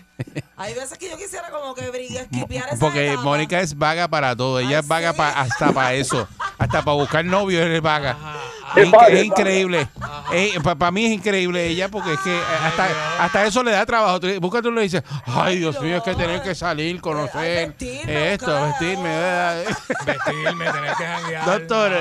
Hay 0.57 0.75
veces 0.75 0.97
que 0.97 1.11
yo 1.11 1.17
quisiera 1.19 1.51
como 1.51 1.75
que 1.75 1.91
brigue, 1.91 2.19
esquipear 2.21 2.69
esa 2.71 2.79
Porque 2.79 3.09
etapa. 3.09 3.23
Mónica 3.23 3.61
es 3.61 3.77
vaga 3.77 4.09
para 4.09 4.35
todo. 4.35 4.59
Ella 4.59 4.79
es 4.79 4.89
vaga 4.89 5.13
sí. 5.13 5.19
pa- 5.19 5.39
hasta 5.41 5.73
para 5.73 5.93
eso. 5.95 6.27
Hasta 6.59 6.83
para 6.83 6.97
buscar 6.97 7.25
novio 7.25 7.63
es 7.63 7.83
vaga. 7.83 8.13
Es 8.13 8.17
Es, 8.77 9.25
increíble. 9.25 9.89
para 10.63 10.91
mí 10.91 11.05
es 11.07 11.13
increíble 11.13 11.67
ella 11.67 11.89
porque 11.89 12.15
es 12.15 12.21
que 12.21 12.37
hasta, 12.65 13.23
hasta 13.25 13.47
eso 13.47 13.63
le 13.63 13.73
da 13.73 13.85
trabajo. 13.87 14.21
Busca 14.41 14.63
tú 14.63 14.71
le 14.71 14.83
dices, 14.83 15.03
ay 15.27 15.59
Dios 15.59 15.81
mío, 15.81 15.99
es 15.99 16.03
que 16.03 16.15
tener 16.15 16.43
que 16.43 16.55
salir, 16.55 17.01
conocer 17.01 17.69
vestirme, 17.69 18.33
esto, 18.33 18.47
buscar 18.47 18.69
vestirme. 18.69 19.09
¿verdad? 19.09 19.65
Vestirme, 20.07 20.65
tener 20.65 20.95
que 20.97 21.05
janguear. 21.05 21.45
Doctor. 21.59 21.93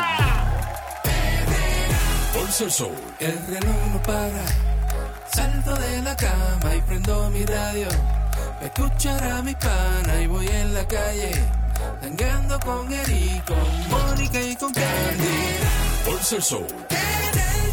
Por 2.32 2.50
Soul, 2.70 2.92
el 3.18 3.46
reloj 3.46 3.76
no 3.92 4.02
para. 4.02 4.44
Salto 5.34 5.74
de 5.74 6.02
la 6.02 6.16
cama 6.16 6.74
y 6.76 6.80
prendo 6.82 7.30
mi 7.30 7.44
radio. 7.44 7.88
Pa' 8.58 8.66
escuchar 8.66 9.22
a 9.24 9.42
mi 9.42 9.54
pana 9.54 10.20
y 10.22 10.26
voy 10.26 10.48
en 10.48 10.74
la 10.74 10.86
calle. 10.86 11.32
Tangando 12.00 12.58
con 12.60 12.92
Eric, 12.92 13.44
con 13.44 13.88
Mónica 13.90 14.40
y 14.40 14.56
con 14.56 14.72
Candy. 14.72 15.52
Soul. 16.40 16.66
En 16.90 17.38
el 17.38 17.72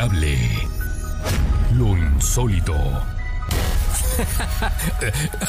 inexplicable. 0.00 0.68
Lo 1.76 1.96
insólito. 1.96 2.74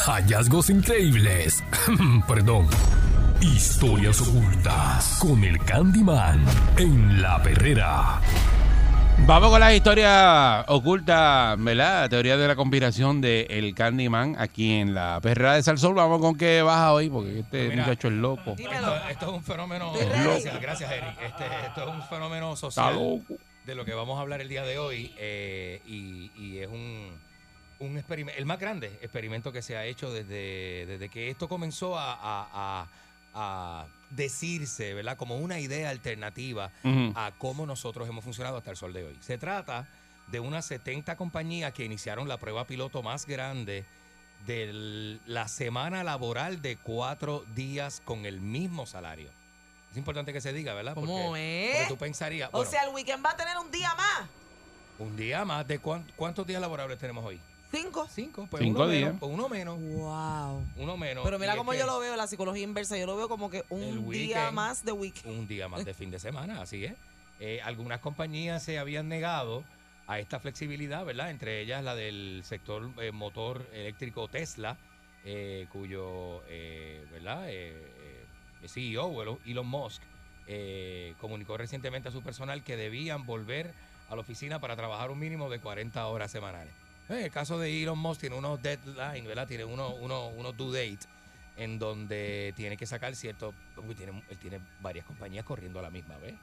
Hallazgos 0.06 0.70
increíbles. 0.70 1.64
Perdón. 2.28 2.68
Historias 3.42 4.22
ocultas 4.22 5.18
con 5.20 5.44
el 5.44 5.58
Candyman 5.66 6.46
en 6.78 7.22
la 7.22 7.42
perrera. 7.42 8.22
Vamos 9.26 9.50
con 9.50 9.60
la 9.60 9.74
historia 9.74 10.64
oculta, 10.68 11.56
¿verdad? 11.58 12.04
La 12.04 12.10
teoría 12.10 12.38
de 12.38 12.48
la 12.48 12.56
conspiración 12.56 13.20
de 13.20 13.48
el 13.50 13.74
Candyman 13.74 14.36
aquí 14.38 14.74
en 14.74 14.94
la 14.94 15.20
perrera 15.22 15.56
de 15.56 15.64
Salsón. 15.64 15.96
Vamos 15.96 16.22
con 16.22 16.36
qué 16.36 16.62
baja 16.62 16.94
hoy, 16.94 17.10
porque 17.10 17.40
este 17.40 17.70
Mira. 17.70 17.84
muchacho 17.84 18.10
es 18.10 18.14
loco. 18.14 18.56
Esto, 18.58 18.96
esto 19.10 19.26
es 19.26 19.32
un 19.32 19.44
fenómeno. 19.44 19.92
Gracias, 19.94 20.62
gracias, 20.62 20.92
Eric. 20.92 21.16
Este, 21.26 21.46
esto 21.68 21.82
es 21.82 21.88
un 21.96 22.04
fenómeno 22.04 22.54
Está 22.54 22.68
social 22.68 22.94
loco. 22.94 23.24
De 23.72 23.76
lo 23.76 23.86
que 23.86 23.94
vamos 23.94 24.18
a 24.18 24.22
hablar 24.22 24.42
el 24.42 24.50
día 24.50 24.64
de 24.66 24.78
hoy. 24.78 25.14
eh, 25.18 25.82
y, 25.88 26.30
y 26.36 26.58
es 26.60 26.68
un, 26.68 27.18
un 27.80 27.98
experimento, 27.98 28.38
el 28.38 28.46
más 28.46 28.60
grande 28.60 28.88
experimento 29.02 29.54
que 29.54 29.62
se 29.62 29.78
ha 29.78 29.86
hecho 29.86 30.12
desde, 30.12 30.86
desde 30.88 31.08
que 31.08 31.30
esto 31.30 31.48
comenzó 31.48 31.98
a, 31.98 32.12
a- 32.14 32.50
a- 32.54 32.88
a 33.34 33.88
decirse, 34.10 34.94
¿verdad? 34.94 35.16
Como 35.16 35.38
una 35.38 35.58
idea 35.62 35.90
alternativa 35.90 36.70
a 37.16 37.32
cómo 37.38 37.66
nosotros 37.66 38.10
hemos 38.10 38.26
funcionado 38.26 38.58
hasta 38.58 38.72
el 38.72 38.76
sol 38.78 38.92
de 38.92 39.06
hoy. 39.06 39.16
Se 39.22 39.38
trata 39.38 39.88
de 40.28 40.42
unas 40.42 40.66
70 40.66 41.16
compañías 41.16 41.72
que 41.74 41.86
iniciaron 41.86 42.28
la 42.28 42.36
prueba 42.38 42.66
piloto 42.68 43.02
más 43.02 43.26
grande 43.26 43.86
de 44.46 45.18
la 45.28 45.48
semana 45.48 46.04
laboral 46.04 46.62
de 46.62 46.76
cuatro 46.76 47.46
días 47.56 48.02
con 48.04 48.26
el 48.26 48.42
mismo 48.42 48.86
salario. 48.86 49.30
Es 49.92 49.98
importante 49.98 50.32
que 50.32 50.40
se 50.42 50.54
diga, 50.54 50.74
¿verdad? 50.74 50.94
¿Cómo 50.96 51.28
porque, 51.28 51.72
es? 51.72 51.76
porque 51.78 51.88
tú 51.90 51.98
pensarías, 51.98 52.50
O 52.50 52.58
bueno, 52.58 52.72
sea, 52.72 52.84
el 52.84 52.90
weekend 52.94 53.26
va 53.26 53.32
a 53.32 53.36
tener 53.38 53.58
un 53.58 53.70
día 53.72 53.94
más. 53.96 54.30
un 55.00 55.16
día 55.18 55.44
más, 55.46 55.68
¿de 55.68 55.80
cuán- 55.80 56.06
cuántos 56.16 56.46
días 56.48 56.62
laborables 56.62 56.98
tenemos 57.00 57.26
hoy? 57.26 57.40
Cinco. 57.72 58.08
Cinco, 58.14 58.48
pues 58.52 58.64
Cinco 58.64 58.82
uno 58.84 58.90
días. 58.90 59.04
menos, 59.06 59.20
pues 59.20 59.32
uno 59.34 59.50
menos, 59.50 59.80
Wow. 59.80 60.66
uno 60.78 60.98
menos. 60.98 61.24
Pero 61.24 61.40
mira 61.40 61.56
cómo 61.56 61.74
yo 61.74 61.86
lo 61.86 62.00
veo, 62.00 62.16
la 62.18 62.28
psicología 62.28 62.64
inversa. 62.64 62.98
Yo 62.98 63.06
lo 63.06 63.16
veo 63.16 63.30
como 63.30 63.50
que 63.50 63.64
un 63.70 64.10
día 64.12 64.38
weekend. 64.38 64.52
más 64.54 64.84
de 64.86 64.92
week. 64.92 65.16
un 65.26 65.48
día 65.48 65.68
más 65.70 65.86
de 65.86 65.94
fin 65.94 66.12
de 66.12 66.20
semana, 66.20 66.62
así 66.62 66.84
es. 66.86 66.94
Eh, 67.40 67.62
algunas 67.64 68.00
compañías 68.02 68.62
se 68.62 68.78
habían 68.78 69.08
negado 69.10 69.64
a 70.08 70.20
esta 70.20 70.40
flexibilidad, 70.42 71.06
¿verdad? 71.06 71.32
Entre 71.32 71.62
ellas 71.62 71.84
la 71.84 71.96
del 71.96 72.44
sector 72.46 72.90
eh, 73.02 73.12
motor 73.14 73.66
eléctrico 73.74 74.28
Tesla, 74.28 74.78
eh, 75.24 75.66
cuyo, 75.72 76.44
eh, 76.50 77.06
¿verdad? 77.12 77.46
Eh, 78.62 78.66
eh, 78.66 78.68
CEO, 78.70 79.22
Elon- 79.46 79.66
Musk, 79.68 80.02
eh, 80.48 81.14
comunicó 81.20 81.58
recientemente 81.58 82.10
a 82.10 82.12
su 82.12 82.22
personal 82.22 82.64
que 82.64 82.76
debían 82.76 83.26
volver 83.26 83.74
a 84.10 84.16
la 84.16 84.22
oficina 84.22 84.60
para 84.60 84.76
trabajar 84.76 85.12
un 85.12 85.20
mínimo 85.20 85.50
de 85.50 85.60
40 85.60 86.06
horas 86.08 86.32
semanales. 86.32 86.74
En 87.10 87.18
el 87.18 87.32
caso 87.32 87.60
de 87.60 87.82
Elon 87.84 87.98
Musk 88.00 88.22
tiene 88.22 88.36
unos 88.38 88.62
deadlines, 88.62 89.26
¿verdad? 89.26 89.48
Tiene 89.48 89.66
unos 89.66 89.94
uno, 90.00 90.28
unos 90.28 90.56
due 90.56 90.72
date 90.92 91.06
en 91.58 91.78
donde 91.80 92.54
tiene 92.56 92.78
que 92.78 92.86
sacar 92.86 93.16
cierto... 93.16 93.54
uy, 93.78 93.94
tiene, 93.96 94.24
él 94.30 94.38
tiene 94.38 94.60
varias 94.82 95.06
compañías 95.06 95.44
corriendo 95.46 95.80
a 95.80 95.82
la 95.82 95.90
misma 95.90 96.18
vez. 96.18 96.34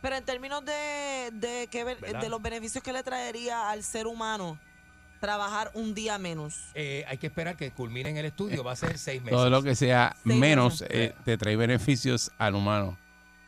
Pero 0.00 0.16
en 0.16 0.24
términos 0.24 0.64
de, 0.64 1.30
de, 1.32 1.68
de 1.68 2.28
los 2.28 2.42
beneficios 2.42 2.82
que 2.82 2.92
le 2.92 3.02
traería 3.02 3.70
al 3.70 3.84
ser 3.84 4.06
humano 4.06 4.58
trabajar 5.22 5.70
un 5.72 5.94
día 5.94 6.18
menos. 6.18 6.56
Eh, 6.74 7.04
hay 7.08 7.16
que 7.16 7.28
esperar 7.28 7.56
que 7.56 7.70
culminen 7.70 8.18
el 8.18 8.26
estudio, 8.26 8.62
va 8.62 8.72
a 8.72 8.76
ser 8.76 8.98
seis 8.98 9.22
meses. 9.22 9.38
Todo 9.38 9.48
lo 9.48 9.62
que 9.62 9.74
sea 9.74 10.14
Seis 10.22 10.36
menos 10.36 10.84
eh, 10.90 11.14
te 11.24 11.38
trae 11.38 11.56
beneficios 11.56 12.30
al 12.36 12.54
humano. 12.56 12.98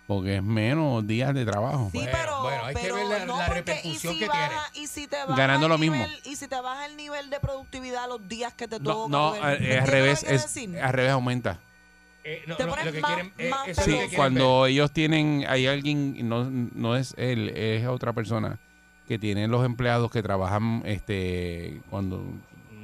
Porque 0.07 0.37
es 0.37 0.43
menos 0.43 1.07
días 1.07 1.35
de 1.35 1.45
trabajo. 1.47 1.89
Sí, 1.91 1.97
Bueno, 1.99 2.13
pero, 2.13 2.43
bueno, 2.43 2.65
hay 2.67 2.75
que 2.75 2.81
pero 2.83 2.95
ver 2.97 3.07
la- 3.07 3.25
no 3.25 3.39
la 3.39 3.47
porque- 3.47 3.61
repercusión 3.61 4.13
y 4.15 4.17
si 4.17 4.23
que 4.23 4.29
baja, 4.29 4.71
Y 4.75 4.87
si 4.87 5.07
te 5.07 5.17
baja 5.17 5.35
Ganando 5.35 5.67
el 5.67 5.73
lo 5.73 5.79
mismo. 5.79 6.07
Y 6.25 6.37
si 6.37 6.47
te 6.47 6.61
baja 6.61 6.87
el 6.87 6.97
nivel 6.97 7.31
de 7.31 7.41
productividad 7.41 8.07
los 8.09 8.29
días 8.29 8.53
que 8.53 8.69
te 8.69 8.79
No, 8.81 8.85
toca. 8.93 9.09
no, 9.11 9.35
eh, 9.35 9.39
¿entiendes 9.53 9.79
al 9.81 9.85
que 9.87 9.91
revés, 9.91 10.23
es, 10.25 10.57
al 10.83 10.93
revés 10.93 11.11
aumenta. 11.11 11.59
Eh, 12.23 12.43
no, 12.47 12.57
te 12.57 12.65
no, 12.65 12.71
pones 12.71 12.85
lo 12.87 12.93
que 12.93 13.01
más- 13.01 13.13
quieren, 13.15 13.33
eh, 13.39 13.51
Sí, 13.75 13.81
que 13.81 13.85
quieren 13.85 14.11
cuando 14.15 14.67
ellos 14.67 14.91
tienen, 14.93 15.45
hay 15.49 15.67
alguien, 15.67 16.27
no, 16.29 16.45
no 16.51 16.97
es 16.97 17.15
él, 17.19 17.49
es 17.51 17.87
otra 17.87 18.13
persona, 18.13 18.59
que 19.07 19.19
tiene 19.19 19.47
los 19.49 19.65
empleados 19.65 20.11
que 20.11 20.23
trabajan 20.23 20.83
este 20.87 21.81
cuando 21.91 22.25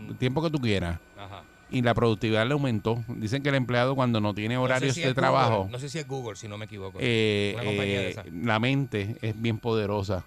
el 0.08 0.16
tiempo 0.16 0.42
que 0.42 0.50
tú 0.50 0.58
quieras. 0.58 0.98
Ajá. 1.18 1.42
y 1.72 1.82
la 1.82 1.94
productividad 1.94 2.46
le 2.46 2.52
aumentó. 2.54 3.04
Dicen 3.08 3.42
que 3.42 3.48
el 3.50 3.54
empleado 3.54 3.94
cuando 3.94 4.20
no 4.20 4.34
tiene 4.34 4.54
No 4.56 4.62
sé 4.62 4.64
horarios 4.64 4.94
si 4.96 5.02
de 5.02 5.14
trabajo, 5.14 5.56
Google, 5.58 5.72
no 5.72 5.78
sé 5.78 5.88
si 5.88 5.98
es 5.98 6.08
Google, 6.08 6.36
si 6.36 6.48
no 6.48 6.58
me 6.58 6.64
equivoco. 6.64 6.98
eh, 7.00 7.52
Una 7.54 7.64
compañía 7.64 8.00
de 8.00 8.10
eh, 8.10 8.16
la 8.42 8.58
mente 8.58 9.16
es 9.22 9.40
bien 9.40 9.58
poderosa. 9.58 10.24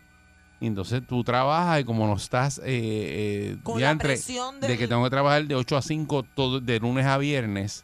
Y 0.62 0.68
entonces 0.68 1.06
tú 1.06 1.24
trabajas 1.26 1.82
y 1.82 1.84
como 1.84 2.08
no 2.08 2.16
estás 2.16 2.60
eh, 2.60 2.64
eh, 2.66 3.58
Con 3.64 3.76
la 3.76 3.88
diantre, 3.88 4.08
presión 4.10 4.62
de 4.62 4.78
que 4.78 4.88
tengo 4.88 5.04
que 5.04 5.10
trabajar 5.10 5.46
de 5.46 5.56
8 5.56 5.76
a 5.76 5.82
5 5.82 6.24
todo, 6.24 6.62
de 6.62 6.80
lunes 6.80 7.06
a 7.06 7.18
viernes, 7.18 7.84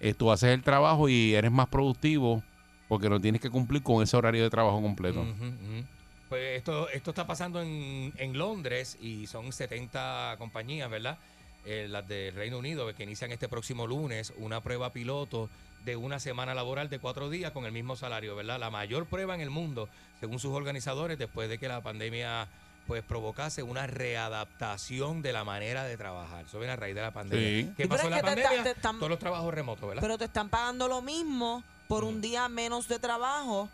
eh, 0.00 0.12
tú 0.14 0.32
haces 0.32 0.50
el 0.50 0.62
trabajo 0.64 1.08
y 1.08 1.34
eres 1.34 1.52
más 1.52 1.68
productivo 1.68 2.42
porque 2.88 3.08
no 3.08 3.20
tienes 3.20 3.40
que 3.40 3.50
cumplir 3.50 3.84
con 3.84 4.02
ese 4.02 4.16
horario 4.16 4.42
de 4.42 4.50
trabajo 4.50 4.82
completo. 4.82 5.20
Ujú. 5.20 5.84
Pues 6.30 6.56
esto, 6.58 6.88
esto 6.88 7.10
está 7.10 7.26
pasando 7.26 7.60
en, 7.60 8.12
en 8.16 8.38
Londres 8.38 8.96
y 9.02 9.26
son 9.26 9.52
70 9.52 10.36
compañías, 10.38 10.88
¿verdad? 10.88 11.18
Eh, 11.66 11.86
las 11.90 12.08
del 12.08 12.34
Reino 12.34 12.56
Unido 12.58 12.90
que 12.94 13.02
inician 13.02 13.32
este 13.32 13.48
próximo 13.48 13.86
lunes 13.86 14.32
una 14.38 14.62
prueba 14.62 14.92
piloto 14.94 15.50
de 15.84 15.96
una 15.96 16.18
semana 16.20 16.54
laboral 16.54 16.88
de 16.88 16.98
cuatro 16.98 17.28
días 17.28 17.50
con 17.52 17.66
el 17.66 17.72
mismo 17.72 17.96
salario, 17.96 18.34
¿verdad? 18.36 18.58
La 18.60 18.70
mayor 18.70 19.04
prueba 19.06 19.34
en 19.34 19.40
el 19.42 19.50
mundo, 19.50 19.88
según 20.20 20.38
sus 20.38 20.52
organizadores, 20.54 21.18
después 21.18 21.48
de 21.50 21.58
que 21.58 21.68
la 21.68 21.82
pandemia 21.82 22.46
pues 22.86 23.02
provocase 23.02 23.62
una 23.62 23.86
readaptación 23.86 25.22
de 25.22 25.32
la 25.32 25.44
manera 25.44 25.84
de 25.84 25.96
trabajar. 25.96 26.44
Eso 26.46 26.58
viene 26.58 26.72
a 26.72 26.76
raíz 26.76 26.94
de 26.94 27.02
la 27.02 27.10
pandemia. 27.12 27.46
Sí. 27.66 27.72
¿Qué 27.76 27.86
pasó 27.88 28.04
en 28.04 28.10
la 28.12 28.16
te 28.18 28.22
pandemia? 28.22 28.62
te 28.62 28.70
están- 28.70 28.96
Todos 28.98 29.10
los 29.10 29.18
trabajos 29.18 29.52
remotos, 29.52 29.88
¿verdad? 29.88 30.00
Pero 30.02 30.16
te 30.18 30.24
están 30.24 30.48
pagando 30.48 30.88
lo 30.88 31.02
mismo 31.02 31.62
por 31.88 32.04
un 32.04 32.14
Ujú. 32.14 32.20
día 32.22 32.48
menos 32.48 32.88
de 32.88 32.98
trabajo. 32.98 33.68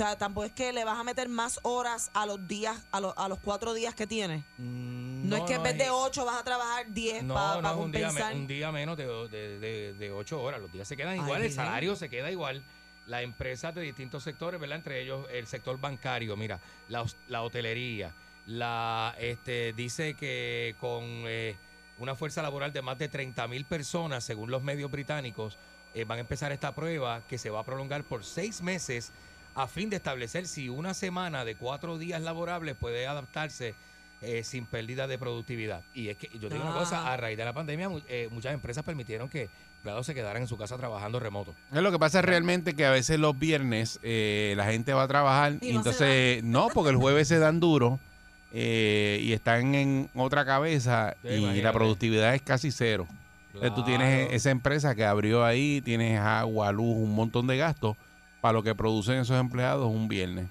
O 0.00 0.02
sea, 0.02 0.16
tampoco 0.16 0.46
es 0.46 0.52
que 0.52 0.72
le 0.72 0.82
vas 0.82 0.98
a 0.98 1.04
meter 1.04 1.28
más 1.28 1.60
horas 1.62 2.10
a 2.14 2.24
los 2.24 2.48
días, 2.48 2.86
a, 2.90 3.00
los- 3.00 3.12
a 3.18 3.28
los 3.28 3.38
cuatro 3.38 3.74
días 3.74 3.94
que 3.94 4.06
tienes. 4.06 4.42
Mm, 4.56 5.28
No, 5.28 5.36
es 5.36 5.42
que 5.42 5.52
en 5.56 5.62
vez 5.62 5.76
de 5.76 5.90
8 5.90 6.24
vas 6.24 6.40
a 6.40 6.42
trabajar 6.42 6.90
10 6.90 7.22
No, 7.22 7.34
para 7.34 7.60
no, 7.60 7.70
es 7.72 7.76
un 7.76 7.92
día, 7.92 8.10
un 8.32 8.46
día 8.46 8.72
menos 8.72 8.96
de, 8.96 9.04
de, 9.28 9.58
de, 9.58 9.92
de 9.92 10.10
ocho 10.10 10.40
horas. 10.40 10.58
Los 10.58 10.72
días 10.72 10.88
se 10.88 10.96
quedan 10.96 11.12
Ay, 11.12 11.18
igual, 11.20 11.42
el 11.42 11.52
salario 11.52 11.96
se 11.96 12.08
queda 12.08 12.30
igual. 12.30 12.62
Las 13.08 13.24
empresas 13.24 13.74
de 13.74 13.82
distintos 13.82 14.22
sectores, 14.22 14.58
¿verdad? 14.58 14.78
Entre 14.78 15.02
ellos 15.02 15.26
el 15.30 15.46
sector 15.46 15.78
bancario, 15.78 16.34
mira, 16.34 16.60
la, 16.88 17.04
la 17.28 17.42
hotelería, 17.42 18.14
la 18.46 19.14
este 19.18 19.74
dice 19.74 20.14
que 20.14 20.76
con 20.80 21.02
eh, 21.26 21.56
una 21.98 22.14
fuerza 22.14 22.40
laboral 22.40 22.72
de 22.72 22.80
más 22.80 22.96
de 22.96 23.08
30 23.10 23.46
mil 23.48 23.66
personas, 23.66 24.24
según 24.24 24.50
los 24.50 24.62
medios 24.62 24.90
británicos, 24.90 25.58
eh, 25.92 26.04
van 26.04 26.16
a 26.16 26.20
empezar 26.22 26.52
esta 26.52 26.74
prueba 26.74 27.20
que 27.28 27.36
se 27.36 27.50
va 27.50 27.60
a 27.60 27.64
prolongar 27.64 28.02
por 28.04 28.24
seis 28.24 28.62
meses 28.62 29.12
a 29.54 29.66
fin 29.66 29.90
de 29.90 29.96
establecer 29.96 30.46
si 30.46 30.68
una 30.68 30.94
semana 30.94 31.44
de 31.44 31.54
cuatro 31.56 31.98
días 31.98 32.22
laborables 32.22 32.76
puede 32.76 33.06
adaptarse 33.06 33.74
eh, 34.22 34.44
sin 34.44 34.66
pérdida 34.66 35.06
de 35.06 35.16
productividad. 35.18 35.82
Y 35.94 36.08
es 36.08 36.16
que 36.16 36.28
yo 36.38 36.48
te 36.48 36.54
digo 36.56 36.66
una 36.66 36.74
Ah. 36.74 36.78
cosa, 36.78 37.12
a 37.12 37.16
raíz 37.16 37.38
de 37.38 37.44
la 37.44 37.52
pandemia 37.54 37.88
eh, 38.08 38.28
muchas 38.30 38.52
empresas 38.52 38.84
permitieron 38.84 39.28
que 39.28 39.48
empleados 39.78 40.04
se 40.04 40.14
quedaran 40.14 40.42
en 40.42 40.48
su 40.48 40.58
casa 40.58 40.76
trabajando 40.76 41.18
remoto. 41.20 41.54
Es 41.72 41.80
lo 41.80 41.90
que 41.90 41.98
pasa 41.98 42.18
es 42.18 42.24
realmente 42.26 42.74
que 42.74 42.84
a 42.84 42.90
veces 42.90 43.18
los 43.18 43.38
viernes 43.38 43.98
eh, 44.02 44.52
la 44.58 44.66
gente 44.66 44.92
va 44.92 45.04
a 45.04 45.08
trabajar 45.08 45.54
Y 45.62 45.70
y, 45.70 45.72
no 45.72 45.78
entonces 45.78 46.44
no, 46.44 46.68
porque 46.68 46.90
el 46.90 46.96
jueves 46.96 47.28
se 47.28 47.38
dan 47.38 47.60
duro 47.60 47.98
eh, 48.52 49.20
y 49.22 49.32
están 49.32 49.74
en 49.74 50.10
otra 50.14 50.44
cabeza 50.44 51.16
Sí, 51.22 51.28
y 51.28 51.62
la 51.62 51.72
productividad 51.72 52.34
es 52.34 52.42
casi 52.42 52.70
cero. 52.70 53.06
Entonces 53.54 53.74
tú 53.74 53.84
tienes 53.84 54.32
esa 54.32 54.50
empresa 54.50 54.94
que 54.94 55.04
abrió 55.04 55.44
ahí, 55.44 55.80
tienes 55.80 56.20
agua, 56.20 56.70
luz, 56.72 56.94
un 56.96 57.14
montón 57.14 57.46
de 57.46 57.56
gastos 57.56 57.96
para 58.40 58.52
lo 58.52 58.62
que 58.62 58.74
producen 58.74 59.18
esos 59.18 59.38
empleados 59.38 59.86
un 59.90 60.08
viernes. 60.08 60.46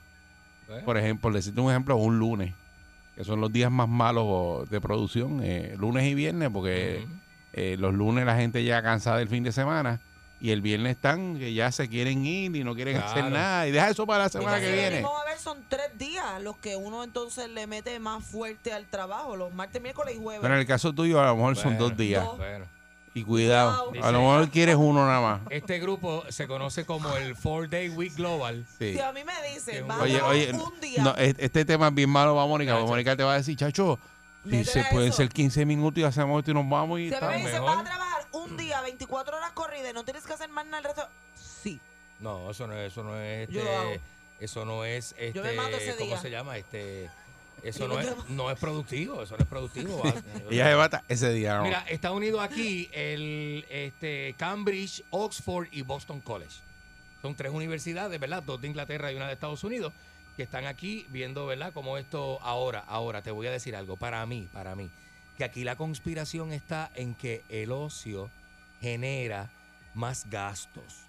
¿Eh? 0.69 0.81
Por 0.85 0.97
ejemplo, 0.97 1.23
por 1.23 1.33
decirte 1.33 1.59
un 1.61 1.71
ejemplo, 1.71 1.95
un 1.97 2.19
lunes, 2.19 2.53
que 3.15 3.23
son 3.23 3.41
los 3.41 3.51
días 3.51 3.71
más 3.71 3.87
malos 3.89 4.69
de 4.69 4.79
producción, 4.79 5.41
eh, 5.43 5.75
lunes 5.77 6.05
y 6.05 6.13
viernes, 6.13 6.49
porque 6.53 7.05
eh, 7.53 7.75
los 7.79 7.93
lunes 7.93 8.25
la 8.25 8.35
gente 8.35 8.63
ya 8.63 8.81
cansada 8.83 9.17
del 9.17 9.27
fin 9.27 9.43
de 9.43 9.51
semana 9.51 9.99
y 10.41 10.51
el 10.51 10.61
viernes 10.61 10.91
están 10.95 11.37
que 11.37 11.53
ya 11.53 11.69
se 11.71 11.89
quieren 11.89 12.25
ir 12.25 12.55
y 12.55 12.63
no 12.63 12.73
quieren 12.73 12.95
hacer 12.95 13.25
nada 13.29 13.67
y 13.67 13.71
deja 13.71 13.89
eso 13.89 14.07
para 14.07 14.23
la 14.23 14.27
Y 14.27 14.29
semana 14.29 14.55
que 14.59 14.61
que 14.61 14.67
si 14.67 14.73
viene. 14.73 14.89
venimos 14.91 15.21
a 15.21 15.25
ver, 15.25 15.37
son 15.37 15.57
tres 15.67 15.97
días 15.97 16.41
los 16.41 16.55
que 16.57 16.77
uno 16.77 17.03
entonces 17.03 17.49
le 17.49 17.67
mete 17.67 17.99
más 17.99 18.23
fuerte 18.23 18.71
al 18.71 18.85
trabajo, 18.85 19.35
los 19.35 19.53
martes, 19.53 19.81
miércoles 19.81 20.15
y 20.15 20.21
jueves. 20.21 20.41
Pero 20.41 20.53
en 20.53 20.59
el 20.61 20.65
caso 20.67 20.93
tuyo 20.93 21.19
a 21.19 21.25
lo 21.25 21.35
mejor 21.35 21.57
son 21.57 21.77
dos 21.77 21.97
días 21.97 22.23
dos. 22.23 22.37
Bueno, 22.37 22.65
y 23.13 23.23
cuidado, 23.23 23.91
a 24.01 24.11
lo 24.11 24.19
mejor 24.19 24.49
quieres 24.49 24.75
uno 24.75 25.05
nada 25.05 25.19
más. 25.21 25.41
este 25.49 25.79
grupo 25.79 26.23
se 26.29 26.47
conoce 26.47 26.85
como 26.85 27.15
el 27.17 27.35
Four 27.35 27.69
Day 27.69 27.89
Week 27.89 28.13
Global. 28.15 28.65
Sí. 28.77 28.93
Si 28.93 28.99
a 28.99 29.11
mí 29.11 29.21
me 29.23 29.33
dicen, 29.53 29.87
vas 29.87 29.99
Oye, 30.01 30.19
a 30.19 30.25
oye, 30.27 30.47
trabajar 30.47 30.73
un 30.73 30.79
día, 30.79 31.03
no, 31.03 31.15
este 31.17 31.65
tema 31.65 31.87
es 31.87 31.95
bien 31.95 32.09
malo 32.09 32.35
para 32.35 32.45
Mónica, 32.47 32.73
porque. 32.75 32.87
Mónica 32.89 33.15
te 33.17 33.23
va 33.23 33.33
a 33.33 33.37
decir, 33.37 33.55
chacho, 33.57 33.99
pueden 34.43 34.61
eso. 35.09 35.17
ser 35.17 35.29
15 35.29 35.65
minutos 35.65 35.99
y 36.01 36.03
hacemos 36.03 36.39
esto 36.39 36.51
y 36.51 36.53
nos 36.53 36.69
vamos 36.69 36.99
y 36.99 37.09
Si 37.09 37.15
a 37.15 37.19
mí 37.21 37.27
me 37.27 37.37
dicen, 37.37 37.53
mejor. 37.53 37.69
vas 37.69 37.79
a 37.79 37.83
trabajar 37.83 38.27
un 38.31 38.57
día, 38.57 38.81
24 38.81 39.37
horas 39.37 39.51
corridas 39.51 39.89
y 39.91 39.93
no 39.93 40.03
tienes 40.05 40.25
que 40.25 40.33
hacer 40.33 40.49
más 40.49 40.65
nada 40.65 40.77
el 40.79 40.83
resto. 40.85 41.07
Sí. 41.35 41.79
No, 42.19 42.51
eso 42.51 42.67
no 42.67 42.73
es, 42.73 42.91
eso 42.91 43.03
no 43.03 43.19
es, 43.19 43.49
Yo 43.49 43.59
este, 43.61 43.71
lo 43.73 43.79
hago. 43.79 43.91
eso 44.39 44.65
no 44.65 44.85
es, 44.85 45.11
este, 45.17 45.33
Yo 45.33 45.43
me 45.43 45.53
mato 45.53 45.77
ese 45.77 45.95
¿cómo 45.95 46.05
día. 46.05 46.17
se 46.19 46.29
llama? 46.29 46.57
Este, 46.57 47.09
eso 47.63 47.87
no 47.87 47.99
es, 47.99 48.29
no 48.29 48.51
es 48.51 48.59
productivo, 48.59 49.23
eso 49.23 49.35
no 49.37 49.43
es 49.43 49.49
productivo. 49.49 50.01
Ella 50.49 50.67
se 50.67 50.75
bata 50.75 51.03
ese 51.07 51.31
día. 51.31 51.57
¿no? 51.57 51.63
Mira, 51.63 51.85
está 51.89 52.11
unido 52.11 52.41
aquí 52.41 52.89
el 52.91 53.65
este, 53.69 54.35
Cambridge, 54.37 55.03
Oxford 55.09 55.67
y 55.71 55.81
Boston 55.81 56.21
College. 56.21 56.57
Son 57.21 57.35
tres 57.35 57.51
universidades, 57.51 58.19
¿verdad? 58.19 58.43
Dos 58.43 58.61
de 58.61 58.67
Inglaterra 58.67 59.11
y 59.11 59.15
una 59.15 59.27
de 59.27 59.33
Estados 59.33 59.63
Unidos, 59.63 59.93
que 60.37 60.43
están 60.43 60.65
aquí 60.65 61.05
viendo, 61.09 61.45
¿verdad? 61.45 61.73
Como 61.73 61.97
esto 61.97 62.39
ahora, 62.41 62.79
ahora, 62.87 63.21
te 63.21 63.31
voy 63.31 63.47
a 63.47 63.51
decir 63.51 63.75
algo, 63.75 63.97
para 63.97 64.25
mí, 64.25 64.47
para 64.53 64.75
mí, 64.75 64.89
que 65.37 65.43
aquí 65.43 65.63
la 65.63 65.75
conspiración 65.75 66.53
está 66.53 66.91
en 66.95 67.15
que 67.15 67.43
el 67.49 67.71
ocio 67.71 68.29
genera 68.81 69.49
más 69.93 70.29
gastos. 70.29 71.05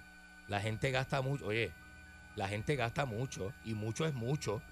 La 0.49 0.61
gente 0.61 0.91
gasta 0.91 1.23
mucho, 1.23 1.47
oye, 1.47 1.73
la 2.37 2.49
gente 2.49 2.75
gasta 2.77 3.05
mucho 3.05 3.53
y 3.65 3.75
mucho 3.75 4.07
es 4.07 4.15
mucho. 4.15 4.63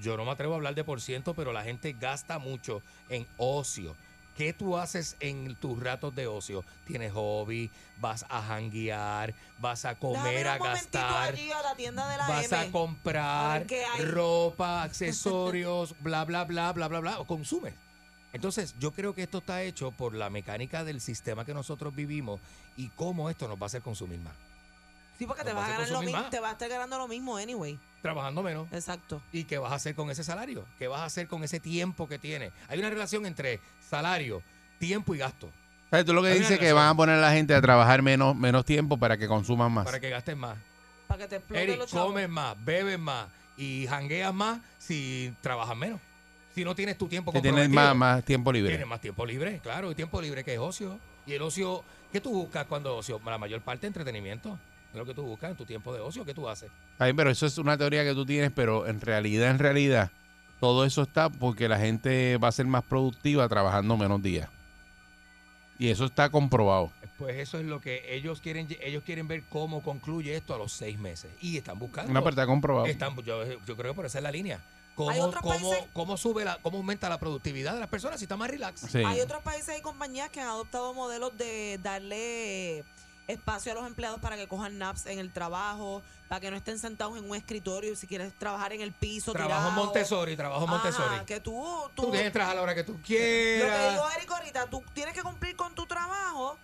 Yo 0.00 0.16
no 0.16 0.24
me 0.24 0.30
atrevo 0.30 0.54
a 0.54 0.56
hablar 0.56 0.74
de 0.74 0.84
por 0.84 1.00
ciento, 1.00 1.34
pero 1.34 1.52
la 1.52 1.62
gente 1.62 1.96
gasta 1.98 2.38
mucho 2.38 2.82
en 3.08 3.26
ocio. 3.36 3.96
¿Qué 4.36 4.52
tú 4.52 4.78
haces 4.78 5.16
en 5.20 5.54
tus 5.56 5.82
ratos 5.82 6.14
de 6.14 6.26
ocio? 6.26 6.64
Tienes 6.86 7.12
hobby, 7.12 7.70
vas 7.98 8.24
a 8.28 8.40
janguear, 8.40 9.34
vas 9.58 9.84
a 9.84 9.96
comer, 9.96 10.48
a 10.48 10.58
gastar, 10.58 11.34
allí 11.34 11.50
a 11.50 11.60
la 11.60 11.74
tienda 11.74 12.08
de 12.08 12.16
la 12.16 12.28
vas 12.28 12.50
M. 12.50 12.56
a 12.56 12.70
comprar 12.70 13.66
A 13.66 14.02
ropa, 14.02 14.82
accesorios, 14.84 15.94
bla, 16.00 16.24
bla, 16.24 16.44
bla, 16.44 16.72
bla, 16.72 16.88
bla, 16.88 17.00
bla, 17.00 17.18
o 17.18 17.26
consumes. 17.26 17.74
Entonces, 18.32 18.74
yo 18.78 18.92
creo 18.92 19.14
que 19.14 19.24
esto 19.24 19.38
está 19.38 19.62
hecho 19.62 19.90
por 19.90 20.14
la 20.14 20.30
mecánica 20.30 20.84
del 20.84 21.00
sistema 21.00 21.44
que 21.44 21.52
nosotros 21.52 21.94
vivimos 21.94 22.40
y 22.76 22.88
cómo 22.90 23.28
esto 23.28 23.48
nos 23.48 23.58
va 23.58 23.64
a 23.64 23.66
hacer 23.66 23.82
consumir 23.82 24.20
más. 24.20 24.34
Sí, 25.18 25.26
porque 25.26 25.44
te 25.44 25.52
vas, 25.52 25.68
a 25.68 25.72
ganar 25.72 25.90
lo 25.90 26.00
mismo, 26.00 26.30
te 26.30 26.40
vas 26.40 26.50
a 26.50 26.52
estar 26.52 26.68
ganando 26.70 26.96
lo 26.96 27.08
mismo 27.08 27.36
anyway. 27.36 27.78
Trabajando 28.02 28.42
menos. 28.42 28.66
Exacto. 28.72 29.20
¿Y 29.32 29.44
qué 29.44 29.58
vas 29.58 29.72
a 29.72 29.74
hacer 29.74 29.94
con 29.94 30.10
ese 30.10 30.24
salario? 30.24 30.64
¿Qué 30.78 30.88
vas 30.88 31.00
a 31.00 31.04
hacer 31.04 31.26
con 31.28 31.44
ese 31.44 31.60
tiempo 31.60 32.08
que 32.08 32.18
tienes? 32.18 32.52
Hay 32.68 32.78
una 32.78 32.88
relación 32.90 33.26
entre 33.26 33.60
salario, 33.86 34.42
tiempo 34.78 35.14
y 35.14 35.18
gasto. 35.18 35.50
¿Sabes? 35.90 36.06
Tú 36.06 36.14
lo 36.14 36.22
que 36.22 36.34
dices 36.34 36.58
que 36.58 36.72
van 36.72 36.88
a 36.88 36.94
poner 36.94 37.16
a 37.16 37.20
la 37.20 37.32
gente 37.32 37.54
a 37.54 37.60
trabajar 37.60 38.00
menos, 38.00 38.34
menos 38.36 38.64
tiempo 38.64 38.96
para 38.96 39.16
que 39.18 39.26
consuman 39.26 39.72
más. 39.72 39.84
Para 39.84 40.00
que 40.00 40.08
gastes 40.08 40.36
más. 40.36 40.56
Para 41.08 41.22
que 41.22 41.28
te 41.28 41.36
exploten 41.36 41.64
Eric, 41.64 41.78
los 41.78 41.90
chavos. 41.90 42.06
comes 42.06 42.28
más, 42.28 42.56
bebes 42.64 42.98
más 42.98 43.26
y 43.56 43.86
jangueas 43.88 44.32
más 44.32 44.60
si 44.78 45.34
trabajas 45.40 45.76
menos. 45.76 46.00
Si 46.54 46.64
no 46.64 46.74
tienes 46.74 46.96
tu 46.96 47.06
tiempo 47.08 47.32
Que 47.32 47.40
tienes 47.40 47.66
comprometido. 47.66 47.94
más, 47.94 47.96
más 47.96 48.24
tiempo 48.24 48.52
libre. 48.52 48.70
Tienes 48.70 48.86
más 48.86 49.00
tiempo 49.00 49.26
libre, 49.26 49.60
claro, 49.62 49.90
y 49.90 49.94
tiempo 49.94 50.20
libre 50.22 50.42
que 50.44 50.54
es 50.54 50.58
ocio. 50.60 50.98
Y 51.26 51.32
el 51.34 51.42
ocio, 51.42 51.84
¿qué 52.12 52.20
tú 52.20 52.30
buscas 52.30 52.66
cuando 52.66 52.96
ocio? 52.96 53.20
La 53.24 53.38
mayor 53.38 53.60
parte 53.60 53.86
entretenimiento. 53.86 54.58
Es 54.92 54.96
lo 54.96 55.04
que 55.06 55.14
tú 55.14 55.22
buscas 55.22 55.50
en 55.50 55.56
tu 55.56 55.64
tiempo 55.64 55.94
de 55.94 56.00
ocio, 56.00 56.24
¿qué 56.24 56.34
tú 56.34 56.48
haces? 56.48 56.70
Ay, 56.98 57.12
pero 57.12 57.30
eso 57.30 57.46
es 57.46 57.58
una 57.58 57.78
teoría 57.78 58.04
que 58.04 58.14
tú 58.14 58.26
tienes, 58.26 58.50
pero 58.50 58.86
en 58.86 59.00
realidad, 59.00 59.50
en 59.50 59.58
realidad, 59.58 60.10
todo 60.58 60.84
eso 60.84 61.02
está 61.02 61.30
porque 61.30 61.68
la 61.68 61.78
gente 61.78 62.36
va 62.38 62.48
a 62.48 62.52
ser 62.52 62.66
más 62.66 62.82
productiva 62.84 63.48
trabajando 63.48 63.96
menos 63.96 64.22
días. 64.22 64.48
Y 65.78 65.88
eso 65.88 66.04
está 66.04 66.28
comprobado. 66.28 66.92
Pues 67.18 67.36
eso 67.36 67.58
es 67.58 67.64
lo 67.64 67.80
que 67.80 68.14
ellos 68.14 68.40
quieren, 68.40 68.68
ellos 68.80 69.02
quieren 69.04 69.28
ver 69.28 69.44
cómo 69.48 69.82
concluye 69.82 70.36
esto 70.36 70.54
a 70.54 70.58
los 70.58 70.72
seis 70.72 70.98
meses. 70.98 71.30
Y 71.40 71.56
están 71.56 71.78
buscando. 71.78 72.10
Una 72.10 72.22
parte 72.22 72.40
está 72.40 72.46
comprobado. 72.46 72.86
Están, 72.86 73.16
yo, 73.22 73.44
yo 73.44 73.76
creo 73.76 73.92
que 73.92 73.94
por 73.94 74.06
esa 74.06 74.18
es 74.18 74.24
la 74.24 74.30
línea. 74.30 74.60
Hay 75.08 75.18
¿Cómo, 75.18 75.32
cómo, 75.40 75.72
cómo 75.92 76.16
sube 76.16 76.44
la, 76.44 76.58
cómo 76.60 76.78
aumenta 76.78 77.08
la 77.08 77.18
productividad 77.18 77.74
de 77.74 77.80
las 77.80 77.88
personas 77.88 78.18
si 78.18 78.24
está 78.24 78.36
más 78.36 78.50
relax? 78.50 78.80
Sí. 78.80 78.98
Hay 78.98 79.20
otros 79.20 79.42
países 79.42 79.78
y 79.78 79.80
compañías 79.80 80.28
que 80.30 80.40
han 80.40 80.48
adoptado 80.48 80.92
modelos 80.92 81.36
de 81.38 81.78
darle 81.82 82.84
espacio 83.30 83.72
a 83.72 83.74
los 83.76 83.86
empleados 83.86 84.20
para 84.20 84.36
que 84.36 84.46
cojan 84.46 84.78
naps 84.78 85.06
en 85.06 85.18
el 85.18 85.32
trabajo, 85.32 86.02
para 86.28 86.40
que 86.40 86.50
no 86.50 86.56
estén 86.56 86.78
sentados 86.78 87.16
en 87.18 87.28
un 87.28 87.34
escritorio, 87.36 87.96
si 87.96 88.06
quieres 88.06 88.32
trabajar 88.38 88.72
en 88.72 88.80
el 88.80 88.92
piso, 88.92 89.32
Trabajo 89.32 89.68
tirado. 89.68 89.84
Montessori, 89.84 90.36
trabajo 90.36 90.64
Ajá, 90.64 90.72
Montessori. 90.74 91.24
que 91.26 91.40
tú, 91.40 91.64
Tú 91.94 92.02
tú, 92.10 92.14
entras 92.14 92.48
a 92.50 92.54
la 92.54 92.62
hora 92.62 92.74
que 92.74 92.84
tú 92.84 92.92
lo 92.92 92.98
que 92.98 93.04
quieras. 93.04 93.92
dijo 93.94 94.10
Eric 94.16 94.30
ahorita, 94.30 94.66
tú 94.66 94.82
tienes 94.92 95.14
que 95.14 95.22
cumplir 95.22 95.56
con 95.56 95.74
tu 95.74 95.86
trabajo 95.86 96.56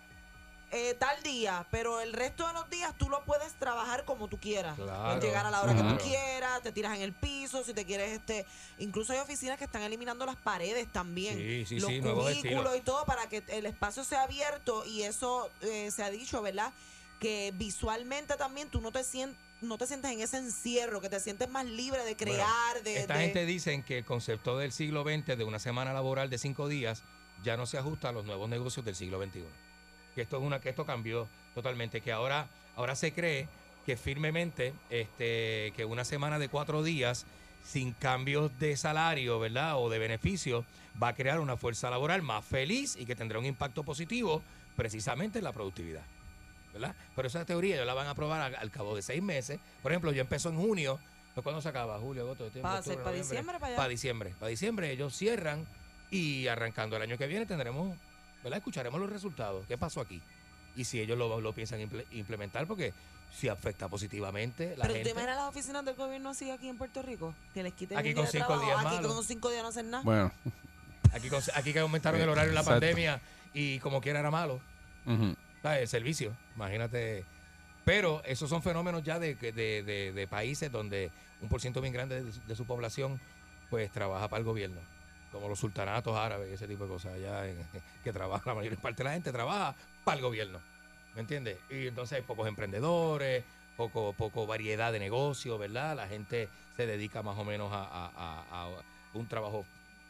eh, 0.71 0.95
tal 0.99 1.21
día, 1.23 1.65
pero 1.71 2.01
el 2.01 2.11
resto 2.13 2.45
de 2.45 2.53
los 2.53 2.69
días 2.69 2.93
tú 2.97 3.09
lo 3.09 3.23
puedes 3.23 3.53
trabajar 3.53 4.03
como 4.05 4.27
tú 4.27 4.37
quieras. 4.37 4.75
Claro, 4.75 5.03
Puedes 5.05 5.23
llegar 5.23 5.45
a 5.45 5.51
la 5.51 5.61
hora 5.61 5.73
que 5.73 5.81
tú 5.81 5.97
quieras, 6.03 6.61
te 6.61 6.71
tiras 6.73 6.95
en 6.95 7.01
el 7.03 7.13
piso, 7.13 7.63
si 7.63 7.73
te 7.73 7.85
quieres, 7.85 8.11
este, 8.11 8.45
incluso 8.77 9.13
hay 9.13 9.19
oficinas 9.19 9.57
que 9.57 9.63
están 9.63 9.81
eliminando 9.83 10.25
las 10.25 10.35
paredes 10.35 10.87
también, 10.91 11.35
Sí, 11.37 11.65
sí, 11.65 11.79
los 11.79 11.89
sí, 11.89 12.01
cubículos 12.01 12.75
y 12.77 12.81
todo 12.81 13.05
para 13.05 13.27
que 13.29 13.43
el 13.47 13.65
espacio 13.65 14.03
sea 14.03 14.23
abierto 14.23 14.85
y 14.85 15.03
eso 15.03 15.49
eh, 15.61 15.89
se 15.91 16.03
ha 16.03 16.09
dicho, 16.09 16.41
¿verdad? 16.41 16.73
Que 17.19 17.53
visualmente 17.55 18.35
también 18.35 18.69
tú 18.69 18.81
no 18.81 18.91
te 18.91 19.03
sientes 19.03 19.37
no 19.59 19.79
te 19.79 19.87
sientes 19.87 20.11
en 20.11 20.21
ese 20.21 20.37
encierro, 20.37 21.01
que 21.01 21.09
te 21.09 21.19
sientes 21.19 21.49
más 21.49 21.65
libre 21.65 22.03
de 22.05 22.13
Bueno, 22.13 22.33
crear, 22.35 22.83
de, 22.83 22.97
Esta 22.99 23.15
de- 23.15 23.23
gente 23.23 23.43
dicen 23.47 23.81
que 23.81 23.97
el 23.97 24.05
concepto 24.05 24.55
del 24.55 24.71
siglo 24.71 25.01
XX 25.01 25.35
de 25.35 25.43
una 25.45 25.57
semana 25.57 25.93
laboral 25.93 26.29
de 26.29 26.37
cinco 26.37 26.67
días 26.67 27.01
ya 27.43 27.57
no 27.57 27.65
se 27.65 27.79
ajusta 27.79 28.09
a 28.09 28.11
los 28.11 28.23
nuevos 28.23 28.47
negocios 28.49 28.85
del 28.85 28.95
siglo 28.95 29.19
XXI. 29.19 29.45
Que 30.17 30.23
esto 30.23 30.37
es 30.37 30.43
una, 30.43 30.59
que 30.59 30.69
esto 30.69 30.83
cambió 30.83 31.27
totalmente, 31.53 32.01
que 32.01 32.11
ahora, 32.11 32.47
ahora 32.75 32.95
se 32.95 33.11
cree 33.11 33.47
que 33.85 33.97
firmemente 33.97 34.73
este, 34.89 35.71
que 35.75 35.85
una 35.85 36.03
semana 36.05 36.39
de 36.39 36.49
cuatro 36.49 36.81
días 36.81 37.27
sin 37.63 37.93
cambios 37.93 38.57
de 38.57 38.75
salario, 38.77 39.37
¿verdad? 39.37 39.77
O 39.77 39.91
de 39.91 39.99
beneficio, 39.99 40.65
va 41.01 41.09
a 41.09 41.13
crear 41.13 41.39
una 41.39 41.55
fuerza 41.55 41.91
laboral 41.91 42.23
más 42.23 42.43
feliz 42.43 42.95
y 42.95 43.05
que 43.05 43.15
tendrá 43.15 43.37
un 43.37 43.45
impacto 43.45 43.83
positivo 43.83 44.41
precisamente 44.75 45.37
en 45.37 45.43
la 45.43 45.51
productividad. 45.51 46.01
¿verdad? 46.73 46.95
Pero 47.15 47.27
esa 47.27 47.45
teoría 47.45 47.75
ellos 47.75 47.85
la 47.85 47.93
van 47.93 48.07
a 48.07 48.09
aprobar 48.09 48.41
al, 48.41 48.55
al 48.55 48.71
cabo 48.71 48.95
de 48.95 49.03
seis 49.03 49.21
meses. 49.21 49.59
Por 49.83 49.91
ejemplo, 49.91 50.11
yo 50.13 50.21
empezó 50.21 50.49
en 50.49 50.57
junio. 50.57 50.99
¿pues 51.35 51.43
¿Cuándo 51.43 51.61
se 51.61 51.69
acaba? 51.69 51.99
Julio, 51.99 52.23
agosto, 52.23 52.49
Para 52.59 52.81
diciembre, 53.11 53.59
para 53.59 53.67
allá. 53.67 53.75
Para 53.75 53.87
diciembre. 53.87 54.33
Para 54.39 54.49
diciembre 54.49 54.91
ellos 54.91 55.15
cierran 55.15 55.67
y 56.09 56.47
arrancando 56.47 56.95
el 56.95 57.03
año 57.03 57.19
que 57.19 57.27
viene 57.27 57.45
tendremos, 57.45 57.95
¿verdad? 58.47 58.57
Escucharemos 58.59 58.99
los 58.99 59.09
resultados. 59.09 59.65
¿Qué 59.67 59.77
pasó 59.77 60.01
aquí? 60.01 60.21
Y 60.75 60.83
si 60.85 60.99
ellos 60.99 61.17
lo, 61.17 61.39
lo 61.41 61.53
piensan 61.53 61.79
imple- 61.79 62.05
implementar, 62.11 62.65
porque 62.67 62.93
si 63.35 63.49
afecta 63.49 63.87
positivamente 63.89 64.75
la 64.77 64.83
Pero 64.83 64.93
gente. 64.95 65.09
imaginas 65.11 65.35
las 65.35 65.45
oficinas 65.49 65.83
del 65.83 65.95
gobierno 65.95 66.29
así 66.29 66.49
aquí 66.49 66.69
en 66.69 66.77
Puerto 66.77 67.01
Rico, 67.01 67.33
que 67.53 67.63
les 67.63 67.73
quiten 67.73 67.97
Aquí 67.97 68.13
con 68.13 68.23
día 68.23 68.31
de 68.31 68.37
cinco 68.39 68.47
trabajo, 68.47 68.65
días 68.65 68.85
aquí 68.93 69.05
con 69.07 69.23
cinco 69.23 69.49
días 69.49 69.63
no 69.63 69.69
hacen 69.69 69.89
nada. 69.89 70.03
Bueno, 70.03 70.31
Aquí, 71.13 71.29
aquí 71.55 71.73
que 71.73 71.79
aumentaron 71.79 72.19
el 72.21 72.29
horario 72.29 72.49
en 72.49 72.55
la 72.55 72.61
Exacto. 72.61 72.79
pandemia 72.81 73.21
y 73.53 73.79
como 73.79 74.01
quiera 74.01 74.19
era 74.19 74.29
malo. 74.31 74.59
¿sabes? 75.61 75.81
El 75.81 75.87
servicio, 75.87 76.35
imagínate. 76.55 77.25
Pero 77.85 78.21
esos 78.25 78.49
son 78.49 78.61
fenómenos 78.61 79.03
ya 79.03 79.17
de, 79.19 79.35
de, 79.35 79.51
de- 79.51 80.11
de 80.13 80.27
países 80.27 80.71
donde 80.71 81.09
un 81.41 81.49
por 81.49 81.61
ciento 81.61 81.81
bien 81.81 81.93
grande 81.93 82.23
de, 82.23 82.31
de 82.47 82.55
su 82.55 82.65
población 82.65 83.19
pues 83.69 83.91
trabaja 83.91 84.27
para 84.27 84.39
el 84.39 84.45
gobierno. 84.45 84.79
Como 85.31 85.49
los 85.49 85.59
sultanatos 85.59 86.15
árabes 86.15 86.49
y 86.49 86.53
ese 86.53 86.67
tipo 86.67 86.83
de 86.83 86.89
cosas 86.89 87.13
allá 87.13 87.47
en- 87.47 87.57
que 88.03 88.13
trabaja, 88.13 88.43
la 88.49 88.55
mayor 88.55 88.77
parte 88.77 89.03
de 89.03 89.09
la 89.09 89.13
gente 89.13 89.31
trabaja 89.31 89.75
para 90.03 90.17
el 90.17 90.23
gobierno. 90.23 90.59
¿Me 91.15 91.21
entiendes? 91.21 91.57
Y 91.69 91.87
entonces 91.87 92.17
hay 92.17 92.21
pocos 92.23 92.47
emprendedores, 92.47 93.43
poco, 93.75 94.13
poco 94.13 94.45
variedad 94.47 94.91
de 94.91 94.99
negocios, 94.99 95.57
¿verdad? 95.59 95.95
La 95.95 96.07
gente 96.07 96.47
se 96.75 96.85
dedica 96.85 97.23
más 97.23 97.37
o 97.37 97.43
menos 97.43 97.71
a, 97.73 97.83
a- 97.83 98.43
a- 98.51 98.69
un 99.13 99.27
trabajo 99.27 99.65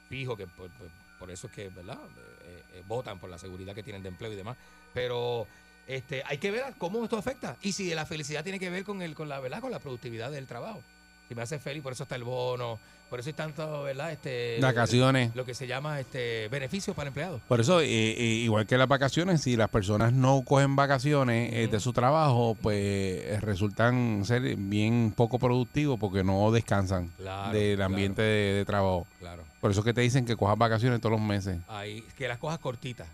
fijo, 0.10 0.35
que 0.35 0.48
por, 0.48 1.31
eso 1.31 1.48
es 1.48 1.53
que, 1.53 1.69
¿verdad? 1.69 1.98
Eh, 2.45 2.64
eh, 2.73 2.84
votan 2.88 3.19
por 3.19 3.30
la 3.30 3.38
seguridad 3.38 3.73
que 3.73 3.84
tienen 3.84 4.03
de 4.03 4.10
empleo 4.10 4.31
y 4.31 4.35
demás. 4.35 4.57
Pero 4.94 5.48
este, 5.88 6.23
hay 6.26 6.38
que 6.38 6.52
ver 6.52 6.73
cómo 6.77 7.03
esto 7.03 7.18
afecta. 7.18 7.56
Y 7.61 7.72
si 7.72 7.94
la 7.94 8.06
felicidad 8.06 8.44
tiene 8.44 8.60
que 8.60 8.69
ver 8.69 8.84
con 8.84 9.02
el, 9.02 9.15
con 9.15 9.30
la 9.30 9.39
verdad, 9.39 9.61
con 9.61 9.72
la 9.72 9.80
productividad 9.80 10.30
del 10.31 10.45
trabajo. 10.45 10.81
Si 11.30 11.35
me 11.35 11.41
hace 11.41 11.60
feliz, 11.60 11.81
por 11.84 11.94
eso 11.94 12.03
está 12.03 12.15
el 12.15 12.23
bono, 12.23 12.80
por 13.10 13.20
eso 13.20 13.30
hay 13.30 13.34
tanto, 13.34 13.84
¿verdad? 13.84 14.12
Este, 14.12 14.58
Vacaciones. 14.62 15.36
Lo 15.36 15.46
que 15.46 15.54
se 15.54 15.68
llama 15.68 16.00
este 16.00 16.48
beneficios 16.50 16.96
para 16.96 17.08
empleados. 17.08 17.42
Por 17.48 17.60
eso, 17.60 17.80
eh, 17.82 17.86
eh, 17.88 18.24
igual 18.24 18.66
que 18.66 18.78
las 18.78 18.88
vacaciones, 18.88 19.42
si 19.42 19.56
las 19.56 19.70
personas 19.70 20.14
no 20.14 20.42
cogen 20.44 20.76
vacaciones 20.76 21.54
eh, 21.54 21.68
de 21.68 21.80
su 21.80 21.94
trabajo, 21.94 22.58
pues 22.62 22.78
eh, 22.78 23.40
resultan 23.42 24.24
ser 24.26 24.56
bien 24.56 25.14
poco 25.16 25.40
productivos 25.40 26.00
porque 26.00 26.24
no 26.24 26.52
descansan 26.52 27.10
Claro, 27.18 27.54
del 27.58 27.78
claro. 27.78 27.94
ambiente 27.94 28.22
de, 28.22 28.54
de 28.54 28.66
trabajo. 28.66 29.08
Claro. 29.20 29.44
Por 29.62 29.72
eso 29.72 29.84
que 29.84 29.94
te 29.94 30.02
dicen 30.02 30.26
que 30.26 30.36
cojas 30.36 30.58
vacaciones 30.58 31.02
todos 31.02 31.14
los 31.14 31.22
meses. 31.22 31.58
Ahí, 31.68 32.04
que 32.18 32.28
las 32.28 32.38
cojas 32.38 32.60
cortitas. 32.60 33.08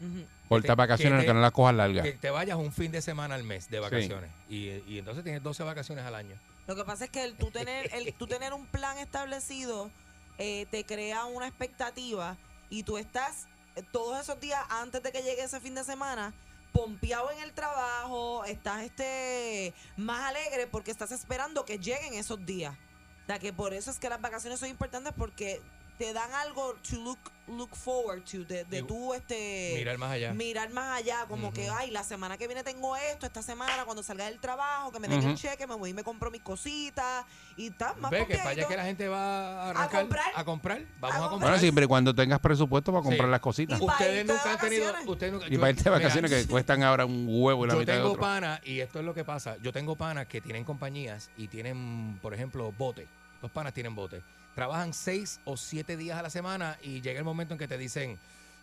Cortas 0.49 0.75
vacaciones, 0.75 1.21
que 1.21 1.27
que, 1.27 1.33
no 1.33 1.39
las 1.39 1.51
cojas 1.51 1.73
largas. 1.73 2.03
Que 2.05 2.13
te 2.13 2.29
vayas 2.29 2.57
un 2.57 2.71
fin 2.71 2.91
de 2.91 3.01
semana 3.01 3.35
al 3.35 3.43
mes 3.43 3.69
de 3.69 3.79
vacaciones. 3.79 4.29
Y, 4.49 4.69
y 4.87 4.99
entonces 4.99 5.23
tienes 5.23 5.41
12 5.41 5.63
vacaciones 5.63 6.05
al 6.05 6.15
año. 6.15 6.35
Lo 6.67 6.75
que 6.75 6.85
pasa 6.85 7.05
es 7.05 7.09
que 7.09 7.23
el 7.23 7.35
tú 7.35 7.51
tener, 7.51 7.93
el 7.93 8.13
tú 8.13 8.27
tener 8.27 8.53
un 8.53 8.65
plan 8.65 8.97
establecido 8.97 9.91
eh, 10.37 10.65
te 10.71 10.85
crea 10.85 11.25
una 11.25 11.47
expectativa 11.47 12.37
y 12.69 12.83
tú 12.83 12.97
estás 12.97 13.47
eh, 13.75 13.83
todos 13.91 14.19
esos 14.19 14.39
días 14.39 14.63
antes 14.69 15.03
de 15.03 15.11
que 15.11 15.21
llegue 15.21 15.43
ese 15.43 15.59
fin 15.59 15.75
de 15.75 15.83
semana 15.83 16.33
pompeado 16.71 17.29
en 17.31 17.39
el 17.39 17.53
trabajo, 17.53 18.43
estás 18.45 18.81
este 18.81 19.73
más 19.95 20.29
alegre 20.29 20.67
porque 20.67 20.89
estás 20.89 21.11
esperando 21.11 21.65
que 21.65 21.77
lleguen 21.77 22.15
esos 22.15 22.43
días. 22.45 22.75
O 23.23 23.25
sea, 23.27 23.39
que 23.39 23.53
por 23.53 23.73
eso 23.73 23.91
es 23.91 23.99
que 23.99 24.09
las 24.09 24.19
vacaciones 24.19 24.59
son 24.59 24.69
importantes 24.69 25.13
porque 25.15 25.61
te 25.97 26.11
dan 26.13 26.31
algo 26.33 26.75
to 26.89 26.95
look 26.97 27.19
look 27.45 27.75
forward 27.75 28.23
to 28.23 28.45
de, 28.45 28.63
de 28.63 28.83
tú 28.83 29.13
este 29.13 29.73
Mirar 29.75 29.97
más 29.97 30.11
allá. 30.13 30.33
mirar 30.33 30.69
más 30.71 30.97
allá, 30.99 31.25
como 31.27 31.47
Ujú. 31.47 31.55
que, 31.55 31.69
ay, 31.69 31.91
la 31.91 32.01
semana 32.05 32.37
que 32.37 32.47
viene 32.47 32.63
tengo 32.63 32.95
esto, 32.95 33.25
esta 33.25 33.41
semana 33.41 33.83
cuando 33.83 34.01
salga 34.01 34.25
del 34.25 34.39
trabajo, 34.39 34.93
que 34.93 34.99
me 35.01 35.09
den 35.09 35.19
Ujú. 35.19 35.27
el 35.31 35.35
cheque, 35.35 35.67
me 35.67 35.75
voy 35.75 35.89
y 35.89 35.93
me 35.93 36.05
compro 36.05 36.31
mis 36.31 36.41
cositas 36.41 37.25
y 37.57 37.69
tal, 37.71 37.97
más 37.97 38.11
Ve 38.11 38.25
que 38.25 38.37
para 38.37 38.51
allá 38.51 38.65
que 38.65 38.77
la 38.77 38.85
gente 38.85 39.09
va 39.09 39.63
a 39.65 39.69
arrancar. 39.71 40.01
comprar. 40.03 40.31
A 40.35 40.43
comprar. 40.45 40.81
Vamos 41.01 41.17
a, 41.17 41.25
A 41.25 41.29
comprar. 41.29 41.49
Bueno, 41.51 41.59
siempre 41.59 41.83
y 41.83 41.87
cuando 41.89 42.15
tengas 42.15 42.39
presupuesto 42.39 42.93
para 42.93 43.03
comprar 43.03 43.27
Sí. 43.27 43.31
las 43.31 43.39
cositas. 43.41 43.79
Y 43.81 43.83
Ustedes 43.83 44.25
de 44.27 44.33
nunca 44.33 44.51
han 44.53 44.59
tenido. 44.59 44.93
Ustedes 45.05 45.33
nunca- 45.33 45.47
Y 45.47 45.51
yo- 45.51 45.59
para 45.59 45.69
irte 45.71 45.83
de 45.83 45.89
mira, 45.89 45.99
vacaciones 45.99 46.31
que 46.31 46.47
cuestan 46.47 46.81
ahora 46.83 47.05
un 47.05 47.25
huevo 47.27 47.65
y 47.65 47.67
la 47.67 47.73
yo 47.73 47.79
mitad 47.81 47.91
de 47.93 47.99
tengo 47.99 48.11
otro. 48.11 48.21
panas, 48.21 48.61
y 48.63 48.79
esto 48.79 48.99
es 48.99 49.05
lo 49.05 49.13
que 49.13 49.25
pasa. 49.25 49.57
Yo 49.61 49.73
tengo 49.73 49.97
panas 49.97 50.27
que 50.27 50.39
tienen 50.39 50.63
compañías 50.63 51.29
y 51.35 51.49
tienen, 51.49 52.19
por 52.21 52.33
ejemplo, 52.33 52.71
bote. 52.71 53.05
Los 53.41 53.51
panas 53.51 53.73
tienen 53.73 53.93
bote. 53.95 54.21
Trabajan 54.55 54.93
seis 54.93 55.39
o 55.45 55.57
siete 55.57 55.97
días 55.97 56.17
a 56.17 56.21
la 56.21 56.29
semana 56.29 56.77
y 56.83 57.01
llega 57.01 57.17
el 57.19 57.25
momento 57.25 57.53
en 57.53 57.57
que 57.57 57.67
te 57.67 57.77
dicen. 57.77 58.17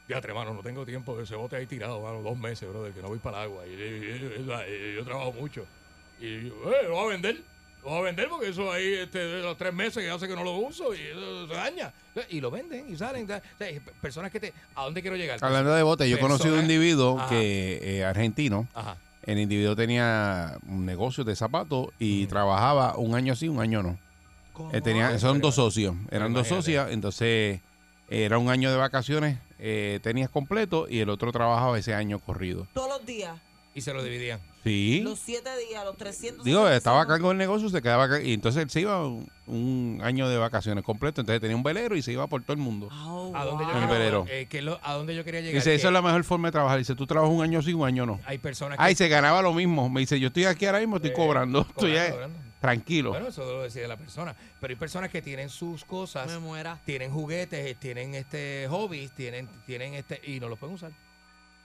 Fíjate, 0.06 0.28
hermano, 0.28 0.54
no 0.54 0.62
tengo 0.62 0.84
tiempo 0.84 1.20
ese 1.20 1.36
bote 1.36 1.56
ahí 1.56 1.66
tirado, 1.66 2.00
mano, 2.00 2.20
dos 2.22 2.36
meses, 2.38 2.68
brother, 2.68 2.92
que 2.92 3.00
no 3.02 3.08
voy 3.08 3.18
para 3.18 3.38
el 3.38 3.50
agua. 3.50 3.66
Y, 3.66 3.70
y- 3.70 3.74
y- 3.74 4.34
y- 4.38 4.92
y- 4.92 4.96
yo 4.96 5.04
trabajo 5.04 5.32
mucho. 5.32 5.64
Y 6.20 6.26
eh, 6.48 6.52
lo 6.84 6.94
voy 6.94 7.06
a 7.06 7.08
vender. 7.10 7.40
Lo 7.82 7.90
voy 7.90 7.98
a 8.00 8.02
vender 8.02 8.28
porque 8.28 8.48
eso 8.48 8.70
ahí, 8.72 8.92
este, 8.94 9.18
de 9.18 9.42
los 9.42 9.56
tres 9.56 9.72
meses 9.72 10.02
que 10.02 10.10
hace 10.10 10.28
que 10.28 10.34
no 10.36 10.44
lo 10.44 10.52
uso 10.56 10.94
y 10.94 11.00
eso 11.00 11.46
se 11.48 11.54
daña. 11.54 11.92
Y 12.28 12.40
lo 12.40 12.50
venden 12.50 12.92
y 12.92 12.96
salen. 12.96 13.24
O 13.24 13.26
sea, 13.28 13.42
personas 14.02 14.30
que 14.30 14.38
te. 14.40 14.52
¿A 14.74 14.84
dónde 14.84 15.00
quiero 15.00 15.16
llegar? 15.16 15.38
Hablando 15.42 15.72
de 15.72 15.82
bote, 15.82 16.08
yo 16.10 16.16
he 16.16 16.20
conocido 16.20 16.54
un 16.54 16.62
individuo 16.62 17.18
Ajá. 17.18 17.28
que 17.30 17.78
eh, 17.98 18.04
argentino. 18.04 18.66
Ajá. 18.74 18.96
El 19.24 19.38
individuo 19.38 19.76
tenía 19.76 20.58
un 20.66 20.84
negocio 20.86 21.24
de 21.24 21.36
zapatos 21.36 21.88
y 21.98 22.26
trabajaba 22.26 22.96
un 22.96 23.14
año 23.14 23.36
sí, 23.36 23.48
un 23.48 23.60
año 23.60 23.82
no. 23.82 23.98
Eh, 24.72 24.81
tenía, 24.81 25.18
son 25.18 25.40
dos 25.40 25.55
socios, 25.56 25.94
eran 26.10 26.32
dos 26.32 26.48
socios, 26.48 26.89
entonces 26.90 27.60
era 28.09 28.39
un 28.39 28.48
año 28.51 28.70
de 28.70 28.77
vacaciones, 28.77 29.39
eh, 29.59 30.01
tenías 30.02 30.31
completo 30.31 30.86
y 30.89 30.98
el 31.01 31.10
otro 31.10 31.31
trabajaba 31.32 31.78
ese 31.78 31.94
año 31.94 32.18
corrido. 32.18 32.66
Todos 32.74 32.89
los 32.89 33.06
días, 33.06 33.35
Y 33.72 33.82
se 33.82 33.93
lo 33.94 34.02
dividían. 34.02 34.40
Sí. 34.64 35.01
los 35.02 35.18
siete 35.18 35.48
días, 35.68 35.82
los 35.85 35.97
300. 35.97 36.44
Digo, 36.44 36.68
estaba 36.68 37.01
a 37.02 37.06
cargo 37.06 37.28
del 37.28 37.39
negocio, 37.39 37.68
se 37.70 37.81
quedaba 37.81 38.05
acá, 38.05 38.20
y 38.20 38.35
entonces 38.35 38.62
él 38.64 38.68
se 38.68 38.81
iba 38.81 39.06
un, 39.06 39.27
un 39.47 40.01
año 40.02 40.28
de 40.28 40.36
vacaciones 40.36 40.85
completo, 40.85 41.20
entonces 41.22 41.40
tenía 41.40 41.56
un 41.56 41.62
velero 41.62 41.94
y 41.97 42.02
se 42.02 42.12
iba 42.12 42.27
por 42.27 42.43
todo 42.43 42.52
el 42.55 42.59
mundo. 42.59 42.89
¿A 42.90 43.44
dónde 43.44 43.64
yo 43.64 43.78
el 43.81 43.86
velero. 43.86 44.27
eh, 44.28 44.47
que 44.51 44.60
lo- 44.60 44.78
¿A 44.82 44.94
dónde 44.94 45.14
yo 45.14 45.24
quería 45.24 45.40
llegar? 45.40 45.55
Dice, 45.55 45.74
esa 45.74 45.86
es 45.86 45.93
la 45.94 46.02
mejor 46.02 46.24
forma 46.24 46.48
de 46.48 46.52
trabajar. 46.52 46.78
Dice, 46.78 46.94
tú 46.97 47.06
trabajas 47.06 47.32
un 47.35 47.43
año 47.43 47.62
sí, 47.62 47.72
un 47.72 47.86
año 47.86 48.05
no. 48.05 48.18
Hay 48.27 48.39
personas 48.39 48.77
que... 48.77 48.85
Ay, 48.85 48.94
se 48.97 49.09
ganaba 49.09 49.40
lo 49.40 49.55
mismo. 49.55 49.89
Me 49.89 50.01
dice, 50.01 50.18
yo 50.20 50.27
estoy 50.27 50.44
aquí 50.47 50.66
ahora 50.66 50.81
mismo, 50.81 50.97
estoy 50.97 51.12
Eh, 51.12 51.14
cobrando. 51.14 51.60
Estoy 51.60 51.93
cobrando, 51.93 52.02
eh, 52.09 52.10
cobrando. 52.10 52.39
Tranquilo. 52.61 53.11
Bueno, 53.11 53.28
eso 53.28 53.45
lo 53.45 53.62
decide 53.62 53.89
la 53.89 53.97
persona. 53.97 54.35
Pero 54.61 54.70
hay 54.73 54.77
personas 54.77 55.11
que 55.11 55.23
tienen 55.23 55.49
sus 55.49 55.85
cosas, 55.85 56.27
Me 56.27 56.39
muera. 56.39 56.78
tienen 56.85 57.11
juguetes, 57.11 57.77
tienen 57.78 58.15
este 58.15 58.66
hobbies, 58.69 59.12
tienen, 59.12 59.49
tienen 59.66 59.95
este 59.95 60.20
y 60.24 60.41
no 60.41 60.49
los 60.49 60.59
pueden 60.59 60.74
usar. 60.74 60.93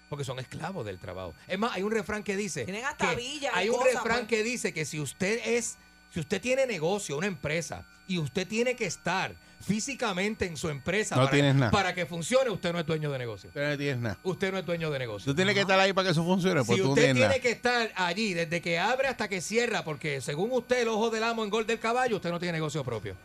Porque 0.10 0.24
son 0.24 0.40
esclavos 0.40 0.86
del 0.86 1.00
trabajo. 1.00 1.34
Es 1.48 1.58
más, 1.60 1.74
hay 1.74 1.82
un 1.84 1.92
refrán 1.92 2.24
que 2.24 2.38
dice. 2.38 2.64
Tienen 2.66 2.86
hasta 2.86 3.16
que- 3.16 3.50
Hay 3.54 3.70
un 3.70 3.78
cosas, 3.78 3.94
refrán 3.96 4.18
pues. 4.20 4.28
que 4.30 4.44
dice 4.44 4.74
que 4.74 4.86
si 4.86 5.00
usted 5.00 5.40
es, 5.46 5.78
si 6.14 6.20
usted 6.20 6.40
tiene 6.42 6.66
negocio, 6.68 7.18
una 7.18 7.28
empresa, 7.28 7.86
y 8.08 8.20
usted 8.20 8.48
tiene 8.48 8.76
que 8.76 8.86
estar 8.86 9.36
físicamente 9.66 10.46
en 10.46 10.58
su 10.58 10.70
empresa 10.70 11.16
No 11.16 11.22
para, 11.24 11.32
tienes 11.32 11.56
nada. 11.56 11.72
para 11.72 11.94
que 11.96 12.06
funcione, 12.06 12.50
usted 12.50 12.72
no 12.72 12.80
es 12.80 12.86
dueño 12.86 13.12
de 13.12 13.18
negocio. 13.18 13.50
Tú 13.54 13.60
no 13.60 13.78
tienes 13.78 13.98
nada. 13.98 14.18
Usted 14.24 14.52
no 14.52 14.60
es 14.60 14.66
dueño 14.66 14.92
de 14.92 15.00
negocio. 15.00 15.32
Tú 15.32 15.36
tienes 15.36 15.54
que 15.56 15.62
estar 15.62 15.80
ahí 15.80 15.92
para 15.94 16.06
que 16.08 16.12
eso 16.12 16.24
funcione, 16.24 16.64
pues 16.64 16.78
Si 16.78 16.84
tú 16.84 16.90
usted 16.90 17.04
tiene 17.06 17.20
nada. 17.22 17.40
que 17.40 17.50
estar 17.52 17.92
allí 17.96 18.34
desde 18.34 18.62
que 18.62 18.78
abre 18.80 19.08
hasta 19.08 19.28
que 19.28 19.42
cierra, 19.42 19.84
porque 19.84 20.22
según 20.22 20.52
usted 20.52 20.82
el 20.84 20.88
ojo 20.90 21.10
del 21.10 21.24
amo 21.24 21.44
engorda 21.44 21.74
el 21.74 21.80
caballo, 21.80 22.18
usted 22.18 22.30
no 22.32 22.40
tiene 22.40 22.54
negocio 22.54 22.84
propio. 22.84 23.16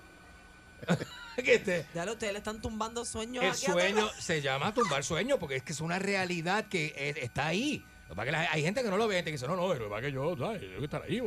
Que 1.36 1.54
este- 1.54 1.86
Ya 1.94 2.04
lo- 2.04 2.12
ustedes 2.12 2.32
le 2.34 2.38
están 2.38 2.60
tumbando 2.60 3.02
sueños 3.04 3.42
el 3.44 3.50
aquí 3.50 3.64
sueño 3.66 4.10
se 4.18 4.42
llama 4.42 4.74
tumbar 4.74 5.02
sueño 5.04 5.38
porque 5.38 5.56
es 5.56 5.62
que 5.62 5.72
es 5.72 5.80
una 5.80 5.98
realidad 5.98 6.66
que 6.68 6.92
eh, 6.96 7.14
está 7.22 7.46
ahí. 7.46 7.82
Lo 8.10 8.14
que 8.16 8.16
pasa 8.16 8.22
es 8.22 8.26
que 8.26 8.32
la- 8.32 8.52
hay 8.52 8.62
gente 8.62 8.82
que 8.82 8.90
no 8.90 8.96
lo 8.96 9.06
ve, 9.06 9.14
gente 9.14 9.30
que 9.30 9.36
dice, 9.36 9.46
no, 9.46 9.54
no, 9.54 9.68
pero 9.68 9.88
para 9.88 10.02
que 10.02 10.10
yo, 10.10 10.36
¿sabes? 10.36 10.62
Yo 10.62 10.78
que 10.78 10.84
estar 10.84 11.02
ahí. 11.02 11.22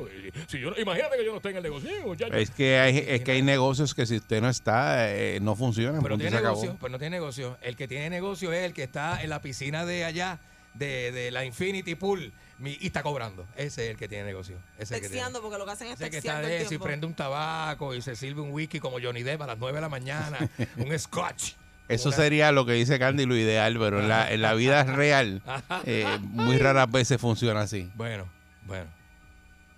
Si 0.48 0.60
yo, 0.60 0.74
imagínate 0.78 1.16
que 1.18 1.24
yo 1.26 1.32
no 1.32 1.38
esté 1.38 1.50
en 1.52 1.58
el 1.58 1.64
negocio, 1.64 1.90
muchacho. 2.04 2.34
Es 2.34 2.52
que 2.52 2.78
hay, 2.78 2.98
es 3.08 3.22
que 3.24 3.32
hay 3.32 3.42
negocios 3.42 3.94
que 3.96 4.06
si 4.06 4.18
usted 4.18 4.42
no 4.42 4.50
está, 4.50 5.10
eh, 5.16 5.40
no 5.42 5.56
funcionan. 5.56 6.04
Pero 6.04 6.18
tiene 6.18 6.32
se 6.32 6.38
acabó. 6.38 6.56
negocio, 6.62 6.78
pero 6.82 6.90
no 6.92 7.00
tiene 7.00 7.16
negocio. 7.16 7.58
El 7.62 7.78
que 7.78 7.88
tiene 7.88 8.10
negocio 8.10 8.52
es 8.52 8.66
el 8.66 8.74
que 8.74 8.84
está 8.84 9.24
en 9.24 9.30
la 9.30 9.42
piscina 9.42 9.86
de 9.86 10.04
allá, 10.04 10.40
de, 10.74 11.12
de 11.14 11.32
la 11.32 11.46
Infinity 11.46 11.96
Pool, 11.96 12.34
mi- 12.60 12.78
y 12.82 12.88
está 12.88 13.02
cobrando. 13.02 13.48
Ese 13.56 13.86
es 13.86 13.92
el 13.92 13.98
que 13.98 14.10
tiene 14.10 14.26
negocio. 14.26 14.58
Ese 14.78 15.00
porque 15.42 15.58
lo 15.58 15.66
que 15.66 15.72
hacen 15.72 15.88
es 15.88 16.02
Ese 16.02 16.10
que 16.10 16.18
está 16.18 16.42
de 16.42 16.62
el 16.64 16.68
si 16.68 16.78
prende 16.80 17.08
un 17.08 17.14
tabaco 17.14 17.96
y 17.96 18.02
se 18.02 18.16
sirve 18.18 18.42
un 18.42 18.52
whisky 18.52 18.80
como 18.82 19.00
Johnny 19.02 19.24
Depp 19.24 19.42
a 19.44 19.48
las 19.48 19.58
9 19.58 19.76
de 19.78 19.82
la 19.82 19.90
mañana, 19.90 20.38
un 20.78 21.00
scotch. 21.00 21.54
Eso 21.94 22.12
sería 22.12 22.52
lo 22.52 22.66
que 22.66 22.74
dice 22.74 23.00
Candy, 23.00 23.26
lo 23.26 23.36
ideal, 23.36 23.78
pero 23.80 24.00
en 24.00 24.10
la, 24.10 24.32
en 24.32 24.42
la 24.42 24.54
vida 24.54 24.84
real, 24.84 25.42
eh, 25.86 26.06
muy 26.22 26.58
raras 26.58 26.90
veces 26.92 27.20
funciona 27.20 27.62
así. 27.62 27.90
Bueno, 27.96 28.28
bueno. 28.66 28.86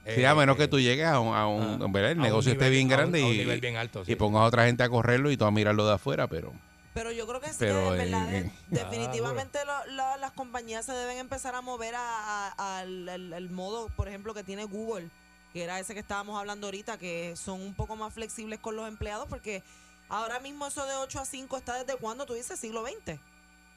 Sí, 0.06 0.22
Eh, 0.22 0.28
a 0.28 0.36
menos 0.36 0.56
eh, 0.56 0.60
que 0.60 0.68
tú 0.68 0.80
llegues 0.80 1.08
a 1.08 1.20
un, 1.20 1.36
a 1.36 1.48
un- 1.48 1.82
ah, 1.82 1.88
¿verdad? 1.90 2.12
el 2.12 2.18
a 2.18 2.22
un 2.22 2.28
negocio 2.28 2.52
esté 2.52 2.70
bien 2.70 2.92
a 2.92 2.96
grande 2.96 3.22
a 3.24 3.26
un 3.26 3.34
y, 3.34 3.38
nivel 3.40 3.60
bien 3.60 3.76
alto, 3.78 4.06
sí. 4.06 4.12
y 4.12 4.16
pongas 4.16 4.42
a 4.42 4.46
otra 4.46 4.66
gente 4.66 4.84
a 4.84 4.90
correrlo 4.90 5.32
y 5.32 5.38
tú 5.38 5.46
a 5.46 5.52
mirarlo 5.52 5.88
de 5.88 5.94
afuera, 5.96 6.28
pero 6.28 6.54
Pero 6.94 7.12
yo 7.12 7.26
creo 7.28 7.42
que 7.42 7.50
sí, 7.50 7.56
Pero, 7.60 7.92
que, 7.92 7.98
verdad, 7.98 8.30
eh, 8.34 8.42
de- 8.44 8.48
eh. 8.48 8.52
definitivamente 8.70 9.60
lo- 9.66 9.94
lo- 9.96 10.18
las 10.18 10.32
compañías 10.34 10.86
se 10.86 10.92
deben 10.94 11.18
empezar 11.18 11.56
a 11.56 11.62
mover 11.62 11.96
a- 11.96 12.54
a- 12.58 12.80
al 12.80 13.10
al- 13.10 13.34
al 13.34 13.50
modo, 13.50 13.90
por 13.96 14.08
ejemplo, 14.08 14.34
que 14.36 14.44
tiene 14.44 14.66
Google, 14.66 15.10
que 15.54 15.64
era 15.64 15.80
ese 15.80 15.94
que 15.96 16.02
estábamos 16.02 16.40
hablando 16.40 16.68
ahorita, 16.68 16.98
que 17.00 17.34
son 17.36 17.60
un 17.62 17.74
poco 17.74 17.96
más 17.96 18.14
flexibles 18.14 18.60
con 18.60 18.76
los 18.76 18.88
empleados, 18.88 19.26
porque 19.28 19.64
ahora 20.10 20.40
mismo 20.40 20.68
eso 20.68 20.86
de 20.86 20.94
8 20.95 21.19
a 21.19 21.26
5 21.26 21.57
está 21.57 21.84
desde 21.84 21.98
cuándo, 21.99 22.26
tú 22.26 22.34
dices, 22.34 22.60
siglo 22.60 22.84
XX. 22.86 23.19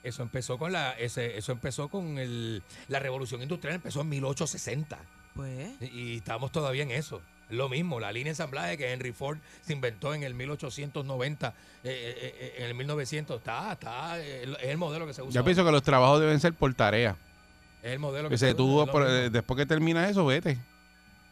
Eso 0.03 0.23
empezó 0.23 0.59
con 0.59 0.73
la 0.73 0.93
ese, 0.93 1.37
eso 1.39 1.53
empezó 1.53 1.89
con 1.89 2.19
el, 2.19 2.63
la 2.89 2.99
revolución 3.01 3.43
industrial, 3.43 3.75
empezó 3.77 4.01
en 4.03 4.09
1860. 4.11 4.99
Pues. 5.35 5.71
Y, 5.81 5.87
y 5.87 6.17
estamos 6.19 6.53
todavía 6.53 6.83
en 6.85 6.91
eso. 6.93 7.21
Lo 7.51 7.69
mismo, 7.69 7.99
la 7.99 8.13
línea 8.13 8.25
de 8.27 8.31
ensamblaje 8.31 8.77
que 8.77 8.93
Henry 8.93 9.13
Ford 9.13 9.39
se 9.63 9.73
inventó 9.73 10.13
en 10.15 10.23
el 10.23 10.35
1890, 10.35 11.49
eh, 11.49 11.53
eh, 11.85 12.35
eh, 12.39 12.55
en 12.59 12.65
el 12.67 12.75
1900, 12.75 13.39
está, 13.39 13.73
está, 13.73 14.21
eh, 14.21 14.43
es 14.61 14.69
el 14.69 14.77
modelo 14.77 15.07
que 15.07 15.15
se 15.15 15.23
usa. 15.23 15.33
yo 15.33 15.45
pienso 15.45 15.65
que 15.65 15.73
los 15.73 15.83
trabajos 15.83 16.21
deben 16.21 16.39
ser 16.41 16.53
por 16.53 16.73
tarea. 16.75 17.17
es 17.83 17.93
el 17.93 17.99
modelo 17.99 18.29
que 18.29 18.35
Dice, 18.35 18.47
se 18.47 18.51
es 18.51 18.57
lo 18.59 18.87
por- 18.93 19.07
eh, 19.09 19.31
después 19.31 19.57
que 19.57 19.65
terminas 19.67 20.11
eso, 20.11 20.27
vete. 20.27 20.59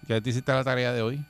Ya 0.08 0.20
te 0.20 0.30
hiciste 0.30 0.52
la 0.52 0.64
tarea 0.64 0.92
de 0.92 1.02
hoy. 1.02 1.24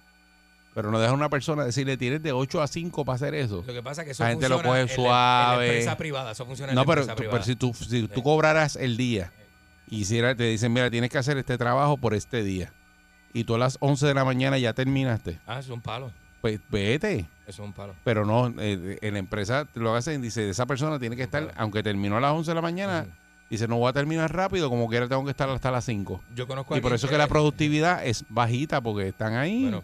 Pero 0.77 0.91
no 0.91 0.99
deja 1.01 1.11
a 1.11 1.15
una 1.15 1.31
persona 1.31 1.65
decirle, 1.65 1.97
tienes 1.97 2.23
de 2.23 2.33
8 2.33 2.61
a 2.61 2.67
5 2.67 3.05
para 3.07 3.17
hacer 3.17 3.35
eso. 3.35 3.65
Lo 3.67 3.73
que 3.73 3.83
pasa 3.83 4.03
es 4.03 4.05
que 4.07 4.13
eso 4.13 4.23
La 4.23 4.29
gente 4.31 4.47
lo 4.49 4.63
coge 4.63 4.83
en 4.83 4.87
la- 4.89 4.95
suave. 4.95 5.55
En 5.55 5.59
la 5.59 5.75
empresa 5.75 5.97
privada, 5.97 6.33
eso 6.33 6.45
funciona 6.45 6.73
en 6.73 6.75
No, 6.77 6.83
la 6.83 6.87
pero, 6.87 7.01
empresa 7.01 7.17
privada. 7.17 7.33
pero 7.39 7.45
si 7.45 7.57
tú, 7.57 7.73
si 7.73 8.07
tú 8.09 8.23
cobraras 8.23 8.77
el 8.77 8.99
día 8.99 9.33
y 9.89 10.01
hiciera- 10.03 10.35
te 10.35 10.45
dicen, 10.45 10.73
mira, 10.75 10.91
tienes 10.91 11.09
que 11.09 11.17
hacer 11.17 11.39
este 11.39 11.57
trabajo 11.57 11.97
por 11.97 12.13
este 12.13 12.45
día. 12.45 12.75
Y 13.33 13.45
tú 13.45 13.55
a 13.55 13.59
las 13.59 13.79
11 13.81 14.07
de 14.07 14.13
la 14.13 14.27
mañana 14.27 14.59
ya 14.59 14.75
terminaste. 14.75 15.41
Ah, 15.47 15.59
es 15.61 15.69
un 15.71 15.81
palo. 15.81 16.13
Pues 16.43 16.61
vete. 16.71 17.21
Eso 17.47 17.63
es 17.63 17.67
un 17.69 17.73
palo. 17.73 17.95
Pero 18.05 18.27
no, 18.27 18.53
eh, 18.61 18.99
en 19.01 19.15
la 19.15 19.19
empresa 19.19 19.67
lo 19.73 19.95
hacen, 19.95 20.21
dice, 20.21 20.47
esa 20.51 20.67
persona 20.67 20.99
tiene 20.99 21.17
que 21.17 21.23
estar, 21.23 21.55
aunque 21.57 21.83
terminó 21.83 22.19
a 22.19 22.21
las 22.21 22.33
11 22.33 22.51
de 22.51 22.55
la 22.55 22.61
mañana, 22.61 23.07
dice, 23.49 23.67
no 23.67 23.79
voy 23.79 23.89
a 23.89 23.95
terminar 23.95 24.31
rápido, 24.31 24.69
como 24.69 24.89
quiera 24.91 25.09
tengo 25.09 25.25
que 25.25 25.31
estar 25.31 25.49
hasta 25.49 25.71
las 25.71 25.87
5. 25.87 26.23
Yo 26.35 26.47
conozco 26.47 26.75
a 26.75 26.79
Y 26.79 26.83
por 26.83 26.93
eso 26.93 27.07
es 27.07 27.11
que 27.13 27.17
la 27.19 27.29
productividad 27.29 28.05
es 28.07 28.27
bajita, 28.29 28.83
porque 28.83 29.09
están 29.09 29.35
ahí 29.37 29.63
Bueno, 29.63 29.83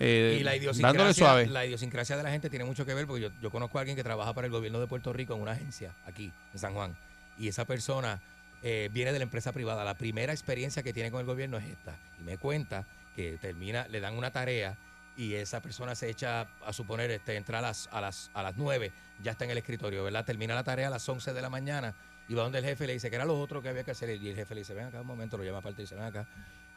eh, 0.00 0.38
y 0.40 0.42
la 0.42 0.52
dándole 0.52 0.58
idiosincrasia, 0.58 1.14
suave. 1.14 1.46
la 1.46 1.66
idiosincrasia 1.66 2.16
de 2.16 2.22
la 2.22 2.30
gente 2.30 2.48
tiene 2.48 2.64
mucho 2.64 2.86
que 2.86 2.94
ver 2.94 3.06
porque 3.06 3.22
yo, 3.22 3.30
yo 3.40 3.50
conozco 3.50 3.78
a 3.78 3.82
alguien 3.82 3.96
que 3.96 4.02
trabaja 4.02 4.32
para 4.32 4.46
el 4.46 4.52
gobierno 4.52 4.80
de 4.80 4.86
Puerto 4.86 5.12
Rico 5.12 5.34
en 5.34 5.42
una 5.42 5.52
agencia 5.52 5.92
aquí 6.06 6.32
en 6.52 6.58
San 6.58 6.72
Juan 6.74 6.96
y 7.38 7.48
esa 7.48 7.66
persona 7.66 8.20
eh, 8.62 8.88
viene 8.92 9.12
de 9.12 9.18
la 9.18 9.24
empresa 9.24 9.52
privada. 9.52 9.84
La 9.84 9.94
primera 9.94 10.32
experiencia 10.32 10.82
que 10.82 10.92
tiene 10.92 11.10
con 11.10 11.20
el 11.20 11.26
gobierno 11.26 11.58
es 11.58 11.64
esta 11.64 11.94
y 12.18 12.24
me 12.24 12.38
cuenta 12.38 12.86
que 13.14 13.38
termina, 13.38 13.86
le 13.88 14.00
dan 14.00 14.16
una 14.16 14.30
tarea 14.30 14.76
y 15.16 15.34
esa 15.34 15.60
persona 15.60 15.94
se 15.94 16.08
echa 16.08 16.46
a 16.64 16.72
suponer 16.72 17.10
este 17.10 17.36
entra 17.36 17.58
a 17.58 17.62
las 17.62 17.88
a 17.92 18.00
las 18.00 18.30
a 18.32 18.42
las 18.42 18.56
9, 18.56 18.92
ya 19.22 19.32
está 19.32 19.44
en 19.44 19.50
el 19.50 19.58
escritorio, 19.58 20.02
¿verdad? 20.04 20.24
Termina 20.24 20.54
la 20.54 20.64
tarea 20.64 20.86
a 20.86 20.90
las 20.90 21.06
11 21.08 21.32
de 21.32 21.42
la 21.42 21.50
mañana 21.50 21.94
y 22.28 22.34
va 22.34 22.42
donde 22.42 22.58
el 22.58 22.64
jefe 22.64 22.86
le 22.86 22.92
dice 22.94 23.10
que 23.10 23.16
era 23.16 23.24
lo 23.24 23.38
otro 23.38 23.60
que 23.60 23.68
había 23.68 23.84
que 23.84 23.90
hacer 23.90 24.10
y 24.10 24.28
el 24.28 24.36
jefe 24.36 24.54
le 24.54 24.60
dice, 24.60 24.72
"Ven 24.72 24.86
acá 24.86 25.00
un 25.00 25.06
momento", 25.06 25.36
lo 25.36 25.44
llama 25.44 25.58
aparte 25.58 25.82
y 25.82 25.84
dice, 25.84 25.94
"Ven 25.94 26.04
acá, 26.04 26.26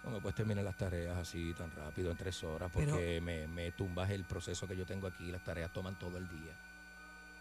no 0.03 0.09
me 0.11 0.19
puedes 0.19 0.35
terminar 0.35 0.63
las 0.63 0.75
tareas 0.75 1.15
así 1.17 1.53
tan 1.57 1.71
rápido, 1.71 2.11
en 2.11 2.17
tres 2.17 2.43
horas, 2.43 2.69
porque 2.73 3.21
me, 3.21 3.47
me 3.47 3.71
tumbas 3.71 4.09
el 4.11 4.23
proceso 4.25 4.67
que 4.67 4.75
yo 4.75 4.85
tengo 4.85 5.07
aquí. 5.07 5.31
Las 5.31 5.43
tareas 5.43 5.71
toman 5.71 5.97
todo 5.97 6.17
el 6.17 6.27
día. 6.27 6.51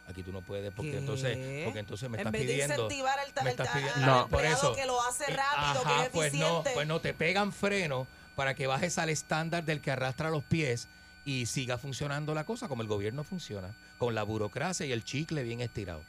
Aquí 0.08 0.22
tú 0.22 0.32
no 0.32 0.42
puedes, 0.42 0.72
porque 0.72 0.92
¿Qué? 0.92 0.98
entonces, 0.98 1.64
porque 1.64 1.78
entonces 1.78 2.08
me 2.10 2.16
en 2.16 2.20
estás 2.20 2.32
vez 2.32 2.42
de 2.42 2.46
pidiendo. 2.48 2.74
incentivar 2.74 3.18
ta- 3.34 3.42
me 3.44 3.50
estás 3.50 3.68
pidiendo- 3.68 4.06
No, 4.06 4.28
por 4.28 4.44
eso. 4.44 4.74
que 4.74 4.84
lo 4.86 5.00
hace 5.02 5.26
rápido, 5.26 5.82
Ajá, 5.86 5.96
que 5.98 6.02
es 6.04 6.08
pues 6.10 6.34
no, 6.34 6.62
pues 6.74 6.86
no, 6.86 7.00
te 7.00 7.14
pegan 7.14 7.52
freno 7.52 8.06
para 8.36 8.54
que 8.54 8.66
bajes 8.66 8.98
al 8.98 9.10
estándar 9.10 9.64
del 9.64 9.80
que 9.80 9.90
arrastra 9.92 10.30
los 10.30 10.42
pies 10.44 10.88
y 11.24 11.46
siga 11.46 11.78
funcionando 11.78 12.34
la 12.34 12.44
cosa 12.44 12.66
como 12.66 12.82
el 12.82 12.88
gobierno 12.88 13.22
funciona, 13.22 13.72
con 13.98 14.14
la 14.14 14.24
burocracia 14.24 14.84
y 14.86 14.92
el 14.92 15.04
chicle 15.04 15.44
bien 15.44 15.60
estirado. 15.60 16.00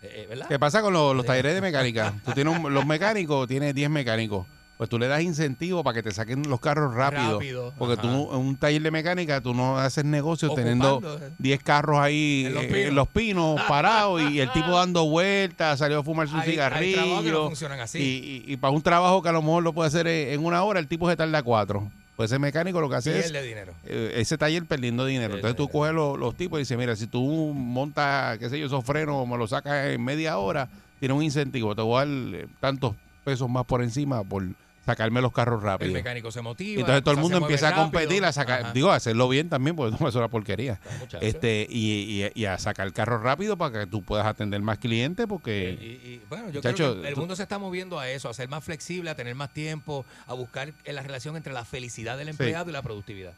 Eh, 0.00 0.22
eh, 0.22 0.26
¿Verdad? 0.28 0.48
¿Qué 0.48 0.58
pasa 0.58 0.80
con 0.80 0.92
los, 0.94 1.14
los 1.14 1.26
talleres 1.26 1.54
de 1.54 1.60
mecánica? 1.60 2.14
Tú 2.24 2.32
tienes 2.32 2.58
un- 2.58 2.72
los 2.72 2.86
mecánicos, 2.86 3.46
tienes 3.46 3.74
10 3.74 3.90
mecánicos. 3.90 4.46
Pues 4.76 4.90
tú 4.90 4.98
le 4.98 5.06
das 5.06 5.22
incentivo 5.22 5.84
para 5.84 5.94
que 5.94 6.02
te 6.02 6.10
saquen 6.10 6.42
los 6.48 6.58
carros 6.58 6.92
rápido. 6.94 7.34
Rápido, 7.34 7.72
Porque 7.78 7.92
ajá. 7.94 8.02
tú 8.02 8.30
en 8.32 8.38
un 8.40 8.56
taller 8.56 8.82
de 8.82 8.90
mecánica 8.90 9.40
tú 9.40 9.54
no 9.54 9.78
haces 9.78 10.04
negocio 10.04 10.52
teniendo 10.52 10.96
Ocupando, 10.96 11.24
eh. 11.26 11.30
10 11.38 11.62
carros 11.62 11.98
ahí 12.00 12.44
En 12.46 12.54
los 12.54 12.64
eh, 12.64 12.66
pinos. 12.66 12.88
en 12.88 12.94
los 12.96 13.08
pinos 13.08 13.60
parados 13.68 14.20
y 14.32 14.40
el 14.40 14.50
tipo 14.52 14.70
dando 14.72 15.06
vueltas, 15.06 15.78
salió 15.78 16.00
a 16.00 16.02
fumarse 16.02 16.34
un 16.34 16.40
Hay- 16.40 16.48
hay 16.50 16.54
trabajos 16.56 16.80
que 16.80 16.90
no 16.90 17.02
cigarrillo. 17.04 17.46
funcionan 17.46 17.80
así. 17.80 17.98
Y, 18.00 18.50
y- 18.50 18.52
y 18.54 18.56
para 18.56 18.72
un 18.72 18.82
trabajo 18.82 19.22
que 19.22 19.28
a 19.28 19.32
lo 19.32 19.42
mejor 19.42 19.62
lo 19.62 19.72
puede 19.72 19.86
hacer 19.88 20.06
en 20.08 20.28
en 20.34 20.44
una 20.44 20.64
hora, 20.64 20.80
el 20.80 20.88
tipo 20.88 21.08
se 21.08 21.16
tarda 21.16 21.42
cuatro. 21.44 21.88
Pues 22.16 22.30
ese 22.30 22.38
mecánico 22.40 22.80
lo 22.80 22.88
que 22.88 22.96
hace 22.96 23.18
es 23.20 23.32
dinero. 23.32 23.72
eh, 23.84 24.12
ese 24.16 24.36
taller 24.38 24.64
perdiendo 24.66 25.04
dinero. 25.06 25.34
Entonces 25.34 25.56
tú 25.56 25.68
coges 25.68 25.92
los, 25.92 26.18
los 26.18 26.34
tipos 26.36 26.58
y 26.58 26.62
dices, 26.62 26.76
mira, 26.78 26.94
si 26.96 27.06
tú 27.06 27.52
montas, 27.54 28.38
qué 28.38 28.48
sé 28.50 28.58
yo, 28.58 28.66
esos 28.66 28.84
frenos, 28.84 29.26
me 29.28 29.36
los 29.38 29.50
sacas 29.50 29.86
en 29.88 30.02
media 30.04 30.38
hora, 30.38 30.68
tienes 30.98 31.16
un 31.16 31.22
incentivo, 31.22 31.74
te 31.76 31.82
voy 31.82 31.94
a 32.02 32.06
dar 32.06 32.08
eh, 32.40 32.46
tantos 32.60 32.94
pesos 33.24 33.48
más 33.48 33.64
por 33.64 33.82
encima 33.82 34.22
por 34.22 34.44
sacarme 34.84 35.20
los 35.22 35.32
carros 35.32 35.60
El 35.62 35.66
rápido. 35.66 35.92
mecánico 35.92 36.30
se 36.30 36.40
motiva. 36.42 36.80
Entonces 36.80 37.02
todo 37.04 37.14
el 37.14 37.20
mundo 37.20 37.38
empieza 37.38 37.68
a 37.68 37.70
rápido. 37.70 37.84
competir, 37.90 38.24
a 38.24 38.32
sacar, 38.32 38.62
Ajá. 38.62 38.72
digo, 38.72 38.90
a 38.90 38.96
hacerlo 38.96 39.28
bien 39.28 39.48
también, 39.48 39.76
porque 39.76 39.94
eso 39.96 40.08
es 40.08 40.14
una 40.14 40.28
porquería. 40.28 40.80
muchacho. 41.00 41.24
Este, 41.24 41.66
y, 41.70 42.24
y- 42.24 42.30
y 42.34 42.44
a 42.46 42.58
sacar 42.58 42.92
carros 42.92 43.22
rápido 43.22 43.56
para 43.56 43.80
que 43.80 43.86
tú 43.86 44.02
puedas 44.02 44.26
atender 44.26 44.60
más 44.62 44.78
clientes, 44.78 45.26
porque 45.26 45.70
Y, 46.04 46.20
bueno, 46.28 46.46
yo 46.48 46.54
Muchacho, 46.54 46.76
creo 46.76 47.02
que 47.02 47.08
el 47.08 47.14
tú- 47.14 47.20
mundo 47.20 47.36
se 47.36 47.42
está 47.44 47.58
moviendo 47.58 47.98
a 47.98 48.08
eso, 48.10 48.28
a 48.28 48.34
ser 48.34 48.48
más 48.48 48.62
flexible, 48.64 49.10
a 49.10 49.14
tener 49.14 49.34
más 49.34 49.52
tiempo, 49.52 50.04
a 50.26 50.34
buscar 50.34 50.72
la 50.84 51.02
relación 51.02 51.36
entre 51.36 51.52
la 51.52 51.64
felicidad 51.64 52.18
del 52.18 52.28
empleado 52.28 52.68
y 52.70 52.72
la 52.72 52.82
productividad. 52.82 53.32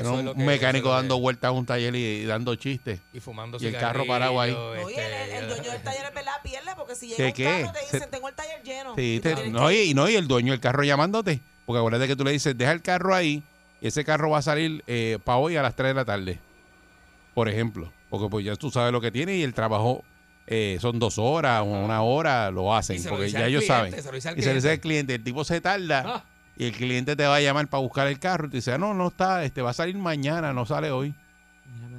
Era 0.00 0.10
un 0.10 0.24
lo 0.24 0.34
que- 0.34 0.42
mecánico 0.42 0.90
dando 0.90 1.18
vueltas 1.18 1.48
a 1.48 1.52
un 1.52 1.66
taller 1.66 1.94
y, 1.94 1.98
y 1.98 2.24
dando 2.24 2.54
chistes. 2.56 3.00
Y 3.12 3.20
fumando 3.20 3.58
Y 3.60 3.66
el 3.66 3.76
carro 3.76 4.06
parado 4.06 4.40
ahí. 4.40 4.50
cigarrillo, 4.52 4.86
Oye, 4.86 4.96
el, 5.06 5.12
el- 5.12 5.30
este, 5.32 5.46
dueño 5.46 5.70
del 5.72 5.82
taller 5.82 6.04
es 6.06 6.14
verdad, 6.14 6.32
pierde 6.42 6.70
porque 6.76 6.94
si 6.94 7.06
llega 7.08 7.16
¿Qué, 7.16 7.26
un 7.26 7.32
qué? 7.32 7.44
carro 7.62 7.72
te 7.72 7.86
Se- 7.86 7.96
dicen, 7.96 8.10
tengo 8.10 8.28
el 8.28 8.34
taller 8.34 8.62
lleno. 8.62 8.94
Sí, 8.96 9.20
te- 9.22 9.34
tienes 9.34 9.52
no, 9.52 9.68
que- 9.68 9.84
y, 9.84 9.90
y 9.90 9.94
no, 9.94 10.08
y 10.08 10.16
el 10.16 10.28
dueño 10.28 10.52
del 10.52 10.60
carro 10.60 10.82
llamándote. 10.84 11.40
Porque 11.66 11.78
acuérdate 11.78 12.06
que 12.08 12.16
tú 12.16 12.24
le 12.24 12.32
dices, 12.32 12.56
deja 12.56 12.72
el 12.72 12.82
carro 12.82 13.14
ahí 13.14 13.42
y 13.80 13.88
ese 13.88 14.04
carro 14.04 14.30
va 14.30 14.38
a 14.38 14.42
salir 14.42 14.82
para 15.24 15.38
hoy 15.38 15.56
a 15.56 15.62
las 15.62 15.76
3 15.76 15.90
de 15.90 15.94
la 15.94 16.04
tarde. 16.04 16.40
Por 17.34 17.48
ejemplo. 17.48 17.92
Porque 18.10 18.28
pues 18.30 18.44
ya 18.44 18.56
tú 18.56 18.70
sabes 18.70 18.90
lo 18.92 19.00
que 19.02 19.10
tiene 19.10 19.36
y 19.36 19.42
el 19.42 19.52
trabajo 19.52 20.02
eh, 20.46 20.78
son 20.80 20.98
dos 20.98 21.18
horas 21.18 21.60
o 21.60 21.64
una 21.66 22.00
hora, 22.02 22.50
lo 22.50 22.74
hacen. 22.74 22.96
Y 22.96 23.00
se 23.00 23.04
lo 23.04 23.10
Porque 23.10 23.26
dice 23.26 23.38
ya 23.38 23.44
al 23.44 23.50
ellos 23.50 23.64
cliente, 23.64 23.90
saben. 23.90 24.02
se 24.02 24.08
lo 24.08 24.14
dice 24.14 24.28
al 24.30 24.38
y 24.38 24.42
se 24.42 24.48
le 24.48 24.54
dice 24.54 24.70
al 24.70 24.80
cliente. 24.80 24.80
cliente, 24.80 25.14
el 25.16 25.24
tipo 25.24 25.44
se 25.44 25.60
tarda 25.60 26.04
Ah. 26.06 26.24
Y 26.58 26.66
el 26.66 26.72
cliente 26.72 27.16
te 27.16 27.24
va 27.26 27.36
a 27.36 27.40
llamar 27.40 27.68
para 27.68 27.80
buscar 27.82 28.06
el 28.08 28.18
carro 28.18 28.48
y 28.48 28.50
te 28.50 28.56
dice, 28.58 28.72
ah, 28.72 28.78
no, 28.78 28.92
no 28.92 29.06
está, 29.08 29.44
este 29.44 29.62
va 29.62 29.70
a 29.70 29.74
salir 29.74 29.96
mañana, 29.96 30.52
no 30.52 30.66
sale 30.66 30.90
hoy. 30.90 31.14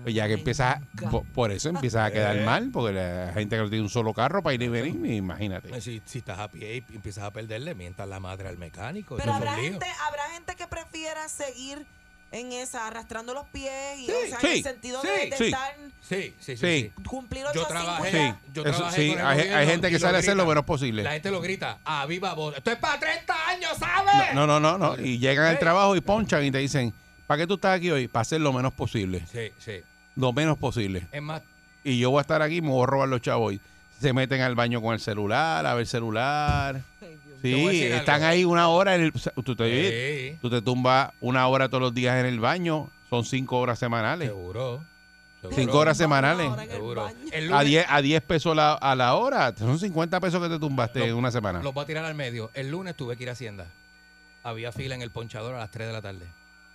Pues 0.04 0.16
ya 0.16 0.28
que 0.28 0.34
empiezas, 0.34 0.78
a- 0.78 1.10
po- 1.10 1.24
por, 1.34 1.52
eso 1.52 1.70
empiezas 1.70 2.08
a 2.08 2.12
quedar 2.12 2.38
Eh. 2.38 2.46
mal, 2.46 2.70
porque 2.72 2.94
la 2.94 3.32
gente 3.34 3.56
que 3.58 3.62
no 3.62 3.70
tiene 3.70 3.84
un 3.84 3.90
solo 3.90 4.14
carro 4.14 4.42
para 4.42 4.54
ir 4.54 4.62
y 4.62 4.68
venir, 4.70 5.14
imagínate. 5.14 5.76
Eh, 5.76 5.82
Si, 5.82 6.02
si 6.06 6.20
estás 6.20 6.40
a 6.40 6.48
pie 6.50 6.84
y 6.90 6.96
empiezas 6.96 7.24
a 7.26 7.32
perderle, 7.32 7.76
mientas 7.76 8.08
la 8.08 8.20
madre 8.20 8.48
al 8.48 8.58
mecánico. 8.58 9.18
Pero 9.18 9.34
gente, 9.34 9.86
habrá 10.08 10.24
gente 10.34 10.56
que 10.56 10.68
prefiera 10.68 11.28
seguir 11.28 11.86
en 12.32 12.52
esa, 12.52 12.88
arrastrando 12.88 13.34
los 13.34 13.46
pies 13.48 14.00
y 14.00 14.06
Sí, 14.06 14.12
o 14.12 14.28
sea, 14.28 14.36
en 14.36 14.42
sí, 14.42 14.58
el 14.58 14.64
sentido 14.64 15.02
sí, 15.02 15.08
de, 15.08 15.30
de 15.30 15.38
sí. 15.38 15.46
estar 15.46 15.76
Sí, 16.02 16.34
sí, 16.40 16.58
sí. 16.58 16.92
Cumplir 17.08 17.46
8 17.46 17.54
Yo 17.54 17.62
a 17.62 17.68
5 17.68 17.70
trabajé, 17.70 18.12
Sí, 18.12 18.52
yo 18.54 18.64
eso 18.66 18.78
trabajé 18.78 19.02
sí, 19.02 19.10
con 19.10 19.20
el 19.20 19.26
hay, 19.54 19.68
gente 19.68 19.90
que 19.90 20.00
sale 20.00 20.18
a 20.18 20.20
hacer 20.20 20.36
lo 20.36 20.46
menos 20.46 20.66
posible. 20.66 21.04
La 21.04 21.12
gente 21.12 21.30
lo 21.30 21.40
grita 21.42 21.78
a 21.86 22.06
viva 22.08 22.34
voz. 22.34 22.58
Esto 22.58 22.72
es 22.72 22.78
para 22.78 23.00
30 23.00 23.48
años, 23.48 23.72
¿sabes? 23.78 24.34
No, 24.34 24.48
no, 24.48 24.60
no, 24.60 24.78
no. 24.78 25.00
Y 25.00 25.20
llegan 25.20 25.46
al 25.46 25.60
trabajo 25.60 25.96
y 25.96 26.02
ponchan 26.02 26.44
y 26.46 26.52
te 26.52 26.58
dicen, 26.58 26.94
¿para 27.28 27.40
qué 27.40 27.48
tú 27.48 27.56
estás 27.56 27.78
aquí 27.78 27.92
hoy? 27.92 28.08
Para 28.08 28.22
hacer 28.22 28.42
lo 28.42 28.52
menos 28.54 28.74
posible. 28.74 29.24
Sí, 29.32 29.52
sí. 29.60 29.82
Lo 30.16 30.34
menos 30.34 30.58
posible. 30.58 31.08
Es 31.12 31.22
más, 31.22 31.42
Y 31.84 32.00
yo 32.00 32.10
voy 32.10 32.20
a 32.20 32.22
estar 32.22 32.42
aquí, 32.42 32.62
me 32.62 32.70
voy 32.70 32.84
a 32.84 32.88
robar 32.88 33.08
los 33.08 33.22
chavos. 33.22 33.54
Y 33.54 33.62
se 34.02 34.12
meten 34.14 34.42
al 34.42 34.56
baño 34.56 34.82
con 34.82 34.94
el 34.94 35.00
celular, 35.00 35.66
a 35.66 35.74
ver 35.76 35.86
celular. 35.86 36.82
Sí, 37.42 37.84
están 37.84 38.16
algo. 38.16 38.28
ahí 38.28 38.46
una 38.46 38.68
hora. 38.70 38.96
En 38.96 39.02
el, 39.02 39.12
tú, 39.14 39.56
te, 39.56 40.32
Sí. 40.32 40.38
tú 40.42 40.50
te 40.50 40.62
tumbas 40.62 41.12
una 41.22 41.48
hora 41.48 41.70
todos 41.70 41.82
los 41.82 41.94
días 41.94 42.18
en 42.20 42.26
el 42.26 42.40
baño. 42.40 42.90
Son 43.10 43.24
cinco 43.26 43.58
horas 43.60 43.80
semanales. 43.80 44.28
seguro. 44.28 44.84
seguro. 45.42 45.56
Cinco 45.56 45.78
horas 45.80 45.98
semanales. 45.98 46.52
Seguro. 46.70 47.06
A 47.08 47.12
lunes 47.42 47.66
10, 47.66 47.86
a 47.88 48.02
10 48.02 48.22
pesos 48.24 48.56
la- 48.56 48.74
a 48.74 48.96
la 48.96 49.16
hora. 49.16 49.54
Son 49.58 49.80
50 49.80 50.20
pesos 50.20 50.42
que 50.44 50.50
te 50.50 50.60
tumbaste 50.60 51.00
Lo- 51.00 51.06
en 51.06 51.14
una 51.16 51.32
semana. 51.32 51.62
los 51.64 51.74
voy 51.74 51.84
a 51.84 51.88
tirar 51.88 52.04
al 52.06 52.16
medio. 52.16 52.52
El 52.54 52.70
lunes 52.72 52.96
tuve 52.96 53.16
que 53.16 53.24
ir 53.24 53.30
a 53.30 53.34
Hacienda. 53.34 53.68
Había 54.44 54.72
fila 54.72 54.96
en 54.96 55.02
el 55.02 55.12
ponchador 55.12 55.56
a 55.56 55.60
las 55.60 55.72
3 55.72 55.88
de 55.88 55.94
la 55.94 56.02
tarde. 56.02 56.26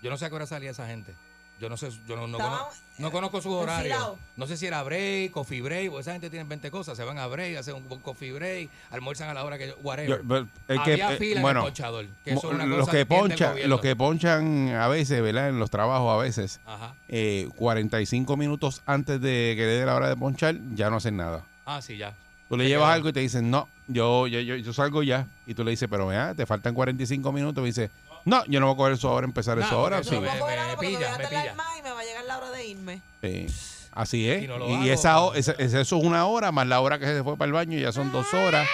Yo 0.02 0.10
no 0.10 0.16
sé 0.16 0.24
a 0.26 0.28
qué 0.30 0.34
hora 0.36 0.46
salía 0.46 0.70
esa 0.70 0.86
gente. 0.86 1.14
Yo 1.60 1.68
no 1.68 1.76
sé, 1.76 1.88
yo 2.08 2.16
no, 2.16 2.26
no, 2.26 2.36
Estaban, 2.36 2.58
cono- 2.58 2.70
no 2.98 3.10
conozco 3.12 3.40
sus 3.40 3.52
horarios. 3.52 4.14
No 4.36 4.46
sé 4.46 4.56
si 4.56 4.66
era 4.66 4.82
break, 4.82 5.30
coffee 5.30 5.62
break, 5.62 5.88
porque 5.88 6.00
esa 6.02 6.12
gente 6.12 6.28
tiene 6.30 6.44
20 6.48 6.70
cosas. 6.70 6.96
Se 6.96 7.04
van 7.04 7.16
a 7.18 7.26
break, 7.28 7.56
hacen 7.56 7.74
un 7.76 8.00
coffee 8.00 8.32
break, 8.32 8.68
almuerzan 8.90 9.28
a 9.30 9.34
la 9.34 9.44
hora 9.44 9.56
que 9.56 9.68
yo, 9.68 9.74
Yo- 9.76 9.80
whatever. 9.82 10.22
pero 10.26 10.48
el 10.68 10.82
que- 10.82 10.92
Había 10.92 11.14
eh, 11.14 11.16
fila 11.16 11.40
bueno, 11.40 11.60
en 11.60 11.66
el 11.66 11.70
ponchador. 11.72 12.06
Que 12.24 12.30
eso 12.32 12.48
es 12.48 12.54
una 12.54 12.66
los 12.66 12.80
cosa 12.80 12.92
que 12.92 13.06
ponchan, 13.06 13.68
los 13.68 13.80
que 13.80 13.96
ponchan 13.96 14.68
a 14.70 14.88
veces, 14.88 15.22
¿verdad? 15.22 15.48
En 15.48 15.58
los 15.60 15.70
trabajos 15.70 16.12
a 16.12 16.22
veces, 16.22 16.60
Ajá. 16.66 16.94
eh, 17.08 17.48
45 17.56 18.36
minutos 18.36 18.82
antes 18.84 19.20
de 19.20 19.54
que 19.56 19.62
le 19.62 19.72
dé 19.74 19.86
la 19.86 19.94
hora 19.94 20.08
de 20.08 20.16
ponchar, 20.16 20.56
ya 20.74 20.90
no 20.90 20.96
hacen 20.96 21.16
nada. 21.16 21.44
Ah, 21.66 21.80
sí, 21.80 21.96
ya. 21.96 22.14
Tú 22.48 22.58
le 22.58 22.68
llevas 22.68 22.92
algo 22.94 23.08
y 23.08 23.12
te 23.12 23.20
dicen, 23.20 23.50
no, 23.50 23.68
yo, 23.88 24.26
yo, 24.26 24.38
yo, 24.38 24.54
yo 24.56 24.72
salgo 24.72 25.02
ya. 25.02 25.26
Y 25.46 25.54
tú 25.54 25.64
le 25.64 25.70
dices, 25.72 25.88
pero 25.90 26.06
vea, 26.06 26.34
te 26.34 26.44
faltan 26.46 26.74
45 26.74 27.32
minutos. 27.32 27.62
Y 27.64 27.66
dice, 27.68 27.90
no, 28.24 28.44
yo 28.46 28.60
no 28.60 28.66
voy 28.66 28.74
a 28.74 28.76
coger 28.76 28.92
eso 28.94 29.08
ahora, 29.08 29.24
empezar 29.26 29.58
No, 29.58 29.64
eso 29.66 29.74
ahora. 29.78 30.02
Sí. 30.04 30.10
No 30.12 30.20
voy 30.20 30.28
a 30.28 30.32
Me- 30.34 30.38
coger 30.40 30.56
me 30.56 30.62
ahora 30.62 30.74
porque 30.76 30.90
me 30.90 30.96
pilla, 30.98 31.06
voy 31.08 31.14
a 31.14 31.18
me 31.18 31.28
pilla. 31.28 31.54
más 31.54 31.78
y 31.78 31.82
me 31.82 31.90
va 31.92 32.00
a 32.00 32.04
llegar 32.04 32.24
la 32.24 32.38
hora 32.38 32.50
de 32.50 32.66
irme. 32.66 33.02
Sí. 33.22 33.46
Así 33.92 34.28
es. 34.28 34.48
No 34.48 34.56
y 34.68 34.90
hago, 34.90 35.34
esa, 35.34 35.52
esa- 35.54 35.80
eso 35.80 35.80
es 35.80 35.92
una 35.92 36.26
hora, 36.26 36.50
más 36.52 36.66
la 36.66 36.80
hora 36.80 36.98
que 36.98 37.06
se 37.06 37.22
fue 37.22 37.36
para 37.36 37.46
el 37.46 37.52
baño, 37.52 37.78
ya 37.78 37.92
son 37.92 38.10
dos 38.12 38.32
horas. 38.34 38.68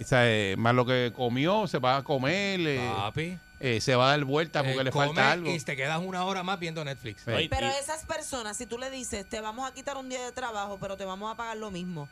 O 0.00 0.04
sea, 0.04 0.28
eh, 0.28 0.56
más 0.58 0.74
lo 0.74 0.84
que 0.84 1.12
comió, 1.14 1.66
se 1.68 1.78
va 1.78 1.98
a 1.98 2.02
comer, 2.02 2.60
eh, 2.60 2.90
Papi. 2.96 3.38
eh, 3.60 3.80
se 3.80 3.94
va 3.94 4.06
a 4.06 4.10
dar 4.16 4.24
vuelta 4.24 4.62
porque 4.64 4.80
eh, 4.80 4.84
le 4.84 4.90
falta 4.92 5.30
algo. 5.32 5.48
Y 5.50 5.60
te 5.60 5.76
quedas 5.76 6.00
una 6.04 6.24
hora 6.24 6.42
más 6.42 6.58
viendo 6.58 6.84
Netflix. 6.84 7.22
Sí. 7.24 7.46
Pero 7.48 7.68
esas 7.68 8.04
personas, 8.04 8.56
si 8.56 8.66
tú 8.66 8.78
le 8.78 8.90
dices, 8.90 9.24
te 9.28 9.40
vamos 9.40 9.68
a 9.70 9.72
quitar 9.72 9.96
un 9.96 10.08
día 10.08 10.22
de 10.24 10.32
trabajo, 10.32 10.78
pero 10.80 10.96
te 10.96 11.04
vamos 11.04 11.32
a 11.32 11.36
pagar 11.36 11.56
lo 11.56 11.70
mismo, 11.70 12.08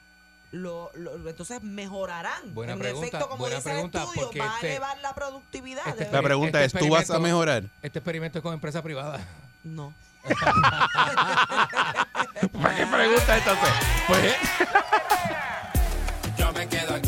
lo, 0.52 0.90
lo- 0.94 1.28
entonces 1.28 1.62
mejorarán. 1.62 2.54
Buena 2.54 2.72
en 2.74 2.78
pregunta, 2.78 3.06
efecto, 3.06 3.28
como 3.28 3.38
buena 3.40 3.56
dice 3.56 3.70
pregunta, 3.70 3.98
el 3.98 4.04
estudio, 4.04 4.22
porque 4.26 4.38
va 4.40 4.50
a 4.50 4.54
este- 4.54 4.70
elevar 4.70 4.98
la 4.98 5.14
productividad. 5.14 5.86
este 5.88 6.04
de 6.06 6.12
La 6.12 6.22
pregunta 6.22 6.64
Este 6.64 6.78
es, 6.78 6.84
¿tú 6.84 6.90
vas 6.92 7.10
a 7.10 7.18
mejorar? 7.18 7.64
Este 7.82 7.98
experimento 8.00 8.38
es 8.38 8.42
con 8.42 8.52
empresa 8.54 8.82
privada. 8.82 9.20
No. 9.62 9.92
¿Para 12.62 12.76
qué 12.76 12.86
pregunta 12.86 13.38
entonces? 13.38 13.70
Pues, 14.06 14.34
Yo 16.36 16.52
me 16.52 16.68
quedo 16.68 16.99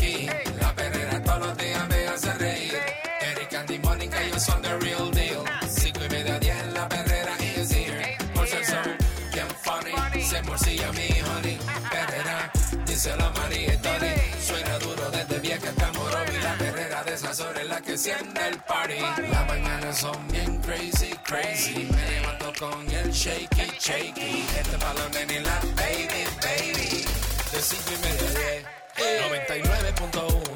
que 17.83 17.91
encienda 17.91 18.47
el 18.47 18.57
party. 18.59 18.99
Las 18.99 19.47
mañanas 19.47 19.97
son 19.97 20.27
bien 20.29 20.61
crazy, 20.61 21.13
crazy. 21.23 21.87
Me 21.91 22.11
levanto 22.11 22.53
con 22.59 22.89
el 22.89 23.11
shaky, 23.11 23.71
shaky. 23.79 24.45
Este 24.57 24.77
pa' 24.77 24.93
los 24.93 25.11
nenes 25.11 25.37
y 25.37 25.43
la 25.43 25.59
baby, 25.75 26.23
baby. 26.41 27.05
De 27.51 27.61
5 27.61 27.83
y 27.91 27.97
media 28.05 28.29
10. 28.29 28.65
99.1. 28.95 30.52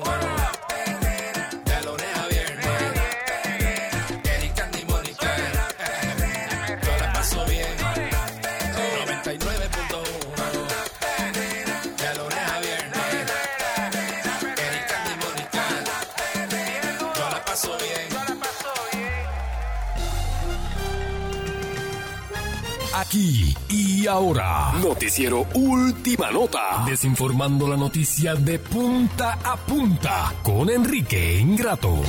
Aquí 23.18 23.56
y 23.69 24.06
ahora. 24.06 24.73
Noticiero 24.80 25.48
Última 25.56 26.30
Nota. 26.30 26.84
Desinformando 26.85 27.68
la 27.68 27.76
noticia 27.76 28.35
de 28.35 28.60
punta 28.60 29.39
a 29.44 29.57
punta 29.57 30.35
con 30.44 30.69
Enrique 30.69 31.39
Ingrato. 31.39 31.99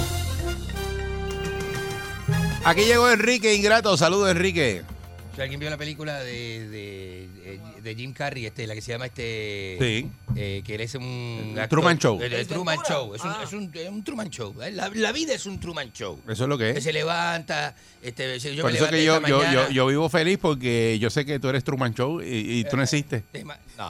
Aquí 2.63 2.83
llegó 2.83 3.09
Enrique 3.09 3.55
Ingrato. 3.55 3.97
Saludos, 3.97 4.33
Enrique. 4.33 4.83
Si 5.35 5.41
alguien 5.41 5.59
vio 5.59 5.71
la 5.71 5.79
película 5.79 6.19
de, 6.19 6.69
de, 6.69 7.18
de 7.83 7.95
Jim 7.95 8.13
Carrey, 8.13 8.47
este, 8.47 8.67
la 8.67 8.75
que 8.75 8.81
se 8.81 8.93
llama 8.93 9.07
este. 9.07 9.77
Sí. 9.81 10.09
eh, 10.37 10.63
que 10.65 10.75
él 10.75 10.81
es 10.83 10.95
un. 10.95 11.55
El 11.59 11.69
Truman 11.69 11.99
Show. 11.99 12.21
El, 12.23 12.33
el 12.33 12.47
Truman? 12.47 12.79
Show. 12.89 13.15
Es 13.15 13.23
un, 13.23 13.31
Ah. 13.31 13.41
es 13.45 13.53
un, 13.53 13.71
es 13.75 13.89
un 13.89 14.03
Truman 14.05 14.31
Show. 14.31 14.55
¿eh? 14.63 14.71
La, 14.73 14.89
la 14.95 15.13
vida 15.13 15.35
es 15.35 15.47
un 15.47 15.59
Truman 15.61 15.93
Show. 15.93 16.21
Eso 16.29 16.45
es 16.45 16.49
lo 16.49 16.59
que 16.59 16.73
Que 16.73 16.79
es. 16.79 16.85
se 16.85 16.93
levanta. 16.93 17.75
Este, 18.03 18.39
yo 18.39 18.63
Por 18.63 18.73
me 18.73 18.79
eso 18.79 18.89
que 18.89 19.05
yo, 19.05 19.21
yo, 19.27 19.43
yo, 19.53 19.71
yo 19.71 19.87
vivo 19.87 20.09
feliz 20.09 20.39
porque 20.41 20.99
yo 20.99 21.11
sé 21.11 21.25
que 21.25 21.39
tú 21.39 21.49
eres 21.49 21.65
Truman 21.65 21.95
Show 21.95 22.21
y, 22.23 22.61
y 22.61 22.65
tú 22.65 22.77
no 22.77 22.83
existes. 22.83 23.23
Tema- 23.33 23.59
No, 23.77 23.85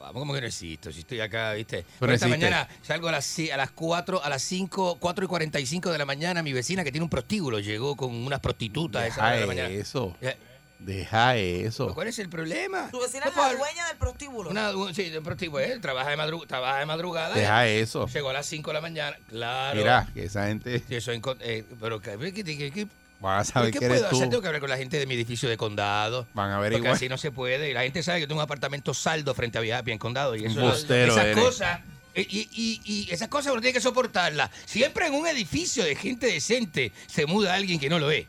vamos, 0.00 0.12
como 0.14 0.34
que 0.34 0.40
no 0.40 0.46
existo. 0.46 0.92
Si 0.92 1.00
estoy 1.00 1.20
acá, 1.20 1.52
¿viste? 1.54 1.84
Pero 2.00 2.12
esta 2.12 2.26
existe. 2.26 2.46
mañana 2.50 2.68
salgo 2.82 3.08
a 3.08 3.12
las, 3.12 3.38
a 3.52 3.56
las 3.56 3.70
4, 3.70 4.22
a 4.24 4.28
las 4.28 4.42
5, 4.42 4.96
4 5.00 5.24
y 5.24 5.28
45 5.28 5.90
de 5.92 5.98
la 5.98 6.04
mañana. 6.04 6.42
Mi 6.42 6.52
vecina 6.52 6.84
que 6.84 6.90
tiene 6.92 7.04
un 7.04 7.10
prostíbulo 7.10 7.60
llegó 7.60 7.96
con 7.96 8.12
unas 8.14 8.40
prostitutas 8.40 9.02
a 9.02 9.06
esa 9.06 9.20
hora 9.26 9.34
de 9.34 9.40
la 9.40 9.46
mañana. 9.46 9.68
eso. 9.70 10.16
Eh, 10.20 10.36
Deja 10.84 11.36
eso. 11.36 11.94
¿Cuál 11.94 12.08
es 12.08 12.18
el 12.18 12.28
problema? 12.28 12.88
Tu 12.90 13.00
vecina 13.00 13.26
es 13.26 13.36
la 13.36 13.54
dueña 13.54 13.86
del 13.88 13.96
prostíbulo. 13.96 14.50
Una, 14.50 14.76
un- 14.76 14.94
sí, 14.94 15.10
de 15.10 15.18
un 15.18 15.24
prostíbulo. 15.24 15.62
Él 15.62 15.80
trabaja 15.80 16.10
de, 16.10 16.16
madru- 16.16 16.46
trabaja 16.46 16.78
de 16.80 16.86
madrugada. 16.86 17.34
Deja 17.34 17.68
eso. 17.68 18.06
Llegó 18.08 18.30
a 18.30 18.32
las 18.32 18.46
5 18.46 18.70
de 18.70 18.74
la 18.74 18.80
mañana. 18.80 19.16
Claro. 19.28 19.78
Mira, 19.78 20.08
que 20.12 20.24
esa 20.24 20.46
gente 20.48 20.80
Sí, 20.88 20.94
eso 20.96 21.12
eh, 21.40 21.64
pero 21.80 22.00
que, 22.00 22.18
que- 22.32 22.44
que- 22.44 22.70
que- 22.72 22.86
van 23.20 23.38
a 23.40 23.44
saber 23.44 23.70
¿qué 23.70 23.78
que 23.78 23.86
puedo 23.86 24.00
eres 24.00 24.10
tú. 24.10 24.16
hacer? 24.16 24.28
Tengo 24.30 24.42
que 24.42 24.48
hablar 24.48 24.60
con 24.60 24.70
la 24.70 24.76
gente 24.76 24.98
de 24.98 25.06
mi 25.06 25.14
edificio 25.14 25.48
de 25.48 25.56
condado. 25.56 26.26
Van 26.34 26.50
a 26.50 26.56
Porque 26.56 26.66
averiguar. 26.66 26.92
así 26.94 27.08
no 27.08 27.16
se 27.18 27.30
puede. 27.30 27.70
Y 27.70 27.72
la 27.74 27.82
gente 27.82 28.02
sabe 28.02 28.18
que 28.20 28.26
tengo 28.26 28.40
un 28.40 28.44
apartamento 28.44 28.92
saldo 28.94 29.32
frente 29.34 29.58
a 29.58 29.60
Vieja 29.60 29.82
en 29.86 29.98
Condado. 29.98 30.34
Y 30.34 30.44
eso, 30.46 30.60
bustero 30.60 31.12
esas 31.12 31.24
eres. 31.26 31.36
cosas. 31.44 31.80
eh, 32.14 32.26
Y, 32.28 32.48
y- 32.52 32.80
y 32.84 33.10
esas 33.12 33.28
cosas 33.28 33.52
uno 33.52 33.60
tiene 33.62 33.72
que 33.72 33.80
soportarlas. 33.80 34.50
Siempre 34.66 35.06
en 35.06 35.14
un 35.14 35.26
edificio 35.28 35.84
de 35.84 35.94
gente 35.94 36.26
decente 36.26 36.90
se 37.06 37.24
muda 37.26 37.54
alguien 37.54 37.78
que 37.78 37.88
no 37.88 37.98
lo 38.00 38.10
es. 38.10 38.26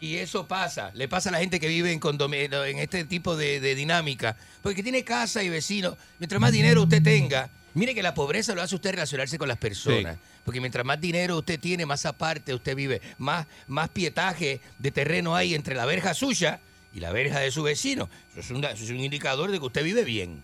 Y 0.00 0.16
eso 0.16 0.46
pasa, 0.46 0.92
le 0.94 1.08
pasa 1.08 1.28
a 1.28 1.32
la 1.32 1.40
gente 1.40 1.58
que 1.58 1.66
vive 1.66 1.92
en 1.92 1.98
condominio, 1.98 2.64
en 2.64 2.78
este 2.78 3.04
tipo 3.04 3.36
de, 3.36 3.58
de 3.58 3.74
dinámica, 3.74 4.36
porque 4.62 4.82
tiene 4.82 5.02
casa 5.02 5.42
y 5.42 5.48
vecinos. 5.48 5.96
Mientras 6.20 6.40
más 6.40 6.52
dinero 6.52 6.82
usted 6.82 7.02
tenga, 7.02 7.50
mire 7.74 7.94
que 7.94 8.02
la 8.02 8.14
pobreza 8.14 8.54
lo 8.54 8.62
hace 8.62 8.76
usted 8.76 8.92
relacionarse 8.92 9.38
con 9.38 9.48
las 9.48 9.58
personas. 9.58 10.16
Porque 10.44 10.60
mientras 10.60 10.84
más 10.84 11.00
dinero 11.00 11.36
usted 11.36 11.58
tiene, 11.58 11.84
más 11.84 12.06
aparte 12.06 12.54
usted 12.54 12.76
vive, 12.76 13.02
más, 13.18 13.46
más 13.66 13.88
pietaje 13.88 14.60
de 14.78 14.90
terreno 14.90 15.34
hay 15.34 15.54
entre 15.54 15.74
la 15.74 15.84
verja 15.84 16.14
suya 16.14 16.60
y 16.94 17.00
la 17.00 17.12
verja 17.12 17.40
de 17.40 17.50
su 17.50 17.62
vecino. 17.62 18.08
Eso 18.30 18.40
es, 18.40 18.50
un, 18.50 18.64
eso 18.64 18.84
es 18.84 18.90
un 18.90 19.00
indicador 19.00 19.50
de 19.50 19.58
que 19.58 19.66
usted 19.66 19.84
vive 19.84 20.04
bien. 20.04 20.42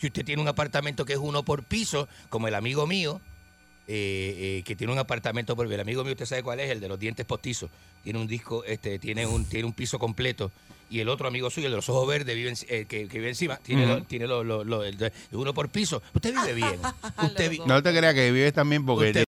Si 0.00 0.08
usted 0.08 0.24
tiene 0.24 0.42
un 0.42 0.48
apartamento 0.48 1.04
que 1.04 1.14
es 1.14 1.18
uno 1.18 1.44
por 1.44 1.64
piso, 1.64 2.08
como 2.28 2.46
el 2.46 2.54
amigo 2.54 2.86
mío, 2.86 3.20
eh, 3.88 4.58
eh, 4.58 4.62
que 4.64 4.76
tiene 4.76 4.92
un 4.92 4.98
apartamento 4.98 5.56
por 5.56 5.70
el 5.72 5.80
amigo 5.80 6.04
mío, 6.04 6.12
usted 6.12 6.26
sabe 6.26 6.42
cuál 6.42 6.60
es, 6.60 6.70
el 6.70 6.78
de 6.80 6.88
los 6.88 6.98
dientes 6.98 7.24
postizos. 7.26 7.70
Tiene 8.04 8.18
un 8.20 8.26
disco, 8.28 8.62
este, 8.64 8.98
tiene 8.98 9.26
un, 9.26 9.44
tiene 9.46 9.64
un 9.66 9.72
piso 9.72 9.98
completo. 9.98 10.52
Y 10.90 11.00
el 11.00 11.08
otro 11.08 11.28
amigo 11.28 11.50
suyo, 11.50 11.66
el 11.66 11.72
de 11.72 11.76
los 11.76 11.88
ojos 11.88 12.06
verdes, 12.08 12.34
vive 12.34 12.50
en- 12.50 12.56
eh, 12.68 12.86
que, 12.88 13.08
que 13.08 13.18
vive 13.18 13.28
encima, 13.28 13.56
tiene, 13.58 13.86
lo- 13.86 14.02
tiene 14.04 14.26
lo- 14.26 14.44
lo- 14.44 14.64
lo- 14.64 14.84
el 14.84 14.96
de- 14.96 15.12
uno 15.32 15.52
por 15.52 15.68
piso. 15.68 16.02
Usted 16.14 16.32
vive 16.34 16.54
bien. 16.54 16.80
Usted 17.22 17.50
vi- 17.50 17.60
No 17.66 17.82
te 17.82 17.94
creas 17.96 18.14
que 18.14 18.30
vives 18.30 18.52
también 18.54 18.84
porque 18.86 19.24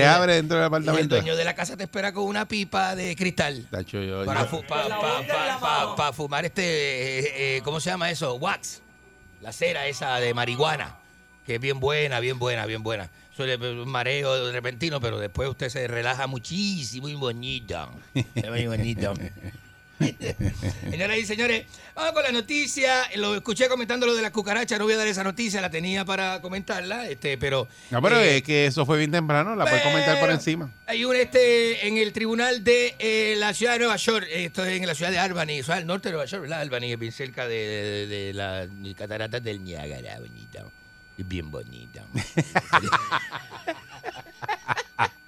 te 0.00 0.06
abre 0.06 0.34
dentro 0.34 0.56
del 0.56 0.62
y 0.62 0.66
el 0.66 0.66
apartamento. 0.74 1.14
dueño 1.16 1.36
de 1.36 1.44
la 1.44 1.54
casa 1.54 1.76
te 1.76 1.84
espera 1.84 2.12
con 2.12 2.24
una 2.24 2.46
pipa 2.46 2.94
de 2.96 3.14
cristal. 3.16 3.66
Tacho, 3.70 4.02
yo- 4.02 4.24
Para, 4.24 4.42
yo- 4.42 4.46
fu- 4.48 4.62
pa- 4.62 4.88
pa- 4.88 4.98
pa- 5.26 5.58
pa- 5.60 5.96
pa 5.96 6.12
fumar 6.12 6.44
este, 6.44 6.62
eh, 6.62 7.56
eh, 7.56 7.60
¿cómo 7.64 7.80
se 7.80 7.90
llama 7.90 8.10
eso? 8.10 8.34
Wax. 8.36 8.82
La 9.40 9.52
cera 9.52 9.86
esa 9.86 10.16
de 10.18 10.34
marihuana, 10.34 10.96
que 11.46 11.56
es 11.56 11.60
bien 11.60 11.78
buena, 11.80 12.18
bien 12.20 12.38
buena, 12.38 12.66
bien 12.66 12.82
buena. 12.82 13.08
Suele 13.36 13.54
un 13.56 13.88
mareo 13.88 14.50
repentino, 14.50 15.00
pero 15.00 15.18
después 15.20 15.48
usted 15.48 15.68
se 15.68 15.86
relaja 15.86 16.26
muchísimo, 16.26 17.02
muy 17.06 17.14
bonito. 17.14 17.88
Es 18.34 18.50
muy 18.50 18.66
bonito. 18.66 19.14
Señoras 20.90 21.18
y 21.18 21.24
señores, 21.26 21.66
vamos 21.94 22.12
con 22.12 22.22
la 22.22 22.30
noticia. 22.32 23.08
Lo 23.16 23.34
escuché 23.34 23.68
comentando 23.68 24.06
lo 24.06 24.14
de 24.14 24.22
las 24.22 24.30
cucarachas. 24.30 24.78
No 24.78 24.84
voy 24.84 24.94
a 24.94 24.96
dar 24.96 25.08
esa 25.08 25.24
noticia, 25.24 25.60
la 25.60 25.70
tenía 25.70 26.04
para 26.04 26.40
comentarla, 26.40 27.08
este, 27.08 27.36
pero. 27.38 27.66
No, 27.90 28.00
pero 28.00 28.20
eh, 28.20 28.36
es 28.38 28.42
que 28.44 28.66
eso 28.66 28.86
fue 28.86 28.98
bien 28.98 29.10
temprano, 29.10 29.56
la 29.56 29.64
puedes 29.64 29.82
comentar 29.82 30.20
por 30.20 30.30
encima. 30.30 30.70
Hay 30.86 31.04
un 31.04 31.16
este 31.16 31.86
en 31.88 31.96
el 31.98 32.12
tribunal 32.12 32.62
de 32.62 32.94
eh, 32.98 33.34
la 33.38 33.52
ciudad 33.54 33.72
de 33.72 33.80
Nueva 33.80 33.96
York, 33.96 34.26
esto 34.30 34.64
es 34.64 34.80
en 34.80 34.86
la 34.86 34.94
ciudad 34.94 35.10
de 35.10 35.18
Albany, 35.18 35.60
o 35.60 35.64
sea, 35.64 35.76
al 35.76 35.86
norte 35.86 36.08
de 36.08 36.12
Nueva 36.12 36.26
York, 36.26 36.42
¿verdad? 36.42 36.60
Albany 36.60 36.92
es 36.92 36.98
bien 36.98 37.12
cerca 37.12 37.48
de, 37.48 37.56
de, 37.56 38.06
de 38.06 38.32
la 38.34 38.66
catarata 38.96 39.40
del 39.40 39.64
Niágara, 39.64 40.18
bonito. 40.20 40.70
Es 41.18 41.26
bien 41.26 41.50
bonito. 41.50 42.00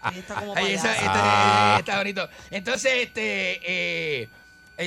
Ahí 0.03 0.19
está 0.19 0.35
como 0.37 0.57
Ahí 0.57 0.73
está, 0.73 0.89
payaso. 0.89 1.05
está- 1.07 1.77
está 1.81 1.99
bonito. 1.99 2.29
Entonces, 2.51 2.93
este, 3.03 3.61
eh, 4.23 4.29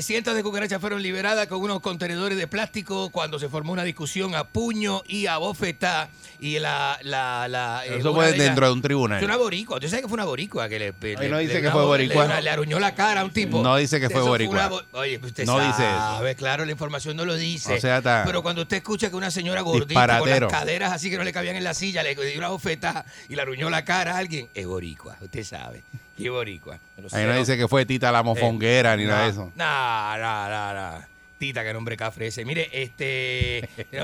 cientos 0.01 0.35
de 0.35 0.41
cucarachas 0.43 0.81
fueron 0.81 1.01
liberadas 1.03 1.47
con 1.47 1.61
unos 1.61 1.79
contenedores 1.81 2.37
de 2.37 2.47
plástico 2.47 3.09
cuando 3.11 3.37
se 3.37 3.47
formó 3.49 3.73
una 3.73 3.83
discusión 3.83 4.33
a 4.33 4.45
puño 4.45 5.03
y 5.07 5.27
a 5.27 5.37
bofetá. 5.37 6.09
Y 6.39 6.59
la. 6.59 6.97
la, 7.03 7.47
la 7.47 7.85
eh, 7.85 7.97
Eso 7.99 8.13
fue 8.13 8.31
de 8.31 8.37
dentro 8.43 8.65
de 8.65 8.73
un 8.73 8.81
tribunal. 8.81 9.19
Es 9.19 9.23
una 9.23 9.37
boricua. 9.37 9.75
¿Usted 9.77 9.89
sabe 9.89 10.01
que 10.01 10.07
fue 10.07 10.15
una 10.15 10.25
boricua? 10.25 10.67
Que 10.67 10.79
le, 10.79 10.93
Ahí 11.17 11.29
no 11.29 11.37
dice 11.37 11.53
que 11.53 11.59
una 11.61 11.71
fue 11.71 11.81
bo- 11.81 11.87
boricua. 11.87 12.27
Le, 12.27 12.41
le 12.41 12.49
aruñó 12.49 12.79
la 12.79 12.95
cara 12.95 13.21
a 13.21 13.23
un 13.23 13.31
tipo. 13.31 13.61
No 13.61 13.75
dice 13.77 13.99
que 13.99 14.09
fue 14.09 14.19
Eso 14.21 14.27
boricua. 14.29 14.67
una 14.67 14.99
Oye, 14.99 15.19
usted 15.23 15.45
No 15.45 15.57
sabe, 15.57 15.67
dice 15.67 15.83
eso. 15.83 16.37
claro, 16.37 16.65
la 16.65 16.71
información 16.71 17.15
no 17.15 17.23
lo 17.25 17.35
dice. 17.35 17.75
O 17.75 17.79
sea, 17.79 17.99
está- 17.99 18.23
Pero 18.25 18.41
cuando 18.43 18.63
usted 18.63 18.77
escucha 18.77 19.09
que 19.09 19.15
una 19.15 19.31
señora 19.31 19.61
gordita 19.61 20.19
con 20.19 20.29
las 20.29 20.39
caderas 20.51 20.91
así 20.91 21.09
que 21.09 21.17
no 21.17 21.23
le 21.23 21.31
cabían 21.31 21.55
en 21.55 21.63
la 21.63 21.73
silla, 21.73 22.03
le 22.03 22.15
dio 22.15 22.37
una 22.39 22.49
bofetada 22.49 23.05
y 23.29 23.35
le 23.35 23.41
aruñó 23.41 23.69
la 23.69 23.85
cara 23.85 24.15
a 24.15 24.17
alguien, 24.17 24.49
es 24.53 24.65
boricua. 24.65 25.17
Usted 25.21 25.43
sabe. 25.43 25.83
Qué 26.17 26.29
boricua. 26.29 26.77
Ahí 27.11 27.25
no 27.25 27.35
dice 27.37 27.57
que 27.57 27.67
fue 27.67 27.85
Tita 27.85 28.11
la 28.11 28.21
mofonguera 28.23 28.95
ni 28.95 29.03
Eh, 29.03 29.07
nada 29.07 29.23
de 29.25 29.29
eso. 29.31 29.51
No, 29.55 30.17
no, 30.17 30.49
no, 30.49 30.73
no. 30.99 31.05
Tita, 31.39 31.63
que 31.63 31.73
nombre 31.73 31.97
cafre 31.97 32.27
ese. 32.27 32.45
Mire, 32.45 32.69
este. 32.71 33.67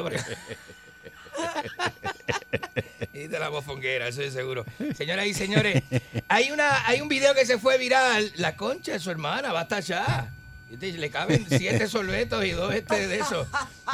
Tita 3.13 3.39
la 3.39 3.49
mofonguera, 3.49 4.07
eso 4.07 4.21
es 4.21 4.33
seguro. 4.33 4.65
Señoras 4.95 5.25
y 5.27 5.33
señores, 5.33 5.83
hay 6.27 6.51
una, 6.51 6.85
hay 6.87 7.01
un 7.01 7.07
video 7.07 7.33
que 7.33 7.45
se 7.45 7.57
fue 7.57 7.77
viral. 7.77 8.31
La 8.35 8.55
concha 8.55 8.93
de 8.93 8.99
su 8.99 9.09
hermana, 9.11 9.51
basta 9.51 9.79
ya. 9.79 10.31
Este, 10.71 10.91
Le 10.93 11.09
caben 11.09 11.45
siete 11.49 11.87
sorbetos 11.87 12.43
y 12.45 12.51
dos 12.51 12.73
este 12.73 13.07
de 13.07 13.19
esos. 13.19 13.47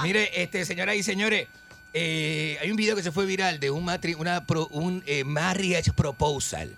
Mire, 0.03 0.41
este, 0.41 0.65
señoras 0.65 0.95
y 0.95 1.03
señores, 1.03 1.47
eh, 1.93 2.57
hay 2.61 2.69
un 2.71 2.77
video 2.77 2.95
que 2.95 3.03
se 3.03 3.11
fue 3.11 3.25
viral 3.25 3.59
de 3.59 3.71
un, 3.71 3.85
matri- 3.85 4.15
una 4.17 4.45
pro- 4.45 4.67
un 4.67 5.03
eh, 5.05 5.23
marriage 5.23 5.91
proposal 5.93 6.75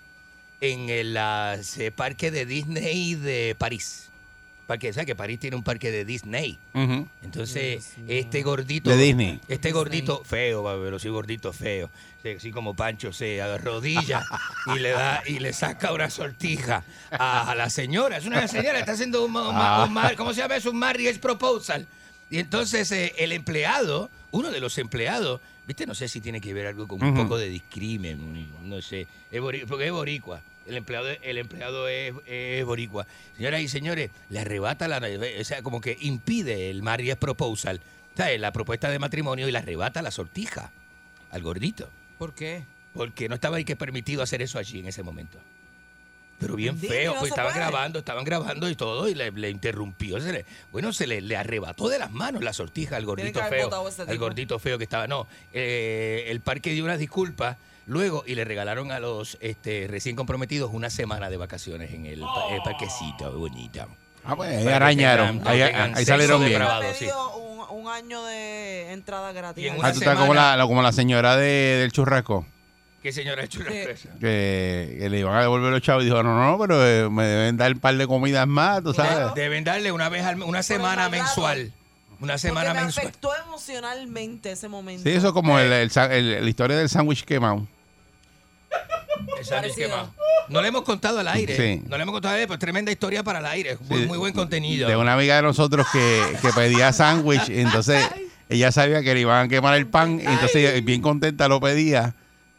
en 0.62 0.90
el 0.90 1.16
ah, 1.18 1.58
se- 1.62 1.92
parque 1.92 2.32
de 2.32 2.46
Disney 2.46 3.16
de 3.16 3.56
París. 3.58 4.04
Parque, 4.66 4.92
¿sabes 4.92 5.06
que 5.06 5.16
París 5.16 5.40
tiene 5.40 5.56
un 5.56 5.64
parque 5.64 5.92
de 5.92 6.04
Disney? 6.04 6.60
Entonces, 7.24 7.94
este 8.08 8.44
gordito. 8.44 8.90
De 8.90 8.98
Disney. 8.98 9.40
Este 9.48 9.72
gordito 9.72 10.24
feo, 10.26 10.62
pero 10.84 11.00
sí 11.00 11.08
gordito 11.08 11.54
feo. 11.54 11.90
Sí, 12.22 12.30
Así 12.38 12.52
como 12.52 12.74
Pancho 12.76 13.14
se 13.14 13.42
arrodilla 13.42 14.26
y 14.76 14.80
le 14.80 14.90
da 14.90 15.24
y 15.26 15.40
le 15.40 15.54
saca 15.54 15.94
una 15.94 16.10
sortija 16.10 16.84
a, 17.12 17.50
a 17.52 17.56
la 17.56 17.70
señora. 17.70 18.18
Es 18.18 18.26
una 18.26 18.46
señora, 18.50 18.80
está 18.80 18.92
haciendo 18.92 19.24
un, 19.24 19.34
un 19.36 19.94
mar- 19.94 20.16
¿cómo 20.18 20.34
se 20.34 20.42
llama 20.42 20.58
eso? 20.58 20.72
Un 20.72 20.80
marriage 20.80 21.20
proposal. 21.20 21.88
Y 22.30 22.40
entonces 22.40 22.92
eh, 22.92 23.14
el 23.20 23.32
empleado, 23.32 24.10
uno 24.32 24.52
de 24.52 24.60
los 24.60 24.78
empleados, 24.78 25.40
viste, 25.68 25.86
no 25.86 25.94
sé 25.94 26.08
si 26.08 26.22
tiene 26.22 26.40
que 26.40 26.54
ver 26.54 26.68
algo 26.68 26.88
con 26.88 27.04
un 27.04 27.14
poco 27.14 27.38
de 27.38 27.50
discrimen, 27.50 28.50
no 28.64 28.82
sé, 28.82 29.06
es 29.30 29.42
porque 29.68 29.86
es 29.86 29.92
boricua. 29.92 30.42
El 30.66 30.76
empleado, 30.76 31.08
el 31.08 31.38
empleado 31.38 31.88
es, 31.88 32.14
es 32.26 32.66
boricua. 32.66 33.08
Señoras 33.38 33.62
y 33.62 33.68
señores, 33.70 34.12
le 34.30 34.40
arrebata 34.40 34.88
la, 34.88 34.98
o 34.98 35.44
sea, 35.44 35.62
como 35.62 35.80
que 35.80 35.98
impide 36.02 36.70
el 36.70 36.84
marriage 36.84 37.16
proposal, 37.16 37.80
¿sabes? 38.18 38.40
la 38.40 38.52
propuesta 38.52 38.90
de 38.90 39.00
matrimonio 39.00 39.48
y 39.48 39.52
le 39.52 39.58
arrebata 39.60 40.02
la 40.02 40.12
sortija 40.12 40.72
al 41.32 41.42
gordito. 41.42 41.90
¿Por 42.18 42.34
qué? 42.34 42.64
Porque 42.94 43.30
no 43.30 43.36
estaba 43.36 43.58
ahí 43.58 43.64
que 43.64 43.76
permitido 43.76 44.22
hacer 44.22 44.42
eso 44.42 44.60
allí 44.60 44.80
en 44.80 44.88
ese 44.88 45.04
momento. 45.04 45.38
Pero 46.40 46.56
bien 46.56 46.78
feo, 46.78 47.16
pues 47.20 47.32
estaban 47.32 47.54
grabando, 47.56 48.00
estaban 48.00 48.24
grabando 48.24 48.70
y 48.70 48.76
todo, 48.76 49.08
y 49.10 49.16
le, 49.16 49.32
le 49.32 49.50
interrumpió. 49.50 50.20
Se 50.22 50.32
le- 50.32 50.46
bueno, 50.72 50.94
se 50.94 51.08
le, 51.08 51.20
le 51.22 51.36
arrebató 51.36 51.90
de 51.90 51.98
las 51.98 52.12
manos 52.12 52.44
la 52.44 52.54
sortija 52.54 52.96
al 52.96 53.06
gordito 53.06 53.40
feo. 53.50 53.70
Al 54.08 54.18
gordito 54.20 54.60
feo 54.60 54.78
que 54.78 54.84
estaba. 54.84 55.08
No, 55.08 55.26
eh, 55.54 56.26
el 56.28 56.40
parque 56.42 56.72
dio 56.74 56.84
unas 56.84 57.00
disculpas 57.00 57.58
luego 57.88 58.24
y 58.28 58.36
le 58.36 58.44
regalaron 58.46 58.92
a 58.92 59.00
los 59.00 59.38
este, 59.42 59.88
recién 59.90 60.16
comprometidos 60.16 60.70
una 60.74 60.90
semana 60.92 61.30
de 61.32 61.38
vacaciones 61.38 61.92
en 61.94 62.06
el, 62.06 62.20
pa- 62.20 62.50
el 62.52 62.62
parquecito. 62.62 63.32
Bonito. 63.38 63.88
Ah, 64.24 64.36
pues 64.36 64.58
ahí 64.58 64.68
arañaron. 64.68 65.40
tengan- 65.40 65.48
Ahí, 65.48 65.60
tengan 65.62 65.90
ahí 65.92 65.96
sexo 66.06 66.12
salieron 66.12 66.46
bien. 66.46 66.62
sí. 67.00 67.08
un, 67.40 67.80
un 67.80 67.88
año 67.88 68.24
de 68.26 68.92
entrada 68.92 69.32
gratis. 69.32 69.66
En 69.66 69.74
Ah, 69.84 69.92
tú 69.92 70.00
estás 70.00 70.20
la- 70.58 70.68
como 70.68 70.82
la 70.84 70.92
señora 70.92 71.36
de- 71.38 71.78
del 71.80 71.92
churrasco. 71.92 72.46
¿Qué 73.08 73.14
señora 73.14 73.42
ha 73.42 73.46
hecho 73.46 73.62
una 73.62 73.72
Sí. 73.72 73.78
empresa? 73.78 74.10
Que, 74.20 74.98
que 75.00 75.10
le 75.10 75.20
iban 75.20 75.34
a 75.34 75.40
devolver 75.40 75.72
los 75.72 75.82
chavos 75.82 76.04
y 76.04 76.08
dijo, 76.08 76.22
no, 76.24 76.38
no, 76.52 76.58
pero 76.60 76.86
eh, 76.86 77.10
me 77.10 77.24
deben 77.24 77.56
dar 77.56 77.72
un 77.72 77.80
par 77.80 77.96
de 77.96 78.06
comidas 78.06 78.46
más, 78.46 78.84
tú 78.84 78.94
sabes. 78.94 79.34
De- 79.34 79.42
Deben 79.44 79.64
darle 79.64 79.94
una 79.94 80.10
vez 80.10 80.26
al, 80.26 80.44
una 80.44 80.62
semana 80.62 81.08
mensual. 81.08 81.72
Una 82.20 82.38
semana 82.38 82.72
Porque 82.72 82.80
me 82.80 82.84
mensual. 82.88 83.06
afectó 83.08 83.30
emocionalmente 83.48 84.52
ese 84.52 84.68
momento. 84.68 85.04
Sí, 85.04 85.16
eso 85.16 85.28
es 85.28 85.34
como 85.34 85.58
el, 85.58 85.72
el 85.72 85.90
sa- 85.90 86.14
el- 86.14 86.44
la 86.44 86.50
historia 86.50 86.76
del 86.76 86.90
sándwich 86.90 87.24
quemado. 87.24 87.66
El 89.40 89.46
sándwich 89.46 89.50
Parecido. 89.72 89.88
quemado. 89.90 90.14
No 90.50 90.62
le 90.62 90.68
hemos 90.68 90.82
contado 90.84 91.20
al 91.20 91.30
aire. 91.30 91.56
Sí. 91.56 91.84
No 91.88 91.96
le 91.96 92.04
hemos 92.04 92.12
contado 92.12 92.34
al 92.34 92.40
aire, 92.40 92.48
pero 92.50 92.60
tremenda 92.60 92.92
historia 92.92 93.24
para 93.24 93.40
el 93.40 93.46
aire. 93.46 93.78
Muy, 93.88 94.02
Sí, 94.02 94.06
muy 94.08 94.18
buen 94.18 94.34
contenido. 94.34 94.90
De 94.90 94.98
una 94.98 95.14
amiga 95.14 95.38
de 95.38 95.44
nosotros 95.44 95.88
que, 95.94 96.24
que 96.42 96.50
pedía 96.52 96.92
sándwich, 96.92 97.48
y 97.48 97.62
entonces 97.62 98.06
ella 98.50 98.70
sabía 98.74 99.02
que 99.02 99.14
le 99.14 99.22
iban 99.22 99.46
a 99.46 99.48
quemar 99.48 99.76
el 99.76 99.88
pan, 99.88 100.20
y 100.20 100.26
entonces 100.26 100.56
ella, 100.58 100.82
bien 100.84 101.02
contenta 101.02 101.48
lo 101.48 101.62
pedía 101.62 102.14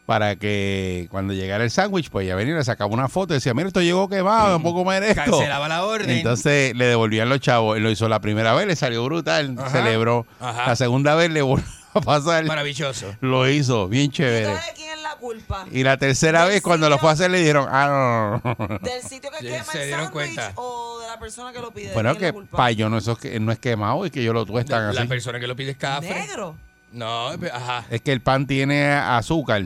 para 0.09 0.37
que 0.37 1.07
cuando 1.11 1.33
llegara 1.35 1.63
el 1.63 1.69
sándwich, 1.69 2.09
pues 2.09 2.25
ella 2.25 2.33
venía 2.35 2.55
y 2.55 2.57
le 2.57 2.63
sacaba 2.63 2.91
una 2.91 3.07
foto 3.09 3.33
y 3.33 3.37
decía, 3.37 3.53
mira, 3.53 3.67
esto 3.67 3.79
llegó 3.79 4.09
quemado, 4.09 4.57
no 4.57 4.63
puedo 4.63 4.77
comer 4.77 5.03
esto. 5.03 5.21
Cancelaba 5.23 5.67
la 5.67 5.85
orden. 5.85 6.09
Entonces 6.09 6.75
le 6.75 6.85
devolvían 6.85 7.29
los 7.29 7.39
chavos. 7.39 7.77
Él 7.77 7.83
lo 7.83 7.91
hizo 7.91 8.09
la 8.09 8.19
primera 8.19 8.55
vez, 8.55 8.65
le 8.65 8.75
salió 8.75 9.03
brutal, 9.05 9.55
Ajá. 9.59 9.69
celebró. 9.69 10.25
Ajá. 10.39 10.65
La 10.65 10.75
segunda 10.75 11.13
vez 11.13 11.29
le 11.29 11.43
volvió 11.43 11.63
a 11.93 12.01
pasar. 12.01 12.43
Maravilloso. 12.45 13.05
Lo 13.21 13.47
hizo, 13.47 13.87
bien 13.87 14.09
chévere. 14.09 14.47
¿Sabes 14.47 14.65
de 14.65 14.73
quién 14.73 14.89
es 14.97 15.03
la 15.03 15.15
culpa? 15.17 15.65
Y 15.71 15.83
la 15.83 15.97
tercera 15.97 16.45
vez, 16.45 16.63
cuando 16.63 16.89
lo 16.89 16.97
fue 16.97 17.11
a 17.11 17.13
hacer, 17.13 17.29
le 17.29 17.37
dijeron, 17.37 17.67
ah, 17.69 18.39
no, 18.43 18.55
no, 18.57 18.67
no. 18.67 18.79
¿Del 18.79 19.03
sitio 19.03 19.29
que 19.29 19.37
Sí, 19.41 19.45
quema 19.45 19.63
se 19.65 19.81
el 19.81 19.87
dieron 19.89 20.05
sándwich 20.05 20.33
cuenta. 20.35 20.51
o 20.55 21.01
de 21.01 21.07
la 21.07 21.19
persona 21.19 21.53
que 21.53 21.59
lo 21.59 21.69
pide? 21.69 21.89
¿De 21.89 21.93
Bueno, 21.93 22.15
que 22.15 22.25
la 22.25 22.33
culpa? 22.33 22.57
payo 22.57 22.89
no, 22.89 22.97
eso 22.97 23.11
es 23.11 23.19
que- 23.19 23.39
no 23.39 23.51
es 23.51 23.59
quemado, 23.59 24.03
es 24.07 24.11
que 24.11 24.21
ellos 24.21 24.33
lo 24.33 24.43
tuestan 24.47 24.91
La 24.95 25.01
así. 25.01 25.07
persona 25.07 25.39
que 25.39 25.45
lo 25.45 25.55
pide 25.55 25.69
es 25.69 25.77
cafre. 25.77 26.09
Negro. 26.15 26.55
No, 26.91 27.27
ajá. 27.53 27.85
Es 27.91 28.01
que 28.01 28.11
el 28.11 28.21
pan 28.21 28.47
tiene 28.47 28.91
azúcar. 28.91 29.61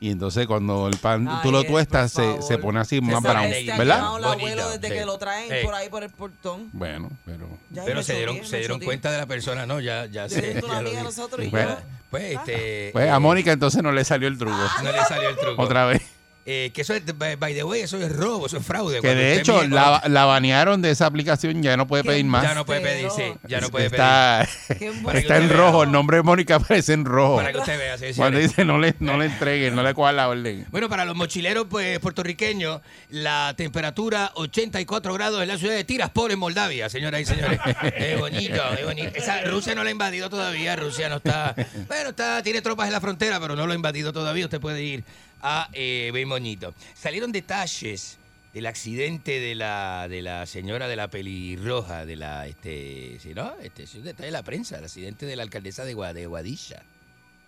Y 0.00 0.10
entonces 0.12 0.46
cuando 0.46 0.86
el 0.86 0.96
pan 0.96 1.26
Ay, 1.28 1.38
tú 1.42 1.50
lo 1.50 1.62
eh, 1.62 1.64
tuestas, 1.64 2.12
se, 2.12 2.40
se 2.40 2.58
pone 2.58 2.78
así 2.78 3.00
más 3.00 3.20
brown, 3.20 3.46
este 3.46 3.72
ha 3.72 3.78
¿verdad? 3.78 4.16
el 4.16 4.24
abuelo 4.24 4.70
desde 4.70 4.88
sí. 4.88 4.94
que 4.94 5.04
lo 5.04 5.18
traen 5.18 5.64
por 5.64 5.74
ahí 5.74 5.88
por 5.88 6.04
el 6.04 6.10
portón. 6.10 6.70
Bueno, 6.72 7.10
pero... 7.24 7.48
Ya, 7.70 7.84
Pero 7.84 8.02
se 8.04 8.14
dieron, 8.14 8.44
se 8.44 8.64
choqué. 8.64 8.84
cuenta 8.84 9.10
de 9.10 9.18
la 9.18 9.26
persona, 9.26 9.66
¿no? 9.66 9.80
Ya, 9.80 10.06
ya 10.06 10.26
una 10.26 10.60
ya 10.60 10.82
lo 10.82 11.02
nosotros 11.02 11.44
y 11.44 11.50
Bueno. 11.50 11.70
yo... 11.70 11.76
Pues, 12.10 12.36
este. 12.36 12.90
Pues 12.92 13.06
eh, 13.06 13.10
a 13.10 13.18
Mónica 13.18 13.52
entonces 13.52 13.82
no 13.82 13.92
le 13.92 14.04
salió 14.04 14.28
el 14.28 14.38
truco. 14.38 14.56
No 14.82 14.92
le 14.92 15.04
salió 15.04 15.28
el 15.28 15.36
truco. 15.36 15.62
Otra 15.62 15.84
vez. 15.86 16.02
Eh, 16.50 16.70
que 16.72 16.80
eso 16.80 16.94
es, 16.94 17.02
by 17.18 17.36
the 17.54 17.62
way, 17.62 17.82
eso 17.82 17.98
es 17.98 18.10
robo, 18.10 18.46
eso 18.46 18.56
es 18.56 18.64
fraude. 18.64 18.96
Que 18.96 19.00
Cuando 19.02 19.20
de 19.20 19.34
hecho 19.36 19.60
mide- 19.64 19.68
la, 19.68 20.02
la 20.08 20.24
banearon 20.24 20.80
de 20.80 20.90
esa 20.90 21.04
aplicación, 21.04 21.62
ya 21.62 21.76
no 21.76 21.86
puede 21.86 22.04
pedir 22.04 22.24
más. 22.24 22.42
Ya 22.42 22.54
no 22.54 22.64
puede 22.64 22.80
pedir, 22.80 23.10
sí. 23.10 23.34
Ya 23.46 23.60
no 23.60 23.68
puede 23.68 23.90
pedir. 23.90 24.00
está, 24.00 24.48
en 24.80 25.48
vea. 25.48 25.56
rojo, 25.58 25.82
el 25.82 25.92
nombre 25.92 26.16
de 26.16 26.22
Mónica 26.22 26.54
aparece 26.56 26.94
en 26.94 27.04
rojo. 27.04 27.36
Para 27.36 27.52
que 27.52 27.58
usted 27.58 27.76
vea, 27.78 27.98
sí, 27.98 28.04
Cuando 28.16 28.38
señores. 28.38 28.48
dice 28.48 28.64
no 28.64 28.78
le, 28.78 28.94
no 28.98 29.18
le 29.18 29.26
entreguen, 29.26 29.74
no 29.74 29.82
le 29.82 29.92
cojan 29.92 30.16
la 30.16 30.26
orden. 30.30 30.66
Bueno, 30.70 30.88
para 30.88 31.04
los 31.04 31.14
mochileros 31.16 31.66
pues, 31.68 31.98
puertorriqueños, 31.98 32.80
la 33.10 33.52
temperatura 33.54 34.30
84 34.34 35.12
grados 35.12 35.42
en 35.42 35.48
la 35.48 35.58
ciudad 35.58 35.74
de 35.74 35.84
Tiraspol, 35.84 36.30
en 36.30 36.38
Moldavia, 36.38 36.88
señoras 36.88 37.20
y 37.20 37.24
señores. 37.26 37.60
Es 37.94 38.18
bonito, 38.18 38.62
es 38.72 38.84
bonito. 38.86 39.10
Esa, 39.14 39.42
Rusia 39.42 39.74
no 39.74 39.82
la 39.84 39.88
ha 39.88 39.92
invadido 39.92 40.30
todavía, 40.30 40.76
Rusia 40.76 41.10
no 41.10 41.16
está... 41.16 41.54
Bueno, 41.88 42.08
está 42.10 42.42
tiene 42.42 42.62
tropas 42.62 42.86
en 42.86 42.92
la 42.94 43.02
frontera, 43.02 43.38
pero 43.38 43.54
no 43.54 43.66
lo 43.66 43.72
ha 43.72 43.76
invadido 43.76 44.12
todavía. 44.14 44.46
Usted 44.46 44.60
puede 44.60 44.82
ir 44.82 45.04
a 45.42 45.68
eh, 45.72 46.10
bien 46.12 46.28
bonito. 46.28 46.74
Salieron 46.94 47.32
detalles 47.32 48.18
del 48.54 48.66
accidente 48.66 49.38
de 49.40 49.54
la 49.54 50.06
de 50.08 50.22
la 50.22 50.46
señora 50.46 50.88
de 50.88 50.96
la 50.96 51.08
pelirroja, 51.08 52.06
de 52.06 52.16
la... 52.16 52.46
este 52.46 53.18
¿sí, 53.20 53.34
no? 53.34 53.52
Este, 53.62 53.82
es 53.84 53.94
un 53.94 54.04
detalle 54.04 54.26
de 54.26 54.32
la 54.32 54.42
prensa, 54.42 54.78
el 54.78 54.84
accidente 54.84 55.26
de 55.26 55.36
la 55.36 55.42
alcaldesa 55.42 55.84
de, 55.84 55.94
Gua- 55.94 56.12
de 56.12 56.26
Guadilla. 56.26 56.82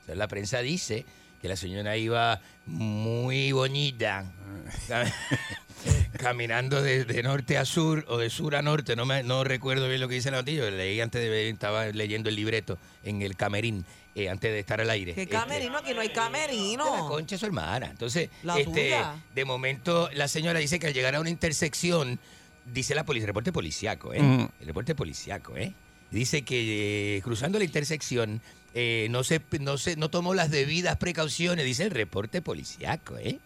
La 0.09 0.29
prensa 0.29 0.59
dice 0.61 1.05
que 1.41 1.49
la 1.49 1.57
señora 1.57 1.97
iba 1.97 2.41
muy 2.67 3.53
bonita, 3.53 4.25
cam- 4.89 5.12
caminando 6.19 6.83
de, 6.83 7.23
norte 7.23 7.57
a 7.57 7.65
sur 7.65 8.05
o 8.09 8.19
de 8.19 8.29
sur 8.29 8.57
a 8.57 8.62
norte. 8.62 8.97
No, 8.97 9.07
me, 9.07 9.23
no 9.23 9.45
recuerdo 9.45 9.89
bien 9.89 10.01
lo 10.01 10.09
que 10.09 10.17
dice 10.17 10.31
la 10.31 10.39
noticia. 10.39 10.71
Leí 10.71 11.01
antes 11.01 11.23
de 11.23 11.49
estaba 11.49 11.87
leyendo 11.87 12.29
el 12.29 12.37
libreto 12.37 12.79
en 13.05 13.23
el 13.23 13.37
camerín 13.37 13.85
eh, 14.24 14.30
antes 14.30 14.51
de 14.52 14.59
estar 14.59 14.80
al 14.80 14.90
aire. 14.90 15.14
¿Qué 15.14 15.22
Este, 15.22 15.34
camerino? 15.34 15.78
Aquí 15.78 15.92
no 15.94 16.01
hay 16.01 16.09
de 16.09 16.14
la 16.14 16.22
camerino. 16.22 17.09
concha 17.09 17.34
de 17.36 17.38
su 17.38 17.47
hermana. 17.47 17.86
Entonces, 17.90 18.28
La 18.42 18.59
este, 18.59 18.70
tuya. 18.84 19.14
de 19.34 19.44
momento, 19.44 20.09
la 20.12 20.28
señora 20.28 20.59
dice 20.59 20.78
que 20.78 20.86
al 20.88 20.94
llegar 20.94 21.14
a 21.14 21.20
una 21.20 21.30
intersección, 21.30 22.18
dice 22.66 22.94
la 22.94 23.05
policía, 23.05 23.26
reporte 23.26 23.52
policiaco, 23.52 24.12
¿eh? 24.14 24.20
Ujú. 24.20 24.48
El 24.60 24.66
reporte 24.66 24.94
policiaco, 24.94 25.56
¿eh? 25.56 25.72
Dice 26.10 26.42
que 26.42 27.16
eh, 27.18 27.22
cruzando 27.22 27.59
la 27.59 27.64
intersección 27.64 28.40
eh, 28.74 29.06
no 29.10 29.22
se, 29.24 29.40
no 29.60 29.78
se, 29.78 29.97
no 29.97 30.10
tomó 30.10 30.34
las 30.34 30.51
debidas 30.51 30.97
precauciones, 30.97 31.64
dice 31.64 31.84
el 31.84 31.90
reporte 31.90 32.42
policiaco, 32.42 33.16
¿eh? 33.18 33.38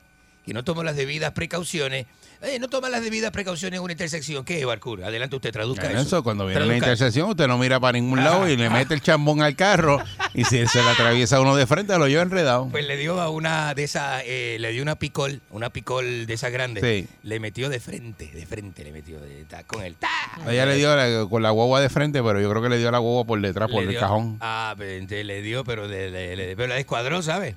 Que 0.47 0.53
no 0.55 0.65
tomó 0.65 0.83
las 0.83 0.97
debidas 0.97 1.33
precauciones. 1.33 2.07
Eh, 2.47 2.59
no 2.59 2.69
toma 2.69 2.89
las 2.89 3.03
debidas 3.03 3.31
precauciones 3.31 3.79
en 3.79 3.85
una 3.85 3.93
intersección. 3.93 4.45
¿Qué 4.45 4.61
es, 4.61 4.67
Barcur? 4.67 5.03
Adelante 5.05 5.37
usted, 5.37 5.53
traduzca 5.53 5.91
eso. 5.91 6.01
eso, 6.01 6.23
cuando 6.23 6.47
viene 6.47 6.65
la 6.67 6.75
intersección, 6.77 7.31
usted 7.31 7.47
no 7.49 7.59
mira 7.59 7.81
para 7.81 7.93
ningún 7.99 8.23
lado 8.23 8.49
y 8.49 8.57
le 8.57 8.69
mete 8.71 8.95
el 8.95 9.01
chambón 9.01 9.43
al 9.43 9.57
carro 9.57 9.99
y 10.35 10.45
si 10.45 10.67
se 10.67 10.83
le 10.83 10.89
atraviesa 10.91 11.41
uno 11.41 11.57
de 11.57 11.67
frente, 11.67 11.97
lo 11.99 12.07
lleva 12.09 12.23
enredado. 12.23 12.69
Pues 12.71 12.87
le 12.87 12.97
dio 12.97 13.21
a 13.21 13.31
una 13.31 13.75
de 13.75 13.85
esas, 13.85 14.23
eh, 14.27 14.57
le 14.61 14.73
dio 14.73 14.83
una 14.83 14.97
picol, 14.97 15.41
una 15.51 15.71
picol 15.71 16.27
de 16.27 16.35
esas 16.35 16.53
grandes. 16.53 16.83
Sí. 16.85 17.09
Le 17.23 17.41
metió 17.41 17.69
de 17.69 17.81
frente, 17.81 18.27
de 18.33 18.47
frente 18.47 18.85
le 18.85 18.93
metió, 18.93 19.19
de- 19.21 19.45
ta- 19.45 19.65
con 19.65 19.83
el 19.83 19.95
ta. 19.97 20.09
Ella 20.49 20.67
le 20.67 20.77
dio 20.77 20.95
la- 20.95 21.27
con 21.29 21.43
la 21.43 21.51
guagua 21.51 21.81
de 21.81 21.89
frente, 21.89 22.23
pero 22.23 22.41
yo 22.41 22.51
creo 22.51 22.63
que 22.63 22.69
le 22.69 22.79
dio 22.79 22.91
la 22.91 22.99
guagua 22.99 23.25
por 23.25 23.41
detrás, 23.41 23.71
por 23.71 23.83
el 23.85 23.99
cajón. 23.99 24.37
Ah, 24.41 24.75
pero 24.77 24.91
entonces 24.93 25.25
le 25.25 25.41
dio, 25.43 25.65
pero, 25.65 25.87
pero 25.89 26.67
la 26.67 26.75
descuadró, 26.75 27.23
¿sabes? 27.23 27.55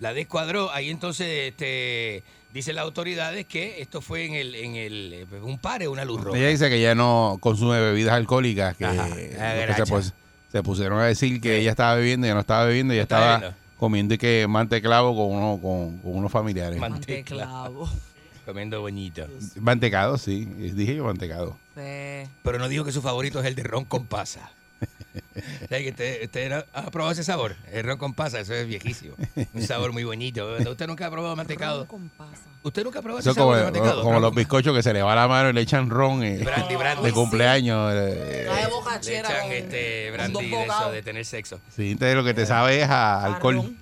La 0.00 0.12
descuadró. 0.12 0.72
Ahí 0.72 0.90
entonces 0.90 1.48
este, 1.50 2.22
dicen 2.54 2.76
las 2.76 2.84
autoridades 2.84 3.44
que 3.44 3.82
esto 3.82 4.00
fue 4.00 4.24
en 4.24 4.34
el, 4.34 4.54
en 4.54 4.76
el 4.76 5.12
eh, 5.12 5.26
un 5.42 5.58
pare, 5.58 5.88
una 5.88 6.04
luz 6.06 6.22
roja. 6.22 6.38
Ella 6.38 6.48
dice 6.48 6.70
que 6.70 6.80
ya 6.80 6.94
no 6.94 7.36
consume 7.40 7.78
bebidas 7.80 8.14
alcohólicas, 8.14 8.76
que, 8.76 8.84
Ajá, 8.86 9.14
que 9.14 9.28
gracha. 9.36 9.84
se, 9.84 10.12
se 10.52 10.62
pusieron 10.62 11.00
a 11.00 11.04
decir 11.04 11.40
que 11.40 11.58
ella 11.58 11.72
estaba 11.72 11.96
bebiendo, 11.96 12.26
ella 12.26 12.34
no 12.34 12.40
estaba 12.40 12.64
bebiendo, 12.64 12.94
ella 12.94 13.02
está 13.02 13.34
estaba 13.34 13.54
comiendo 13.76 14.14
y 14.14 14.18
que 14.18 14.46
manteclavo 14.48 15.14
con, 15.14 15.36
uno, 15.36 15.58
con, 15.60 15.98
con 15.98 16.16
unos 16.16 16.32
familiares. 16.32 16.78
Man- 16.78 16.92
Manteclavo. 16.92 17.88
Comiendo 18.46 18.82
bonito. 18.82 19.26
Mantecado, 19.58 20.18
sí, 20.18 20.44
dije 20.44 20.94
yo 20.96 21.04
mantecado. 21.04 21.56
Sí. 21.74 22.28
Pero 22.42 22.58
no 22.58 22.68
dijo 22.68 22.84
que 22.84 22.92
su 22.92 23.00
favorito 23.00 23.40
es 23.40 23.46
el 23.46 23.54
de 23.54 23.62
ron 23.62 23.86
con 23.86 24.04
pasa. 24.06 24.50
¿Sabe 25.68 25.82
que 25.84 25.90
usted, 25.90 26.24
usted 26.24 26.50
no- 26.50 26.64
ha 26.72 26.90
probado 26.90 27.12
ese 27.12 27.24
sabor? 27.24 27.56
El 27.72 27.84
ron 27.84 27.98
con 27.98 28.14
pasa, 28.14 28.40
eso 28.40 28.54
es 28.54 28.66
viejísimo. 28.66 29.14
Un 29.52 29.62
sabor 29.62 29.92
muy 29.92 30.04
bonito. 30.04 30.56
¿Usted 30.70 30.86
nunca 30.86 31.06
ha 31.06 31.10
probado 31.10 31.34
mantecado? 31.36 31.86
Con 31.88 32.08
pasa. 32.10 32.42
¿Usted 32.62 32.84
nunca 32.84 32.98
ha 33.00 33.02
probado 33.02 33.20
Eso 33.20 33.30
ese 33.30 33.40
es 33.40 33.42
como, 33.42 33.54
sabor 33.56 33.72
de 33.72 33.72
mantecado? 33.80 34.02
como 34.02 34.12
Ron 34.14 34.22
los 34.22 34.34
bizcochos 34.34 34.74
que 34.76 34.82
se 34.82 34.92
le 34.92 35.02
va 35.02 35.14
la 35.14 35.26
mano 35.28 35.50
y 35.50 35.52
le 35.52 35.60
echan 35.60 35.90
ron 35.90 36.22
eh, 36.22 36.38
Brandy, 36.44 36.76
brandy. 36.76 37.02
de 37.04 37.12
cumpleaños. 37.12 37.92
eh, 37.94 38.42
Trae 38.46 38.64
Le 38.64 38.70
bocachera 38.70 39.28
echan 39.28 39.42
con, 39.42 39.52
este 39.52 40.10
brandy 40.12 40.50
de 40.50 40.62
eso, 40.64 40.90
de 40.92 41.02
tener 41.02 41.24
sexo. 41.24 41.60
sí, 41.74 41.90
entonces 41.92 42.16
lo 42.16 42.24
que 42.24 42.34
te 42.34 42.46
sabe 42.46 42.80
es 42.82 42.88
a 42.88 43.24
alcohol. 43.24 43.74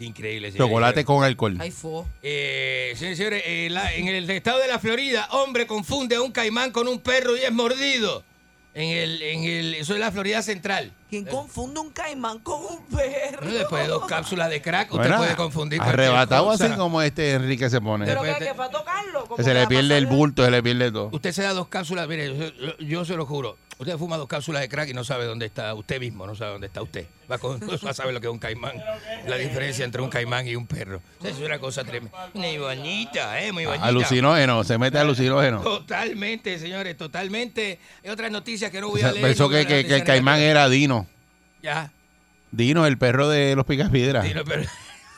Increíble. 0.00 0.52
señores. 0.52 0.68
Chocolate 0.70 1.04
con 1.04 1.24
alcohol. 1.24 1.56
Ay, 1.58 1.72
fo. 1.72 2.06
Eh, 2.22 2.92
señores 2.96 3.18
señores, 3.18 3.42
eh, 3.44 3.68
la- 3.70 3.92
en 3.94 4.06
el 4.06 4.30
estado 4.30 4.60
de 4.60 4.68
la 4.68 4.78
Florida, 4.78 5.26
hombre 5.32 5.66
confunde 5.66 6.14
a 6.14 6.22
un 6.22 6.30
caimán 6.30 6.70
con 6.70 6.86
un 6.86 7.00
perro 7.00 7.36
y 7.36 7.40
es 7.40 7.50
mordido. 7.52 8.22
En 8.78 8.90
el, 8.90 9.22
en 9.22 9.42
el, 9.42 9.74
eso 9.74 9.94
es 9.94 9.98
la 9.98 10.12
Florida 10.12 10.40
Central. 10.40 10.92
¿Quién 11.10 11.24
confunde 11.24 11.80
un 11.80 11.90
caimán 11.90 12.38
con 12.38 12.60
un 12.64 12.84
perro? 12.86 13.50
Después 13.50 13.82
de 13.82 13.88
dos 13.88 14.06
cápsulas 14.06 14.48
de 14.50 14.62
crack, 14.62 14.92
usted 14.92 14.98
Bueno, 15.08 15.16
puede 15.16 15.34
confundir. 15.34 15.82
Arrebatado 15.82 16.48
así 16.48 16.68
como 16.76 17.02
este 17.02 17.32
Enrique 17.32 17.68
se 17.70 17.80
pone. 17.80 18.06
¿Pero 18.06 18.22
¿Que 18.22 18.54
para 18.54 18.70
tocarlo? 18.70 19.34
Que 19.36 19.42
se 19.42 19.52
le 19.52 19.66
pierde 19.66 19.98
el 19.98 20.06
bulto, 20.06 20.44
se 20.44 20.52
le 20.52 20.62
pierde 20.62 20.92
todo. 20.92 21.08
Usted 21.12 21.32
se 21.32 21.42
da 21.42 21.54
dos 21.54 21.66
cápsulas, 21.66 22.06
mire, 22.06 22.28
yo, 22.28 22.46
yo- 22.54 22.78
yo 22.78 23.04
se 23.04 23.16
lo 23.16 23.26
juro. 23.26 23.56
Usted 23.78 23.96
fuma 23.96 24.16
dos 24.16 24.26
cápsulas 24.26 24.60
de 24.62 24.68
crack 24.68 24.88
y 24.88 24.92
no 24.94 25.04
sabe 25.04 25.24
dónde 25.24 25.46
está 25.46 25.72
usted 25.74 26.00
mismo, 26.00 26.26
no 26.26 26.34
sabe 26.34 26.50
dónde 26.52 26.66
está 26.66 26.82
usted. 26.82 27.06
Va, 27.30 27.38
con, 27.38 27.60
va 27.86 27.90
a 27.90 27.94
saber 27.94 28.12
lo 28.12 28.20
que 28.20 28.26
es 28.26 28.32
un 28.32 28.40
caimán. 28.40 28.72
La 29.26 29.36
diferencia 29.36 29.84
entre 29.84 30.02
un 30.02 30.10
caimán 30.10 30.48
y 30.48 30.56
un 30.56 30.66
perro. 30.66 31.00
Es 31.22 31.38
una 31.38 31.60
cosa 31.60 31.84
tremenda. 31.84 32.28
Muy 32.34 32.58
bonita, 32.58 33.40
¿eh? 33.40 33.52
Muy 33.52 33.66
bonita. 33.66 33.84
Alucinógeno, 33.86 34.64
se 34.64 34.78
mete 34.78 34.98
alucinógeno. 34.98 35.60
Totalmente, 35.60 36.58
señores, 36.58 36.96
totalmente. 36.96 37.78
Hay 38.02 38.10
otras 38.10 38.32
noticias 38.32 38.70
que 38.72 38.80
no 38.80 38.88
voy 38.88 39.02
a 39.02 39.12
leer. 39.12 39.24
Pensó 39.24 39.44
no 39.44 39.50
que, 39.50 39.64
que- 39.66 39.84
que 39.86 39.94
el 39.94 40.04
caimán 40.04 40.40
era 40.40 40.68
Dino. 40.68 41.06
Ya. 41.62 41.92
Dino, 42.50 42.84
el 42.84 42.98
perro 42.98 43.28
de 43.28 43.54
los 43.54 43.64
picapiedras. 43.64 44.24
Dino, 44.24 44.44
pero... 44.44 44.62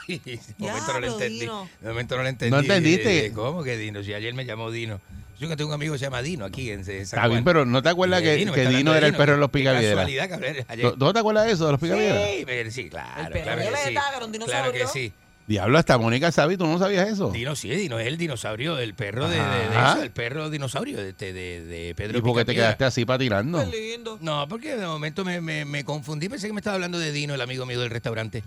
De 0.06 0.20
momento 0.58 0.92
no 0.92 1.00
lo 1.00 1.06
entendí. 1.06 1.40
Dino. 1.40 1.68
De 1.80 1.88
momento 1.88 2.16
no 2.16 2.22
lo 2.24 2.28
entendí. 2.28 2.50
¿No 2.50 2.58
entendiste? 2.60 3.32
¿Cómo 3.32 3.62
que 3.62 3.76
Dino? 3.76 4.02
Si 4.02 4.12
ayer 4.12 4.34
me 4.34 4.44
llamó 4.44 4.70
Dino. 4.70 5.00
Yo 5.40 5.48
que 5.48 5.56
tengo 5.56 5.68
un 5.68 5.74
amigo 5.74 5.94
que 5.94 5.98
se 5.98 6.04
llama 6.04 6.20
Dino 6.20 6.44
aquí 6.44 6.70
en, 6.70 6.80
en 6.80 6.84
San 6.84 6.96
Está 7.00 7.20
bien, 7.22 7.30
Juan. 7.38 7.44
pero 7.44 7.64
¿no 7.64 7.82
te 7.82 7.88
acuerdas 7.88 8.20
que, 8.20 8.36
Dino, 8.36 8.52
que 8.52 8.60
era 8.62 9.06
el 9.06 9.14
perro 9.16 9.32
de 9.32 9.38
los 9.38 9.50
ayer. 9.54 10.84
¿No, 10.84 10.94
no 10.96 11.12
te 11.14 11.18
acuerdas 11.18 11.46
de 11.46 11.52
eso, 11.52 11.64
de 11.64 11.72
los 11.72 11.80
picapiedras? 11.80 12.28
Sí, 12.30 12.42
pero 12.44 12.70
sí, 12.70 12.90
claro. 12.90 13.22
El 13.22 13.32
perro 13.32 13.44
claro 13.44 13.60
de 13.60 13.64
que 13.70 13.76
sí. 13.76 13.88
un 13.88 13.94
Claro 13.94 14.26
que 14.26 14.32
dinosaurio. 14.38 14.88
sí. 14.88 15.12
Diablo, 15.46 15.78
hasta 15.78 15.98
Mónica 15.98 16.30
Sabi, 16.30 16.56
¿tú 16.56 16.64
no 16.66 16.78
sabías 16.78 17.08
eso? 17.08 17.30
Dino 17.30 17.56
sí, 17.56 17.70
Dino 17.70 17.98
es 17.98 18.06
el 18.06 18.18
dinosaurio, 18.18 18.78
el 18.78 18.94
perro 18.94 19.28
de, 19.28 19.36
de- 19.36 19.42
de 19.42 19.76
Ajá. 19.76 19.92
eso, 19.94 20.02
el 20.02 20.10
perro 20.10 20.48
dinosaurio 20.50 20.98
de, 20.98 21.12
de, 21.14 21.32
de- 21.32 21.64
de 21.64 21.94
Pedro 21.96 22.18
¿Y 22.18 22.20
por 22.22 22.36
qué 22.36 22.44
te 22.44 22.54
quedaste 22.54 22.84
así 22.84 23.04
patinando? 23.04 23.68
Qué 23.68 23.94
lindo. 23.94 24.18
No, 24.20 24.46
porque 24.46 24.76
de 24.76 24.86
momento 24.86 25.24
me, 25.24 25.40
me, 25.40 25.64
me 25.64 25.84
confundí, 25.84 26.28
pensé 26.28 26.46
que 26.46 26.52
me 26.52 26.60
estaba 26.60 26.74
hablando 26.74 26.98
de 27.00 27.10
Dino, 27.12 27.34
el 27.34 27.40
amigo 27.40 27.64
mío 27.66 27.80
del 27.80 27.90
restaurante. 27.90 28.44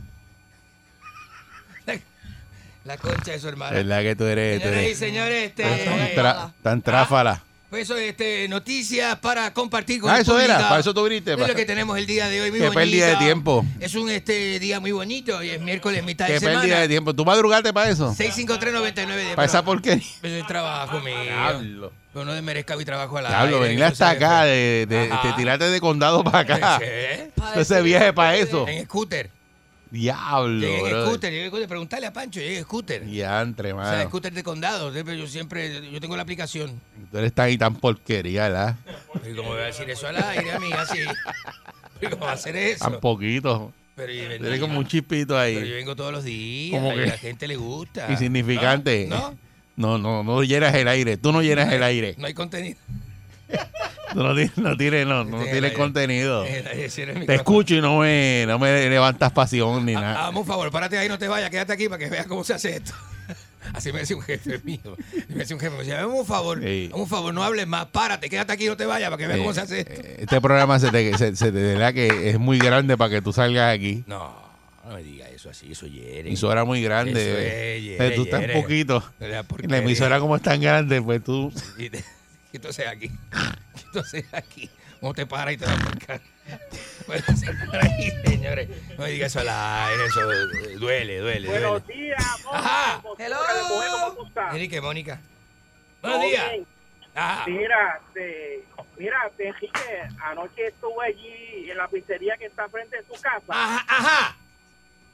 La, 2.86 2.96
la 2.96 2.98
concha 2.98 3.32
de 3.32 3.40
su 3.40 3.48
hermana. 3.50 3.72
¿Verdad 3.72 4.02
que 4.02 4.16
tú 4.16 4.26
eres, 4.26 4.62
tú 4.62 4.68
Señoras 4.70 4.90
y 4.92 4.96
señores, 4.96 5.44
este, 5.50 5.64
tan, 5.64 6.26
tra- 6.26 6.52
tan 6.62 6.82
tráfala? 6.82 7.44
pues 7.70 7.84
eso, 7.90 7.98
este, 7.98 8.48
noticias 8.50 9.18
para 9.18 9.52
compartir 9.52 10.00
con 10.00 10.12
Ah, 10.12 10.18
el 10.18 10.22
eso 10.22 10.40
era, 10.40 10.60
para 10.70 10.80
eso 10.80 10.94
tú 10.94 11.04
viniste. 11.06 11.34
Es 11.34 11.40
lo 11.40 11.56
que 11.56 11.66
tenemos 11.66 11.98
el 11.98 12.06
día 12.06 12.28
de 12.30 12.40
hoy, 12.42 12.52
muy 12.52 12.60
Qué 12.60 12.70
pérdida 12.70 13.08
de 13.08 13.16
tiempo. 13.16 13.66
Es 13.80 13.96
un 13.96 14.12
este 14.12 14.60
día 14.60 14.80
muy 14.80 14.92
bonito 14.92 15.42
y 15.42 15.50
es 15.50 15.60
miércoles, 15.60 16.04
mitad 16.04 16.28
Qué 16.28 16.34
de 16.34 16.40
semana. 16.40 16.60
pérdida 16.62 16.80
de 16.82 16.88
tiempo. 16.88 17.16
¿Tú 17.16 17.26
madrugaste 17.26 17.74
para 17.74 17.90
eso? 17.90 18.14
65399 18.14 19.36
Para 19.36 19.46
esa 19.48 19.64
porquería. 19.66 20.06
Eso 20.22 20.36
es 20.36 20.46
trabajo 20.48 21.00
mío. 21.00 21.20
Diablo. 21.24 21.94
Pero 22.14 22.26
no 22.26 22.34
desmerezca 22.34 22.76
mi 22.78 22.86
trabajo 22.86 23.18
al 23.18 23.26
Diablo, 23.28 23.56
aire, 23.58 23.70
venir 23.70 23.84
hasta 23.86 24.12
acá, 24.12 24.42
feo. 24.44 24.52
de, 24.52 24.86
de, 24.88 24.98
de 25.08 25.34
tirarte 25.36 25.66
de 25.66 25.82
condado 25.82 26.24
para 26.24 26.40
acá. 26.40 26.78
¿Qué? 26.80 27.32
Ese 27.56 27.82
viaje 27.82 28.14
para 28.14 28.36
eso. 28.36 28.68
En 28.68 28.86
scooter. 28.86 29.32
Diablo, 29.94 30.60
Llegué 30.60 30.90
en 30.90 31.06
scooter, 31.06 31.32
llegué 31.32 31.44
en 31.44 31.50
scooter. 31.52 31.68
Preguntale 31.70 32.08
a 32.08 32.14
Pancho, 32.14 32.40
llegué 32.40 32.58
en 32.58 32.64
scooter. 32.64 33.06
Diantre, 33.06 33.74
O 33.74 33.84
sea, 33.84 33.92
mano. 33.92 34.10
scooter 34.10 34.34
de 34.34 34.42
condado. 34.44 34.92
Yo 34.92 35.28
siempre, 35.28 35.92
yo 35.92 36.02
tengo 36.02 36.16
la 36.16 36.24
aplicación. 36.24 36.82
Tú 37.12 37.18
eres 37.20 37.32
tan 37.32 37.52
y 37.52 37.60
tan 37.60 37.76
porquería, 37.76 38.44
¿verdad? 38.50 38.76
Y 39.32 39.36
como 39.36 39.50
voy 39.50 39.62
a 39.62 39.66
decir 39.66 39.88
eso 39.90 40.08
al 40.08 40.18
aire, 40.18 40.52
amiga, 40.52 40.84
sí. 40.88 40.98
¿Y 42.02 42.08
cómo 42.08 42.26
va 42.26 42.32
a 42.32 42.34
hacer 42.34 42.56
eso? 42.56 42.84
Tan 42.90 43.00
poquito. 43.00 43.72
Pero, 43.96 44.12
yo- 44.12 44.40
Tienes 44.40 44.60
como 44.60 44.80
un 44.80 44.88
chispito 44.88 45.36
pero 45.36 45.60
yo 45.60 45.66
ahí. 45.68 45.72
vengo 45.72 45.96
todos 45.96 46.12
los 46.12 46.24
días 46.24 46.72
Como 46.82 46.94
y 46.94 46.96
que- 46.96 47.04
a 47.04 47.06
la 47.06 47.18
gente 47.20 47.48
le 47.48 47.56
gusta. 47.56 48.08
Insignificante. 48.12 49.06
¿No? 49.08 49.38
No, 49.76 50.00
no, 50.00 50.24
no 50.24 50.42
llenas 50.44 50.74
el 50.74 50.88
aire. 50.88 51.18
Tú 51.18 51.32
no 51.32 51.44
llenas 51.44 51.72
el 51.72 51.84
aire. 51.84 52.16
No 52.18 52.26
hay 52.26 52.34
contenido. 52.34 52.80
No 54.16 54.36
tienes, 54.36 54.58
no 54.60 54.78
tienes, 54.78 55.08
no, 55.08 55.24
no 55.24 55.44
Tiene 55.44 55.74
contenido. 55.74 56.46
Eh, 56.46 56.88
Te 57.26 57.34
escucho 57.34 57.74
y 57.74 57.82
no 57.82 57.98
me, 57.98 58.46
no 58.48 58.60
me 58.60 58.88
levantas 58.88 59.32
pasión 59.32 59.84
ni 59.88 59.94
nada. 59.94 60.28
Hazme 60.28 60.40
un 60.42 60.46
favor, 60.46 60.70
párate 60.70 61.00
ahí, 61.00 61.08
no 61.10 61.18
te 61.18 61.28
vayas, 61.28 61.50
quédate 61.50 61.74
aquí 61.74 61.90
para 61.90 61.98
que 61.98 62.10
veas 62.12 62.28
cómo 62.28 62.44
se 62.44 62.54
hace 62.54 62.76
esto. 62.76 62.94
Así 63.74 63.92
me 63.92 64.00
decía 64.00 64.16
un 64.16 64.22
jefe 64.22 64.60
mío. 64.64 64.80
Me 65.30 65.36
decía 65.38 65.56
un 65.56 65.60
jefe, 65.60 65.72
me 65.72 65.80
decía, 65.84 66.06
un 66.06 66.26
favor, 66.28 66.62
Sí. 66.62 66.92
un 66.94 67.08
favor, 67.08 67.34
no 67.34 67.42
hables 67.44 67.66
más, 67.66 67.88
párate, 67.88 68.30
quédate 68.30 68.54
aquí, 68.54 68.68
no 68.68 68.78
te 68.78 68.86
vayas 68.86 69.10
para 69.10 69.18
que 69.20 69.26
veas 69.26 69.40
cómo 69.40 69.52
se 69.54 69.62
hace 69.62 69.80
esto. 69.80 69.94
Eh, 69.96 70.18
Este 70.20 70.40
programa 70.42 70.78
se 70.78 70.92
te, 70.92 71.18
se, 71.18 71.36
se 71.36 71.46
te- 71.52 71.60
verdad 71.74 71.92
que 71.94 72.30
es 72.30 72.38
muy 72.38 72.60
grande 72.60 72.96
para 72.98 73.10
que 73.10 73.22
tú 73.24 73.34
salgas 73.34 73.74
aquí. 73.76 74.04
No, 74.06 74.32
no 74.86 74.94
me 74.94 75.02
digas 75.02 75.32
eso 75.32 75.50
así, 75.50 75.72
eso 75.72 75.88
hiere. 75.88 76.28
Emisora 76.28 76.66
muy 76.66 76.84
grande. 76.84 77.14
Eso 77.14 77.40
eh. 77.40 77.78
es, 77.78 77.80
Eh, 77.80 77.82
hiere, 77.82 78.12
tú 78.12 78.24
estás 78.26 78.42
hiere. 78.42 78.62
poquito. 78.62 79.04
La 79.20 79.78
emisora 79.78 80.20
como 80.20 80.36
es 80.36 80.44
tan 80.44 80.62
grande, 80.62 81.02
pues 81.02 81.24
tú... 81.24 81.52
Entonces 82.54 82.88
aquí, 82.88 83.10
entonces 83.86 84.26
aquí, 84.34 84.70
¿cómo 85.00 85.14
te 85.14 85.26
para 85.26 85.52
y 85.52 85.58
te 85.58 85.66
va 85.66 85.74
a 85.74 85.78
marcar? 85.78 86.22
Bueno, 87.08 87.24
señores, 88.26 88.70
no 88.98 89.04
me 89.04 89.10
digas 89.12 89.32
eso 89.32 89.40
al 89.42 89.50
aire, 89.50 90.06
eso 90.06 90.22
duele, 90.26 90.78
duele, 90.80 91.20
duele. 91.20 91.48
Buenos 91.50 91.88
días, 91.88 92.46
Ajá. 92.52 93.02
Hello. 93.18 93.38
¿cómo 94.16 94.28
estás? 94.28 94.54
Enrique, 94.54 94.80
Mónica. 94.82 95.20
Buenos 96.02 96.20
Todo 96.20 96.30
días. 96.30 96.52
bien. 96.52 96.68
Ah, 97.16 97.46
Mira, 97.48 98.02
te, 98.14 98.64
mira, 98.98 99.32
te, 99.38 99.48
Enrique, 99.50 100.02
anoche 100.22 100.68
estuve 100.68 101.06
allí 101.06 101.70
en 101.72 101.78
la 101.78 101.88
pizzería 101.88 102.38
que 102.38 102.46
está 102.46 102.68
frente 102.70 102.98
de 102.98 103.04
su 103.04 103.22
casa 103.22 103.44
ajá, 103.50 103.86
ajá. 103.88 104.38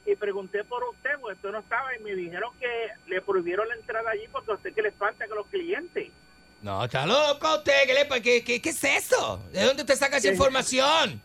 y 0.06 0.14
pregunté 0.16 0.64
por 0.64 0.82
usted, 0.84 1.10
porque 1.20 1.36
usted 1.36 1.50
no 1.50 1.58
estaba 1.58 1.94
y 1.96 2.02
me 2.02 2.14
dijeron 2.14 2.52
que 2.58 2.88
le 3.06 3.20
prohibieron 3.20 3.68
la 3.68 3.74
entrada 3.74 4.10
allí 4.10 4.26
porque 4.32 4.50
a 4.52 4.54
usted 4.54 4.72
que 4.74 4.82
le 4.82 4.92
falta 4.92 5.26
con 5.28 5.36
los 5.38 5.46
clientes. 5.48 6.10
No, 6.62 6.84
está 6.84 7.06
loco 7.06 7.56
usted, 7.56 7.86
¿qué, 7.86 7.94
le, 7.94 8.04
pa- 8.04 8.20
qué, 8.20 8.44
qué, 8.44 8.60
qué 8.60 8.68
es 8.70 8.84
eso? 8.84 9.42
¿De 9.52 9.64
dónde 9.64 9.82
usted 9.82 9.96
saca 9.96 10.18
esa 10.18 10.28
información? 10.28 11.20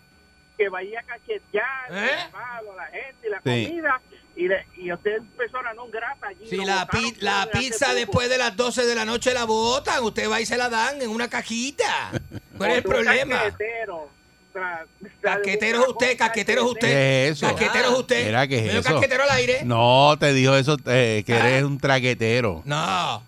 Que 0.57 0.69
vaya 0.69 0.99
a 1.01 1.03
cachetear 1.03 1.91
¿Eh? 1.91 2.09
a 2.33 2.61
la 2.77 2.85
gente 2.85 3.27
y 3.27 3.29
la 3.29 3.37
Sí. 3.43 3.67
comida 3.67 4.01
y, 4.37 4.47
le- 4.47 4.65
y 4.77 4.93
usted 4.93 5.17
es 5.17 5.21
persona 5.37 5.73
no 5.73 5.87
grata 5.87 6.27
allí. 6.27 6.47
Si 6.49 6.57
la, 6.57 6.85
pi- 6.87 7.17
pizza 7.51 7.93
después 7.93 8.29
de 8.29 8.37
las 8.37 8.55
12 8.55 8.85
de 8.85 8.95
la 8.95 9.03
noche 9.03 9.33
la 9.33 9.43
botan, 9.43 10.01
usted 10.03 10.29
va 10.31 10.39
y 10.39 10.45
se 10.45 10.55
la 10.57 10.69
dan 10.69 11.01
en 11.01 11.09
una 11.09 11.27
cajita. 11.29 12.11
¿Cuál 12.57 12.71
es 12.71 12.77
el 12.77 12.83
problema? 12.83 13.35
Casquetero, 13.43 14.09
tra- 14.53 14.85
Casquetero 15.21 15.81
es 15.83 15.87
usted, 15.89 16.17
casquetero 16.17 16.61
es 16.61 16.67
usted. 16.71 16.87
¿Qué 16.87 17.27
es 17.27 17.31
eso? 17.37 17.47
Casquetero 17.47 17.87
es 17.91 17.99
usted. 17.99 18.25
Mira, 18.25 18.47
¿qué 18.47 18.57
es 18.69 18.73
eso? 18.75 18.83
casquetero 18.93 19.23
al 19.23 19.29
aire. 19.31 19.59
No, 19.65 20.15
te 20.17 20.31
dijo 20.31 20.55
eso, 20.55 20.77
eh, 20.85 21.23
que 21.25 21.33
Ah. 21.33 21.49
eres 21.49 21.63
un 21.63 21.77
traquetero. 21.77 22.61
No, 22.65 23.25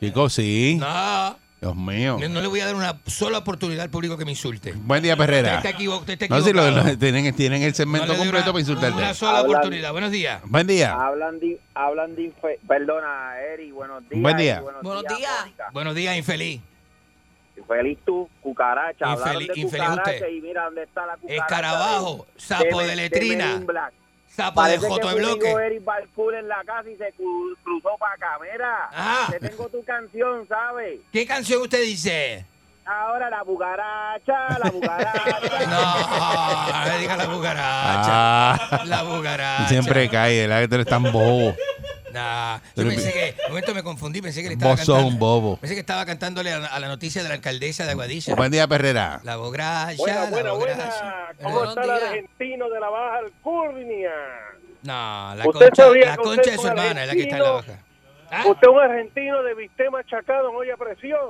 Chicos, 0.00 0.32
sí. 0.34 0.76
no. 0.80 1.38
Dios 1.58 1.74
mío. 1.74 2.18
No, 2.20 2.28
no 2.28 2.40
le 2.42 2.46
voy 2.48 2.60
a 2.60 2.66
dar 2.66 2.74
una 2.74 3.00
sola 3.06 3.38
oportunidad 3.38 3.84
al 3.84 3.90
público 3.90 4.18
que 4.18 4.26
me 4.26 4.32
insulte. 4.32 4.72
Buen 4.76 5.02
día, 5.02 5.14
Usted 5.14 5.24
Perrera. 5.24 5.56
está 5.56 5.70
equivo- 5.70 5.96
usted 5.98 6.12
está 6.20 6.26
No, 6.28 6.42
si 6.44 6.52
lo, 6.52 6.60
equivocado. 6.62 6.92
lo- 6.92 6.98
tienen, 6.98 7.34
tienen 7.34 7.62
el 7.62 7.70
No 7.70 7.74
segmento 7.74 8.06
le 8.08 8.12
doy 8.12 8.18
completo 8.26 8.44
una- 8.44 8.52
para 8.52 8.60
insultarte. 8.60 8.98
Una 8.98 9.14
sola 9.14 9.38
Hablan- 9.38 9.46
oportunidad. 9.56 9.92
Buenos 9.92 10.10
días. 10.10 10.42
Buen 10.44 10.66
día. 10.66 10.92
Hablan 10.92 11.40
de, 11.40 11.58
hablan 11.74 12.14
de, 12.14 12.22
infe- 12.30 12.58
perdona, 12.68 13.40
Eri, 13.54 13.70
buenos 13.72 14.06
días. 14.08 14.20
Buen 14.22 14.36
día. 14.36 14.58
y 14.58 14.62
Buenos, 14.62 14.82
Buenos 14.82 15.04
días. 15.16 15.30
Mónica. 15.40 15.64
Buenos 15.72 15.94
días, 15.94 16.16
infeliz. 16.18 16.60
Feliz 17.66 17.98
tú, 18.04 18.28
cucaracha. 18.42 19.06
Hablaron 19.12 19.42
Infeliz- 19.42 19.54
de 19.54 19.60
infeliz 19.60 19.86
cucaracha 19.88 20.10
usted. 20.12 20.28
y 20.28 20.40
mira 20.42 20.64
dónde 20.66 20.82
está 20.82 21.06
la 21.06 21.16
cucaracha. 21.16 21.42
Escarabajo, 21.42 22.26
sapo 22.36 22.80
de 22.82 22.86
Men- 22.88 22.96
letrina, 22.98 23.46
Men 23.46 23.56
in 23.62 23.66
Black. 23.66 23.92
Sapo 24.36 24.62
de 24.62 24.66
Parece 24.68 24.86
que 24.86 24.92
joto 24.92 25.08
de 25.08 25.12
conmigo 25.14 25.36
bloque. 25.36 25.66
Eric 25.66 25.84
Balcour 25.84 26.34
en 26.34 26.48
la 26.48 26.62
casa 26.64 26.88
y 26.90 26.96
se 26.96 27.12
cru- 27.14 27.56
cruzó 27.64 27.96
para 27.98 28.14
acá. 28.14 28.38
Mira, 28.52 28.88
Ajá. 28.92 29.32
te 29.32 29.48
tengo 29.48 29.68
tu 29.68 29.82
canción, 29.84 30.46
¿sabes? 30.48 31.00
¿Qué 31.12 31.26
canción 31.26 31.62
usted 31.62 31.82
dice? 31.82 32.44
Ahora 32.88 33.28
la 33.30 33.42
bucaracha, 33.42 34.58
la 34.62 34.70
bucaracha. 34.70 35.66
No, 36.86 36.98
diga 37.00 37.16
la 37.16 37.26
bucaracha. 37.26 38.52
Ah, 38.54 38.82
La 38.84 39.02
bucaracha. 39.02 39.68
siempre 39.68 40.08
cae. 40.08 40.46
Que 40.48 40.68
tú 40.68 40.74
eres 40.76 40.86
tan 40.86 41.02
bobo. 41.10 41.54
Nah, 42.16 42.60
yo 42.74 42.88
pensé 42.88 43.12
que, 43.12 43.34
un 43.44 43.48
momento 43.50 43.74
me 43.74 43.82
confundí, 43.82 44.22
pensé 44.22 44.42
que 44.42 44.48
le 44.48 44.54
estaba 44.54 44.72
Vos 44.72 44.80
sos 44.80 44.94
cantando. 44.96 45.12
un 45.14 45.18
bobo. 45.18 45.56
Pensé 45.58 45.74
que 45.74 45.80
estaba 45.80 46.06
cantándole 46.06 46.50
a, 46.50 46.64
a 46.64 46.80
la 46.80 46.88
noticia 46.88 47.22
de 47.22 47.28
la 47.28 47.34
alcaldesa 47.34 47.84
de 47.84 47.90
Aguadilla. 47.90 48.34
Buen 48.34 48.50
día, 48.50 48.66
Perrera. 48.66 49.20
La 49.22 49.36
Buena, 49.36 49.92
la 50.30 50.52
buena, 50.52 50.90
¿Cómo 51.42 51.64
está 51.64 51.84
el 51.84 51.90
argentino 51.90 52.70
de 52.70 52.80
la 52.80 52.88
Baja 52.88 53.18
Alcurnia? 53.18 54.10
No, 54.82 55.34
la 55.34 55.44
Usted 55.46 55.68
concha, 55.68 55.82
sabía 55.84 56.06
la 56.06 56.16
que 56.16 56.22
concha 56.22 56.40
usted 56.40 56.52
de 56.52 56.58
su 56.58 56.66
es 56.66 56.72
un 56.72 56.78
hermana 56.78 57.02
es 57.02 57.08
la 57.08 57.14
que 57.14 57.22
está 57.22 57.36
en 57.36 57.42
la 57.42 57.50
baja. 57.50 57.78
¿Ah? 58.30 58.44
Usted 58.46 58.66
es 58.68 58.74
un 58.74 58.80
argentino 58.80 59.42
de 59.42 59.54
bistec 59.54 59.90
machacado 59.90 60.50
en 60.50 60.56
olla 60.56 60.74
a 60.74 60.76
presión. 60.76 61.20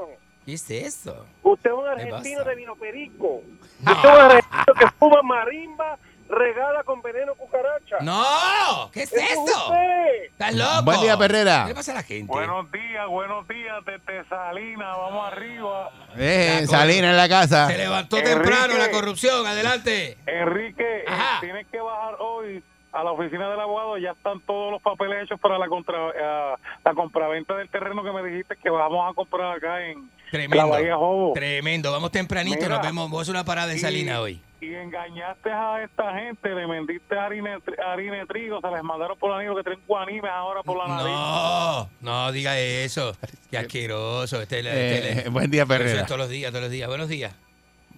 ¿Qué 0.45 0.53
es 0.55 0.71
eso? 0.71 1.27
Usted 1.43 1.71
es 1.71 1.77
un 1.77 1.85
¿Qué 1.85 1.91
argentino 1.91 2.45
de 2.45 2.55
vino 2.55 2.77
perico. 2.77 3.43
Usted 3.81 3.93
es 3.93 4.05
un 4.05 4.21
argentino 4.21 4.75
que 4.79 4.87
fuma 4.99 5.23
marimba 5.23 5.99
regada 6.28 6.82
con 6.85 7.03
veneno 7.03 7.35
cucaracha. 7.35 7.97
¡No! 8.01 8.90
¿Qué 8.93 9.03
es 9.03 9.12
¡Ese 9.12 9.24
es 9.24 9.31
eso? 9.32 9.43
usted! 9.66 10.24
¿Estás 10.24 10.55
loco? 10.55 10.82
Buen 10.85 11.01
día, 11.01 11.16
Perrera. 11.16 11.62
¿Qué 11.65 11.69
le 11.69 11.74
pasa 11.74 11.93
a 11.93 11.94
la 11.97 12.03
gente? 12.03 12.27
Buenos 12.27 12.70
días, 12.73 13.07
buenos 13.09 13.48
días 13.48 13.85
desde 13.85 14.28
Salinas, 14.28 14.97
vamos 14.97 15.32
arriba. 15.32 15.90
Eh, 16.16 16.66
en 16.70 17.16
la 17.16 17.28
casa. 17.28 17.69
Se 17.69 17.78
levantó 17.78 18.19
Enrique. 18.19 18.35
temprano 18.35 18.74
la 18.78 18.90
corrupción. 18.90 19.47
Adelante. 19.47 20.19
Enrique, 20.27 20.98
eh, 21.01 21.05
Ajá. 21.07 21.40
tienes 21.40 21.66
que 21.69 21.81
bajar 21.81 22.16
hoy 22.20 22.62
a 22.93 23.05
la 23.05 23.12
oficina 23.12 23.51
del 23.51 23.61
abogado, 23.61 23.98
ya 23.98 24.12
están 24.12 24.40
todos 24.40 24.73
los 24.73 24.81
papeles 24.81 25.24
hechos 25.24 25.39
para 25.39 25.59
la 25.59 25.69
contra, 25.69 25.97
eh, 26.09 26.55
la 26.82 26.94
compraventa 26.94 27.55
del 27.55 27.69
terreno 27.69 28.03
que 28.03 28.11
me 28.11 28.23
dijiste 28.23 28.57
que 28.57 28.70
vamos 28.70 29.11
a 29.11 29.15
comprar 29.15 29.57
acá 29.57 29.85
en 29.86 30.11
Tremendo. 30.31 30.57
la 30.57 30.65
Bahía 30.65 30.97
Jobo. 30.97 31.32
Tremendo. 31.35 31.93
Vamos 31.93 32.11
tempranito. 32.11 32.57
Mira. 32.57 32.77
Nos 32.77 32.82
vemos. 32.82 33.11
Vamos 33.11 33.28
a 33.28 33.31
una 33.31 33.44
parada 33.44 33.73
en 33.73 33.78
Salina 33.78 34.20
hoy. 34.20 34.40
Y 34.61 34.74
engañaste 34.74 35.51
a 35.53 35.83
esta 35.85 36.15
gente, 36.15 36.49
le 36.49 36.66
vendiste 36.66 37.19
harina, 37.19 37.59
harina 37.87 38.16
de 38.16 38.27
trigo, 38.27 38.59
se 38.62 38.70
les 38.70 38.83
mandaron 38.83 39.19
por 39.19 39.31
la 39.31 39.37
nariz, 39.37 39.55
que 39.57 39.62
traen 39.62 39.81
guanimes 39.87 40.31
ahora 40.31 40.62
por 40.62 40.78
la 40.78 40.89
nariz. 40.89 41.12
No, 41.12 41.89
no 42.01 42.33
diga 42.33 42.59
eso. 42.59 43.15
Qué 43.51 43.59
asqueroso. 43.59 44.41
Este, 44.41 44.61
este- 44.61 45.27
Eh, 45.27 45.28
buen 45.31 45.51
día, 45.51 45.62
es 45.65 45.69
Perrera. 45.69 46.07
todos 46.07 46.19
los 46.20 46.31
días, 46.31 46.51
todos 46.51 46.62
los 46.62 46.70
días. 46.70 46.89
Buenos 46.89 47.09
días. 47.09 47.35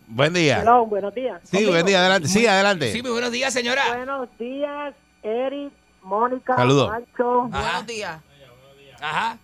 Buen 0.09 0.33
día. 0.35 0.63
Hello, 0.63 0.85
buenos 0.87 1.15
días. 1.15 1.41
Sí, 1.45 1.65
buen 1.67 1.87
día, 1.87 2.01
adelante. 2.01 2.27
Sí, 2.29 2.47
adelante. 2.47 2.91
Sí, 2.93 3.03
muy 3.03 3.13
buenos 3.13 3.31
días, 3.31 3.53
señora. 3.53 3.95
Buenos 3.95 4.29
días, 4.39 4.95
Eric, 5.23 5.73
Mónica, 6.03 6.57
Saludos. 6.57 6.89
Pancho. 6.89 7.43
Buenos 7.43 7.87
días. 7.87 8.21
Ajá. 9.01 9.39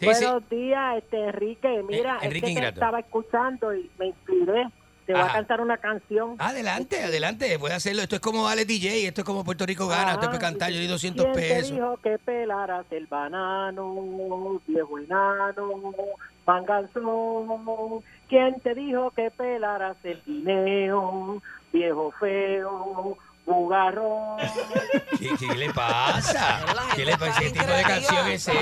Sí, 0.00 0.06
sí. 0.12 0.24
Buenos 0.24 0.48
días, 0.50 0.98
este 0.98 1.24
Enrique. 1.24 1.82
Mira, 1.88 2.16
Eh, 2.20 2.26
Enrique 2.26 2.48
es 2.48 2.54
que 2.56 2.60
te 2.60 2.68
estaba 2.68 3.00
escuchando 3.00 3.74
y 3.74 3.90
me 3.98 4.06
inspiré. 4.08 4.66
Te 5.08 5.14
voy 5.14 5.22
a 5.22 5.32
cantar 5.32 5.62
una 5.62 5.78
canción. 5.78 6.36
Adelante, 6.38 7.02
adelante, 7.02 7.58
puede 7.58 7.72
hacerlo. 7.72 8.02
Esto 8.02 8.16
es 8.16 8.20
como 8.20 8.46
Ale 8.46 8.66
DJ, 8.66 9.08
esto 9.08 9.22
es 9.22 9.24
como 9.24 9.42
Puerto 9.42 9.64
Rico 9.64 9.88
gana, 9.88 10.12
esto 10.12 10.24
es 10.24 10.28
para 10.28 10.38
cantar, 10.38 10.70
yo 10.70 10.80
di 10.80 10.86
200 10.86 11.24
¿Quién 11.32 11.34
te 11.34 11.72
dijo 11.72 11.96
que 12.02 12.18
pelaras 12.18 12.84
el 12.90 13.06
banano, 13.06 14.60
viejo 14.66 14.98
enano, 14.98 15.94
panganzón? 16.44 18.02
¿Quién 18.28 18.60
te 18.60 18.74
dijo 18.74 19.10
que 19.12 19.30
pelaras 19.30 19.96
el 20.04 20.22
guineo, 20.26 21.40
viejo 21.72 22.12
feo, 22.20 23.16
bugarrón? 23.48 24.36
¿Qué, 25.18 25.30
qué 25.38 25.54
le 25.56 25.72
pasa? 25.72 26.60
¿Qué 26.94 27.04
le 27.04 27.16
pasa? 27.16 27.40
¿Qué 27.40 27.50
tipo 27.50 27.66
de 27.66 27.82
canción 27.82 28.28
es 28.28 28.48
esa? 28.48 28.52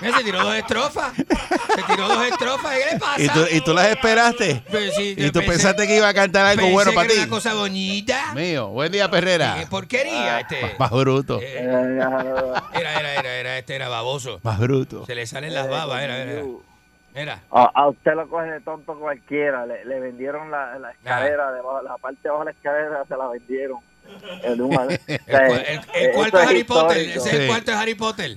Mira, 0.00 0.18
Se 0.18 0.24
tiró 0.24 0.42
dos 0.44 0.54
estrofas. 0.54 1.12
Se 1.16 1.82
tiró 1.84 2.08
dos 2.08 2.26
estrofas. 2.26 2.72
¿Qué 2.76 2.92
le 2.92 2.98
pasa? 3.00 3.22
¿Y 3.22 3.28
tú, 3.28 3.40
¿Y 3.50 3.60
tú 3.62 3.72
las 3.74 3.86
esperaste? 3.86 4.62
Sí, 4.96 5.14
¿Y 5.16 5.30
tú 5.30 5.40
pensé- 5.40 5.46
pensaste 5.48 5.86
que 5.86 5.96
iba 5.96 6.08
a 6.08 6.14
cantar 6.14 6.44
algo 6.46 6.62
pensé 6.62 6.72
bueno 6.72 6.92
para 6.92 7.08
ti? 7.08 7.14
una 7.16 7.28
cosa 7.28 7.54
bonita. 7.54 8.34
Mío, 8.34 8.68
buen 8.68 8.92
día, 8.92 9.10
Perrera. 9.10 9.56
Qué 9.58 9.66
porquería 9.66 10.40
este. 10.40 10.74
Más 10.78 10.90
bruto. 10.90 11.40
Era, 11.40 11.80
era, 12.74 13.14
era, 13.14 13.34
era, 13.36 13.58
este 13.58 13.76
era 13.76 13.88
baboso. 13.88 14.40
Más 14.42 14.58
bruto. 14.58 15.06
Se 15.06 15.14
le 15.14 15.26
salen 15.26 15.54
las 15.54 15.68
babas, 15.68 16.02
era, 16.02 16.16
era. 16.18 16.32
Era. 16.32 16.42
A, 17.52 17.70
a 17.74 17.88
usted 17.88 18.14
lo 18.14 18.28
coge 18.28 18.50
de 18.50 18.60
tonto 18.60 18.98
cualquiera. 18.98 19.64
Le, 19.66 19.84
le 19.84 20.00
vendieron 20.00 20.50
la, 20.50 20.78
la 20.78 20.90
escalera, 20.90 21.52
debajo, 21.52 21.80
la 21.82 21.96
parte 21.98 22.18
de 22.22 22.28
abajo 22.28 22.44
de 22.44 22.50
la 22.52 22.56
escalera 22.56 23.04
se 23.06 23.16
la 23.16 23.28
vendieron. 23.28 23.78
El, 24.42 24.60
el 25.94 26.12
cuarto 26.12 26.38
de 26.38 26.44
Harry 26.44 26.64
Potter. 26.64 26.96
Ese 26.98 27.18
es 27.18 27.34
el 27.34 27.46
cuarto 27.48 27.70
de 27.70 27.76
Harry 27.76 27.94
Potter. 27.94 28.34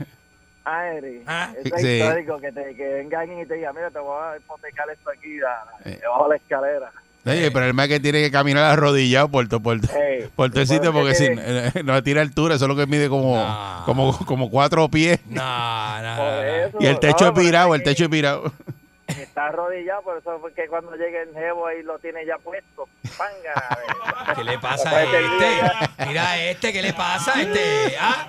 Ah, 0.69 0.87
Eri, 0.89 1.23
Ah. 1.25 1.53
eso 1.63 1.75
es 1.75 1.81
Sí. 1.81 1.87
histórico, 1.99 2.39
que, 2.39 2.51
te, 2.51 2.75
que 2.75 2.87
venga 2.95 3.21
alguien 3.21 3.39
y 3.39 3.45
te 3.45 3.53
diga, 3.55 3.71
mira, 3.71 3.89
te 3.89 3.99
voy 3.99 4.17
a 4.21 4.35
hipotecar 4.37 4.89
esto 4.89 5.09
aquí, 5.09 5.37
Eh. 5.85 5.97
debajo 6.01 6.23
de 6.25 6.29
la 6.29 6.35
escalera. 6.35 6.91
Oye, 7.31 7.45
el 7.47 7.51
problema 7.51 7.83
es 7.83 7.89
que 7.89 7.99
tiene 7.99 8.21
que 8.21 8.31
caminar 8.31 8.63
arrodillado 8.65 9.29
por 9.29 9.47
todo, 9.47 9.59
por, 9.61 9.77
Ey, 9.77 10.29
por 10.35 10.49
todo 10.49 10.61
el 10.61 10.67
sitio 10.67 10.91
porque 10.93 11.15
si 11.15 11.25
tiene- 11.27 11.41
eh, 11.45 11.71
no 11.83 12.01
tira 12.03 12.21
altura, 12.21 12.55
eso 12.55 12.65
es 12.65 12.69
lo 12.69 12.75
que 12.75 12.85
mide 12.87 13.09
como, 13.09 13.35
No. 13.35 13.81
como, 13.85 14.17
como 14.25 14.49
cuatro 14.49 14.87
pies. 14.89 15.19
No, 15.29 16.01
no, 16.01 16.15
Por 16.17 16.25
no, 16.25 16.31
no. 16.35 16.41
eso, 16.43 16.77
Y 16.79 16.85
el 16.85 16.99
techo 16.99 17.31
no, 17.31 17.39
es 17.39 17.45
virado, 17.45 17.75
el 17.75 17.81
pero 17.81 17.91
techo 17.91 18.03
es 18.05 18.09
virado. 18.09 18.51
Está 19.07 19.47
arrodillado, 19.47 20.01
por 20.01 20.17
eso 20.17 20.37
fue 20.41 20.51
que 20.53 20.67
cuando 20.67 20.91
llegue 20.95 21.21
el 21.23 21.33
jevo 21.33 21.65
ahí 21.65 21.81
lo 21.81 21.97
tiene 21.99 22.25
ya 22.25 22.37
puesto. 22.39 22.89
Panga, 23.17 24.33
¿Qué 24.35 24.43
le 24.43 24.59
pasa 24.59 24.89
a 24.89 25.03
este? 25.03 26.05
Mira 26.07 26.29
a 26.31 26.41
este, 26.43 26.73
¿qué 26.73 26.81
le 26.81 26.93
pasa 26.93 27.37
a 27.37 27.41
este? 27.41 27.95
¿Ah? 27.99 28.27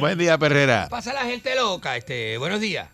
Buen 0.00 0.16
día, 0.16 0.38
Perrera. 0.38 0.86
Pasa 0.88 1.12
la 1.12 1.24
gente 1.24 1.54
loca, 1.54 1.96
este. 1.96 2.38
Buenos 2.38 2.60
días. 2.60 2.88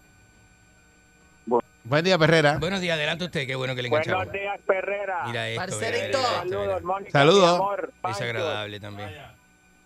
Buen 1.91 2.05
día, 2.05 2.17
Perrera. 2.19 2.57
Buenos 2.59 2.81
días, 2.81 2.95
adelante 2.97 3.25
usted, 3.25 3.49
qué 3.49 3.57
bueno 3.57 3.75
que 3.75 3.83
le 3.83 3.89
enganchamos. 3.89 4.27
Buenos 4.27 4.41
días, 4.41 4.61
Perrera. 4.65 5.25
Mira 5.27 5.49
esto, 5.49 5.61
mira, 5.65 5.77
Parcerito. 5.81 6.19
mira 6.19 6.45
mira. 6.45 6.57
Saludos, 6.61 6.83
Mónica. 6.85 7.11
Saludos. 7.11 7.61
Es 8.09 8.21
agradable 8.21 8.79
también. 8.79 9.11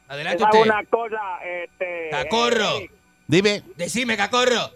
Adelante 0.09 0.37
Esa 0.37 0.51
es 0.51 0.55
usted. 0.55 0.71
una 0.71 0.85
cosa, 0.85 1.39
este... 1.43 2.09
Cacorro. 2.11 2.81
Dime. 3.27 3.63
Decime, 3.77 4.19
cacorro. 4.19 4.71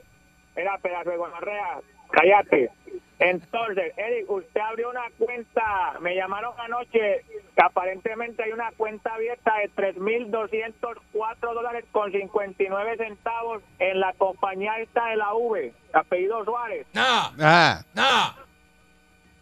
Era 0.56 0.78
pedazo 0.78 1.10
de 1.10 1.16
gonorrea. 1.18 1.80
Cállate. 2.12 2.70
Entonces, 3.20 3.92
Eric, 3.96 4.30
usted 4.30 4.60
abrió 4.60 4.90
una 4.90 5.04
cuenta, 5.18 5.94
me 6.00 6.14
llamaron 6.14 6.52
anoche, 6.58 7.24
que 7.56 7.62
aparentemente 7.62 8.44
hay 8.44 8.52
una 8.52 8.70
cuenta 8.76 9.12
abierta 9.14 9.54
de 9.56 9.70
3.204 9.92 11.54
dólares 11.54 11.84
con 11.90 12.12
59 12.12 12.96
centavos 12.96 13.62
en 13.80 13.98
la 13.98 14.12
compañía 14.12 14.78
esta 14.78 15.06
de 15.06 15.16
la 15.16 15.34
V, 15.34 15.72
apellido 15.94 16.44
Suárez. 16.44 16.86
No, 16.94 17.02
Ah, 17.40 17.82
no. 17.94 18.48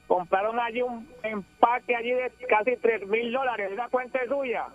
Compraron 0.06 0.58
allí 0.60 0.80
un 0.82 1.06
empaque 1.24 1.96
allí 1.96 2.12
de 2.12 2.30
casi 2.48 2.70
3.000 2.76 3.32
dólares, 3.32 3.72
¿esa 3.72 3.88
cuenta 3.88 4.20
es 4.20 4.28
suya? 4.28 4.66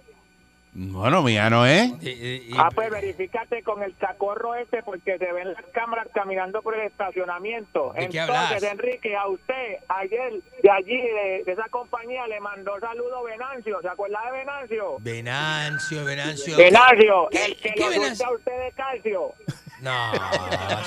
Bueno, 0.73 1.21
mía 1.21 1.49
no 1.49 1.65
es. 1.65 1.91
Y- 2.01 2.51
Ah, 2.57 2.69
pues 2.73 2.89
verifícate 2.89 3.61
con 3.63 3.83
el 3.83 3.95
cacorro 3.97 4.55
este 4.55 4.81
porque 4.83 5.17
se 5.17 5.31
ven 5.33 5.53
las 5.53 5.65
cámaras 5.73 6.07
caminando 6.13 6.61
por 6.61 6.75
el 6.75 6.81
estacionamiento. 6.87 7.91
¿De 7.93 8.07
qué 8.09 8.19
Entonces, 8.19 8.35
hablas? 8.55 8.63
Enrique, 8.63 9.15
a 9.15 9.27
usted 9.27 9.77
ayer 9.89 10.33
de 10.63 10.69
allí, 10.71 10.97
de, 10.97 11.43
de 11.45 11.51
esa 11.51 11.67
compañía, 11.69 12.25
le 12.27 12.39
mandó 12.39 12.79
saludo 12.79 13.23
Venancio. 13.23 13.81
¿Se 13.81 13.89
acuerda 13.89 14.19
de 14.25 14.31
Venancio? 14.39 14.97
Venancio, 14.99 16.05
Venancio. 16.05 16.57
Venancio, 16.57 17.27
¿Qué- 17.31 17.45
el 17.45 17.55
que 17.57 17.73
qué 17.73 17.89
Venancio? 17.89 18.15
surte 18.15 18.23
a 18.23 18.31
usted 18.31 18.63
de 18.65 18.71
calcio. 18.71 19.33
No, 19.81 20.11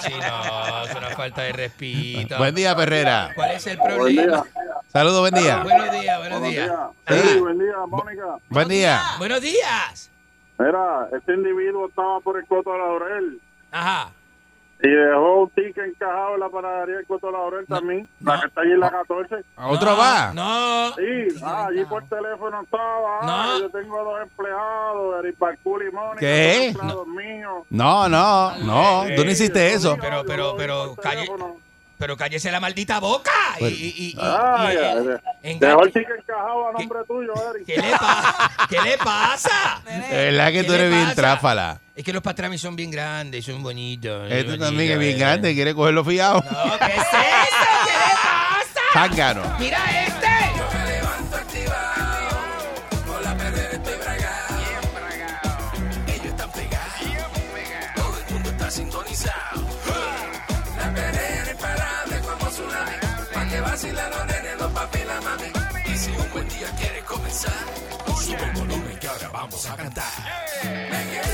sí, 0.03 0.13
no, 0.13 0.85
es 0.85 0.95
una 0.95 1.11
falta 1.17 1.43
de 1.43 1.53
respeto. 1.53 2.39
Buen 2.39 2.55
día, 2.55 2.77
Perrera. 2.77 3.33
¿Cuál 3.35 3.51
es 3.51 3.67
el 3.67 3.79
problema? 3.79 4.45
Saludos, 4.93 5.21
buen 5.21 5.35
día. 5.35 5.63
Buenos 5.65 5.91
días, 5.91 6.19
buenos 6.19 6.43
días. 6.43 6.71
Sí. 7.09 7.39
buen 7.41 7.59
día, 7.59 7.75
Mónica. 7.89 8.37
Buen 8.49 8.69
día. 8.69 9.03
Buenos 9.19 9.41
días. 9.41 10.11
Mira, 10.59 11.09
este 11.17 11.35
individuo 11.35 11.89
estaba 11.89 12.21
por 12.21 12.39
el 12.39 12.47
Coto 12.47 12.79
Laurel 12.79 13.41
Ajá. 13.73 14.13
Y 14.85 14.91
dejó 14.91 15.43
un 15.43 15.51
ticket 15.51 15.79
encajado 15.87 16.35
en 16.35 16.41
la 16.41 16.49
panadería 16.49 16.97
del 16.97 17.07
Coto 17.07 17.31
Laurel 17.31 17.67
también, 17.67 18.07
la 18.21 18.41
que 18.41 18.47
está 18.47 18.61
allí 18.61 18.73
en 18.73 18.81
la 18.81 18.91
14. 18.91 19.37
¿Otro 19.57 19.91
No, 19.93 19.97
va? 19.97 20.33
No. 20.35 20.93
Sí, 20.97 21.39
ah, 21.43 21.67
allí 21.71 21.85
por 21.87 22.05
teléfono 22.09 22.63
estaba. 22.63 23.19
ah, 23.23 23.57
No. 23.57 23.61
Yo 23.61 23.71
tengo 23.71 24.05
dos 24.05 24.21
empleados, 24.23 25.25
Eric 25.25 25.39
Barcul 25.39 25.89
y 25.89 25.91
Mónica. 25.91 26.21
¿Qué? 26.21 26.57
dos 26.57 26.67
empleados 26.83 27.07
míos. 27.09 27.67
No, 27.71 28.09
no, 28.09 28.57
no. 28.59 29.05
Tú 29.17 29.25
no 29.25 29.31
hiciste 29.31 29.73
eso. 29.73 29.97
Pero, 30.01 30.23
pero, 30.27 30.55
pero, 30.57 30.95
calle, 30.97 31.25
teléfono. 31.27 31.57
Pero 31.99 32.17
cállese 32.17 32.51
la 32.51 32.61
maldita 32.61 32.99
boca. 33.01 33.31
Y, 33.57 33.59
Pues- 33.61 33.73
y, 33.73 33.85
y, 33.87 34.07
y- 34.11 34.17
Ah, 34.21 34.69
y- 34.69 34.73
y- 34.73 34.75
ya. 34.77 34.93
engañe- 35.43 35.59
Dejó 35.61 35.85
el 35.85 35.93
ticket 35.93 36.19
encajado 36.19 36.69
a 36.69 36.73
nombre 36.73 36.99
tuyo, 37.07 37.33
Eric. 37.55 37.67
¿Qué 37.67 37.77
le, 37.77 37.91
pa- 37.93 38.51
¿Qué 38.69 38.81
le 38.83 38.99
pasa? 38.99 39.83
De 40.11 40.17
verdad 40.31 40.47
que 40.49 40.53
¿Qué 40.61 40.65
tú 40.65 40.73
eres 40.75 40.91
bien 40.91 41.03
pasa? 41.05 41.15
tráfala. 41.15 41.81
Es 41.97 42.03
que 42.05 42.13
los 42.13 42.23
patramis 42.23 42.61
son 42.61 42.75
bien 42.75 42.91
grandes, 42.91 43.45
son 43.45 43.63
bonitos. 43.63 44.31
Este 44.31 44.51
son 44.51 44.59
también 44.61 44.93
es 44.93 44.99
bien 44.99 45.15
eh. 45.17 45.19
grande, 45.19 45.55
quiere 45.55 45.75
cogerlo 45.75 46.05
fiado. 46.05 46.43
No, 46.43 46.79
¿qué 46.79 46.87
es 46.87 46.99
eso? 46.99 47.07
¿Qué 47.85 47.93
le 47.93 48.15
pasa? 48.23 48.81
Zángano. 48.93 49.43
Mira 49.61 49.79
este. 50.05 50.14
A 69.67 69.77
cantar. 69.77 70.05
Me 70.65 71.34